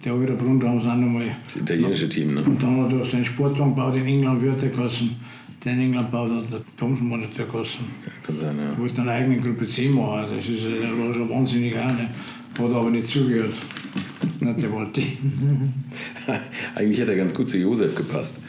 Der 0.05 0.13
alte 0.13 0.33
Brunn, 0.33 0.59
da 0.59 0.67
haben 0.67 0.79
sie 0.79 0.87
auch 0.87 0.95
nochmal. 0.95 1.25
Das 1.45 1.55
italienische 1.57 2.07
Team, 2.07 2.35
ne? 2.35 2.43
Und 2.43 2.61
dann 2.61 2.83
hat 2.83 2.93
er 2.93 2.99
den 2.99 3.25
Sportwagen 3.25 3.75
gebaut 3.75 3.95
in 3.95 4.05
England, 4.05 4.41
kosten. 4.75 5.15
Der 5.65 5.73
in 5.73 5.81
England 5.81 6.11
baut 6.11 6.29
hat 6.31 6.45
der 6.51 6.59
hat 6.59 7.37
der 7.37 7.45
kosten. 7.45 7.85
Ja, 8.05 8.11
kann 8.25 8.37
sein, 8.37 8.55
ja. 8.57 8.79
Wollte 8.79 9.01
eine 9.01 9.11
eigene 9.11 9.37
Gruppe 9.37 9.67
C 9.67 9.89
machen. 9.89 10.27
Das, 10.33 10.47
ist, 10.47 10.63
das 10.63 10.97
war 10.97 11.13
schon 11.13 11.29
wahnsinnig 11.29 11.75
auch, 11.75 11.87
ne? 11.87 12.09
Hat 12.57 12.73
aber 12.73 12.89
nicht 12.89 13.07
zugehört. 13.07 13.53
Nicht 14.39 14.61
der 14.61 14.71
wollte. 14.71 15.01
Eigentlich 16.75 16.99
hätte 16.99 17.11
er 17.11 17.17
ganz 17.17 17.33
gut 17.33 17.49
zu 17.49 17.57
Josef 17.57 17.95
gepasst. 17.95 18.39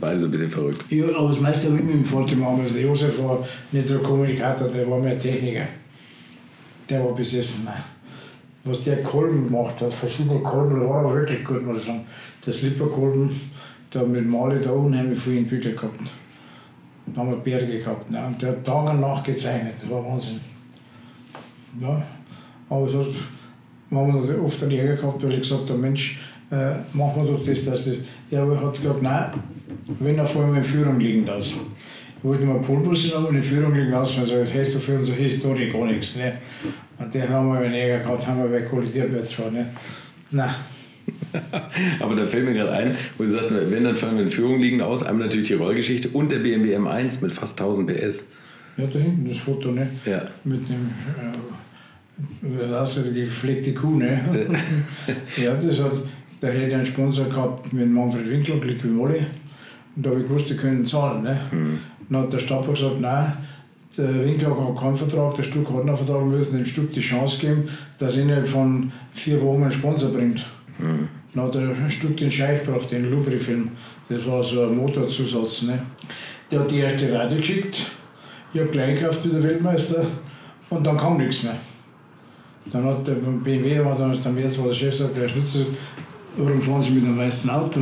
Beide 0.00 0.18
so 0.18 0.26
ein 0.26 0.30
bisschen 0.30 0.50
verrückt. 0.50 0.84
Ja, 0.90 1.06
aber 1.16 1.28
das 1.28 1.40
meiste 1.40 1.68
habe 1.68 1.78
ich 1.78 1.84
mit 1.84 1.94
dem 1.94 2.04
Vater 2.04 2.34
gemacht. 2.34 2.60
Also 2.62 2.74
der 2.74 2.82
Josef 2.82 3.22
war 3.22 3.46
nicht 3.70 3.86
so 3.86 3.98
Kommunikator, 3.98 4.68
der 4.68 4.88
war 4.90 4.98
mehr 4.98 5.18
Techniker. 5.18 5.66
Der 6.88 7.04
war 7.04 7.14
besessen. 7.14 7.68
Was 8.64 8.80
der 8.82 9.02
Kolben 9.02 9.46
gemacht 9.46 9.80
hat, 9.80 9.92
verschiedene 9.92 10.40
Kolben, 10.40 10.80
da 10.80 10.88
war 10.88 11.04
er 11.04 11.14
wirklich 11.14 11.44
gut, 11.44 11.64
muss 11.66 11.78
ich 11.78 11.84
sagen. 11.84 12.04
Der 12.46 12.52
Slipperkolben, 12.52 13.30
da 13.90 14.02
mit 14.04 14.26
Mali 14.26 14.60
da 14.60 14.70
unheimlich 14.70 15.18
viel 15.18 15.38
entwickelt 15.38 15.76
gehabt. 15.76 16.00
Da 17.06 17.20
haben 17.20 17.30
wir 17.30 17.36
Berge 17.36 17.78
gehabt. 17.78 18.10
Ne? 18.10 18.24
Und 18.24 18.40
der 18.40 18.50
hat 18.50 18.64
Tag 18.64 18.90
und 18.90 19.00
Nacht 19.00 19.24
gezeichnet, 19.24 19.74
das 19.80 19.90
war 19.90 20.04
Wahnsinn. 20.04 20.40
Ja, 21.80 22.02
aber 22.68 22.88
so 22.88 23.06
haben 24.00 24.28
wir 24.28 24.42
oft 24.44 24.62
einen 24.62 24.72
Ärger 24.72 24.96
gehabt, 24.96 25.22
weil 25.22 25.32
ich 25.32 25.42
gesagt 25.42 25.68
habe, 25.68 25.78
Mensch, 25.78 26.20
äh, 26.50 26.74
machen 26.92 27.24
wir 27.24 27.32
doch 27.32 27.42
das, 27.42 27.64
dass 27.64 27.84
das. 27.86 27.98
Er 28.30 28.60
hat 28.60 28.74
gesagt, 28.74 29.02
nein, 29.02 29.30
wenn 30.00 30.18
er 30.18 30.26
vor 30.26 30.44
allem 30.44 30.56
in 30.56 30.64
Führung 30.64 30.98
liegen 31.00 31.26
lässt. 31.26 31.54
Ich 32.18 32.24
wollte 32.28 32.44
mal 32.44 32.60
Pulbus 32.60 33.12
aber 33.14 33.30
in 33.30 33.42
Führung 33.42 33.74
liegen 33.74 33.90
lassen, 33.90 34.20
also 34.20 34.36
das 34.36 34.54
heißt 34.54 34.74
für 34.74 34.96
unsere 34.96 35.16
Historie 35.16 35.68
gar 35.70 35.86
nichts. 35.86 36.16
Ne? 36.16 36.34
Und 36.98 37.12
der 37.12 37.28
haben 37.28 37.48
wir 37.48 37.58
einen 37.58 37.74
Ärger 37.74 38.04
gehabt, 38.04 38.26
haben 38.26 38.52
wir 38.52 38.64
kollidiert 38.64 39.10
mit 39.10 39.28
zwar. 39.28 39.50
Ne? 39.50 39.66
Nein. 40.30 40.54
Aber 42.00 42.14
da 42.14 42.24
fällt 42.26 42.44
mir 42.44 42.54
gerade 42.54 42.72
ein, 42.72 42.96
wo 43.18 43.24
Sie 43.24 43.32
sagten, 43.32 43.56
wenn 43.70 43.82
dann 43.82 43.96
fangen 43.96 44.18
wir 44.18 44.24
in 44.24 44.30
Führung 44.30 44.60
liegen 44.60 44.82
aus, 44.82 45.02
einmal 45.02 45.26
natürlich 45.26 45.48
die 45.48 45.54
Rollgeschichte 45.54 46.10
und 46.10 46.30
der 46.30 46.38
BMW 46.38 46.76
M1 46.76 47.22
mit 47.22 47.32
fast 47.32 47.60
1000 47.60 47.88
PS. 47.88 48.26
Ja, 48.76 48.86
da 48.86 48.98
hinten 48.98 49.28
das 49.28 49.38
Foto, 49.38 49.72
ne? 49.72 49.90
Ja. 50.06 50.28
Mit 50.44 50.68
dem, 50.68 50.90
äh, 52.42 52.68
das 52.68 52.96
ist 52.96 53.14
die 53.14 53.24
gepflegte 53.24 53.74
Kuh, 53.74 53.98
ne? 53.98 54.20
ja, 55.36 55.54
das 55.54 55.80
hat, 55.80 56.02
da 56.40 56.48
hätte 56.48 56.66
ich 56.66 56.74
einen 56.74 56.86
Sponsor 56.86 57.26
gehabt 57.26 57.72
mit 57.72 57.90
Manfred 57.90 58.28
Winkler, 58.28 58.56
Glück 58.56 58.82
wie 58.84 58.88
Molle. 58.88 59.26
Und 59.94 60.06
da 60.06 60.10
habe 60.10 60.20
ich 60.20 60.26
gewusst, 60.26 60.48
die 60.50 60.56
können 60.56 60.84
zahlen. 60.84 61.22
Ne? 61.22 61.40
Mhm. 61.50 61.78
Dann 62.08 62.22
hat 62.22 62.32
der 62.32 62.38
Stapel 62.38 62.74
gesagt, 62.74 63.00
nein, 63.00 63.32
der 63.96 64.24
Winkler 64.24 64.50
hat 64.50 64.80
keinen 64.80 64.96
Vertrag, 64.96 65.34
der 65.36 65.42
Stuck 65.42 65.70
hat 65.70 65.82
einen 65.82 65.96
Vertrag, 65.96 66.20
wir 66.20 66.38
müssen 66.38 66.56
dem 66.56 66.64
Stuck 66.64 66.92
die 66.92 67.00
Chance 67.00 67.38
geben, 67.38 67.64
dass 67.98 68.16
er 68.16 68.22
innerhalb 68.22 68.48
von 68.48 68.90
vier 69.12 69.40
Wochen 69.42 69.62
einen 69.62 69.70
Sponsor 69.70 70.10
bringt. 70.10 70.44
Mhm. 70.78 71.08
Dann 71.34 71.44
hat 71.44 71.54
der 71.54 71.88
Stuck 71.88 72.16
den 72.16 72.30
Scheich 72.30 72.62
gebracht, 72.62 72.90
den 72.90 73.10
Lubri-Film. 73.10 73.70
Das 74.08 74.26
war 74.26 74.42
so 74.42 74.64
ein 74.64 74.76
Motorzusatz. 74.76 75.62
Ne? 75.62 75.82
Der 76.50 76.60
hat 76.60 76.70
die 76.70 76.78
erste 76.78 77.12
Radio 77.12 77.38
geschickt, 77.38 77.86
ich 78.52 78.60
habe 78.60 78.70
gleich 78.70 78.98
gekauft 78.98 79.24
wie 79.24 79.30
der 79.30 79.42
Weltmeister 79.42 80.04
und 80.68 80.84
dann 80.84 80.96
kam 80.96 81.16
nichts 81.16 81.42
mehr. 81.42 81.56
Dann 82.70 82.84
hat 82.84 83.06
der 83.06 83.14
BMW, 83.14 83.82
dann, 83.98 84.18
dann 84.22 84.38
jetzt 84.38 84.58
war 84.58 84.68
der 84.68 84.74
Chef 84.74 84.92
gesagt, 84.92 85.16
der 85.16 85.28
Schnitzel, 85.28 85.66
warum 86.36 86.60
fahren 86.60 86.82
Sie 86.82 86.92
mit 86.92 87.04
einem 87.04 87.18
weißen 87.18 87.50
Auto? 87.50 87.80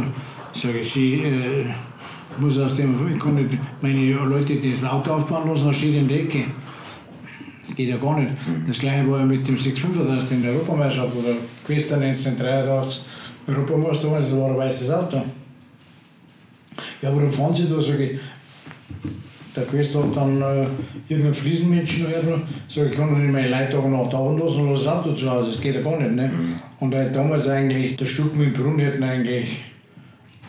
Sage 0.54 0.78
ich, 0.78 0.92
Sie, 0.92 1.14
äh, 1.14 1.66
muss 2.38 2.58
aus 2.58 2.74
dem, 2.76 2.94
ich 3.12 3.20
kann 3.20 3.34
nicht 3.34 3.58
meine 3.82 4.12
Leute 4.12 4.56
das 4.56 4.90
Auto 4.90 5.12
aufbauen 5.12 5.48
lassen, 5.48 5.64
dann 5.64 5.74
steht 5.74 5.94
in 5.94 6.08
der 6.08 6.22
Ecke. 6.22 6.44
Das 7.66 7.76
geht 7.76 7.88
ja 7.88 7.98
gar 7.98 8.18
nicht. 8.18 8.32
Das 8.66 8.78
gleiche 8.78 9.08
war 9.08 9.20
ja 9.20 9.24
mit 9.24 9.46
dem 9.46 9.56
635 9.56 10.30
in 10.32 10.42
der 10.42 10.52
Europameisterschaft 10.52 11.16
oder 11.16 11.34
Questa 11.66 11.96
1983 11.96 13.04
Europameister, 13.46 14.10
das 14.10 14.36
war 14.36 14.50
ein 14.50 14.56
weißes 14.56 14.90
Auto. 14.90 15.22
Ja, 17.02 17.14
warum 17.14 17.30
fahren 17.30 17.54
Sie 17.54 17.68
da? 17.68 17.80
Sage 17.80 18.04
ich, 18.04 18.20
der 19.56 19.64
Quest 19.64 19.94
hat 19.94 20.16
dann 20.16 20.40
äh, 20.40 20.66
irgendeinen 21.08 21.34
Fliesenmenschen 21.34 22.06
gehört, 22.06 22.42
sag 22.68 22.86
ich, 22.86 22.96
kann 22.96 23.10
doch 23.10 23.18
nicht 23.18 23.32
meine 23.32 23.48
Leute 23.48 23.72
Tag 23.72 23.84
und 23.84 23.92
Nacht 23.92 24.12
lassen 24.12 24.60
und 24.60 24.72
das 24.72 24.86
Auto 24.86 25.12
zu 25.12 25.30
Hause, 25.30 25.50
das 25.50 25.60
geht 25.60 25.74
ja 25.74 25.80
gar 25.80 25.98
nicht. 25.98 26.12
Ne? 26.12 26.28
Mhm. 26.28 26.54
Und 26.78 26.94
er 26.94 27.06
hat 27.06 27.16
damals 27.16 27.48
eigentlich, 27.48 27.96
der 27.96 28.06
Stück 28.06 28.36
mit 28.36 28.48
dem 28.48 28.62
Brunnen 28.62 28.80
hätten 28.80 29.02
eigentlich 29.02 29.62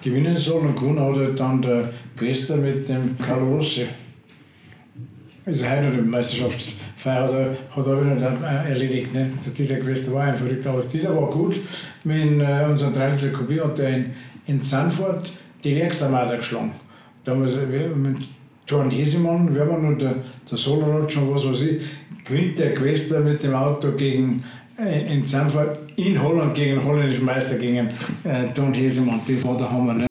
gewinnen 0.01 0.37
sollen 0.37 0.67
und 0.67 0.75
gewonnen 0.75 0.99
hat 0.99 1.15
halt 1.15 1.39
dann 1.39 1.61
der 1.61 1.93
Quester 2.17 2.57
mit 2.57 2.87
dem 2.89 3.17
Carlo 3.17 3.55
Rossi. 3.55 3.85
Also 5.45 5.67
heute 5.67 5.87
noch 5.87 5.95
die 5.95 6.01
Meisterschaftsfeier 6.01 7.23
hat 7.23 7.33
er, 7.33 7.57
hat 7.75 7.87
er 7.87 8.17
wieder 8.17 8.47
erledigt. 8.67 9.13
Ne? 9.13 9.31
Der 9.43 9.53
Dieter 9.53 9.77
Quester 9.77 10.13
war 10.13 10.25
ein 10.25 10.35
verrückter, 10.35 10.69
aber 10.69 10.83
Dieter 10.83 11.15
war 11.15 11.29
gut. 11.29 11.59
Mit 12.03 12.39
äh, 12.39 12.65
unserem 12.69 12.93
3 12.93 13.15
Liter 13.15 13.29
Kubik 13.29 13.63
hat 13.63 13.79
er 13.79 13.89
in, 13.89 14.11
in 14.45 14.63
Zandvoort 14.63 15.31
die 15.63 15.75
Werksarmada 15.75 16.35
geschlagen. 16.35 16.73
Damals 17.23 17.53
mit 17.95 18.17
John 18.71 18.89
Hesemann, 18.89 19.53
Wermann 19.53 19.85
und 19.85 20.01
der, 20.01 20.15
der 20.49 20.57
Solarot 20.57 21.11
schon 21.11 21.35
was 21.35 21.45
weiß 21.45 21.61
ich, 21.63 21.81
gewinnt 22.23 22.57
der 22.57 22.73
Quester 22.73 23.19
mit 23.19 23.43
dem 23.43 23.53
Auto 23.53 23.91
gegen 23.91 24.45
äh, 24.79 25.13
in 25.13 25.25
Zandvoort 25.25 25.77
in 25.97 26.21
Holland 26.21 26.55
gegen 26.55 26.75
den 26.75 26.85
holländischen 26.85 27.25
Meister 27.25 27.57
gegen 27.57 27.89
äh, 28.23 28.47
Don 28.55 28.73
Hesemann. 28.73 29.19
Das 29.27 29.45
war 29.45 29.57
der 29.57 29.69
Hammer. 29.69 29.93
Ne? 29.93 30.10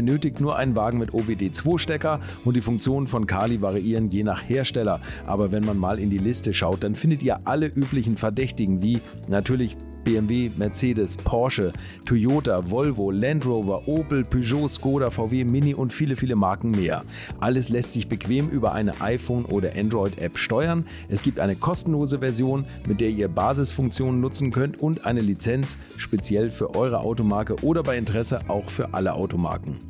benötigt 0.00 0.40
nur 0.40 0.56
einen 0.56 0.76
Wagen 0.76 0.98
mit 0.98 1.10
OBD2-Stecker 1.10 2.20
und 2.46 2.56
die 2.56 2.62
Funktionen 2.62 3.06
von 3.06 3.26
Kali 3.26 3.60
variieren 3.60 4.08
je 4.08 4.24
nach 4.24 4.48
Hersteller. 4.48 4.98
Aber 5.26 5.52
wenn 5.52 5.62
man 5.62 5.76
mal 5.76 5.98
in 5.98 6.08
die 6.08 6.16
Liste 6.16 6.54
schaut, 6.54 6.84
dann 6.84 6.94
findet 6.94 7.22
ihr 7.22 7.40
alle 7.46 7.66
üblichen 7.66 8.16
Verdächtigen 8.16 8.80
wie 8.80 9.00
natürlich 9.28 9.76
BMW, 10.04 10.50
Mercedes, 10.56 11.16
Porsche, 11.16 11.74
Toyota, 12.06 12.70
Volvo, 12.70 13.10
Land 13.10 13.44
Rover, 13.44 13.86
Opel, 13.86 14.24
Peugeot, 14.24 14.68
Skoda, 14.68 15.10
VW, 15.10 15.44
Mini 15.44 15.74
und 15.74 15.92
viele, 15.92 16.16
viele 16.16 16.34
Marken 16.34 16.70
mehr. 16.70 17.04
Alles 17.40 17.68
lässt 17.68 17.92
sich 17.92 18.08
bequem 18.08 18.48
über 18.48 18.72
eine 18.72 19.02
iPhone- 19.02 19.44
oder 19.44 19.76
Android-App 19.76 20.38
steuern. 20.38 20.86
Es 21.10 21.20
gibt 21.20 21.38
eine 21.40 21.56
kostenlose 21.56 22.20
Version, 22.20 22.64
mit 22.88 23.02
der 23.02 23.10
ihr 23.10 23.28
Basisfunktionen 23.28 24.18
nutzen 24.18 24.50
könnt 24.50 24.80
und 24.80 25.04
eine 25.04 25.20
Lizenz 25.20 25.76
speziell 25.98 26.50
für 26.50 26.74
eure 26.74 27.00
Automarke 27.00 27.56
oder 27.62 27.82
bei 27.82 27.98
Interesse 27.98 28.40
auch 28.48 28.70
für 28.70 28.94
alle 28.94 29.12
Automarken. 29.12 29.89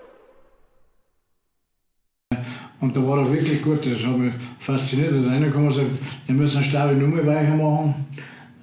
Und 2.81 2.97
da 2.97 3.07
war 3.07 3.19
er 3.19 3.31
wirklich 3.31 3.61
gut, 3.61 3.85
das 3.85 4.03
hat 4.05 4.17
mich 4.17 4.33
fasziniert. 4.59 5.13
Da 5.13 5.19
ist 5.19 5.27
einer 5.27 5.45
gekommen 5.45 5.67
und 5.67 5.75
sagt, 5.75 5.87
wir 6.25 6.35
müssen 6.35 6.57
eine 6.57 6.65
Stabe 6.65 6.93
Nummer 6.95 7.25
weicher 7.25 7.55
machen. 7.55 7.93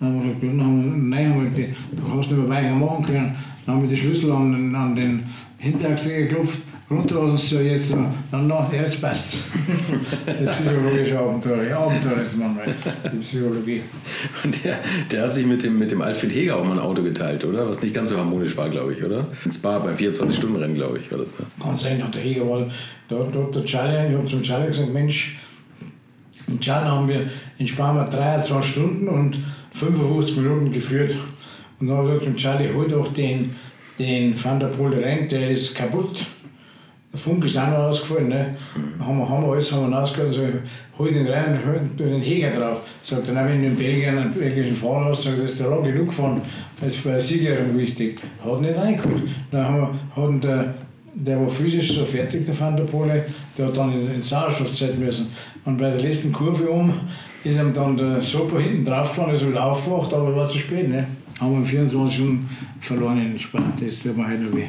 Dann 0.01 0.09
haben 0.09 0.17
wir 0.17 0.35
gesagt, 0.35 0.43
dann 0.43 0.65
haben 0.65 0.85
wir, 0.85 1.17
nein, 1.17 1.31
haben 1.31 1.45
wir 1.45 1.51
die, 1.51 1.75
du 1.97 2.03
kannst 2.03 2.31
nicht 2.31 2.41
mehr 2.41 2.49
weicher 2.49 2.75
machen 2.75 3.05
können. 3.07 3.35
Dann 3.65 3.75
haben 3.75 3.83
wir 3.83 3.89
die 3.89 3.97
Schlüssel 3.97 4.33
an, 4.33 4.75
an 4.75 4.97
den 4.97 5.23
Hinterachsträger 5.59 6.27
geklopft 6.27 6.59
runterlassen 6.91 7.39
sie 7.39 7.55
ja 7.57 7.61
jetzt 7.61 7.95
noch. 7.95 8.43
Noch, 8.43 8.73
jetzt 8.73 9.01
passt 9.01 9.39
Die 10.27 10.47
psychologische 10.47 11.19
Abenteuer. 11.19 11.77
Abenteuer 11.77 12.23
ist 12.23 12.37
manchmal 12.37 12.67
die 13.13 13.19
Psychologie. 13.19 13.83
Und 14.45 14.65
der, 14.65 14.79
der 15.11 15.23
hat 15.23 15.33
sich 15.33 15.47
mit 15.47 15.63
dem, 15.63 15.79
mit 15.79 15.91
dem 15.91 16.01
Altfried 16.01 16.35
Heger 16.35 16.57
auch 16.57 16.65
mal 16.65 16.73
ein 16.73 16.79
Auto 16.79 17.03
geteilt, 17.03 17.45
oder? 17.45 17.69
Was 17.69 17.83
nicht 17.83 17.95
ganz 17.95 18.09
so 18.09 18.17
harmonisch 18.17 18.57
war, 18.57 18.69
glaube 18.71 18.93
ich, 18.93 19.03
oder? 19.05 19.27
Ein 19.45 19.53
Spa 19.53 19.79
beim 19.79 19.97
24-Stunden-Rennen, 19.97 20.75
glaube 20.75 20.99
ich, 20.99 21.11
war 21.11 21.19
das 21.19 21.37
da. 21.37 21.45
Kann 21.63 21.77
sein, 21.77 22.03
und 22.03 22.15
der 22.15 22.23
Heger 22.23 22.49
war, 22.49 22.67
da, 23.09 23.17
da 23.25 23.43
der 23.53 23.65
Charlie, 23.65 24.11
ich 24.11 24.17
habe 24.17 24.27
zum 24.27 24.43
Charlie 24.43 24.69
gesagt, 24.69 24.93
Mensch, 24.93 25.39
in 26.47 26.61
Charlie 26.61 26.89
haben 26.89 27.09
wir 27.09 27.27
in 27.59 27.67
Spanien 27.67 28.11
23 28.11 28.73
Stunden 28.73 29.09
und 29.09 29.39
55 29.73 30.37
Minuten 30.39 30.73
geführt. 30.73 31.17
Und 31.81 31.89
dann 31.89 31.99
habe 31.99 32.15
ich 32.15 32.21
gesagt, 32.21 32.39
Charlie, 32.39 32.73
hol 32.75 32.89
doch 32.89 33.13
den, 33.13 33.55
den 33.99 34.43
Van 34.43 34.59
der 34.59 34.69
Pol 34.69 34.95
Renn, 34.95 35.29
der 35.29 35.51
ist 35.51 35.75
kaputt. 35.75 36.27
Der 37.11 37.19
Funk 37.19 37.43
ist 37.45 37.57
auch 37.57 37.69
noch 37.69 37.79
ausgefallen. 37.79 38.29
Ne? 38.29 38.55
Mhm. 38.77 39.07
Haben, 39.07 39.19
wir, 39.19 39.29
haben 39.29 39.43
wir 39.43 39.53
alles 39.53 39.73
haben 39.73 39.91
wir 39.91 39.99
ausgehalten, 39.99 40.33
so, 40.33 40.43
hol 40.99 41.11
den 41.11 41.27
rein 41.27 41.55
und 41.55 41.67
hol 41.67 42.11
den 42.11 42.21
Heger 42.21 42.51
drauf. 42.51 42.83
Sagt 43.03 43.29
dann, 43.29 43.37
wenn 43.37 43.63
du 43.63 43.69
in 43.69 43.77
Belgien 43.77 44.19
einen 44.19 44.33
belgischen 44.35 44.75
Fahrer 44.75 45.07
hast, 45.07 45.23
sagt, 45.23 45.39
das 45.39 45.53
ist 45.53 45.61
der 45.61 45.71
lang 45.71 45.83
genug 45.83 46.07
gefahren, 46.07 46.43
das 46.79 46.89
ist 46.95 47.01
für 47.01 47.13
eine 47.13 47.21
Siegerehrung 47.21 47.79
wichtig. 47.79 48.21
Hat 48.45 48.61
nicht 48.61 48.79
reingeholt. 48.79 49.23
Dann 49.51 49.65
haben 49.65 49.77
wir, 49.77 50.23
hatten 50.23 50.41
der, 50.43 50.75
der 51.15 51.41
war 51.41 51.49
physisch 51.49 51.95
so 51.95 52.05
fertig, 52.05 52.45
der 52.45 52.61
Van 52.61 52.77
der 52.77 52.85
Pole, 52.85 53.25
der 53.57 53.67
hat 53.67 53.77
dann 53.77 53.93
in, 53.95 54.15
in 54.15 54.23
Sauerstoffzeit 54.23 54.99
müssen. 54.99 55.29
Und 55.65 55.79
bei 55.79 55.91
der 55.91 56.01
letzten 56.01 56.31
Kurve 56.31 56.69
um 56.69 56.93
ist 57.43 57.59
ihm 57.59 57.73
dann 57.73 57.97
der 57.97 58.21
Sopa 58.21 58.59
hinten 58.59 58.85
drauf 58.85 59.09
gefahren, 59.09 59.33
ist 59.33 59.49
wieder 59.49 59.65
aufgewacht, 59.65 60.13
aber 60.13 60.37
war 60.37 60.47
zu 60.47 60.59
spät. 60.59 60.91
Ne? 60.91 61.07
Haben 61.41 61.61
wir 61.61 61.65
24 61.65 62.15
Stunden 62.15 62.51
verloren 62.81 63.33
in 63.33 63.39
Spanien, 63.39 63.73
das 63.81 64.01
tut 64.01 64.15
mir 64.15 64.29
heute 64.29 64.43
noch 64.43 64.55
weh 64.55 64.67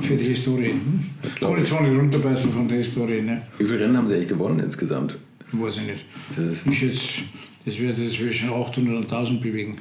für 0.00 0.16
die 0.16 0.26
Historie. 0.26 0.72
Hm? 0.72 1.00
Ich 1.22 1.40
kann 1.40 1.56
jetzt 1.56 1.72
nicht 1.72 1.98
runterbeißen 1.98 2.50
von 2.50 2.68
der 2.68 2.78
Historie. 2.78 3.20
Ne? 3.20 3.42
Wie 3.58 3.64
viele 3.64 3.80
Rennen 3.80 3.96
haben 3.96 4.06
Sie 4.06 4.14
eigentlich 4.14 4.28
gewonnen 4.28 4.60
insgesamt? 4.60 5.16
Weiß 5.52 5.78
ich 5.78 5.86
nicht. 5.86 6.04
Das, 6.28 6.38
ist 6.38 6.66
ich 6.66 6.82
jetzt, 6.82 7.22
das 7.64 7.78
wird 7.78 7.96
sich 7.96 8.18
zwischen 8.18 8.50
800 8.50 8.96
und 8.96 9.04
1000 9.04 9.40
bewegen. 9.40 9.78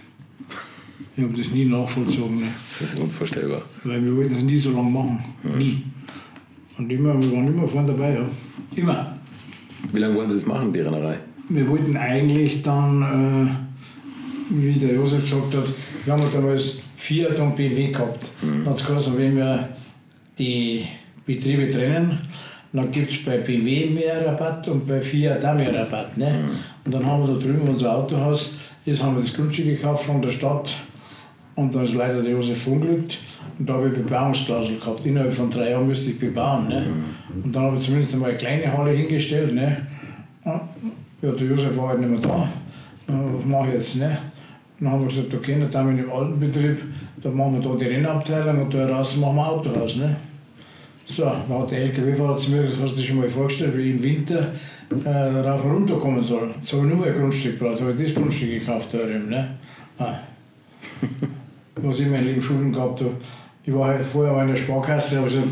Ich 1.15 1.23
habe 1.23 1.33
das 1.35 1.51
nie 1.51 1.65
nachvollzogen. 1.65 2.39
Ne? 2.39 2.47
Das 2.79 2.93
ist 2.93 2.99
unvorstellbar. 2.99 3.63
Weil 3.83 4.03
wir 4.03 4.15
wollten 4.15 4.33
es 4.33 4.43
nie 4.43 4.55
so 4.55 4.71
lange 4.71 4.89
machen. 4.89 5.19
Mhm. 5.43 5.57
Nie. 5.57 5.83
Und 6.77 6.91
immer, 6.91 7.21
wir 7.21 7.31
waren 7.31 7.47
immer 7.47 7.67
vorne 7.67 7.87
dabei. 7.87 8.13
Ja. 8.13 8.29
Immer. 8.75 9.17
Wie 9.91 9.99
lange 9.99 10.15
wollen 10.15 10.29
Sie 10.29 10.37
es 10.37 10.45
machen, 10.45 10.73
die 10.73 10.79
Rennerei? 10.79 11.19
Wir 11.49 11.67
wollten 11.67 11.97
eigentlich 11.97 12.61
dann, 12.61 13.01
äh, 13.01 13.47
wie 14.49 14.73
der 14.73 14.95
Josef 14.95 15.23
gesagt 15.23 15.55
hat, 15.55 15.65
wir 16.05 16.13
haben 16.13 16.23
damals 16.33 16.81
Fiat 16.95 17.39
und 17.39 17.55
BMW 17.55 17.91
gehabt. 17.91 18.31
Mhm. 18.41 18.63
Dann 18.65 18.73
hat 18.73 18.79
es 18.79 19.17
wenn 19.17 19.35
wir 19.35 19.69
die 20.37 20.85
Betriebe 21.25 21.71
trennen. 21.71 22.19
Dann 22.71 22.91
gibt 22.91 23.11
es 23.11 23.23
bei 23.23 23.37
BMW 23.37 23.85
mehr 23.85 24.25
Rabatt 24.25 24.67
und 24.67 24.87
bei 24.87 24.99
Fiat 24.99 25.45
auch 25.45 25.53
mehr 25.53 25.73
Rabatt. 25.73 26.17
Ne? 26.17 26.25
Mhm. 26.25 26.59
Und 26.85 26.93
dann 26.93 27.05
haben 27.05 27.27
wir 27.27 27.35
da 27.35 27.39
drüben 27.39 27.67
unser 27.67 27.95
Autohaus, 27.95 28.53
jetzt 28.83 29.03
haben 29.03 29.15
wir 29.15 29.21
das 29.21 29.33
Grundstück 29.33 29.65
gekauft 29.65 30.05
von 30.05 30.21
der 30.21 30.31
Stadt 30.31 30.75
und 31.55 31.73
dann 31.75 31.83
ist 31.83 31.93
leider 31.93 32.21
der 32.21 32.31
Josef 32.31 32.63
verunglückt. 32.63 33.19
Und 33.59 33.69
da 33.69 33.75
habe 33.75 33.89
ich 33.89 33.93
Bebauungsklausel 33.93 34.79
gehabt. 34.79 35.05
Innerhalb 35.05 35.31
von 35.31 35.51
drei 35.51 35.69
Jahren 35.69 35.85
müsste 35.85 36.09
ich 36.09 36.17
bebauen. 36.17 36.67
Ne? 36.67 36.81
Mhm. 36.81 37.43
Und 37.43 37.55
dann 37.55 37.63
habe 37.63 37.77
ich 37.77 37.85
zumindest 37.85 38.13
einmal 38.13 38.29
eine 38.29 38.39
kleine 38.39 38.75
Halle 38.75 38.91
hingestellt. 38.91 39.53
Ne? 39.53 39.85
Ja, 40.43 40.67
der 41.21 41.35
Josef 41.35 41.77
war 41.77 41.89
halt 41.89 41.99
nicht 41.99 42.09
mehr 42.09 42.19
da. 42.19 42.49
Was 43.07 43.45
mache 43.45 43.67
ich 43.67 43.73
jetzt? 43.73 43.97
Ne? 43.97 44.17
Dann 44.79 44.91
haben 44.91 45.01
wir 45.01 45.07
gesagt, 45.07 45.33
okay, 45.33 45.57
dann 45.59 45.73
haben 45.73 45.97
wir 45.97 46.03
im 46.03 46.11
alten 46.11 46.39
Betrieb, 46.39 46.77
da 47.21 47.29
machen 47.29 47.61
wir 47.61 47.69
da 47.69 47.75
die 47.75 47.85
Rennabteilung 47.85 48.63
und 48.63 48.73
da 48.73 48.87
draußen 48.87 49.21
machen 49.21 49.35
wir 49.35 49.47
Autohaus. 49.47 49.95
Ne? 49.97 50.15
So, 51.05 51.23
dann 51.23 51.59
hat 51.59 51.71
der 51.71 51.79
LKW-Fahrer 51.79 52.37
zu 52.37 52.51
mir 52.51 52.63
gesagt, 52.63 52.81
hast 52.81 52.93
du 52.93 52.97
dir 52.97 53.03
schon 53.03 53.17
mal 53.17 53.29
vorgestellt, 53.29 53.77
wie 53.77 53.91
im 53.91 54.03
Winter 54.03 54.53
äh, 55.03 55.09
rauf 55.09 55.63
und 55.65 55.71
runter 55.71 55.97
kommen 55.97 56.23
soll. 56.23 56.53
Jetzt 56.59 56.73
habe 56.73 56.87
ich 56.87 56.93
nur 56.93 57.05
ein 57.05 57.13
Grundstück 57.13 57.59
gebraucht, 57.59 57.81
habe 57.81 57.91
ich 57.91 57.97
das 57.97 58.15
Grundstück 58.15 58.49
gekauft 58.49 58.93
da 58.93 58.99
drüben. 58.99 59.29
Ne? 59.29 59.49
Ah. 59.99 60.15
Was 61.75 61.99
ich 61.99 62.05
in 62.05 62.11
meinem 62.11 62.25
Leben 62.25 62.41
Schulden 62.41 62.71
gehabt 62.71 63.01
habe. 63.01 63.15
Ich 63.65 63.73
war 63.73 63.87
halt 63.87 64.05
vorher 64.05 64.41
in 64.41 64.49
der 64.49 64.55
Sparkasse, 64.55 65.19
aber 65.19 65.27
gesagt, 65.27 65.47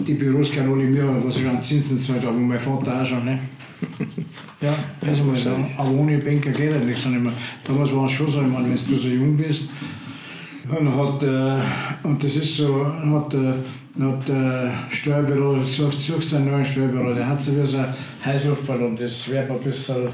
die 0.00 0.14
Büros 0.14 0.52
können 0.52 0.72
alle 0.72 0.84
mir, 0.84 1.24
was 1.24 1.38
ich 1.38 1.46
an 1.46 1.62
Zinsen 1.62 1.98
zahlt 1.98 2.24
habe, 2.24 2.36
und 2.36 2.48
mein 2.48 2.60
Vater 2.60 3.00
auch 3.00 3.06
schon. 3.06 3.24
Ne? 3.24 3.38
Ja, 4.60 4.72
also 5.06 5.24
mal 5.24 5.36
sagen. 5.36 5.70
Aber 5.76 5.90
ohne 5.90 6.16
Banker 6.16 6.50
geht 6.50 6.72
halt 6.72 6.86
nichts. 6.86 7.02
Damals 7.02 7.94
war 7.94 8.06
es 8.06 8.12
schon 8.12 8.30
so, 8.30 8.40
ich 8.40 8.46
meine, 8.46 8.64
wenn 8.64 8.74
du 8.74 8.96
so 8.96 9.08
jung 9.08 9.36
bist, 9.36 9.68
und, 10.68 10.96
hat, 10.96 11.22
äh, 11.22 11.58
und 12.02 12.24
das 12.24 12.36
ist 12.36 12.56
so, 12.56 12.86
hat, 12.86 13.34
äh, 13.34 13.52
hat 14.00 14.28
der 14.28 14.72
Steuerbüro 14.90 15.58
gesagt, 15.58 15.92
suchst 16.00 16.32
du 16.32 16.36
einen 16.36 16.50
neuen 16.50 16.64
Steuerbüro, 16.64 17.12
der 17.12 17.28
hat 17.28 17.40
sich 17.40 17.60
wie 17.60 17.66
so 17.66 17.78
ein 17.78 17.88
Heißluftballon, 18.24 18.96
das 18.96 19.30
wäre 19.30 19.52
ein 19.52 19.58
bisschen 19.60 20.08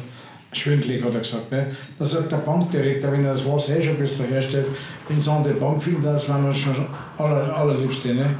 schwindlig, 0.53 1.03
hat 1.03 1.14
er 1.14 1.20
gesagt. 1.20 1.51
Ne? 1.51 1.66
Da 1.98 2.05
sagt 2.05 2.32
der 2.32 2.38
Bankdirektor, 2.38 3.12
wenn 3.12 3.24
er 3.24 3.32
das 3.32 3.46
Wasser 3.46 3.78
eh 3.78 3.82
schon 3.82 3.96
bis 3.96 4.16
daher 4.16 4.40
steht, 4.40 4.66
wenn 5.09 5.20
sie 5.20 5.30
an 5.30 5.44
die 5.44 5.59
Bank 5.59 5.82
finden, 5.82 6.03
das 6.03 6.28
waren 6.28 6.44
wir 6.44 6.53
schon 6.53 6.74
aller, 7.18 7.57
allerliebste. 7.57 8.14
Ne? 8.14 8.30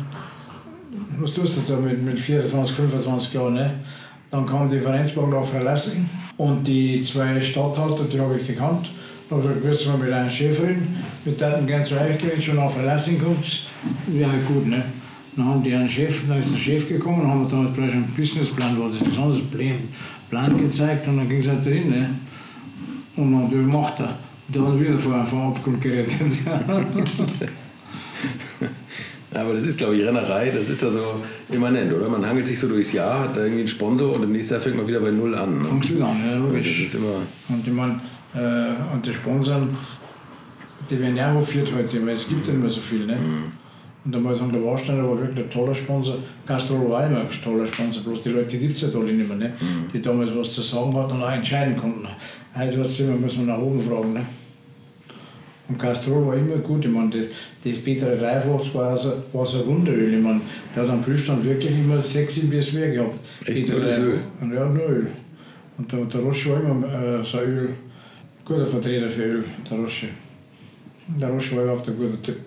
Was 1.18 1.34
tust 1.34 1.58
du 1.58 1.72
da 1.72 1.80
mit, 1.80 2.02
mit 2.02 2.18
24, 2.18 2.74
25 2.74 3.34
Jahren? 3.34 3.54
Ne? 3.54 3.74
Dann 4.30 4.46
kam 4.46 4.68
die 4.68 4.78
Vereinsbank 4.78 5.30
nach 5.30 5.44
Verlassing 5.44 6.08
und 6.36 6.66
die 6.66 7.02
zwei 7.02 7.40
Stadthalter, 7.40 8.04
die 8.04 8.20
habe 8.20 8.38
ich 8.38 8.46
gekannt. 8.46 8.91
Da 9.28 9.37
habe 9.37 9.45
ich 9.45 9.62
gesagt, 9.62 9.64
müssen 9.64 9.92
wir 9.92 10.04
mit 10.07 10.12
einer 10.12 10.30
Chefin, 10.30 10.96
wir 11.24 11.37
täten 11.37 11.66
gerne 11.66 11.84
zu 11.84 11.95
euch 11.95 12.18
gehen, 12.18 12.41
schon 12.41 12.57
nach 12.57 12.70
Verlassing 12.70 13.20
kommt, 13.20 13.66
wäre 14.08 14.30
halt 14.30 14.46
gut. 14.46 14.66
Ne? 14.66 14.82
Dann 15.37 15.45
haben 15.46 15.62
die 15.62 15.72
einen 15.72 15.88
Chef, 15.88 16.26
dann 16.28 16.41
ist 16.41 16.53
der 16.53 16.58
Chef 16.58 16.88
gekommen, 16.88 17.22
dann 17.22 17.30
haben 17.30 17.42
wir 17.42 17.50
damals 17.50 17.76
gleich 17.76 17.92
einen 17.92 18.12
Businessplan, 18.14 18.76
wo 18.76 18.88
das 18.88 19.00
ein 19.00 19.16
anderes 19.16 19.41
Plan, 20.30 20.57
gezeigt 20.57 21.07
und 21.08 21.18
dann 21.18 21.28
ging 21.28 21.40
es 21.40 21.48
halt 21.48 21.66
dahin. 21.66 21.90
Ne? 21.90 22.11
Und 23.16 23.32
dann 23.32 23.42
haben 23.42 23.50
gemacht 23.50 23.94
Da 23.98 24.61
hat 24.61 24.68
er 24.68 24.80
wieder 24.80 24.98
vor 24.98 25.14
einem 25.14 25.52
Abgrund 25.52 25.80
gerettet. 25.80 26.16
Aber 29.32 29.54
das 29.54 29.64
ist, 29.64 29.78
glaube 29.78 29.96
ich, 29.96 30.04
Rennerei, 30.04 30.50
das 30.50 30.68
ist 30.68 30.82
da 30.82 30.90
so 30.90 31.20
immanent, 31.52 31.92
oder? 31.92 32.08
Man 32.08 32.26
hangelt 32.26 32.48
sich 32.48 32.58
so 32.58 32.66
durchs 32.66 32.92
Jahr, 32.92 33.20
hat 33.20 33.36
da 33.36 33.42
irgendwie 33.42 33.61
einen 33.61 33.68
Sponsor 33.68 34.12
und 34.14 34.24
im 34.24 34.32
nächsten 34.32 34.54
Jahr 34.54 34.61
fängt 34.61 34.76
man 34.76 34.88
wieder 34.88 34.98
bei 35.00 35.12
Null 35.12 35.36
an. 35.36 35.61
Ne? 35.61 35.64
Fängt 35.64 35.88
wieder 35.88 36.07
an, 36.07 36.20
ja, 36.26 36.34
logisch. 36.34 36.66
Das 36.66 36.86
ist 36.88 36.94
immer. 36.96 37.22
Und 37.48 37.64
ich 37.64 37.72
meine, 37.72 38.00
äh, 38.34 38.92
und 38.92 39.07
die 39.07 39.12
Sponsoren, 39.12 39.76
die 40.90 40.98
werden 40.98 41.16
ja 41.16 41.32
hofiert 41.32 41.72
heute, 41.72 42.04
weil 42.04 42.14
es 42.14 42.26
gibt 42.26 42.46
ja 42.48 42.52
nicht 42.54 42.62
mehr 42.62 42.70
so 42.70 42.80
viel. 42.80 43.07
Ne? 43.07 43.16
Mhm. 43.16 43.52
Und 44.04 44.14
da 44.14 44.18
muss 44.18 44.32
ich 44.32 44.38
sagen, 44.38 44.52
der 44.52 44.64
Warsteiner 44.64 45.06
war 45.06 45.20
wirklich 45.20 45.44
ein 45.44 45.50
toller 45.50 45.74
Sponsor. 45.74 46.16
Castrol 46.46 46.88
war 46.88 47.06
immer 47.06 47.20
ein 47.20 47.28
toller 47.30 47.66
Sponsor, 47.66 48.02
bloß 48.02 48.22
die 48.22 48.30
Leute 48.30 48.56
gibt 48.56 48.74
es 48.74 48.82
ja 48.82 48.88
alle 48.88 49.12
nicht 49.12 49.28
mehr, 49.28 49.36
ne? 49.36 49.52
Mhm. 49.60 49.90
die 49.92 50.00
damals 50.00 50.34
was 50.34 50.52
zu 50.52 50.62
sagen 50.62 50.94
hatten 50.94 51.12
und 51.12 51.22
auch 51.22 51.30
entscheiden 51.30 51.76
konnten. 51.76 52.08
Heute 52.56 52.80
was 52.80 52.98
immer, 53.00 53.16
müssen 53.16 53.46
wir 53.46 53.54
nach 53.54 53.60
oben 53.60 53.80
fragen. 53.80 54.14
Ne? 54.14 54.24
Und 55.68 55.78
Castrol 55.78 56.26
war 56.26 56.34
immer 56.34 56.56
gut. 56.56 56.84
Ich 56.84 56.90
meine, 56.90 57.10
das, 57.10 57.26
das 57.62 57.78
Peter 57.78 58.16
83 58.16 58.74
war 58.74 58.90
also, 58.90 59.12
war 59.32 59.46
so 59.46 59.60
ein 59.60 59.66
Wunderöl. 59.66 60.14
Ich 60.14 60.20
meine, 60.20 60.40
der 60.74 60.82
hat 60.82 60.90
am 60.90 61.02
Prüfstand 61.02 61.44
wirklich 61.44 61.70
immer 61.70 62.02
6 62.02 62.38
im 62.38 62.48
mehr 62.48 62.90
gehabt. 62.90 63.18
Echt 63.44 63.68
nur 63.68 63.80
das 63.80 63.98
Öl? 63.98 64.20
Und 64.40 64.52
ja, 64.52 64.66
nur 64.66 64.88
Öl. 64.88 65.06
Und 65.78 65.92
der, 65.92 66.04
der 66.06 66.20
Roche 66.20 66.50
war 66.50 66.60
immer 66.60 67.20
äh, 67.20 67.24
so 67.24 67.38
ein 67.38 67.44
Öl, 67.44 67.68
guter 68.44 68.66
Vertreter 68.66 69.08
für 69.08 69.22
Öl, 69.22 69.44
der 69.70 69.78
Roche. 69.78 70.08
Der 71.06 71.28
Roche 71.28 71.56
war 71.56 71.62
überhaupt 71.64 71.88
ein 71.88 71.96
guter 71.96 72.20
Typ. 72.22 72.40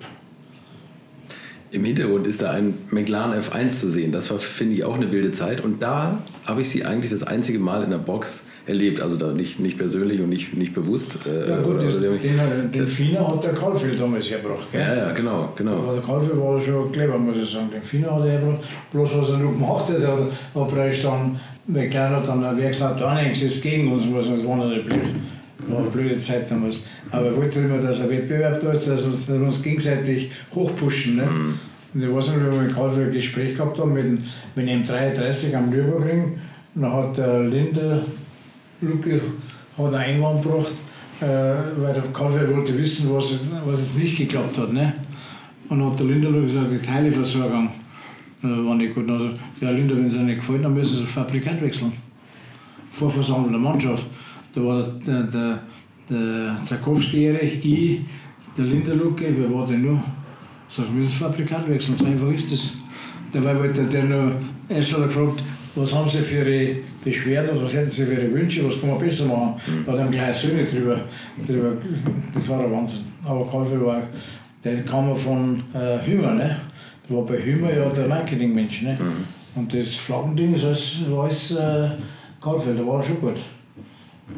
Im 1.74 1.86
Hintergrund 1.86 2.28
ist 2.28 2.44
da 2.44 2.52
ein 2.52 2.76
McLaren 2.92 3.34
F1 3.34 3.80
zu 3.80 3.90
sehen. 3.90 4.12
Das 4.12 4.30
war, 4.30 4.38
finde 4.38 4.76
ich, 4.76 4.84
auch 4.84 4.94
eine 4.94 5.12
wilde 5.12 5.32
Zeit. 5.32 5.60
Und 5.60 5.82
da 5.82 6.20
habe 6.46 6.62
ich 6.62 6.70
sie 6.70 6.86
eigentlich 6.86 7.12
das 7.12 7.24
einzige 7.24 7.58
Mal 7.58 7.82
in 7.82 7.90
der 7.90 7.98
Box 7.98 8.44
erlebt. 8.68 9.02
Also 9.02 9.16
da 9.16 9.32
nicht, 9.32 9.60
nicht 9.60 9.80
persönlich 9.80 10.22
und 10.22 10.30
nicht, 10.30 10.56
nicht 10.56 10.76
bewusst. 10.76 11.18
Äh, 11.26 11.50
ja 11.50 11.62
gut, 11.62 11.82
das, 11.82 12.00
den, 12.00 12.20
den, 12.22 12.72
den 12.72 12.88
Fina 12.88 13.28
hat 13.28 13.44
der 13.44 13.54
Kalfeld 13.54 14.00
damals 14.00 14.30
hergebracht. 14.30 14.72
Gell? 14.72 14.82
Ja, 14.82 14.96
ja, 14.96 15.12
genau. 15.14 15.52
genau. 15.56 15.78
Aber 15.80 15.94
der 15.94 16.04
Kalfeld 16.04 16.40
war 16.40 16.62
schon 16.62 16.92
clever, 16.92 17.18
muss 17.18 17.38
ich 17.38 17.50
sagen. 17.50 17.72
Den 17.74 17.82
Fina 17.82 18.12
hat 18.12 18.24
er 18.24 18.32
hergebracht. 18.34 18.60
Bloß 18.92 19.10
was 19.18 19.30
er 19.30 19.38
noch 19.40 19.52
gemacht 19.52 19.90
hat, 19.90 20.00
er 20.00 20.12
hat, 20.12 20.72
hat 20.72 21.04
dann, 21.04 21.40
McLaren 21.66 22.16
hat 22.18 22.28
dann, 22.28 22.56
wie 22.56 22.68
gesagt, 22.68 23.02
da 23.02 23.20
nichts 23.20 23.42
ist 23.42 23.64
gegen 23.64 23.92
uns, 23.92 24.04
das 24.04 24.46
war 24.46 24.64
nicht 24.64 24.86
blöd. 24.86 25.00
War 25.68 25.80
eine 25.80 25.90
blöde 25.90 26.20
Zeit 26.20 26.50
damals. 26.50 26.82
Aber 27.12 27.28
er 27.28 27.38
wollte 27.38 27.60
immer, 27.60 27.78
dass 27.78 28.02
ein 28.02 28.10
Wettbewerb 28.10 28.62
da 28.62 28.72
ist, 28.72 28.88
dass 28.88 29.28
wir 29.28 29.36
uns 29.36 29.62
gegenseitig 29.62 30.32
hochpushen. 30.54 31.18
Ne? 31.18 31.24
Mhm. 31.26 31.60
Und 31.94 32.04
ich 32.04 32.14
weiß 32.14 32.30
nicht, 32.30 32.40
wie 32.40 32.52
wir 32.52 32.62
mit 32.64 32.74
Karl 32.74 32.92
ein 32.92 33.12
Gespräch 33.12 33.56
gehabt 33.56 33.80
haben 33.80 33.94
mit, 33.94 34.20
mit 34.56 34.70
dem 34.70 34.84
33 34.84 35.56
am 35.56 35.70
Nürburgring. 35.70 36.40
dann 36.76 36.92
hat 36.92 37.18
der 37.18 37.40
Linde 37.42 38.04
Lucke 38.82 39.22
hat 39.78 39.86
einen 39.86 39.96
Einwand 39.96 40.44
gebracht, 40.44 40.74
äh, 41.22 41.26
weil 41.26 41.94
der 41.94 42.04
Karl 42.14 42.56
wollte 42.56 42.78
wissen, 42.78 43.14
was, 43.14 43.52
was 43.66 43.80
jetzt 43.80 44.00
nicht 44.00 44.18
geklappt 44.18 44.58
hat. 44.58 44.74
Ne? 44.74 44.94
Und 45.70 45.80
dann 45.80 45.92
hat 45.92 46.00
der 46.00 46.08
Linder 46.08 46.32
gesagt, 46.32 46.72
die 46.72 46.80
Teileversorgung 46.80 47.70
äh, 48.44 48.48
war 48.48 48.76
nicht 48.76 48.94
gut. 48.94 49.10
Also, 49.10 49.30
ja, 49.62 49.70
Linder, 49.70 49.96
wenn 49.96 50.08
es 50.08 50.16
Ihnen 50.16 50.26
nicht 50.26 50.40
gefällt, 50.40 50.64
dann 50.64 50.74
müssen 50.74 50.96
Sie 50.96 51.02
das 51.04 51.12
Fabrikant 51.12 51.62
wechseln. 51.62 51.94
Vorversammlung 52.92 53.52
der 53.52 53.60
Mannschaft. 53.60 54.08
Da 54.54 54.64
war 54.64 54.84
der, 55.06 55.24
der, 55.24 55.60
der 56.10 56.58
Zarkowski 56.64 57.26
Erich, 57.26 57.66
ich, 57.66 58.02
der 58.56 58.66
Linderlucke, 58.66 59.34
wer 59.36 59.52
war 59.52 59.66
denn 59.66 59.84
noch? 59.84 60.04
Wir 60.76 60.86
müssen 60.86 61.10
das 61.10 61.14
Fabrikant 61.14 61.68
wechseln, 61.70 61.98
so 61.98 62.06
einfach 62.06 62.32
ist 62.32 62.52
das. 62.52 62.74
Dabei 63.32 63.58
wollte 63.58 63.84
der 63.84 64.04
nur, 64.04 64.34
erst 64.70 64.94
hat 64.94 65.00
er 65.00 65.08
gefragt, 65.08 65.42
was 65.76 65.94
haben 65.94 66.08
Sie 66.08 66.22
für 66.22 66.48
Ihre 66.48 66.82
Beschwerden 67.04 67.58
oder 67.58 67.66
was 67.66 67.74
hätten 67.74 67.90
Sie 67.90 68.06
für 68.06 68.14
Ihre 68.14 68.32
Wünsche, 68.32 68.64
was 68.66 68.80
kann 68.80 68.90
man 68.90 69.00
besser 69.00 69.26
machen? 69.26 69.56
Da 69.86 69.94
hat 69.94 70.00
er 70.00 70.08
gleich 70.08 70.38
Söhne 70.38 70.66
drüber, 70.66 71.00
drüber. 71.48 71.74
Das 72.32 72.48
war 72.48 72.60
der 72.60 72.72
Wahnsinn. 72.72 73.02
Aber 73.26 73.50
Karlfeld 73.50 73.84
war, 73.84 74.04
der 74.64 74.84
kam 74.84 75.16
von 75.16 75.64
äh, 75.74 75.98
Hümer, 76.06 76.36
ne? 76.36 76.58
Der 77.10 77.18
war 77.18 77.26
bei 77.26 77.44
Hümer 77.44 77.74
ja 77.74 77.90
der 77.90 78.08
Marketingmensch, 78.08 78.84
ne? 78.84 78.98
Mhm. 79.00 79.60
Und 79.60 79.74
das 79.74 79.96
Flaggending 79.96 80.54
ist 80.54 80.66
alles, 80.66 80.98
war 81.10 81.24
alles 81.26 81.52
äh, 81.52 81.90
Karlfeld, 82.40 82.80
da 82.80 82.86
war 82.86 82.98
er 82.98 83.04
schon 83.04 83.20
gut. 83.20 83.38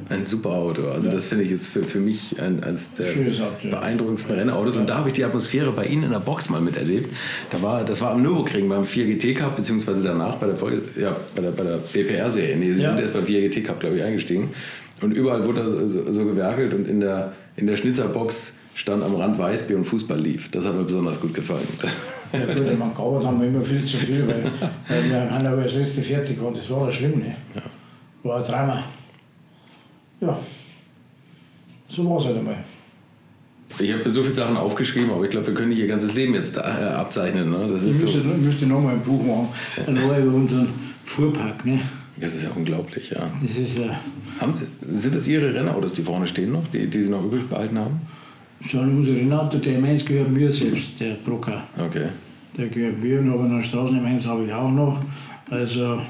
Ein 0.10 0.26
super 0.26 0.50
Auto. 0.50 0.88
Also, 0.88 1.08
ja. 1.08 1.14
das 1.14 1.26
finde 1.28 1.44
ich 1.44 1.52
ist 1.52 1.68
für, 1.68 1.84
für 1.84 2.00
mich 2.00 2.40
ein, 2.40 2.64
eines 2.64 2.94
der 2.96 3.08
Auto, 3.08 3.70
beeindruckendsten 3.70 4.34
ja. 4.36 4.42
Rennautos. 4.42 4.78
Und 4.78 4.90
da 4.90 4.98
habe 4.98 5.10
ich 5.10 5.14
die 5.14 5.24
Atmosphäre 5.24 5.72
bei 5.72 5.86
Ihnen 5.86 6.04
in 6.04 6.12
der 6.12 6.20
Box 6.20 6.50
mal 6.50 6.62
miterlebt. 6.62 7.10
Da 7.52 7.62
war, 7.62 7.84
das 7.84 8.02
war 8.02 8.12
am 8.12 8.22
Nürburgring 8.22 8.68
beim 8.68 8.84
4GT 8.84 9.36
Cup, 9.36 9.56
beziehungsweise 9.56 10.04
danach 10.04 10.36
bei 10.36 10.48
der, 10.48 10.58
Folge, 10.58 10.82
ja, 11.00 11.16
bei 11.36 11.42
der, 11.42 11.52
bei 11.52 11.64
der 11.64 11.78
BPR-Serie. 11.78 12.58
Nee, 12.58 12.74
Sie 12.74 12.82
ja. 12.82 12.92
sind 12.92 13.00
erst 13.00 13.14
beim 13.14 13.26
4GT 13.26 13.64
Cup, 13.64 13.80
glaube 13.80 13.98
ich, 13.98 14.04
eingestiegen. 14.04 14.50
Und 15.02 15.12
überall 15.12 15.46
wurde 15.46 15.88
so, 15.88 16.12
so 16.12 16.26
gewerkelt 16.26 16.74
und 16.74 16.88
in 16.88 17.00
der, 17.00 17.34
in 17.56 17.68
der 17.68 17.76
Schnitzerbox 17.76 18.54
stand 18.74 19.04
am 19.04 19.16
Rand 19.16 19.38
Weißbier 19.38 19.78
und 19.78 19.86
Fußball 19.86 20.20
lief. 20.20 20.50
Das 20.52 20.66
hat 20.66 20.76
mir 20.76 20.84
besonders 20.84 21.20
gut 21.20 21.34
gefallen. 21.34 21.68
Ja 22.34 22.46
gut, 22.46 22.60
in 22.60 22.80
haben 22.80 23.42
wir 23.42 23.48
immer 23.48 23.62
viel 23.62 23.84
zu 23.84 23.98
viel, 23.98 24.28
weil, 24.28 24.52
weil 24.88 25.10
wir 25.10 25.32
haben 25.32 25.48
aber 25.48 25.64
das 25.64 25.76
letzte 25.76 26.02
fertig 26.02 26.42
und 26.42 26.58
das 26.58 26.70
war 26.70 26.86
ja 26.86 26.92
schlimm. 26.92 27.20
Ne? 27.20 27.36
Ja. 27.56 27.62
War 28.24 28.38
ein 28.40 28.44
Drama 28.44 28.84
ja, 30.22 30.38
so 31.88 32.10
war 32.10 32.18
es 32.18 32.26
halt 32.26 32.38
einmal. 32.38 32.64
Ich 33.80 33.92
habe 33.92 34.10
so 34.10 34.24
viele 34.24 34.36
Sachen 34.36 34.56
aufgeschrieben, 34.56 35.12
aber 35.12 35.24
ich 35.26 35.30
glaube, 35.30 35.48
wir 35.48 35.54
können 35.54 35.70
nicht 35.70 35.80
ihr 35.80 35.88
ganzes 35.88 36.14
Leben 36.14 36.34
jetzt 36.34 36.56
äh, 36.56 36.62
abzeichnen. 36.62 37.50
Ne? 37.50 37.68
Das 37.70 37.84
ich 37.84 38.02
müsste, 38.02 38.22
so. 38.22 38.28
müsste 38.30 38.68
noch 38.68 38.82
mal 38.82 38.94
ein 38.94 39.02
Buch 39.02 39.22
machen, 39.22 39.50
ein 39.86 39.96
ja. 39.96 40.20
über 40.20 40.34
unseren 40.34 40.70
Fuhrpark. 41.04 41.66
Ne? 41.66 41.82
Das 42.18 42.34
ist 42.34 42.44
ja 42.44 42.52
unglaublich, 42.56 43.10
ja. 43.10 43.30
Das 43.42 43.58
ist, 43.58 43.78
ja 43.78 44.00
haben, 44.40 44.54
sind 44.82 45.16
das 45.16 45.28
Ihre 45.28 45.54
Rennautos, 45.54 45.94
die 45.94 46.04
vorne 46.04 46.28
stehen 46.28 46.52
noch, 46.52 46.68
die, 46.68 46.88
die 46.88 47.02
Sie 47.02 47.10
noch 47.10 47.24
übrig 47.24 47.48
behalten 47.48 47.78
haben? 47.78 48.02
So 48.62 48.80
unsere 48.80 49.18
Rennauto, 49.18 49.58
der 49.58 49.80
meins 49.80 50.06
gehört 50.06 50.30
mir 50.30 50.52
selbst, 50.52 51.00
der 51.00 51.16
Brucker. 51.16 51.64
Okay. 51.78 52.08
Der 52.58 52.68
gehört 52.68 52.98
mir 53.02 53.20
und 53.20 53.32
aber 53.32 53.44
einen 53.44 53.62
Straßen 53.62 53.98
im 53.98 54.06
Eins 54.06 54.26
habe 54.26 54.46
ich 54.46 54.54
auch 54.54 54.72
noch. 54.72 55.02
Also, 55.50 56.02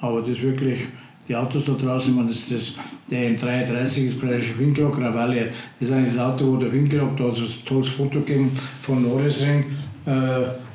aber 0.00 0.22
das 0.22 0.40
wirklich 0.40 0.80
die 1.28 1.34
Autos 1.34 1.64
da 1.64 1.72
draußen, 1.72 2.10
ich 2.10 2.16
meine, 2.16 2.28
das, 2.28 2.48
das, 2.48 2.78
der 3.10 3.30
M33 3.30 4.06
ist 4.06 4.20
praktisch 4.20 4.52
Winkelhock 4.58 5.00
Ravalle. 5.00 5.48
Das 5.78 5.88
ist 5.88 5.94
eigentlich 5.94 6.14
das 6.14 6.22
Auto, 6.22 6.52
wo 6.52 6.56
der 6.56 6.72
Winkelhock, 6.72 7.16
da 7.16 7.24
hat 7.24 7.32
es 7.32 7.40
ein 7.40 7.64
tolles 7.64 7.88
Foto 7.88 8.20
gegeben 8.20 8.50
von 8.82 9.02
Norrisring, 9.02 9.64
äh, 10.04 10.10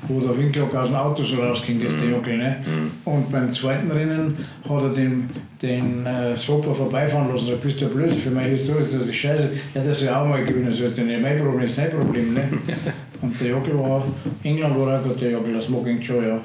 wo 0.08 0.20
der 0.20 0.36
Winkelhock 0.36 0.74
aus 0.74 0.90
dem 0.90 0.96
Auto 0.96 1.22
so 1.22 1.36
rausging, 1.36 1.80
das 1.80 1.94
ist 1.94 2.00
der 2.00 2.08
mhm. 2.08 2.14
Jockel. 2.16 2.38
Ne? 2.38 2.58
Mhm. 2.66 3.12
Und 3.12 3.32
beim 3.32 3.54
zweiten 3.54 3.92
Rennen 3.92 4.36
hat 4.68 4.84
er 4.84 4.90
den, 4.90 5.30
den 5.62 6.06
äh, 6.06 6.36
Sopler 6.36 6.74
vorbeifahren 6.74 7.32
lassen. 7.32 7.46
Sagt, 7.46 7.62
bist 7.62 7.80
du 7.82 7.86
blöd, 7.86 8.16
für 8.16 8.32
meine 8.32 8.50
Historie, 8.50 8.86
das 8.92 9.08
ist 9.08 9.16
scheiße. 9.16 9.52
Ja, 9.76 9.84
das 9.84 10.00
soll 10.00 10.10
auch 10.10 10.26
mal 10.26 10.44
gewinnen 10.44 10.72
sollte. 10.72 11.04
Ja, 11.04 11.20
mein 11.20 11.38
Problem 11.38 11.62
ist 11.62 11.76
sein 11.76 11.92
Problem. 11.92 12.34
Ne? 12.34 12.50
Und 13.22 13.40
der 13.40 13.50
Jockel 13.50 13.78
war, 13.78 14.04
England 14.42 14.80
war 14.80 15.00
auch 15.00 15.04
gut, 15.04 15.22
der 15.22 15.32
Jockel, 15.32 15.54
das 15.54 15.66
Smoking 15.66 16.00
Joe, 16.00 16.26
ja. 16.26 16.42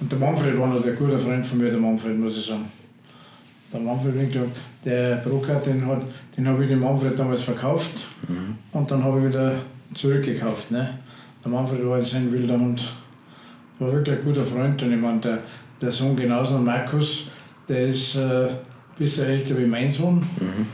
Und 0.00 0.12
der 0.12 0.18
Manfred 0.18 0.58
war 0.58 0.68
noch 0.68 0.80
der 0.80 0.92
gute 0.92 1.18
Freund 1.18 1.44
von 1.44 1.58
mir, 1.58 1.70
der 1.70 1.80
Manfred, 1.80 2.16
muss 2.16 2.38
ich 2.38 2.46
sagen 2.46 2.77
der 3.72 3.80
Manfred 3.80 4.14
Winkler, 4.14 4.46
der 4.84 5.16
Brucker, 5.16 5.56
den, 5.56 5.82
den 6.36 6.48
habe 6.48 6.62
ich 6.62 6.68
dem 6.68 6.80
Manfred 6.80 7.18
damals 7.18 7.42
verkauft 7.42 8.06
mhm. 8.26 8.56
und 8.72 8.90
dann 8.90 9.02
habe 9.02 9.18
ich 9.18 9.28
wieder 9.28 9.56
zurückgekauft. 9.94 10.70
Ne? 10.70 10.98
Der 11.44 11.50
Manfred 11.50 11.86
war 11.86 11.98
jetzt 11.98 12.14
ein 12.14 12.32
wilder 12.32 12.58
Hund. 12.58 12.88
War 13.78 13.92
wirklich 13.92 14.18
ein 14.18 14.24
guter 14.24 14.44
Freund 14.44 14.82
und 14.82 14.92
ich 14.92 15.00
meine, 15.00 15.20
der, 15.20 15.38
der 15.80 15.90
Sohn 15.90 16.16
genauso, 16.16 16.58
Markus, 16.58 17.30
der 17.68 17.86
ist 17.86 18.16
äh, 18.16 18.48
ein 18.48 18.56
bisschen 18.98 19.26
älter 19.26 19.56
wie 19.58 19.66
mein 19.66 19.90
Sohn. 19.90 20.16
Mhm. 20.16 20.66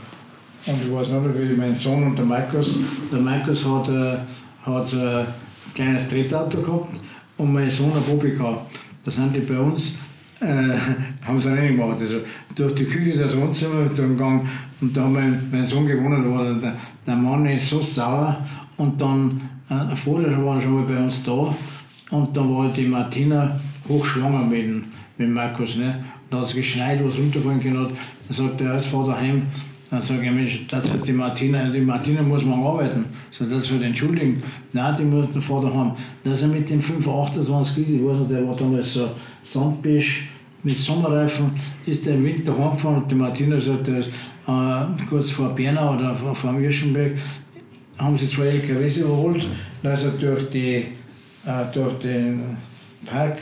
Und 0.67 0.81
ich 0.83 0.91
weiß 0.91 1.09
noch, 1.09 1.23
wie 1.35 1.55
mein 1.55 1.73
Sohn 1.73 2.03
und 2.03 2.17
der 2.17 2.25
Markus, 2.25 2.79
der 3.11 3.19
Markus 3.19 3.63
hat, 3.65 3.89
äh, 3.89 4.17
hat 4.65 4.87
so 4.87 4.99
ein 4.99 5.27
kleines 5.75 6.07
Trettauto 6.07 6.61
gehabt 6.61 6.99
und 7.37 7.53
mein 7.53 7.69
Sohn 7.69 7.91
ein 7.95 8.03
Bobby 8.03 8.31
gehabt. 8.31 8.75
Da 9.03 9.11
sind 9.11 9.35
die 9.35 9.41
bei 9.41 9.59
uns 9.59 9.97
äh, 10.41 10.77
haben 11.25 11.41
sie 11.41 11.49
nicht 11.49 11.77
gemacht. 11.77 11.97
Also 11.99 12.17
durch 12.55 12.75
die 12.75 12.85
Küche, 12.85 13.17
das 13.17 13.35
Wohnzimmer 13.35 13.85
gegangen 13.85 14.49
und 14.81 14.95
da 14.95 15.03
haben 15.03 15.15
wir 15.15 15.39
mein 15.51 15.65
Sohn 15.65 15.87
gewonnen, 15.87 16.59
der, 16.61 16.75
der 17.05 17.15
Mann 17.15 17.45
ist 17.45 17.69
so 17.69 17.81
sauer 17.81 18.43
und 18.77 18.99
dann 18.99 19.41
äh, 19.69 19.95
vorher 19.95 20.43
waren 20.45 20.61
schon 20.61 20.73
mal 20.73 20.83
bei 20.83 20.97
uns 20.97 21.23
da 21.23 21.55
und 22.11 22.35
dann 22.35 22.55
war 22.55 22.71
die 22.71 22.87
Martina 22.87 23.59
hochschwanger 23.87 24.45
mit, 24.45 24.83
mit 25.17 25.29
Markus. 25.29 25.77
Ne? 25.77 26.03
Da 26.29 26.39
hat 26.39 26.47
es 26.47 26.55
geschneit, 26.55 27.03
was 27.03 27.17
runterfallen 27.17 27.61
können. 27.61 27.87
Dann 28.27 28.35
sagt 28.35 28.61
er, 28.61 28.73
jetzt 28.73 28.87
fahr 28.87 29.05
daheim. 29.05 29.43
Dann 29.89 30.01
sage 30.01 30.25
ich, 30.25 30.31
Mensch, 30.31 30.65
das 30.67 30.91
wird 30.91 31.07
die 31.07 31.13
Martina, 31.13 31.69
die 31.69 31.81
Martina 31.81 32.21
muss 32.21 32.43
man 32.43 32.63
arbeiten. 32.63 33.05
So, 33.29 33.45
das 33.45 33.69
wird 33.69 33.83
entschuldigen. 33.83 34.41
Nein, 34.73 34.95
die 34.97 35.03
muss 35.03 35.31
den 35.31 35.41
Vater 35.41 35.73
haben. 35.73 35.93
Dass 36.23 36.41
er 36.41 36.47
mit 36.47 36.69
dem 36.69 36.81
528 36.81 37.89
ich 37.89 38.03
weiß 38.03 38.19
nicht, 38.19 38.31
der 38.31 38.47
war 38.47 38.55
damals 38.55 38.93
so 38.93 39.11
Sandbisch 39.43 40.29
mit 40.63 40.77
Sommerreifen, 40.77 41.51
ist 41.85 42.07
der 42.07 42.15
im 42.15 42.23
Winter 42.23 42.57
heimgefahren 42.57 43.03
und 43.03 43.11
die 43.11 43.15
Martina 43.15 43.59
sagt, 43.59 43.85
der 43.85 43.99
ist 43.99 44.09
äh, 44.47 45.05
kurz 45.07 45.29
vor 45.29 45.49
Bernau 45.49 45.93
oder 45.93 46.15
vor, 46.15 46.33
vor 46.33 46.59
Irschenberg, 46.59 47.11
haben 47.99 48.17
sie 48.17 48.27
zwei 48.27 48.47
LKWs 48.47 48.97
überholt. 48.97 49.47
Da 49.83 49.93
ist 49.93 50.05
er 50.05 50.11
durch, 50.11 50.49
die, 50.49 50.77
äh, 51.45 51.65
durch 51.71 51.99
den 51.99 52.57
Park, 53.05 53.37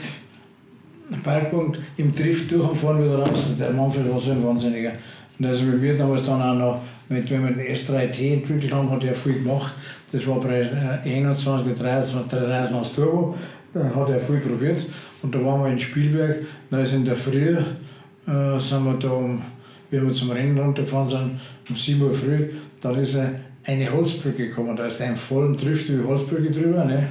Parkpunkt 1.22 1.80
im 1.96 2.14
Drift 2.14 2.50
durchgefahren 2.52 3.02
wieder 3.02 3.20
raus. 3.20 3.46
Der 3.58 3.72
Manfred 3.72 4.10
war 4.10 4.20
so 4.20 4.30
ein 4.30 4.44
Wahnsinniger. 4.44 4.92
Und 5.38 5.46
also 5.46 5.64
mit 5.64 5.80
mir 5.80 5.96
damals 5.96 6.26
dann 6.26 6.40
auch 6.40 6.54
noch, 6.54 6.82
mit, 7.08 7.30
wenn 7.30 7.42
wir 7.42 7.52
den 7.52 7.74
S3T 7.74 8.32
entwickelt 8.32 8.72
haben, 8.72 8.90
hat 8.90 9.04
er 9.04 9.14
viel 9.14 9.34
gemacht. 9.34 9.74
Das 10.10 10.26
war 10.26 10.40
bei 10.40 10.68
21 11.04 11.66
mit 11.66 11.80
23, 11.80 12.38
23 12.38 12.94
Turbo 12.94 13.34
hat 13.74 14.08
er 14.08 14.20
viel 14.20 14.38
probiert. 14.38 14.86
Und 15.22 15.34
da 15.34 15.44
waren 15.44 15.64
wir 15.64 15.72
in 15.72 15.78
Spielberg, 15.78 16.44
da 16.70 16.80
ist 16.80 16.92
in 16.92 17.04
der 17.04 17.16
Früh, 17.16 17.56
äh, 18.26 18.58
sind 18.58 18.84
wir 18.84 18.96
da 19.00 19.38
wie 19.90 20.02
wir 20.02 20.12
zum 20.12 20.30
Rennen 20.30 20.58
runtergefahren 20.58 21.08
sind, 21.08 21.40
um 21.68 21.76
7 21.76 22.02
Uhr 22.02 22.12
früh, 22.12 22.48
da 22.80 22.90
ist 22.92 23.16
eine 23.64 23.92
Holzbrücke 23.92 24.48
gekommen, 24.48 24.76
da 24.76 24.86
ist 24.86 25.00
ein 25.00 25.16
vollen 25.16 25.56
Trift 25.56 25.88
über 25.88 26.08
Holzbrücke 26.08 26.50
drüber. 26.50 26.84
Ne? 26.84 27.08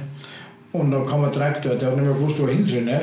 Und 0.74 0.90
da 0.90 0.98
kam 1.02 1.24
ein 1.24 1.30
Traktor, 1.30 1.76
der 1.76 1.88
hat 1.88 1.96
nicht 1.96 2.04
mehr 2.04 2.14
gewusst, 2.14 2.36
wo 2.36 2.46
er 2.46 2.52
hin 2.52 2.64
soll. 2.64 2.82
Ne? 2.82 3.00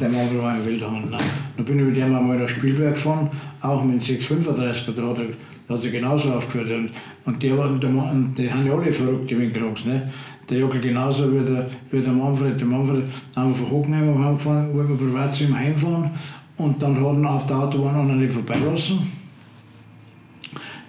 der 0.00 0.08
Mann 0.08 0.42
war 0.42 0.50
ein 0.50 0.66
Wildhahn. 0.66 1.08
Ne? 1.08 1.16
Dann 1.56 1.64
bin 1.64 1.78
ich 1.78 1.84
mit 1.84 1.96
dem 1.96 2.16
einmal 2.16 2.36
nach 2.36 2.48
Spielberg 2.48 2.94
gefahren, 2.94 3.30
auch 3.60 3.84
mit 3.84 4.02
635 4.02 4.92
da 4.92 5.02
hat 5.02 5.18
er 5.18 5.26
da 5.68 5.74
hat 5.74 5.82
sich 5.82 5.92
genauso 5.92 6.32
aufgeführt. 6.32 6.70
Und, 6.70 6.90
und 7.26 7.40
die, 7.40 7.56
waren, 7.56 7.80
der 7.80 7.90
Mann, 7.90 8.34
die 8.36 8.50
haben 8.50 8.66
ja 8.66 8.72
alle 8.72 8.90
verrückt, 8.90 9.30
die 9.30 9.38
Winkelhocks. 9.38 9.84
Ne? 9.84 10.10
Der 10.50 10.58
Jockel 10.58 10.80
genauso 10.80 11.32
wie 11.32 11.44
der, 11.44 11.68
wie 11.92 12.00
der 12.00 12.12
Manfred. 12.12 12.58
Der 12.58 12.66
Manfred 12.66 13.04
haben 13.36 13.50
wir 13.50 13.56
von 13.56 13.70
Hockenheim 13.70 14.24
heimgefahren, 14.24 14.74
wollten 14.74 14.98
wir 14.98 15.06
privat 15.06 15.34
zu 15.34 15.44
ihm 15.44 15.56
heimfahren. 15.56 16.10
Und 16.56 16.82
dann 16.82 16.96
hat 16.96 17.22
er 17.22 17.30
auf 17.30 17.46
der 17.46 17.56
Autobahn 17.56 17.94
einen 17.94 18.18
nicht 18.18 18.32
vorbeilassen. 18.32 18.98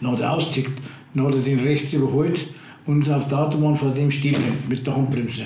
Dann 0.01 0.11
hat 0.13 0.19
er 0.21 0.33
austickt. 0.33 0.81
Dann 1.13 1.27
hat 1.27 1.35
er 1.35 1.41
den 1.41 1.59
rechts 1.59 1.93
überholt 1.93 2.47
und 2.85 3.07
auf 3.11 3.27
der 3.27 3.37
Autobahn 3.37 3.75
vor 3.75 3.91
dem 3.91 4.09
Stiebel 4.09 4.41
mit 4.67 4.87
der 4.87 4.95
Handbremse. 4.95 5.43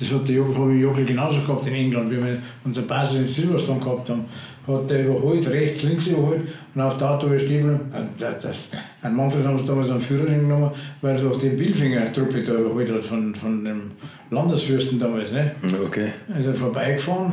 Das 0.00 0.10
hat 0.10 0.26
der 0.26 0.36
Jockel, 0.36 0.56
habe 0.56 0.74
ich 0.74 0.80
Jockel 0.80 1.04
genauso 1.04 1.40
gehabt 1.40 1.66
in 1.66 1.74
England, 1.74 2.10
wie 2.10 2.16
wir 2.16 2.38
unsere 2.64 2.86
Basis 2.86 3.20
in 3.20 3.26
Silverstone 3.26 3.78
gehabt 3.78 4.08
haben. 4.08 4.24
Hat 4.66 4.90
der 4.90 5.06
überholt, 5.06 5.46
rechts, 5.50 5.82
links 5.82 6.06
überholt 6.06 6.40
und 6.74 6.80
auf 6.80 6.96
der 6.96 7.10
Autobahn 7.10 7.38
Stiebel. 7.38 7.78
Das, 8.18 8.42
das, 8.42 8.68
ein 9.02 9.14
Manfred 9.14 9.44
haben 9.44 9.58
sie 9.58 9.66
damals 9.66 9.90
einen 9.90 10.00
Führerschein 10.00 10.40
genommen, 10.40 10.70
weil 11.02 11.16
er 11.16 11.22
doch 11.22 11.38
den 11.38 11.56
Billfinger-Truppe 11.56 12.42
da 12.42 12.54
überholt 12.54 12.90
hat 12.90 13.04
von, 13.04 13.34
von 13.34 13.62
dem 13.62 13.90
Landesfürsten 14.30 14.98
damals. 14.98 15.32
Ne? 15.32 15.52
Okay. 15.84 16.12
Ist 16.38 16.46
er 16.46 16.54
vorbeigefahren, 16.54 17.32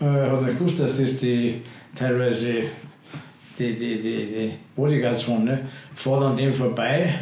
äh, 0.00 0.04
hat 0.04 0.44
nicht 0.44 0.58
gewusst, 0.58 0.80
dass 0.80 0.98
das 0.98 1.16
die 1.16 1.62
teilweise 1.94 2.64
die, 3.58 3.72
die, 3.74 4.02
die, 4.02 4.26
die 4.26 4.52
Bodyguards 4.76 5.28
waren, 5.28 5.44
ne? 5.44 5.60
fährt 5.94 6.22
an 6.22 6.36
dem 6.36 6.52
vorbei, 6.52 7.14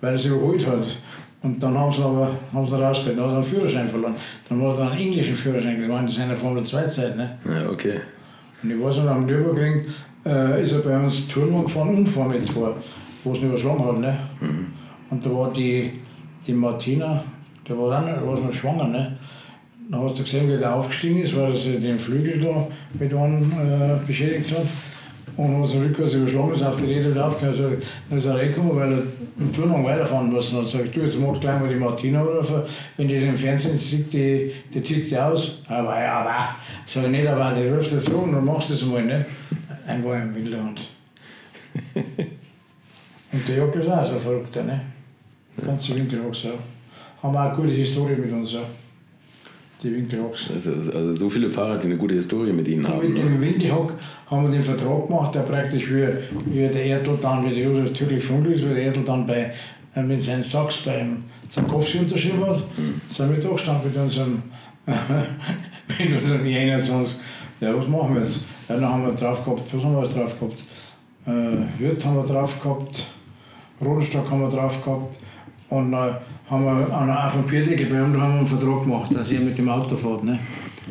weil 0.00 0.12
er 0.12 0.18
sie 0.18 0.28
überholt 0.28 0.64
hat. 0.66 0.98
Und 1.46 1.62
dann 1.62 1.78
haben 1.78 1.92
sie 1.92 2.02
aber 2.02 2.32
haben 2.52 2.66
sie 2.66 2.76
rausgehört, 2.76 3.16
dann 3.16 3.24
hat 3.26 3.30
er 3.30 3.36
einen 3.36 3.44
Führerschein 3.44 3.88
verloren. 3.88 4.16
Dann 4.48 4.60
hat 4.62 4.78
er 4.78 4.90
einen 4.90 5.00
englischen 5.00 5.36
Führerschein 5.36 5.80
gemacht, 5.80 6.04
das 6.06 6.14
ist 6.14 6.20
eine 6.20 6.36
Formel 6.36 6.64
2 6.64 6.84
Zeit. 6.86 7.16
Ne? 7.16 7.38
Ja, 7.44 7.70
okay. 7.70 8.00
Und 8.62 8.70
ich 8.72 8.82
weiß 8.82 8.96
noch, 8.96 9.10
am 9.12 9.26
Nürburgring 9.26 9.84
äh, 10.24 10.62
ist 10.64 10.72
er 10.72 10.80
bei 10.80 10.98
uns 10.98 11.28
Tourenwagen 11.28 11.66
gefahren 11.66 11.94
und 11.94 12.06
Formel 12.08 12.42
2, 12.42 12.60
wo 13.22 13.30
es 13.30 13.42
überschlagen 13.42 13.86
hat. 13.86 13.98
Ne? 14.00 14.18
Mhm. 14.40 14.66
Und 15.08 15.24
da 15.24 15.30
war 15.30 15.52
die, 15.52 15.92
die 16.44 16.52
Martina, 16.52 17.22
der 17.68 17.78
war 17.78 17.90
dann 17.92 18.26
war 18.26 18.40
noch 18.40 18.52
schwanger. 18.52 18.88
Ne? 18.88 19.16
Dann 19.88 20.02
hast 20.02 20.18
du 20.18 20.24
gesehen, 20.24 20.48
wie 20.48 20.58
der 20.58 20.74
aufgestiegen 20.74 21.22
ist, 21.22 21.36
weil 21.36 21.52
er 21.52 21.80
den 21.80 21.98
Flügel 22.00 22.40
da 22.40 22.66
mit 22.98 23.14
einem 23.14 23.52
äh, 23.52 24.04
beschädigt 24.04 24.50
hat. 24.50 24.66
Und 25.36 25.62
hat 25.62 25.68
so 25.68 25.78
rückwärts 25.80 26.14
überschlagen 26.14 26.54
ist 26.54 26.62
auf 26.62 26.76
die 26.78 26.88
wieder 26.88 27.26
aufgehört. 27.26 27.56
Also, 27.56 27.76
dann 28.08 28.18
ist 28.18 28.24
er 28.24 28.36
reingekommen, 28.36 28.76
weil 28.76 28.92
er 28.92 29.02
im 29.38 29.52
Turnwagen 29.52 29.84
weiterfahren 29.84 30.32
muss. 30.32 30.50
Und 30.50 30.62
dann 30.62 30.66
sage 30.66 30.84
ich, 30.84 30.90
du, 30.92 31.00
jetzt 31.00 31.18
mach 31.18 31.38
gleich 31.38 31.60
mal 31.60 31.68
die 31.68 31.74
Martina 31.74 32.22
rufen. 32.22 32.62
Wenn 32.96 33.08
die 33.08 33.16
das 33.16 33.24
im 33.24 33.36
Fernsehen 33.36 33.76
sieht, 33.76 34.12
die, 34.12 34.52
die 34.72 34.82
zieht 34.82 35.10
die 35.10 35.18
aus. 35.18 35.62
Aber 35.68 36.00
ja, 36.00 36.20
aber, 36.20 36.56
sag 36.86 37.04
ich 37.04 37.10
nicht, 37.10 37.26
aber 37.26 37.54
die 37.54 37.68
rufst 37.68 37.92
dazu 37.92 38.16
und 38.16 38.32
dann 38.32 38.44
machst 38.46 38.70
du 38.70 38.72
das 38.72 38.86
mal. 38.86 39.04
Ne? 39.04 39.26
Ein 39.86 40.04
war 40.04 40.22
im 40.22 40.34
Wildhund. 40.34 40.88
und 41.94 43.48
der 43.48 43.56
Jockel 43.56 43.82
ist 43.82 43.90
auch 43.90 44.06
so 44.06 44.14
ein 44.14 44.20
Verrückter. 44.20 44.62
Ne? 44.62 44.80
Ganze 45.64 45.94
Winkelhock 45.96 46.34
so. 46.34 46.52
Haben 47.22 47.36
auch 47.36 47.40
eine 47.40 47.56
gute 47.56 47.72
Historie 47.72 48.16
mit 48.16 48.32
uns. 48.32 48.50
So 48.50 48.60
die 49.82 49.94
Winkelhocks. 49.94 50.46
Also, 50.54 50.70
also 50.72 51.14
so 51.14 51.30
viele 51.30 51.50
Fahrer, 51.50 51.78
die 51.78 51.86
eine 51.86 51.96
gute 51.96 52.14
Historie 52.14 52.52
mit 52.52 52.68
ihnen 52.68 52.86
haben. 52.88 53.08
Mit 53.08 53.18
dem 53.18 53.40
Winkelhock 53.40 53.94
haben 54.30 54.44
wir 54.44 54.50
den 54.50 54.62
Vertrag 54.62 55.06
gemacht, 55.06 55.34
der 55.34 55.40
praktisch 55.40 55.90
wie, 55.90 56.08
wie 56.46 56.68
der 56.68 56.84
Erdl 56.84 57.18
dann, 57.20 57.44
wie 57.44 57.54
der 57.54 57.64
Josef 57.64 57.92
Türklich 57.92 58.24
Funkel 58.24 58.52
ist, 58.52 58.64
wie 58.64 58.74
der 58.74 58.84
Erdl 58.84 59.04
dann 59.04 59.26
bei, 59.26 59.52
äh, 59.94 60.02
mit 60.02 60.22
seinen 60.22 60.42
Sachs 60.42 60.78
beim 60.78 61.24
Zarkowski 61.48 61.98
unterschrieben 61.98 62.44
hat. 62.44 62.58
Mhm. 62.76 63.00
Sind 63.10 63.36
wir 63.36 63.42
da 63.42 63.50
gestanden 63.50 63.88
mit 63.88 63.96
unserem, 63.96 64.42
mit 65.98 66.12
unserem 66.12 66.46
21. 66.46 67.20
Ja, 67.60 67.74
was 67.76 67.88
machen 67.88 68.14
wir 68.14 68.22
jetzt? 68.22 68.44
Ja, 68.68 68.74
dann 68.74 68.88
haben 68.88 69.06
wir 69.06 69.12
drauf 69.12 69.44
gehabt, 69.44 69.62
was 69.72 69.82
haben 69.82 69.94
wir 69.94 70.08
drauf 70.08 70.38
gehabt? 70.40 70.64
Äh, 71.26 71.80
Wirt 71.80 72.04
haben 72.04 72.16
wir 72.16 72.24
drauf 72.24 72.60
gehabt, 72.60 73.06
Rodenstock 73.80 74.30
haben 74.30 74.42
wir 74.42 74.48
drauf 74.48 74.84
gehabt 74.84 75.18
und 75.70 75.92
äh, 75.92 76.12
haben 76.50 76.64
wir 76.64 76.96
an, 76.96 77.10
auf 77.10 77.32
dem 77.32 77.44
Bierdeckel 77.44 77.86
bei 77.86 77.96
ihm, 77.96 78.12
da 78.12 78.20
haben 78.20 78.34
wir 78.34 78.38
einen 78.40 78.46
Vertrag 78.46 78.82
gemacht, 78.82 79.14
dass 79.14 79.32
er 79.32 79.40
mit 79.40 79.56
dem 79.56 79.68
Auto 79.68 79.96
fährt. 79.96 80.24
Ne? 80.24 80.38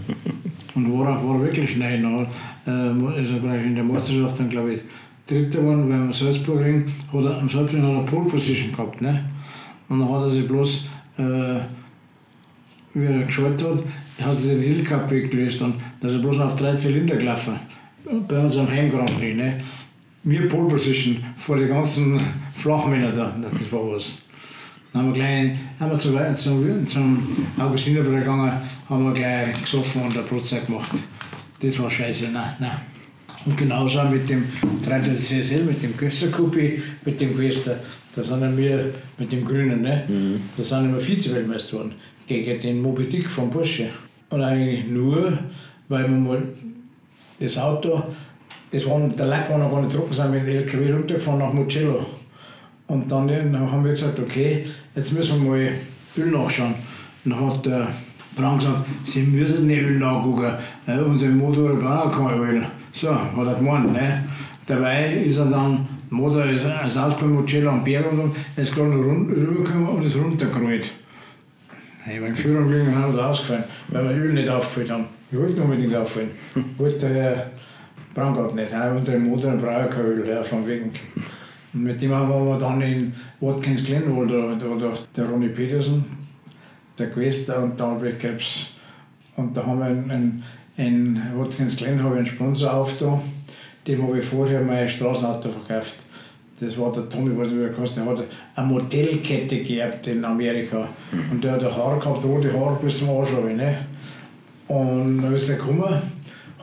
Und 0.75 0.91
war, 0.91 1.25
war 1.25 1.41
wirklich 1.41 1.71
schnell. 1.71 1.99
Ne? 1.99 2.27
Äh, 2.67 3.21
ist 3.21 3.31
er 3.31 3.63
in 3.63 3.75
der 3.75 3.83
Meisterschaft 3.83 4.39
dann, 4.39 4.49
glaube 4.49 4.73
ich, 4.73 4.81
Dritter 5.27 5.59
geworden 5.59 5.89
beim 5.89 6.13
Salzburgring. 6.13 6.85
Hat 7.11 7.25
er, 7.25 7.39
am 7.39 7.49
Salzburgring 7.49 7.83
hat 7.83 8.05
er 8.05 8.11
Pole 8.11 8.29
Position 8.29 8.71
gehabt. 8.71 9.01
Ne? 9.01 9.25
Und 9.89 9.99
dann 9.99 10.09
hat 10.09 10.21
er 10.21 10.29
sich 10.29 10.47
bloß, 10.47 10.87
äh, 11.17 11.59
wie 12.93 13.05
er 13.05 13.23
geschaltet 13.23 13.67
hat, 13.67 14.27
hat 14.27 14.39
sich 14.39 14.51
den 14.51 14.61
Wheelcup 14.61 15.09
gelöst 15.09 15.61
und 15.61 15.75
dann 15.99 16.09
ist 16.09 16.15
er 16.15 16.21
bloß 16.21 16.39
auf 16.39 16.55
drei 16.55 16.75
Zylinder 16.75 17.15
gelaufen. 17.15 17.55
Bei 18.27 18.39
uns 18.39 18.55
am 18.57 18.69
Heim 18.69 18.91
Grand. 18.91 19.19
Ne? 19.19 19.57
Wir 20.23 20.47
Pole 20.47 20.67
Position 20.67 21.17
vor 21.37 21.57
den 21.57 21.69
ganzen 21.69 22.19
Flachmännern 22.55 23.15
da. 23.15 23.35
Das 23.41 23.71
war 23.71 23.91
was. 23.91 24.24
Dann 24.95 25.07
haben 25.07 25.09
wir 25.09 25.13
gleich 25.13 25.51
haben 25.77 25.91
wir 25.91 25.99
zu, 25.99 26.51
zum, 26.51 26.85
zum 26.85 27.37
Augustinerbruder 27.59 28.19
gegangen, 28.19 28.53
haben 28.87 29.03
wir 29.03 29.13
gleich 29.13 29.61
gesoffen 29.61 30.03
und 30.03 30.17
eine 30.17 30.25
Brotzeit 30.25 30.67
gemacht. 30.67 30.89
Das 31.61 31.77
war 31.79 31.89
scheiße, 31.89 32.29
nein, 32.29 32.53
nein. 32.59 32.77
Und 33.45 33.57
genauso 33.57 34.01
mit 34.05 34.29
dem 34.29 34.45
3. 34.81 35.01
CSL, 35.01 35.65
mit 35.65 35.83
dem 35.83 35.97
Gösserkuppi, 35.97 36.81
mit 37.03 37.19
dem 37.19 37.35
Quester, 37.35 37.77
da 38.15 38.23
sind 38.23 38.57
wir 38.57 38.93
mit 39.17 39.33
dem 39.33 39.43
Grünen, 39.43 39.81
ne? 39.81 40.03
Mhm. 40.07 40.41
da 40.55 40.63
sind 40.63 40.93
wir 40.93 41.01
Vize-Weltmeister 41.01 41.71
geworden, 41.71 41.95
gegen 42.25 42.61
den 42.61 42.81
Moby 42.81 43.03
Dick 43.03 43.29
von 43.29 43.51
Porsche. 43.51 43.89
Und 44.29 44.43
eigentlich 44.43 44.87
nur, 44.87 45.37
weil 45.89 46.03
wir 46.03 46.17
mal 46.17 46.41
das 47.37 47.57
Auto, 47.57 48.01
das 48.71 48.85
war, 48.85 48.97
der 49.09 49.25
Lack 49.25 49.49
war 49.49 49.57
noch 49.57 49.71
gar 49.71 49.81
nicht 49.81 49.93
trocken, 49.93 50.13
sind 50.13 50.31
wir 50.31 50.39
in 50.39 50.45
den 50.45 50.55
LKW 50.55 50.93
runtergefahren 50.93 51.39
nach 51.39 51.51
Mugello. 51.51 52.05
Und 52.87 53.11
dann, 53.11 53.27
dann 53.27 53.71
haben 53.71 53.83
wir 53.83 53.91
gesagt, 53.91 54.19
okay, 54.19 54.63
jetzt 54.95 55.11
müssen 55.11 55.43
wir 55.43 55.49
mal 55.49 55.71
Öl 56.17 56.31
nachschauen. 56.31 56.75
Dann 57.23 57.49
hat 57.49 57.65
der 57.65 57.89
Brand 58.35 58.59
gesagt, 58.59 58.85
Sie 59.05 59.21
müssen 59.21 59.67
nicht 59.67 59.81
Öl 59.81 59.99
nachgucken, 59.99 60.53
äh, 60.87 60.97
unser 60.99 61.27
Motor 61.27 61.75
braucht 61.75 62.15
kein 62.15 62.39
Öl. 62.39 62.65
So, 62.91 63.13
hat 63.13 63.47
er 63.47 63.53
gemeint. 63.55 63.93
Ne? 63.93 64.23
Dabei 64.67 65.13
ist 65.13 65.37
er 65.37 65.45
dann, 65.45 65.87
der 66.09 66.17
Motor 66.17 66.45
ist, 66.45 66.63
ist 66.63 66.97
ausgekommen 66.97 67.37
mit 67.37 67.47
Cello 67.47 67.69
am 67.69 67.83
Berg 67.83 68.11
und 68.11 68.35
er 68.55 68.63
ist 68.63 68.73
gerade 68.73 68.91
rübergekommen 68.91 69.87
und 69.89 70.05
ist 70.05 70.15
runtergerollt. 70.15 70.91
Ich 72.07 72.21
war 72.21 72.27
im 72.27 72.35
Führung 72.35 72.67
gelegen 72.67 72.93
und 72.93 73.19
ausgefallen, 73.19 73.63
weil 73.87 74.03
wir 74.09 74.15
Öl 74.15 74.33
nicht 74.33 74.47
aufgefüllt 74.47 74.91
haben. 74.91 75.05
Ich 75.31 75.37
wollte 75.37 75.61
unbedingt 75.61 75.95
auffüllen. 75.95 76.29
wollte 76.77 76.99
der 76.99 77.09
Herr 77.09 77.51
Brandgart 78.13 78.55
nicht. 78.55 78.71
Dem 79.07 79.27
Motor 79.27 79.53
brauche 79.53 79.87
ich 79.89 79.95
kein 79.95 80.05
Öl, 80.05 80.27
ja, 80.27 80.43
von 80.43 80.67
wegen. 80.67 80.91
Und 81.75 81.83
mit 81.83 82.01
dem 82.01 82.11
waren 82.11 82.29
wir 82.29 82.57
dann 82.57 82.81
in 82.81 83.13
Watkins 83.41 83.83
Glen, 83.83 84.15
wo 84.15 84.23
da, 84.23 84.55
da 84.55 84.93
der 85.15 85.25
Ronny 85.25 85.49
Petersen, 85.49 86.05
der 86.97 87.11
Quester 87.11 87.61
und 87.61 87.77
der 87.77 87.85
Albrecht 87.87 88.21
Krebs. 88.21 88.77
Und 89.35 89.55
da 89.55 89.65
haben 89.65 89.79
wir 89.79 89.89
in, 89.89 90.41
in 90.77 91.21
Watkins 91.35 91.75
Glen 91.75 92.01
habe 92.01 92.15
ich 92.15 92.19
einen 92.19 92.27
Sponsor 92.27 92.73
aufgetan, 92.73 93.19
dem 93.85 94.01
habe 94.01 94.19
ich 94.19 94.25
vorher 94.25 94.61
mein 94.61 94.87
Straßenauto 94.87 95.49
verkauft. 95.49 95.95
Das 96.61 96.79
war 96.79 96.93
der 96.93 97.09
Tommy, 97.09 97.37
was 97.37 97.49
der 97.49 97.73
kostet, 97.73 98.05
der 98.05 98.05
hat 98.05 98.23
eine 98.55 98.67
Modellkette 98.67 99.61
geerbt 99.61 100.07
in 100.07 100.23
Amerika. 100.23 100.87
Und 101.29 101.43
der 101.43 101.51
hat 101.51 101.63
Haare 101.63 101.99
gehabt, 101.99 102.23
rote 102.23 102.53
Haare 102.53 102.79
bis 102.81 102.99
zum 102.99 103.09
Arsch. 103.09 103.33
Ne? 103.33 103.79
Und 104.69 105.21
dann 105.21 105.33
ist 105.35 105.49
er 105.49 105.57
gekommen, 105.57 106.01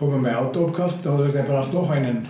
habe 0.00 0.16
mein 0.16 0.34
Auto 0.34 0.64
abgekauft, 0.64 1.00
da 1.02 1.12
hat 1.12 1.20
er, 1.20 1.28
der 1.28 1.42
braucht 1.42 1.74
noch 1.74 1.90
einen 1.90 2.26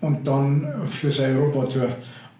und 0.00 0.26
dann 0.26 0.88
für 0.88 1.10
seine 1.10 1.38
Europatour. 1.38 1.88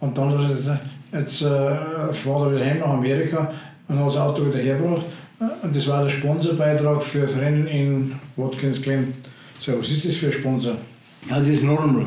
Und 0.01 0.17
dann 0.17 0.31
hat 0.31 0.51
er 0.51 0.57
gesagt, 0.57 0.81
jetzt 1.13 1.43
äh, 1.43 2.13
fährt 2.13 2.43
er 2.43 2.53
wieder 2.55 2.65
heim 2.65 2.79
nach 2.81 2.89
Amerika 2.89 3.53
und 3.89 3.99
hat 3.99 4.07
das 4.07 4.17
Auto 4.17 4.47
wieder 4.47 4.59
hergebracht. 4.59 5.07
Und 5.63 5.77
das 5.77 5.87
war 5.87 6.03
der 6.03 6.11
Sponsorbeitrag 6.11 7.03
für 7.03 7.21
das 7.21 7.37
Rennen 7.37 7.67
in 7.67 8.15
Watkins 8.37 8.81
Glen. 8.81 9.15
So, 9.61 9.79
was 9.79 9.91
ist 9.91 10.07
das 10.07 10.17
für 10.17 10.27
ein 10.27 10.33
Sponsor? 10.33 10.77
Ja, 11.29 11.39
das 11.39 11.49
ist 11.49 11.65
Normal. 11.65 12.07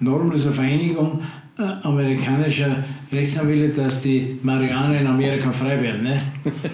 Normal 0.00 0.36
ist 0.36 0.46
eine 0.46 0.54
Vereinigung 0.54 1.20
äh, 1.58 1.62
amerikanischer 1.82 2.84
Rechtsanwälte, 3.10 3.82
dass 3.82 4.02
die 4.02 4.38
Marihuana 4.42 5.00
in 5.00 5.06
Amerika 5.06 5.50
frei 5.50 5.80
werden. 5.80 6.02
Ne? 6.02 6.18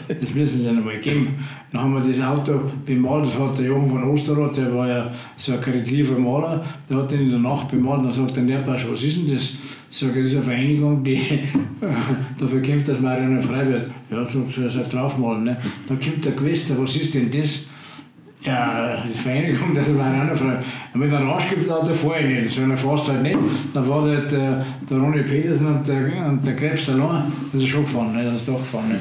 Das 0.09 0.35
müssen 0.35 0.59
sie 0.59 0.69
einmal 0.69 0.99
geben. 0.99 1.37
Dann 1.71 1.83
haben 1.83 1.95
wir 1.95 2.01
das 2.01 2.21
Auto 2.21 2.61
bemalt, 2.85 3.27
das 3.27 3.39
hat 3.39 3.59
der 3.59 3.67
Jochen 3.67 3.89
von 3.89 4.03
Osterroth, 4.05 4.57
der 4.57 4.75
war 4.75 4.89
ja 4.89 5.11
so 5.37 5.53
ein 5.53 5.61
kreativer 5.61 6.19
Maler, 6.19 6.65
der 6.91 6.97
hat 6.97 7.13
den 7.13 7.21
in 7.21 7.31
der 7.31 7.39
Nacht 7.39 7.71
bemalt, 7.71 8.05
dann 8.05 8.13
sagt 8.13 8.37
der 8.37 8.43
Nährpasch, 8.43 8.87
was 8.91 9.03
ist 9.03 9.19
denn 9.19 9.33
das? 9.33 9.53
Sag 9.89 10.15
das 10.15 10.25
ist 10.25 10.35
eine 10.35 10.43
Vereinigung, 10.43 11.05
die 11.05 11.21
dafür 12.41 12.61
kämpft, 12.61 12.89
dass 12.89 13.01
Marihuana 13.01 13.41
frei 13.41 13.67
wird. 13.69 13.91
Ja, 14.11 14.27
so 14.27 14.45
soll 14.51 14.65
er 14.65 14.89
draufmalen. 14.89 15.45
Ne? 15.45 15.57
Dann 15.89 16.01
kommt 16.01 16.25
der 16.25 16.33
Quester, 16.33 16.75
was 16.79 16.97
ist 16.97 17.15
denn 17.15 17.31
das? 17.31 17.67
Ja, 18.45 19.05
die 19.09 19.17
Vereinigung, 19.17 19.73
das 19.73 19.97
war 19.97 20.07
eine 20.07 20.37
Frage. 20.37 20.65
Mit 20.95 21.15
einem 21.15 21.31
Rauschgift 21.31 21.71
hat 21.71 21.89
er 21.89 21.95
vorher 21.95 22.27
nicht, 22.27 22.53
so 22.53 22.63
eine 22.63 22.77
fast 22.77 23.09
halt 23.09 23.23
nicht. 23.23 23.39
Da 23.73 23.87
war 23.87 24.05
der, 24.05 24.23
der, 24.23 24.67
der 24.91 24.99
Ronny 24.99 25.23
Petersen 25.23 25.69
und 25.69 25.87
der, 25.87 26.27
und 26.27 26.45
der 26.45 26.57
Krebs 26.57 26.89
allein, 26.89 27.31
das 27.53 27.63
ist 27.63 27.69
schon 27.69 27.83
gefahren, 27.83 28.13
ne? 28.13 28.25
das 28.25 28.37
ist 28.37 28.49
doch 28.49 28.59
gefahren. 28.59 28.89
Ne? 28.89 29.01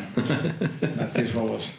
Nein, 0.80 1.10
das 1.14 1.34
war 1.36 1.50
was. 1.50 1.72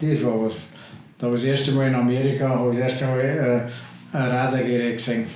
Das 0.00 0.24
war 0.24 0.44
was. 0.44 0.70
Da 1.18 1.26
habe 1.26 1.36
ich 1.36 1.42
das 1.42 1.50
erste 1.52 1.72
Mal 1.72 1.86
in 1.86 1.94
Amerika 1.94 2.48
habe 2.48 2.72
ich 2.72 2.80
das 2.80 2.92
erste 2.92 3.06
Mal 3.06 3.20
äh, 3.20 4.16
ein 4.16 4.28
Radargerät 4.28 4.96
gesehen. 4.96 5.26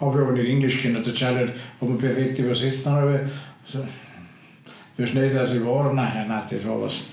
Habe 0.00 0.18
ich 0.18 0.24
aber 0.24 0.32
nicht 0.32 0.48
Englisch 0.48 0.82
können. 0.82 1.04
Der 1.04 1.14
Charlie 1.14 1.46
hat 1.46 1.88
mir 1.88 1.96
perfekt 1.96 2.36
übersetzt. 2.40 2.84
Habe 2.84 3.20
ich 3.64 3.72
so, 3.72 3.78
wie 4.96 5.06
schnell 5.06 5.32
das 5.32 5.54
ich 5.54 5.64
war, 5.64 5.92
nein, 5.92 6.26
nein, 6.26 6.42
das 6.50 6.66
war 6.66 6.82
was. 6.82 7.04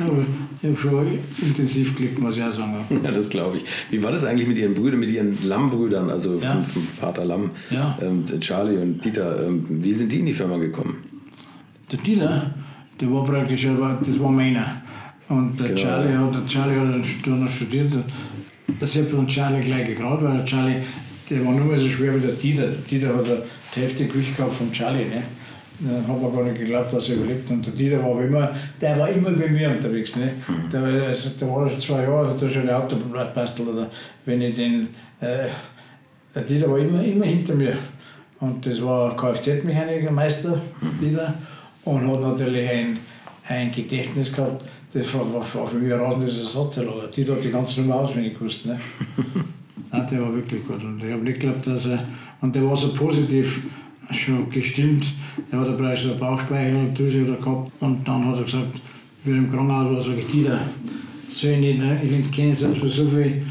Aber 0.00 0.24
ich 0.64 0.70
habe 0.70 0.80
schon 0.80 1.18
intensiv 1.42 1.94
Glück, 1.94 2.18
muss 2.18 2.36
ich 2.36 2.42
auch 2.42 2.50
sagen. 2.50 2.76
Ja, 3.02 3.10
das 3.12 3.28
glaube 3.28 3.58
ich. 3.58 3.64
Wie 3.90 4.02
war 4.02 4.12
das 4.12 4.24
eigentlich 4.24 4.48
mit 4.48 4.56
Ihren 4.56 4.74
Brüdern, 4.74 5.00
mit 5.00 5.10
Ihren 5.10 5.36
Lamm-Brüdern, 5.46 6.10
also 6.10 6.38
ja. 6.38 6.52
vom, 6.52 6.64
vom, 6.64 6.82
Vater 6.82 7.24
Lamm, 7.24 7.50
ja. 7.70 7.98
ähm, 8.00 8.24
Charlie 8.40 8.78
und 8.78 9.04
Dieter? 9.04 9.46
Ähm, 9.46 9.66
wie 9.68 9.92
sind 9.92 10.10
die 10.10 10.20
in 10.20 10.26
die 10.26 10.32
Firma 10.32 10.56
gekommen? 10.56 10.96
Der 11.92 11.98
Dieter, 11.98 12.54
der 12.98 13.12
war 13.12 13.24
praktisch, 13.24 13.66
das 14.06 14.20
war 14.20 14.30
meiner. 14.30 14.82
Und 15.28 15.58
der 15.60 15.68
genau. 15.68 15.80
Charlie, 15.80 16.16
hat, 16.16 16.34
der 16.34 16.46
Charlie 16.46 16.76
hat 16.76 17.06
dann 17.26 17.44
noch 17.44 17.50
studiert. 17.50 17.92
Das 18.80 18.96
hat 18.96 19.12
dann 19.12 19.26
Charlie 19.26 19.62
gleich 19.62 19.86
gegraut, 19.88 20.22
weil 20.22 20.36
der 20.38 20.44
Charlie, 20.46 20.82
der 21.28 21.44
war 21.44 21.52
nur 21.52 21.66
mehr 21.66 21.78
so 21.78 21.88
schwer 21.88 22.14
wie 22.16 22.20
der 22.20 22.32
Dieter. 22.32 22.68
Der 22.68 22.80
Dieter 22.90 23.16
hat 23.16 23.26
die 23.76 23.80
Hälfte 23.80 24.06
Gewicht 24.06 24.36
gehabt 24.36 24.54
vom 24.54 24.72
Charlie. 24.72 25.04
Ne? 25.04 25.22
Dann 25.80 26.06
hat 26.06 26.22
man 26.22 26.32
gar 26.34 26.44
nicht 26.44 26.58
geglaubt, 26.58 26.92
dass 26.92 27.08
er 27.08 27.16
überlebt. 27.16 27.50
Und 27.50 27.66
der 27.66 27.74
Dieter 27.74 28.02
war 28.02 28.22
immer, 28.22 28.50
der 28.80 28.98
war 28.98 29.08
immer 29.08 29.30
bei 29.30 29.48
mir 29.48 29.70
unterwegs. 29.70 30.16
Ne? 30.16 30.30
Mhm. 30.46 30.70
Der, 30.70 30.82
also, 30.82 31.30
der 31.30 31.48
war 31.48 31.68
schon 31.68 31.80
zwei 31.80 32.02
Jahre, 32.02 32.30
hat 32.30 32.40
er 32.40 32.48
schon 32.48 32.68
ein 32.68 32.74
Auto 32.74 32.96
bastelt. 33.34 33.68
Oder 33.68 33.90
wenn 34.24 34.40
ich 34.40 34.54
den, 34.54 34.88
äh, 35.20 35.48
der 36.34 36.42
Dieter 36.42 36.70
war 36.70 36.78
immer, 36.78 37.02
immer 37.02 37.26
hinter 37.26 37.54
mir. 37.54 37.76
Und 38.40 38.64
das 38.64 38.82
war 38.82 39.16
Kfz-Mechaniker, 39.16 40.10
Meister, 40.10 40.60
Dieter. 41.00 41.34
Und 41.84 42.10
hat 42.10 42.20
natürlich 42.20 42.68
ein, 42.70 42.98
ein 43.48 43.72
Gedächtnis 43.72 44.32
gehabt, 44.32 44.64
das 44.92 45.12
war, 45.12 45.32
war, 45.32 45.54
war 45.54 45.66
für 45.66 45.76
mich 45.76 45.92
ein 45.92 46.00
rasendes 46.00 46.38
Ersatzlager. 46.38 47.08
Dieter 47.08 47.32
hat 47.32 47.42
die 47.42 47.50
ganze 47.50 47.80
Nummer 47.80 47.96
auswendig 47.96 48.38
gewusst. 48.38 48.64
Ne? 48.64 48.78
Nein, 49.90 50.06
der 50.08 50.22
war 50.22 50.34
wirklich 50.34 50.64
gut. 50.64 50.82
Und 50.84 51.02
ich 51.02 51.12
habe 51.12 51.22
nicht 51.22 51.40
geglaubt, 51.40 51.66
dass 51.66 51.86
er, 51.86 52.04
und 52.40 52.54
der 52.54 52.64
war 52.64 52.76
so 52.76 52.92
positiv 52.94 53.62
schon 54.12 54.50
gestimmt. 54.50 55.12
Er 55.50 55.60
hat 55.60 55.76
bereits 55.76 56.04
eine 56.04 56.14
Bauchspeicheldrüse 56.14 57.24
gehabt 57.24 57.72
und 57.80 58.06
dann 58.06 58.26
hat 58.26 58.38
er 58.38 58.44
gesagt, 58.44 58.82
wir 59.24 59.34
im 59.34 59.50
Krankenhaus 59.50 59.94
war, 59.94 60.02
sage 60.02 60.18
ich, 60.18 60.26
Dieter, 60.26 60.60
soll 61.28 61.50
ich 61.52 61.60
nicht, 61.60 61.78
ne? 61.78 62.00
ich 62.02 62.30
kenne 62.30 62.54
selbst 62.54 62.80
so 62.84 63.08
viele 63.08 63.42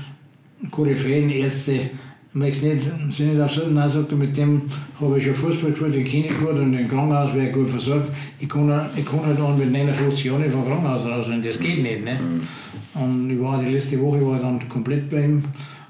Koryphäen, 0.69 1.29
Ärzte, 1.29 1.89
möchtest 2.33 2.63
nicht, 2.63 2.83
sind 3.09 3.33
nicht 3.33 3.41
auf 3.41 3.51
so, 3.51 3.67
nein, 3.67 3.89
sagt 3.89 4.11
er, 4.11 4.17
mit 4.17 4.35
dem 4.37 4.63
habe 4.99 5.17
ich 5.17 5.25
schon 5.25 5.35
Fußball 5.35 5.71
gespielt, 5.71 5.95
den 5.95 6.05
kenne 6.05 6.25
ich 6.27 6.37
gut 6.37 6.49
und 6.59 6.73
im 6.73 6.87
Krankenhaus 6.87 7.33
wäre 7.33 7.51
gut 7.51 7.69
versorgt. 7.69 8.11
Ich 8.39 8.49
kann, 8.49 8.89
ich 8.95 9.05
kann 9.05 9.25
halt 9.25 9.39
dann 9.39 9.57
mit 9.57 9.71
59 9.71 10.25
Jahren 10.25 10.49
vom 10.49 10.65
Krankenhaus 10.65 11.05
raus 11.05 11.27
und 11.27 11.45
das 11.45 11.59
geht 11.59 11.81
nicht. 11.81 12.03
Ne? 12.03 12.17
Und 12.95 13.29
ich 13.29 13.39
war 13.39 13.61
die 13.61 13.71
letzte 13.71 13.99
Woche 14.01 14.25
war 14.25 14.39
dann 14.39 14.67
komplett 14.69 15.09
bei 15.09 15.25
ihm 15.25 15.43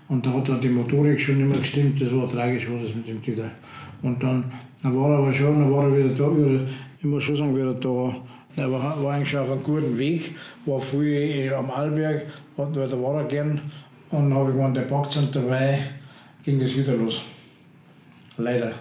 und 0.07 0.25
da 0.25 0.33
hat 0.33 0.49
dann 0.49 0.61
die 0.61 0.69
Motorik 0.69 1.19
schon 1.19 1.37
nicht 1.37 1.47
mehr 1.47 1.57
gestimmt, 1.57 2.01
das 2.01 2.13
war 2.13 2.29
tragisch, 2.29 2.69
war 2.69 2.79
das 2.79 2.93
mit 2.95 3.07
dem 3.07 3.21
Dieter. 3.21 3.51
Und 4.03 4.21
dann, 4.21 4.51
dann 4.83 4.95
war 4.99 5.11
er 5.11 5.17
aber 5.19 5.33
schon, 5.33 5.59
dann 5.59 5.71
war 5.71 5.85
er 5.85 5.97
wieder 5.97 6.09
da, 6.09 6.37
wieder, 6.37 6.59
ich 6.99 7.05
muss 7.05 7.23
schon 7.23 7.35
sagen, 7.35 7.55
wieder 7.55 7.73
da. 7.73 8.15
Er 8.55 8.71
war, 8.71 9.03
war 9.03 9.13
eigentlich 9.13 9.35
auf 9.35 9.49
einem 9.49 9.63
guten 9.63 9.97
Weg, 9.97 10.35
war 10.65 10.79
früher 10.79 11.57
am 11.57 11.71
Arlberg, 11.71 12.27
da 12.55 13.01
war 13.01 13.21
er 13.21 13.27
gern. 13.27 13.59
Und 14.11 14.29
dann 14.29 14.33
habe 14.35 14.51
ich 14.51 14.55
gemeint, 14.55 14.77
der 14.77 14.83
packt 14.83 15.17
und 15.17 15.35
dabei 15.35 15.79
ging 16.43 16.59
das 16.59 16.77
wieder 16.77 16.93
los. 16.93 17.21
Leider. 18.37 18.73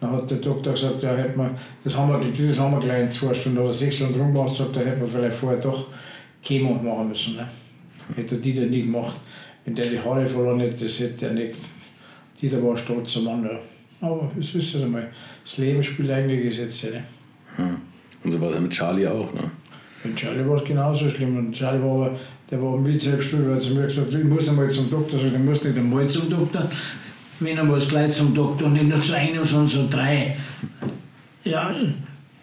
Dann 0.00 0.12
hat 0.12 0.30
der 0.30 0.38
Doktor 0.38 0.72
gesagt, 0.72 1.02
ja, 1.02 1.14
hätte 1.14 1.36
man, 1.36 1.50
das 1.84 1.96
haben 1.96 2.10
wir, 2.10 2.18
dieses 2.32 2.58
haben 2.58 2.72
wir 2.72 2.80
gleich 2.80 3.02
in 3.02 3.10
zwei 3.10 3.34
Stunden 3.34 3.58
oder 3.58 3.72
sechs 3.72 3.96
Stunden 3.96 4.18
rumgemacht, 4.18 4.56
sagt, 4.56 4.74
da 4.74 4.80
hätte 4.80 4.98
man 4.98 5.08
vielleicht 5.08 5.36
vorher 5.36 5.60
doch 5.60 5.88
Chemo 6.42 6.72
machen 6.72 7.08
müssen. 7.08 7.36
Ne? 7.36 7.46
Hätte 8.16 8.36
die 8.36 8.54
dann 8.54 8.70
nicht 8.70 8.86
gemacht. 8.86 9.20
Wenn 9.64 9.74
der 9.74 9.86
die 9.86 10.00
Haare 10.00 10.26
verloren 10.26 10.60
hätte, 10.60 10.84
das 10.84 10.98
hätte 10.98 11.26
er 11.26 11.32
nicht. 11.34 11.54
Dieter 12.40 12.62
war 12.64 12.76
stolz 12.76 13.12
zum 13.12 13.28
anderen. 13.28 13.58
Aber 14.00 14.30
es 14.38 14.54
ist 14.54 14.74
ja 14.74 14.82
einmal, 14.82 15.08
das 15.44 15.58
Leben 15.58 15.82
spielt 15.82 16.10
eigene 16.10 16.40
Gesetze. 16.40 16.90
Ne? 16.90 17.02
Hm. 17.56 17.76
Und 18.24 18.30
so 18.30 18.40
war 18.40 18.50
es 18.50 18.60
mit 18.60 18.72
Charlie 18.72 19.06
auch, 19.06 19.32
ne? 19.32 19.50
Mit 20.04 20.16
Charlie 20.16 20.48
war 20.48 20.56
es 20.56 20.64
genauso 20.64 21.08
schlimm. 21.08 21.36
Und 21.36 21.52
Charlie 21.52 21.82
war 21.82 22.06
aber, 22.06 22.18
der 22.50 22.62
war 22.62 22.78
mit 22.78 23.00
selbst 23.00 23.30
schuld, 23.30 23.46
weil 23.46 23.54
er 23.54 23.60
zu 23.60 23.74
mir 23.74 23.82
gesagt 23.82 24.12
ich 24.12 24.24
muss 24.24 24.48
einmal 24.48 24.70
zum 24.70 24.90
Doktor. 24.90 25.18
Sag, 25.18 25.32
du 25.32 25.38
musst 25.38 25.64
nicht 25.64 25.76
einmal 25.76 26.08
zum 26.08 26.30
Doktor. 26.30 26.70
Wenn 27.40 27.56
er 27.56 27.64
muss 27.64 27.88
gleich 27.88 28.12
zum 28.12 28.34
Doktor, 28.34 28.68
nicht 28.68 28.88
nur 28.88 29.02
zu 29.02 29.14
einem, 29.14 29.44
sondern 29.44 29.68
zu 29.68 29.88
drei. 29.88 30.36
Ja, 31.44 31.74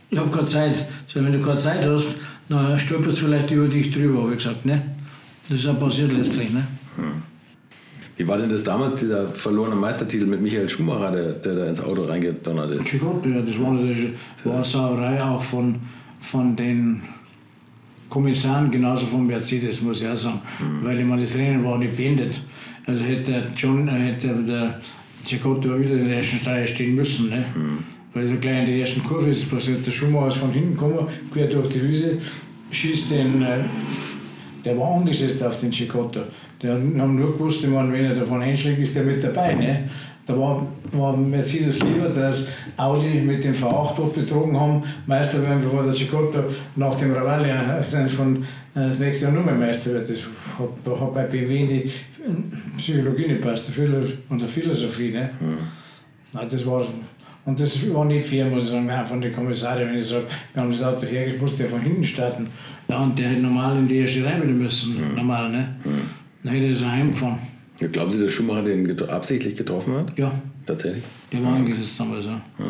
ich 0.10 0.18
habe 0.18 0.30
keine 0.30 0.48
Zeit. 0.48 0.88
So, 1.06 1.24
wenn 1.24 1.34
du 1.34 1.42
keine 1.42 1.60
Zeit 1.60 1.86
hast, 1.86 2.16
dann 2.50 2.80
stolperst 2.80 3.18
du 3.18 3.26
vielleicht 3.26 3.52
über 3.52 3.68
dich 3.68 3.92
drüber, 3.92 4.24
habe 4.24 4.32
ich 4.32 4.38
gesagt. 4.38 4.66
Ne? 4.66 4.82
Das 5.50 5.60
ist 5.60 5.68
auch 5.68 5.80
passiert 5.80 6.12
letztlich. 6.12 6.52
Ne? 6.52 6.66
Wie 8.18 8.28
war 8.28 8.38
denn 8.38 8.50
das 8.50 8.64
damals, 8.64 8.96
dieser 8.96 9.28
verlorene 9.28 9.76
Meistertitel 9.76 10.26
mit 10.26 10.42
Michael 10.42 10.68
Schumacher, 10.68 11.12
der, 11.12 11.34
der 11.34 11.56
da 11.56 11.66
ins 11.66 11.82
Auto 11.82 12.02
reingedonnert 12.02 12.72
ist? 12.72 12.92
Ja, 12.92 13.00
das 13.46 13.60
war 13.62 13.74
natürlich 13.74 14.14
eine 14.44 14.64
Sauerei 14.64 15.22
auch 15.24 15.42
von, 15.42 15.76
von 16.20 16.56
den 16.56 17.04
Kommissaren, 18.10 18.72
genauso 18.72 19.06
von 19.06 19.28
Mercedes, 19.28 19.82
muss 19.84 20.02
ich 20.02 20.08
auch 20.08 20.16
sagen. 20.16 20.42
Mhm. 20.60 20.86
Weil 20.86 21.00
ich 21.00 21.06
meine, 21.06 21.22
das 21.22 21.36
Rennen 21.36 21.64
war 21.64 21.78
nicht 21.78 21.96
beendet. 21.96 22.42
Also 22.88 23.04
hätte 23.04 23.44
John, 23.56 23.88
hätte 23.88 24.30
der 24.48 24.82
Cicotto 25.24 25.80
wieder 25.80 25.96
in 25.96 26.08
der 26.08 26.18
ersten 26.18 26.38
Stelle 26.38 26.66
stehen 26.66 26.96
müssen. 26.96 27.30
Ne? 27.30 27.46
Mhm. 27.54 27.84
Weil 28.16 28.26
so 28.26 28.36
gleich 28.38 28.62
in 28.62 28.66
der 28.66 28.78
ersten 28.78 29.04
Kurve 29.04 29.30
ist 29.30 29.48
passiert. 29.48 29.86
Der 29.86 29.92
Schumacher 29.92 30.30
ist 30.30 30.38
von 30.38 30.52
hinten 30.52 30.74
gekommen, 30.74 31.08
quer 31.32 31.48
durch 31.48 31.70
die 31.70 31.88
Wiese, 31.88 32.18
schießt 32.72 33.12
den, 33.12 33.44
äh, 33.44 33.60
der 34.66 34.76
war 34.76 34.96
angesetzt 34.96 35.44
auf 35.44 35.60
den 35.60 35.72
Cicotto. 35.72 36.22
Die 36.62 36.70
haben 36.70 37.16
nur 37.16 37.34
gewusst, 37.34 37.64
ich 37.64 37.70
meine, 37.70 37.92
wenn 37.94 38.06
er 38.06 38.16
davon 38.16 38.42
einschlägt, 38.42 38.80
ist 38.80 38.96
der 38.96 39.04
mit 39.04 39.24
dabei. 39.24 39.54
Ne? 39.54 39.84
Da 40.26 40.38
war, 40.38 40.68
war 40.92 41.16
Mercedes 41.16 41.80
lieber, 41.82 42.10
dass 42.10 42.50
Audi 42.76 43.22
mit 43.22 43.44
dem 43.44 43.54
V8 43.54 44.14
betrogen 44.14 44.60
haben, 44.60 44.84
Meister 45.06 45.42
werden, 45.42 45.62
bevor 45.62 45.84
der 45.84 45.94
Cicotto 45.94 46.44
nach 46.76 46.96
dem 46.96 47.14
Rallye 47.14 47.54
von, 48.08 48.44
äh, 48.76 48.88
das 48.88 49.00
nächste 49.00 49.26
Jahr 49.26 49.34
nur 49.34 49.44
mehr 49.44 49.56
Meister 49.56 49.94
wird. 49.94 50.10
Das 50.10 50.24
hat, 50.60 51.00
hat 51.00 51.14
bei 51.14 51.24
BMW 51.28 51.62
in 51.62 51.68
die 51.68 51.92
Psychologie 52.78 53.28
nicht 53.28 53.42
passt, 53.42 53.72
und 54.30 54.42
der 54.42 54.50
Philosophie. 54.50 55.12
Ne? 55.12 55.30
Mhm. 55.40 55.58
Nein, 56.34 56.48
das 56.50 56.66
war, 56.66 56.86
und 57.46 57.58
das 57.58 57.94
war 57.94 58.04
nicht 58.04 58.28
fair, 58.28 58.48
muss 58.48 58.66
ich 58.66 58.72
sagen, 58.72 58.92
von 59.06 59.22
den 59.22 59.34
Kommissaren, 59.34 59.88
wenn 59.88 59.98
ich 59.98 60.08
sage, 60.08 60.26
wir 60.54 60.62
haben 60.62 60.72
das 60.72 60.84
Auto 60.84 61.06
muss 61.40 61.56
der 61.56 61.70
von 61.70 61.80
hinten 61.80 62.04
starten. 62.04 62.48
Ja, 62.90 63.00
und 63.00 63.18
der 63.18 63.30
hätte 63.30 63.42
normal 63.42 63.78
in 63.78 63.88
die 63.88 64.00
erste 64.00 64.26
Reihe 64.26 64.40
müssen, 64.40 64.96
mhm. 64.96 65.16
normal. 65.16 65.50
Ne? 65.50 65.76
Mhm. 65.86 66.27
Nein, 66.48 66.62
der 66.62 66.72
ist 66.72 66.86
heimgefahren. 66.86 67.40
Ja, 67.80 67.88
glauben 67.88 68.12
Sie, 68.12 68.24
dass 68.24 68.32
Schumacher 68.32 68.64
den 68.64 68.88
get 68.88 69.08
absichtlich 69.10 69.56
getroffen 69.56 69.94
hat? 69.96 70.18
Ja. 70.18 70.32
Tatsächlich? 70.66 71.04
Der 71.32 71.44
war 71.44 71.56
angesetzt 71.56 72.00
damals, 72.00 72.26
ja. 72.26 72.42
ja. 72.60 72.66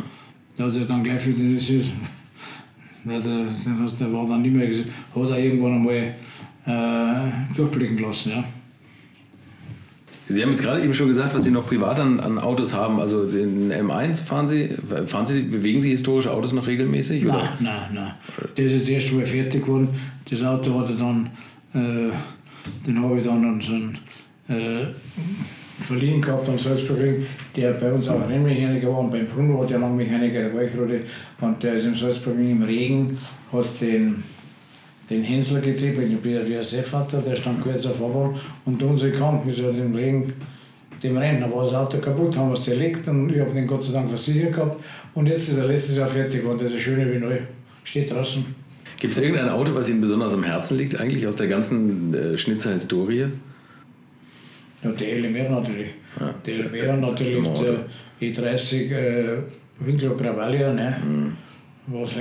Der 0.58 0.66
hat 0.66 0.74
sich 0.74 0.88
dann 0.88 1.04
gleich 1.04 1.26
wieder 1.28 1.40
interessiert. 1.40 1.86
Der, 3.06 3.20
der, 3.20 4.14
war 4.14 4.28
dann 4.28 4.42
nicht 4.42 4.54
mehr 4.54 4.68
gesehen. 4.68 4.90
Hat 5.16 5.30
er 5.30 5.40
irgendwann 5.40 5.76
einmal 5.76 6.14
äh, 6.66 7.56
durchblicken 7.56 8.00
lassen, 8.00 8.32
ja. 8.32 8.44
Sie 10.30 10.42
haben 10.42 10.50
jetzt 10.50 10.62
gerade 10.62 10.84
eben 10.84 10.94
schon 10.94 11.08
gesagt, 11.08 11.34
was 11.36 11.44
Sie 11.46 11.52
noch 11.52 11.68
privat 11.68 12.00
an, 12.02 12.20
an 12.20 12.38
Autos 12.38 12.74
haben. 12.74 13.00
Also 13.00 13.30
den 13.30 13.72
M1 13.72 14.24
fahren 14.24 14.50
Sie, 14.50 14.72
fahren 15.06 15.26
Sie, 15.26 15.44
bewegen 15.44 15.80
Sie 15.80 15.92
historische 15.92 16.32
Autos 16.32 16.52
noch 16.52 16.68
regelmäßig? 16.68 17.24
Nein, 17.24 17.36
oder? 17.36 17.54
nein, 17.62 17.82
nein. 17.94 18.14
Der 18.58 18.66
ist 18.66 18.74
jetzt 18.74 18.90
erst 18.90 19.14
mal 19.14 19.26
fertig 19.26 19.64
geworden. 19.64 19.90
Das 20.30 20.44
Auto 20.44 20.78
hat 20.78 20.90
er 20.90 20.96
dann 20.96 21.30
äh, 21.74 22.12
den 22.86 23.02
habe 23.02 23.20
ich 23.20 23.26
dann 23.26 23.46
an 23.46 23.62
so 23.62 23.74
einen 23.74 24.00
äh, 24.50 24.88
verliehen 25.84 26.22
gehabt 26.22 26.48
am 26.50 26.58
Salzburgring, 26.58 27.26
der 27.56 27.74
bei 27.74 27.92
uns 27.92 28.08
auch 28.10 28.28
Rennmechaniker 28.28 28.88
war 28.88 29.00
und 29.00 29.12
beim 29.12 29.28
Bruno 29.28 29.60
war 29.60 29.68
der 29.68 29.80
lange 29.80 29.96
Mechaniker, 29.96 30.40
der 30.40 30.54
Walchrode 30.54 31.02
und 31.42 31.62
der 31.64 31.74
ist 31.74 31.86
im 31.86 31.96
Salzburgring 31.96 32.52
im 32.52 32.64
Regen, 32.64 33.18
hat 33.52 33.82
den, 33.82 34.24
den 35.10 35.24
Hänsler 35.24 35.62
getrieben, 35.62 36.02
den 36.02 36.22
BRDSF 36.22 36.94
hat 36.94 37.14
der 37.14 37.36
stand 37.36 37.62
kurz 37.62 37.86
auf 37.86 37.98
Fahrbahn 37.98 38.36
und 38.66 38.82
unsere 38.82 39.12
Kampen 39.12 39.50
ist 39.50 39.62
halt 39.62 39.78
im 39.78 39.94
Regen 39.94 40.34
dem 41.04 41.18
Rennen. 41.18 41.42
Da 41.42 41.52
war 41.52 41.64
das 41.64 41.74
Auto 41.74 41.98
kaputt, 42.00 42.38
haben 42.38 42.50
wir 42.50 42.56
es 42.56 42.64
zerlegt 42.64 43.08
und 43.08 43.32
ich 43.32 43.40
habe 43.40 43.52
den 43.52 43.68
Gott 43.68 43.84
sei 43.84 43.94
Dank 43.94 44.10
versichert 44.10 44.54
gehabt. 44.54 44.82
Und 45.14 45.28
jetzt 45.28 45.48
ist 45.50 45.58
er 45.58 45.66
letztes 45.66 45.98
Jahr 45.98 46.08
fertig 46.08 46.42
geworden. 46.42 46.60
Das 46.62 46.72
ist 46.72 46.82
schöner 46.82 47.12
wie 47.12 47.18
neu. 47.18 47.40
Steht 47.84 48.12
draußen. 48.12 48.46
Gibt 49.00 49.16
es 49.16 49.20
irgendein 49.20 49.50
Auto, 49.50 49.76
was 49.76 49.90
Ihnen 49.90 50.02
besonders 50.02 50.34
am 50.34 50.44
Herzen 50.44 50.78
liegt, 50.78 51.00
eigentlich 51.00 51.28
aus 51.28 51.36
der 51.36 51.48
ganzen 51.48 52.14
äh, 52.14 52.38
Schnitzer-Historie? 52.38 53.28
Ja, 54.84 54.92
die 54.92 55.06
Elimera 55.06 55.60
natürlich. 55.60 55.90
Ja, 56.20 56.34
die 56.46 56.52
Elimera 56.52 56.96
natürlich, 56.96 57.48
der 57.60 57.86
E30 58.22 58.92
äh, 58.92 59.38
Winkler 59.80 60.16
Gravalia, 60.16 60.74
ne? 60.74 60.98
Mhm. 61.04 61.38
Was 61.88 62.12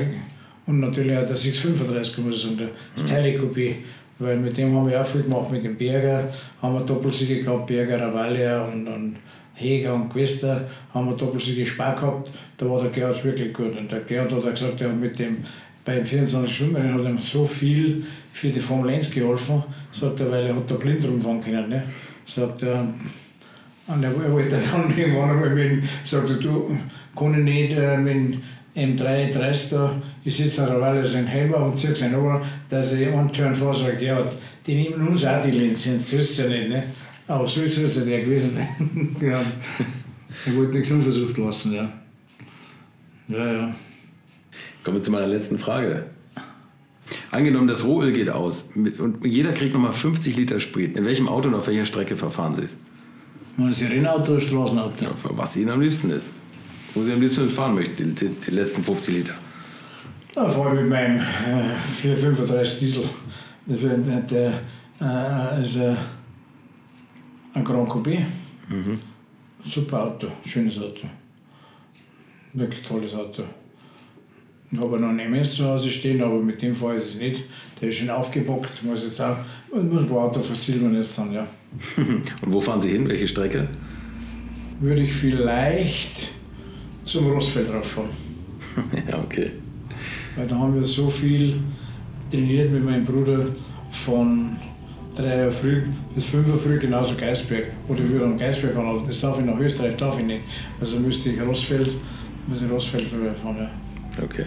Und 0.66 0.80
natürlich 0.80 1.16
auch 1.16 1.26
der 1.26 1.36
635, 1.36 2.18
muss 2.18 2.36
ich 2.36 2.42
sagen, 2.42 2.58
der 2.58 2.70
Stanley 2.96 3.38
Coupé. 3.38 3.74
Weil 4.18 4.38
mit 4.38 4.56
dem 4.56 4.74
haben 4.74 4.88
wir 4.88 5.00
auch 5.00 5.06
viel 5.06 5.22
gemacht, 5.22 5.50
mit 5.50 5.64
dem 5.64 5.76
Berger 5.76 6.28
haben 6.62 6.74
wir 6.74 6.80
Doppelsiege 6.82 7.42
gehabt, 7.42 7.66
Berger, 7.66 8.00
Ravalia 8.00 8.64
und, 8.64 8.86
und 8.88 9.16
Heger 9.54 9.94
und 9.94 10.10
Quester 10.10 10.68
haben 10.92 11.08
wir 11.08 11.16
Doppelsiege 11.16 11.66
Spar 11.66 11.94
gehabt. 11.94 12.30
Da 12.56 12.68
war 12.68 12.80
der 12.80 12.90
Gerhard 12.90 13.22
wirklich 13.24 13.52
gut. 13.52 13.78
Und 13.78 13.90
der 13.90 14.00
Gerhard 14.00 14.32
hat 14.32 14.44
auch 14.44 14.50
gesagt, 14.50 14.80
er 14.80 14.90
hat 14.90 14.96
mit 14.96 15.18
dem 15.18 15.38
beim 15.86 16.02
24-Stunden-Rennen 16.02 16.94
hat 16.94 17.04
ihm 17.04 17.18
so 17.18 17.44
viel 17.44 18.04
für 18.32 18.50
die 18.50 18.60
Formel 18.60 18.90
1 18.90 19.12
geholfen, 19.12 19.62
sagt 19.92 20.20
er, 20.20 20.30
weil 20.30 20.46
er 20.46 20.56
hat 20.56 20.70
da 20.70 20.74
blind 20.74 21.06
rumfahren 21.06 21.40
können. 21.40 21.68
Ne? 21.68 21.84
Sagt 22.26 22.64
er, 22.64 22.92
und 23.86 24.02
er, 24.02 24.10
er 24.10 24.32
wollte 24.32 24.56
dann 24.56 24.98
irgendwann 24.98 25.30
einmal 25.30 25.50
mit, 25.50 25.84
sagt 26.02 26.28
er, 26.28 26.36
du, 26.36 26.76
kann 27.16 27.38
ich 27.38 27.44
nicht 27.44 27.78
äh, 27.78 27.96
mit 27.96 28.38
M3, 28.74 29.32
30 29.32 29.70
da, 29.70 30.02
ich 30.24 30.36
sitze 30.36 30.64
an 30.64 30.72
der 30.72 30.80
Weile 30.80 31.06
sein 31.06 31.26
Helmer 31.26 31.58
und 31.58 31.78
ziehe 31.78 31.94
seinen 31.94 32.16
Ohren, 32.16 32.42
dass 32.68 32.92
ich 32.92 33.06
einen 33.06 33.32
Turn 33.32 33.54
sage, 33.54 34.04
ja, 34.04 34.26
die 34.66 34.74
nehmen 34.74 35.06
uns 35.06 35.24
auch 35.24 35.40
die 35.40 35.52
Lizenz, 35.52 36.10
so 36.10 36.18
ist 36.18 36.38
ja 36.38 36.48
nicht, 36.48 36.68
ne? 36.68 36.82
Aber 37.28 37.46
so 37.46 37.62
ist 37.62 37.78
es 37.78 37.96
ja 37.96 38.04
der 38.04 38.20
gewesen. 38.22 38.58
Ja. 39.20 39.40
Er 40.46 40.56
wollte 40.56 40.74
nichts 40.74 40.90
unversucht 40.90 41.38
lassen, 41.38 41.74
ja. 41.74 41.90
Ja, 43.28 43.52
ja. 43.52 43.74
Kommen 44.86 44.98
wir 44.98 45.02
zu 45.02 45.10
meiner 45.10 45.26
letzten 45.26 45.58
Frage. 45.58 46.04
Angenommen, 47.32 47.66
das 47.66 47.84
Rohöl 47.84 48.12
geht 48.12 48.30
aus 48.30 48.70
und 48.76 49.18
jeder 49.24 49.50
kriegt 49.50 49.74
nochmal 49.74 49.92
50 49.92 50.36
Liter 50.36 50.60
Sprit. 50.60 50.96
In 50.96 51.04
welchem 51.04 51.26
Auto 51.28 51.48
und 51.48 51.56
auf 51.56 51.66
welcher 51.66 51.84
Strecke 51.84 52.16
verfahren 52.16 52.54
Sie 52.54 52.62
es? 52.62 52.78
Rennauto 53.58 54.34
oder 54.34 54.40
Straßenauto? 54.40 55.04
Ja, 55.04 55.10
was 55.30 55.56
Ihnen 55.56 55.70
am 55.70 55.80
liebsten 55.80 56.10
ist. 56.10 56.36
Wo 56.94 57.02
Sie 57.02 57.12
am 57.12 57.20
liebsten 57.20 57.48
fahren 57.48 57.74
möchten, 57.74 58.14
die, 58.14 58.28
die, 58.28 58.28
die 58.28 58.50
letzten 58.52 58.84
50 58.84 59.16
Liter. 59.16 59.34
Da 60.36 60.48
fahre 60.48 60.76
ich 60.76 60.82
mit 60.82 60.90
meinem 60.90 61.16
äh, 61.16 61.74
435 62.02 62.78
Diesel. 62.78 63.08
Das 63.66 63.82
wäre 63.82 63.98
der, 63.98 64.60
äh, 65.00 65.62
ist, 65.62 65.78
äh, 65.78 65.96
ein 67.54 67.64
Grand 67.64 67.88
Coupé. 67.88 68.20
Mhm. 68.68 69.00
Super 69.64 70.04
Auto, 70.04 70.28
schönes 70.46 70.78
Auto. 70.78 71.08
Wirklich 72.52 72.86
tolles 72.86 73.12
Auto. 73.14 73.42
Ich 74.70 74.78
habe 74.78 74.98
noch 74.98 75.10
ein 75.10 75.18
MS 75.18 75.54
zu 75.54 75.64
Hause 75.64 75.90
stehen, 75.90 76.20
aber 76.22 76.40
mit 76.40 76.60
dem 76.60 76.74
fahre 76.74 76.96
ich 76.96 77.02
es 77.02 77.14
nicht. 77.16 77.42
Der 77.80 77.88
ist 77.88 77.98
schon 77.98 78.10
aufgebockt, 78.10 78.82
muss 78.82 79.04
jetzt 79.04 79.20
auch, 79.20 79.36
muss 79.72 80.02
ein 80.02 80.08
paar 80.08 80.24
Auto 80.24 80.40
versilbern 80.40 80.94
jetzt 80.96 81.16
dann, 81.18 81.32
ja. 81.32 81.46
Und 81.96 82.52
wo 82.52 82.60
fahren 82.60 82.80
Sie 82.80 82.90
hin? 82.90 83.08
Welche 83.08 83.28
Strecke? 83.28 83.68
Würde 84.80 85.02
ich 85.02 85.12
vielleicht 85.12 86.30
zum 87.04 87.30
Rostfeld 87.30 87.72
rauffahren. 87.72 88.10
ja, 89.10 89.18
okay. 89.18 89.52
Weil 90.34 90.46
da 90.46 90.58
haben 90.58 90.74
wir 90.74 90.84
so 90.84 91.08
viel 91.08 91.60
trainiert 92.30 92.72
mit 92.72 92.84
meinem 92.84 93.04
Bruder 93.04 93.46
von 93.90 94.56
3 95.16 95.46
Uhr 95.46 95.52
früh 95.52 95.82
bis 96.14 96.26
5 96.26 96.48
Uhr 96.48 96.58
früh 96.58 96.78
genauso 96.78 97.14
Geisberg. 97.14 97.68
Oder 97.88 98.00
ich 98.00 98.10
würde 98.10 98.24
am 98.26 98.36
Geisberg 98.36 98.76
anhalten. 98.76 99.06
Das 99.06 99.20
darf 99.20 99.38
ich 99.38 99.46
nach 99.46 99.58
Österreich 99.58 99.96
darf 99.96 100.18
ich 100.18 100.26
nicht. 100.26 100.42
Also 100.78 100.98
müsste 100.98 101.30
ich 101.30 101.40
Rostfeld, 101.40 101.96
müsste 102.46 102.66
ich 102.66 102.70
Rostfeld 102.70 103.06
fahren. 103.06 103.56
Ja. 103.58 103.70
Okay. 104.22 104.46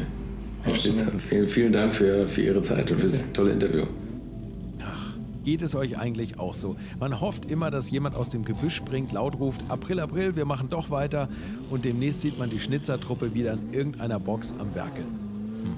Herr 0.63 0.75
Spitzer, 0.75 1.11
vielen, 1.19 1.47
vielen 1.47 1.71
Dank 1.71 1.93
für, 1.93 2.27
für 2.27 2.41
Ihre 2.41 2.61
Zeit 2.61 2.91
und 2.91 2.99
fürs 2.99 3.31
tolle 3.31 3.51
Interview. 3.51 3.83
Ach, 4.83 5.13
geht 5.45 5.61
es 5.61 5.73
euch 5.73 5.97
eigentlich 5.97 6.37
auch 6.37 6.53
so? 6.53 6.75
Man 6.99 7.21
hofft 7.21 7.49
immer, 7.49 7.71
dass 7.71 7.89
jemand 7.89 8.15
aus 8.15 8.29
dem 8.29 8.43
Gebüsch 8.43 8.75
springt, 8.75 9.13
laut 9.13 9.39
ruft, 9.39 9.63
April, 9.69 9.99
April, 9.99 10.35
wir 10.35 10.45
machen 10.45 10.67
doch 10.69 10.89
weiter 10.89 11.29
und 11.69 11.85
demnächst 11.85 12.21
sieht 12.21 12.37
man 12.37 12.49
die 12.49 12.59
Schnitzertruppe 12.59 13.33
wieder 13.33 13.53
in 13.53 13.73
irgendeiner 13.73 14.19
Box 14.19 14.53
am 14.59 14.75
Werkeln. 14.75 15.07
Hm. 15.63 15.77